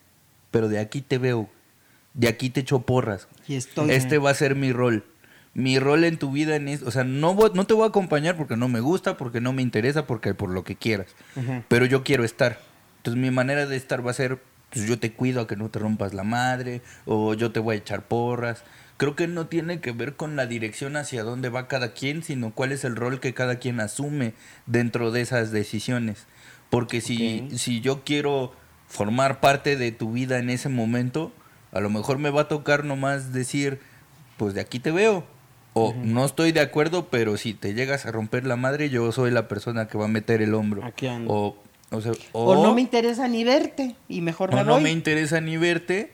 pero 0.52 0.68
de 0.68 0.78
aquí 0.78 1.00
te 1.02 1.18
veo, 1.18 1.48
de 2.14 2.28
aquí 2.28 2.48
te 2.50 2.60
echo 2.60 2.82
porras. 2.82 3.26
Y 3.48 3.56
estoy. 3.56 3.90
Este 3.90 4.18
va 4.18 4.30
a 4.30 4.34
ser 4.34 4.54
mi 4.54 4.72
rol. 4.72 5.04
Mi 5.54 5.78
rol 5.78 6.04
en 6.04 6.16
tu 6.18 6.30
vida 6.30 6.54
en 6.56 6.68
es, 6.68 6.82
o 6.82 6.90
sea, 6.92 7.02
no 7.04 7.34
voy- 7.34 7.50
no 7.54 7.66
te 7.66 7.74
voy 7.74 7.84
a 7.84 7.88
acompañar 7.88 8.36
porque 8.36 8.56
no 8.56 8.68
me 8.68 8.78
gusta, 8.80 9.16
porque 9.16 9.40
no 9.40 9.52
me 9.52 9.60
interesa, 9.62 10.06
porque 10.06 10.32
por 10.32 10.48
lo 10.50 10.62
que 10.64 10.76
quieras. 10.76 11.08
Pero 11.68 11.84
yo 11.86 12.04
quiero 12.04 12.22
estar. 12.24 12.60
Entonces 12.98 13.20
mi 13.20 13.30
manera 13.32 13.66
de 13.66 13.76
estar 13.76 14.06
va 14.06 14.12
a 14.12 14.14
ser, 14.14 14.38
pues 14.70 14.86
yo 14.86 14.98
te 14.98 15.12
cuido 15.12 15.40
a 15.42 15.46
que 15.46 15.56
no 15.56 15.68
te 15.68 15.78
rompas 15.80 16.14
la 16.14 16.22
madre, 16.24 16.80
o 17.04 17.34
yo 17.34 17.50
te 17.50 17.60
voy 17.60 17.74
a 17.74 17.78
echar 17.78 18.06
porras. 18.06 18.62
Creo 18.96 19.16
que 19.16 19.26
no 19.26 19.46
tiene 19.48 19.80
que 19.80 19.90
ver 19.92 20.14
con 20.14 20.36
la 20.36 20.46
dirección 20.46 20.96
hacia 20.96 21.24
dónde 21.24 21.48
va 21.48 21.66
cada 21.68 21.92
quien, 21.92 22.22
sino 22.22 22.52
cuál 22.54 22.72
es 22.72 22.84
el 22.84 22.94
rol 22.96 23.20
que 23.20 23.34
cada 23.34 23.56
quien 23.56 23.80
asume 23.80 24.32
dentro 24.66 25.10
de 25.10 25.20
esas 25.22 25.50
decisiones. 25.50 26.26
Porque 26.70 27.00
si, 27.02 27.48
si 27.58 27.80
yo 27.82 28.04
quiero 28.04 28.54
formar 28.92 29.40
parte 29.40 29.76
de 29.76 29.90
tu 29.90 30.12
vida 30.12 30.38
en 30.38 30.50
ese 30.50 30.68
momento, 30.68 31.32
a 31.72 31.80
lo 31.80 31.88
mejor 31.88 32.18
me 32.18 32.28
va 32.28 32.42
a 32.42 32.48
tocar 32.48 32.84
nomás 32.84 33.32
decir, 33.32 33.80
pues 34.36 34.52
de 34.52 34.60
aquí 34.60 34.78
te 34.80 34.90
veo. 34.90 35.24
O 35.72 35.94
no 35.94 36.26
estoy 36.26 36.52
de 36.52 36.60
acuerdo, 36.60 37.08
pero 37.08 37.38
si 37.38 37.54
te 37.54 37.72
llegas 37.72 38.04
a 38.04 38.12
romper 38.12 38.46
la 38.46 38.56
madre, 38.56 38.90
yo 38.90 39.10
soy 39.10 39.30
la 39.30 39.48
persona 39.48 39.88
que 39.88 39.96
va 39.96 40.04
a 40.04 40.08
meter 40.08 40.42
el 40.42 40.52
hombro. 40.52 40.84
Aquí 40.84 41.06
ando. 41.06 41.32
O, 41.32 41.56
o, 41.90 42.00
sea, 42.02 42.12
o, 42.32 42.62
no 42.62 42.74
me 42.74 42.82
interesa 42.82 43.26
ni 43.28 43.44
verte 43.44 43.96
y 44.06 44.20
mejor 44.20 44.50
o 44.52 44.56
me 44.56 44.64
no 44.64 44.74
voy. 44.74 44.82
me 44.82 44.90
interesa 44.90 45.40
ni 45.40 45.56
verte, 45.56 46.12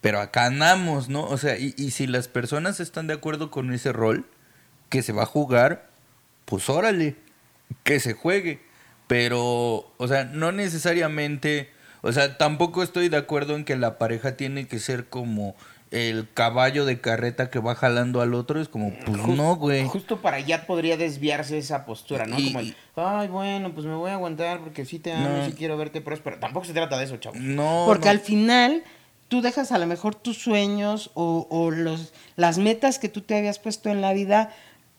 pero 0.00 0.20
acá 0.20 0.46
andamos, 0.46 1.08
¿no? 1.08 1.24
O 1.24 1.36
sea, 1.36 1.58
y, 1.58 1.74
y 1.76 1.90
si 1.90 2.06
las 2.06 2.28
personas 2.28 2.78
están 2.78 3.08
de 3.08 3.14
acuerdo 3.14 3.50
con 3.50 3.72
ese 3.72 3.92
rol 3.92 4.24
que 4.88 5.02
se 5.02 5.12
va 5.12 5.24
a 5.24 5.26
jugar, 5.26 5.90
pues 6.44 6.70
órale, 6.70 7.16
que 7.82 7.98
se 7.98 8.12
juegue. 8.12 8.60
Pero, 9.06 9.92
o 9.96 10.08
sea, 10.08 10.24
no 10.24 10.52
necesariamente, 10.52 11.70
o 12.02 12.12
sea, 12.12 12.38
tampoco 12.38 12.82
estoy 12.82 13.08
de 13.08 13.16
acuerdo 13.16 13.54
en 13.56 13.64
que 13.64 13.76
la 13.76 13.98
pareja 13.98 14.36
tiene 14.36 14.66
que 14.66 14.78
ser 14.78 15.06
como 15.08 15.54
el 15.92 16.26
caballo 16.34 16.84
de 16.84 17.00
carreta 17.00 17.48
que 17.48 17.60
va 17.60 17.76
jalando 17.76 18.20
al 18.20 18.34
otro. 18.34 18.60
Es 18.60 18.68
como, 18.68 18.92
pues 19.06 19.24
no, 19.26 19.54
güey. 19.56 19.86
Justo 19.86 20.20
para 20.20 20.38
allá 20.38 20.66
podría 20.66 20.96
desviarse 20.96 21.56
esa 21.58 21.86
postura, 21.86 22.26
¿no? 22.26 22.36
Y- 22.38 22.46
Como 22.52 22.58
el, 22.60 22.74
ay, 22.96 23.28
bueno, 23.28 23.72
pues 23.72 23.86
me 23.86 23.94
voy 23.94 24.10
a 24.10 24.14
aguantar 24.14 24.58
porque 24.60 24.84
sí 24.84 24.98
te 24.98 25.12
amo, 25.12 25.28
No. 25.28 25.46
sí 25.46 25.52
quiero 25.52 25.76
verte, 25.76 26.00
pero, 26.00 26.16
pero 26.24 26.38
tampoco 26.40 26.66
se 26.66 26.72
trata 26.72 26.98
de 26.98 27.04
eso, 27.04 27.16
chavos. 27.18 27.38
No, 27.38 27.84
Porque 27.86 28.06
no. 28.06 28.10
al 28.10 28.18
final 28.20 28.82
tú 29.28 29.40
dejas 29.42 29.70
a 29.70 29.78
lo 29.78 29.86
mejor 29.86 30.16
tus 30.16 30.38
sueños 30.42 31.10
o, 31.14 31.46
o 31.50 31.70
los, 31.70 32.12
las 32.34 32.58
metas 32.58 32.98
que 32.98 33.08
tú 33.08 33.20
te 33.22 33.36
habías 33.36 33.60
puesto 33.60 33.88
en 33.88 34.00
la 34.00 34.12
vida 34.12 34.52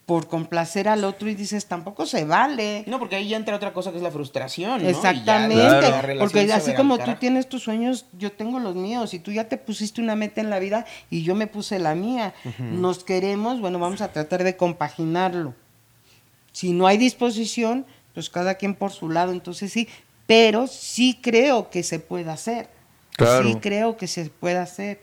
por 0.08 0.26
complacer 0.26 0.88
al 0.88 1.04
otro 1.04 1.28
y 1.28 1.34
dices, 1.34 1.66
tampoco 1.66 2.06
se 2.06 2.24
vale. 2.24 2.82
No, 2.86 2.98
porque 2.98 3.16
ahí 3.16 3.28
ya 3.28 3.36
entra 3.36 3.54
otra 3.54 3.74
cosa 3.74 3.90
que 3.90 3.98
es 3.98 4.02
la 4.02 4.10
frustración, 4.10 4.78
¿no? 4.78 4.84
Ya 4.84 4.88
Exactamente, 4.88 5.54
Claro. 5.56 5.80
la 5.90 6.00
relación 6.00 6.18
porque 6.30 6.50
así 6.50 6.72
como 6.72 6.96
tú 6.96 7.16
tienes 7.16 7.46
tus 7.46 7.64
sueños, 7.64 8.06
yo 8.14 8.32
tengo 8.32 8.58
los 8.58 8.74
míos 8.74 9.12
y 9.12 9.18
tú 9.18 9.32
ya 9.32 9.50
te 9.50 9.58
pusiste 9.58 10.00
una 10.00 10.16
meta 10.16 10.40
en 10.40 10.48
la 10.48 10.60
vida 10.60 10.86
y 11.10 11.24
yo 11.24 11.34
me 11.34 11.46
puse 11.46 11.78
la 11.78 11.94
mía. 11.94 12.32
Nos 12.58 13.04
queremos, 13.04 13.60
bueno, 13.60 13.78
vamos 13.78 14.00
a 14.00 14.10
tratar 14.10 14.44
de 14.44 14.56
compaginarlo. 14.56 15.54
Si 16.52 16.72
no 16.72 16.86
hay 16.86 16.96
disposición, 16.96 17.84
pues 18.14 18.30
cada 18.30 18.54
quien 18.54 18.74
por 18.76 18.92
su 18.92 19.10
lado, 19.10 19.32
entonces 19.32 19.70
sí, 19.70 19.88
pero 20.26 20.68
sí 20.68 21.18
creo 21.20 21.68
que 21.68 21.82
se 21.82 21.98
puede 21.98 22.30
hacer. 22.30 22.70
Claro. 23.14 23.46
Sí 23.46 23.56
creo 23.56 23.98
que 23.98 24.06
se 24.06 24.30
puede 24.30 24.56
hacer. 24.56 25.02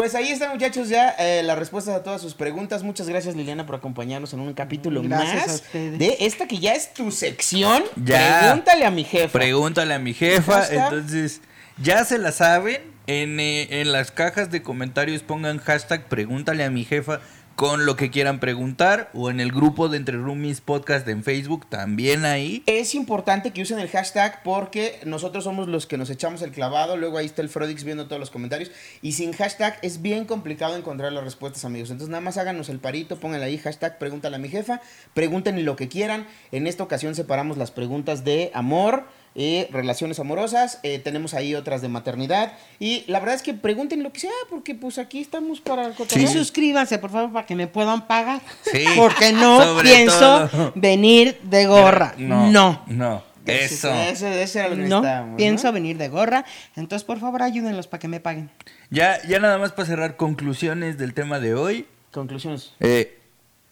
Pues 0.00 0.14
ahí 0.14 0.30
están, 0.30 0.52
muchachos, 0.52 0.88
ya 0.88 1.10
eh, 1.18 1.42
las 1.42 1.58
respuestas 1.58 1.94
a 1.94 2.02
todas 2.02 2.22
sus 2.22 2.32
preguntas. 2.32 2.82
Muchas 2.82 3.06
gracias, 3.06 3.36
Liliana, 3.36 3.66
por 3.66 3.74
acompañarnos 3.74 4.32
en 4.32 4.40
un 4.40 4.54
capítulo 4.54 5.02
Gracias 5.02 5.46
más 5.46 5.72
de 5.74 6.16
esta 6.20 6.48
que 6.48 6.58
ya 6.58 6.72
es 6.72 6.94
tu 6.94 7.10
sección. 7.10 7.82
Ya. 7.96 8.40
Pregúntale 8.40 8.86
a 8.86 8.90
mi 8.90 9.04
jefa. 9.04 9.30
Pregúntale 9.30 9.92
a 9.92 9.98
mi 9.98 10.14
jefa. 10.14 10.66
Entonces, 10.70 11.42
ya 11.76 12.02
se 12.06 12.16
la 12.16 12.32
saben. 12.32 12.80
En, 13.06 13.40
eh, 13.40 13.80
en 13.82 13.92
las 13.92 14.10
cajas 14.10 14.50
de 14.50 14.62
comentarios 14.62 15.22
pongan 15.22 15.58
hashtag 15.58 16.08
pregúntale 16.08 16.64
a 16.64 16.70
mi 16.70 16.84
jefa 16.84 17.20
con 17.60 17.84
lo 17.84 17.94
que 17.94 18.10
quieran 18.10 18.40
preguntar. 18.40 19.10
O 19.12 19.28
en 19.28 19.38
el 19.38 19.52
grupo 19.52 19.90
de 19.90 19.98
Entre 19.98 20.16
Roomies 20.16 20.62
Podcast 20.62 21.06
en 21.08 21.22
Facebook, 21.22 21.68
también 21.68 22.24
ahí. 22.24 22.62
Es 22.64 22.94
importante 22.94 23.50
que 23.50 23.60
usen 23.60 23.78
el 23.78 23.90
hashtag 23.90 24.42
porque 24.42 24.98
nosotros 25.04 25.44
somos 25.44 25.68
los 25.68 25.84
que 25.84 25.98
nos 25.98 26.08
echamos 26.08 26.40
el 26.40 26.52
clavado. 26.52 26.96
Luego 26.96 27.18
ahí 27.18 27.26
está 27.26 27.42
el 27.42 27.50
Frodix 27.50 27.84
viendo 27.84 28.06
todos 28.06 28.18
los 28.18 28.30
comentarios. 28.30 28.70
Y 29.02 29.12
sin 29.12 29.34
hashtag 29.34 29.78
es 29.82 30.00
bien 30.00 30.24
complicado 30.24 30.74
encontrar 30.74 31.12
las 31.12 31.22
respuestas, 31.22 31.66
amigos. 31.66 31.90
Entonces 31.90 32.10
nada 32.10 32.22
más 32.22 32.38
háganos 32.38 32.70
el 32.70 32.78
parito, 32.78 33.20
pónganle 33.20 33.44
ahí 33.44 33.58
hashtag 33.58 33.98
pregúntale 33.98 34.36
a 34.36 34.38
mi 34.38 34.48
jefa. 34.48 34.80
Pregunten 35.12 35.62
lo 35.62 35.76
que 35.76 35.88
quieran. 35.90 36.26
En 36.52 36.66
esta 36.66 36.82
ocasión 36.82 37.14
separamos 37.14 37.58
las 37.58 37.72
preguntas 37.72 38.24
de 38.24 38.50
amor. 38.54 39.04
Eh, 39.34 39.68
relaciones 39.72 40.18
amorosas, 40.18 40.80
eh, 40.82 40.98
tenemos 40.98 41.34
ahí 41.34 41.54
otras 41.54 41.82
de 41.82 41.88
maternidad 41.88 42.52
y 42.78 43.04
la 43.06 43.20
verdad 43.20 43.36
es 43.36 43.42
que 43.42 43.54
pregunten 43.54 44.02
lo 44.02 44.12
que 44.12 44.20
sea 44.20 44.30
porque 44.48 44.74
pues 44.74 44.98
aquí 44.98 45.20
estamos 45.20 45.60
para 45.60 45.86
el 45.86 45.92
Y 45.92 45.94
cotorreo. 45.94 46.26
suscríbanse, 46.28 46.98
por 46.98 47.10
favor, 47.10 47.32
para 47.32 47.46
que 47.46 47.54
me 47.54 47.66
puedan 47.68 48.06
pagar. 48.06 48.40
Sí, 48.72 48.84
Porque 48.96 49.32
no 49.32 49.62
sobre 49.62 49.88
pienso 49.88 50.48
todo. 50.48 50.72
venir 50.74 51.38
de 51.44 51.66
gorra. 51.66 52.14
No. 52.18 52.50
No. 52.50 52.82
No. 52.88 53.30
Eso. 53.46 53.92
Ese, 53.92 54.42
ese 54.42 54.58
era 54.60 54.68
lo 54.68 54.76
que 54.76 54.82
No 54.82 55.36
pienso 55.36 55.68
¿no? 55.68 55.72
venir 55.72 55.96
de 55.96 56.08
gorra. 56.08 56.44
Entonces, 56.76 57.04
por 57.04 57.18
favor, 57.18 57.42
ayúdenlos 57.42 57.86
para 57.86 57.98
que 58.00 58.06
me 58.08 58.20
paguen. 58.20 58.50
Ya, 58.90 59.20
ya 59.26 59.40
nada 59.40 59.58
más 59.58 59.72
para 59.72 59.86
cerrar 59.86 60.16
conclusiones 60.16 60.98
del 60.98 61.14
tema 61.14 61.40
de 61.40 61.54
hoy. 61.54 61.86
Conclusiones. 62.12 62.72
Eh, 62.80 63.19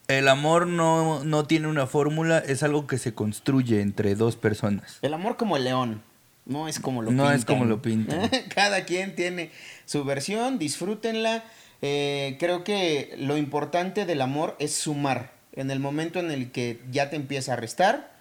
el 0.09 0.27
amor 0.29 0.67
no, 0.67 1.23
no 1.25 1.45
tiene 1.47 1.69
una 1.69 1.87
fórmula, 1.87 2.39
es 2.39 2.63
algo 2.63 2.87
que 2.87 2.99
se 2.99 3.15
construye 3.15 3.81
entre 3.81 4.15
dos 4.15 4.37
personas. 4.37 4.99
El 5.03 5.15
amor 5.15 5.37
como 5.37 5.57
el 5.57 5.65
león. 5.65 6.03
No 6.47 6.67
es 6.67 6.81
como 6.81 7.03
lo 7.03 7.11
No 7.11 7.25
pintan. 7.25 7.39
es 7.39 7.45
como 7.45 7.65
lo 7.67 7.83
pintan. 7.83 8.31
Cada 8.55 8.85
quien 8.87 9.15
tiene 9.15 9.51
su 9.85 10.05
versión, 10.05 10.59
disfrútenla. 10.59 11.45
Eh, 11.83 12.37
creo 12.41 12.65
que 12.65 13.15
lo 13.19 13.37
importante 13.37 14.07
del 14.07 14.23
amor 14.23 14.57
es 14.59 14.75
sumar. 14.75 15.33
En 15.53 15.71
el 15.71 15.79
momento 15.79 16.19
en 16.21 16.31
el 16.31 16.51
que 16.53 16.81
ya 16.91 17.11
te 17.11 17.17
empieza 17.17 17.53
a 17.53 17.57
restar, 17.57 18.13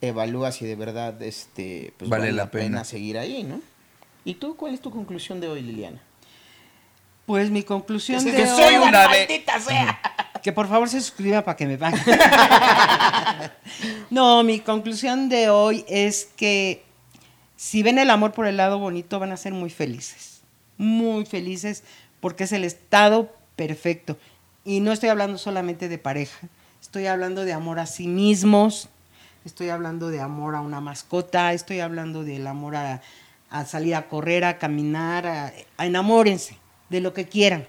evalúa 0.00 0.50
si 0.50 0.66
de 0.66 0.74
verdad 0.74 1.22
este, 1.22 1.92
pues, 1.96 2.10
Vale 2.10 2.24
vale, 2.24 2.32
la 2.32 2.50
pena. 2.50 2.64
pena. 2.64 2.84
seguir 2.84 3.18
ahí, 3.18 3.44
¿no? 3.44 3.60
¿Y 4.24 4.34
tú 4.34 4.56
cuál 4.56 4.74
es 4.74 4.80
tu 4.80 4.90
conclusión 4.90 5.38
de 5.40 5.46
hoy, 5.48 5.62
Liliana? 5.62 6.00
Pues 7.26 7.50
mi 7.50 7.62
conclusión 7.62 8.24
Que 8.24 8.32
de 8.32 8.46
soy 8.46 8.74
hoy- 8.76 8.88
una 8.88 9.06
maldita 9.08 9.60
sea. 9.60 10.00
Que 10.46 10.52
por 10.52 10.68
favor 10.68 10.88
se 10.88 11.00
suscriba 11.00 11.42
para 11.42 11.56
que 11.56 11.66
me 11.66 11.76
paguen. 11.76 12.00
no, 14.10 14.44
mi 14.44 14.60
conclusión 14.60 15.28
de 15.28 15.50
hoy 15.50 15.84
es 15.88 16.28
que 16.36 16.84
si 17.56 17.82
ven 17.82 17.98
el 17.98 18.10
amor 18.10 18.30
por 18.30 18.46
el 18.46 18.56
lado 18.56 18.78
bonito 18.78 19.18
van 19.18 19.32
a 19.32 19.36
ser 19.36 19.52
muy 19.52 19.70
felices. 19.70 20.42
Muy 20.78 21.26
felices 21.26 21.82
porque 22.20 22.44
es 22.44 22.52
el 22.52 22.62
estado 22.62 23.34
perfecto. 23.56 24.18
Y 24.64 24.78
no 24.78 24.92
estoy 24.92 25.08
hablando 25.08 25.36
solamente 25.36 25.88
de 25.88 25.98
pareja, 25.98 26.46
estoy 26.80 27.08
hablando 27.08 27.44
de 27.44 27.52
amor 27.52 27.80
a 27.80 27.86
sí 27.86 28.06
mismos, 28.06 28.88
estoy 29.44 29.70
hablando 29.70 30.10
de 30.10 30.20
amor 30.20 30.54
a 30.54 30.60
una 30.60 30.80
mascota, 30.80 31.54
estoy 31.54 31.80
hablando 31.80 32.22
del 32.22 32.46
amor 32.46 32.76
a, 32.76 33.02
a 33.50 33.64
salir 33.64 33.96
a 33.96 34.06
correr, 34.06 34.44
a 34.44 34.58
caminar, 34.58 35.26
a, 35.26 35.52
a 35.76 35.86
enamórense 35.86 36.56
de 36.88 37.00
lo 37.00 37.14
que 37.14 37.26
quieran. 37.26 37.66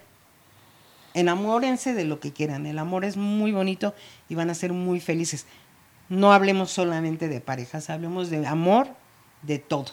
Enamórense 1.18 1.94
de 1.94 2.06
lo 2.06 2.20
que 2.20 2.32
quieran. 2.32 2.66
El 2.66 2.78
amor 2.78 3.04
es 3.04 3.18
muy 3.18 3.52
bonito 3.52 3.96
y 4.30 4.36
van 4.36 4.50
a 4.50 4.54
ser 4.54 4.72
muy 4.74 5.00
felices. 5.00 5.46
No 6.10 6.32
hablemos 6.32 6.72
solamente 6.72 7.28
de 7.28 7.42
parejas, 7.42 7.90
hablemos 7.90 8.30
de 8.30 8.46
amor 8.46 8.88
de 9.42 9.60
todo. 9.60 9.88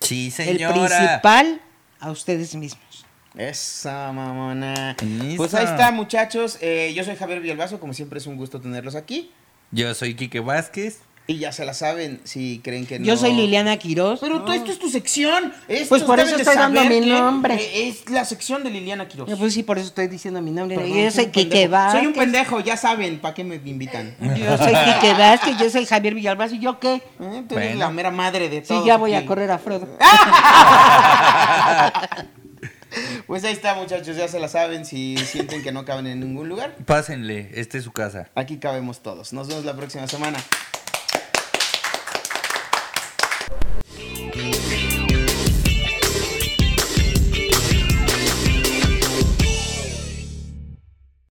Sí, 0.00 0.26
El 0.26 0.32
señora. 0.32 0.74
principal 0.74 1.60
a 2.00 2.10
ustedes 2.10 2.54
mismos. 2.54 3.04
Esa 3.36 4.12
mamona. 4.12 4.92
Esa. 4.92 5.36
Pues 5.36 5.52
ahí 5.54 5.66
está, 5.66 5.90
muchachos. 5.92 6.56
Eh, 6.62 6.92
yo 6.96 7.04
soy 7.04 7.16
Javier 7.16 7.40
Villalbazo, 7.40 7.78
como 7.78 7.92
siempre 7.92 8.18
es 8.18 8.26
un 8.26 8.36
gusto 8.36 8.60
tenerlos 8.60 8.94
aquí. 8.94 9.30
Yo 9.72 9.92
soy 9.94 10.14
Quique 10.14 10.40
Vázquez. 10.40 11.00
Y 11.28 11.38
ya 11.38 11.50
se 11.50 11.64
la 11.64 11.74
saben 11.74 12.20
si 12.22 12.60
creen 12.62 12.86
que 12.86 13.00
no. 13.00 13.04
Yo 13.04 13.16
soy 13.16 13.32
Liliana 13.32 13.76
Quiroz. 13.78 14.20
Pero 14.20 14.42
tú, 14.44 14.52
esto 14.52 14.70
es 14.70 14.78
tu 14.78 14.88
sección. 14.88 15.52
Estos 15.66 15.88
Pues 15.88 16.02
por 16.04 16.20
eso 16.20 16.36
estoy 16.36 16.54
dando 16.54 16.84
mi 16.84 17.00
nombre. 17.00 17.54
eh, 17.56 17.88
Es 17.88 18.08
la 18.08 18.24
sección 18.24 18.62
de 18.62 18.70
Liliana 18.70 19.08
Quiroz. 19.08 19.28
Pues 19.36 19.52
sí, 19.52 19.64
por 19.64 19.76
eso 19.78 19.88
estoy 19.88 20.06
diciendo 20.06 20.40
mi 20.40 20.52
nombre. 20.52 20.76
Perdón, 20.76 20.96
yo 20.96 21.10
soy 21.10 21.26
Quique. 21.26 21.66
Vázquez. 21.66 21.98
Soy 22.00 22.06
un 22.06 22.12
pendejo, 22.14 22.60
ya 22.60 22.76
saben, 22.76 23.18
¿para 23.18 23.34
qué 23.34 23.42
me 23.42 23.56
invitan? 23.56 24.14
Yo 24.20 24.56
soy 24.56 24.72
Quique 24.72 25.14
Vázquez, 25.18 25.56
yo 25.58 25.68
soy 25.68 25.84
Javier 25.84 26.14
Villalbazo. 26.14 26.54
¿Y 26.54 26.60
yo 26.60 26.78
qué? 26.78 26.94
¿Eh? 26.94 27.02
Tú 27.48 27.56
eres 27.56 27.70
Bueno. 27.70 27.78
la 27.80 27.90
mera 27.90 28.10
madre 28.12 28.48
de 28.48 28.60
Sí, 28.60 28.68
todo. 28.68 28.86
ya 28.86 28.96
voy 28.96 29.14
a 29.14 29.26
correr 29.26 29.50
a 29.50 29.58
Frodo. 29.58 29.88
Pues 33.26 33.44
ahí 33.44 33.52
está, 33.52 33.74
muchachos, 33.74 34.16
ya 34.16 34.26
se 34.28 34.38
la 34.40 34.48
saben. 34.48 34.84
Si 34.86 35.16
sienten 35.18 35.62
que 35.62 35.70
no 35.72 35.84
caben 35.84 36.06
en 36.06 36.20
ningún 36.20 36.48
lugar, 36.48 36.76
Pásenle, 36.86 37.50
esta 37.54 37.76
es 37.78 37.84
su 37.84 37.92
casa. 37.92 38.28
aquí 38.34 38.56
cabemos 38.58 39.02
todos. 39.02 39.32
Nos 39.32 39.48
vemos 39.48 39.64
la 39.64 39.74
próxima 39.74 40.06
semana. 40.06 40.38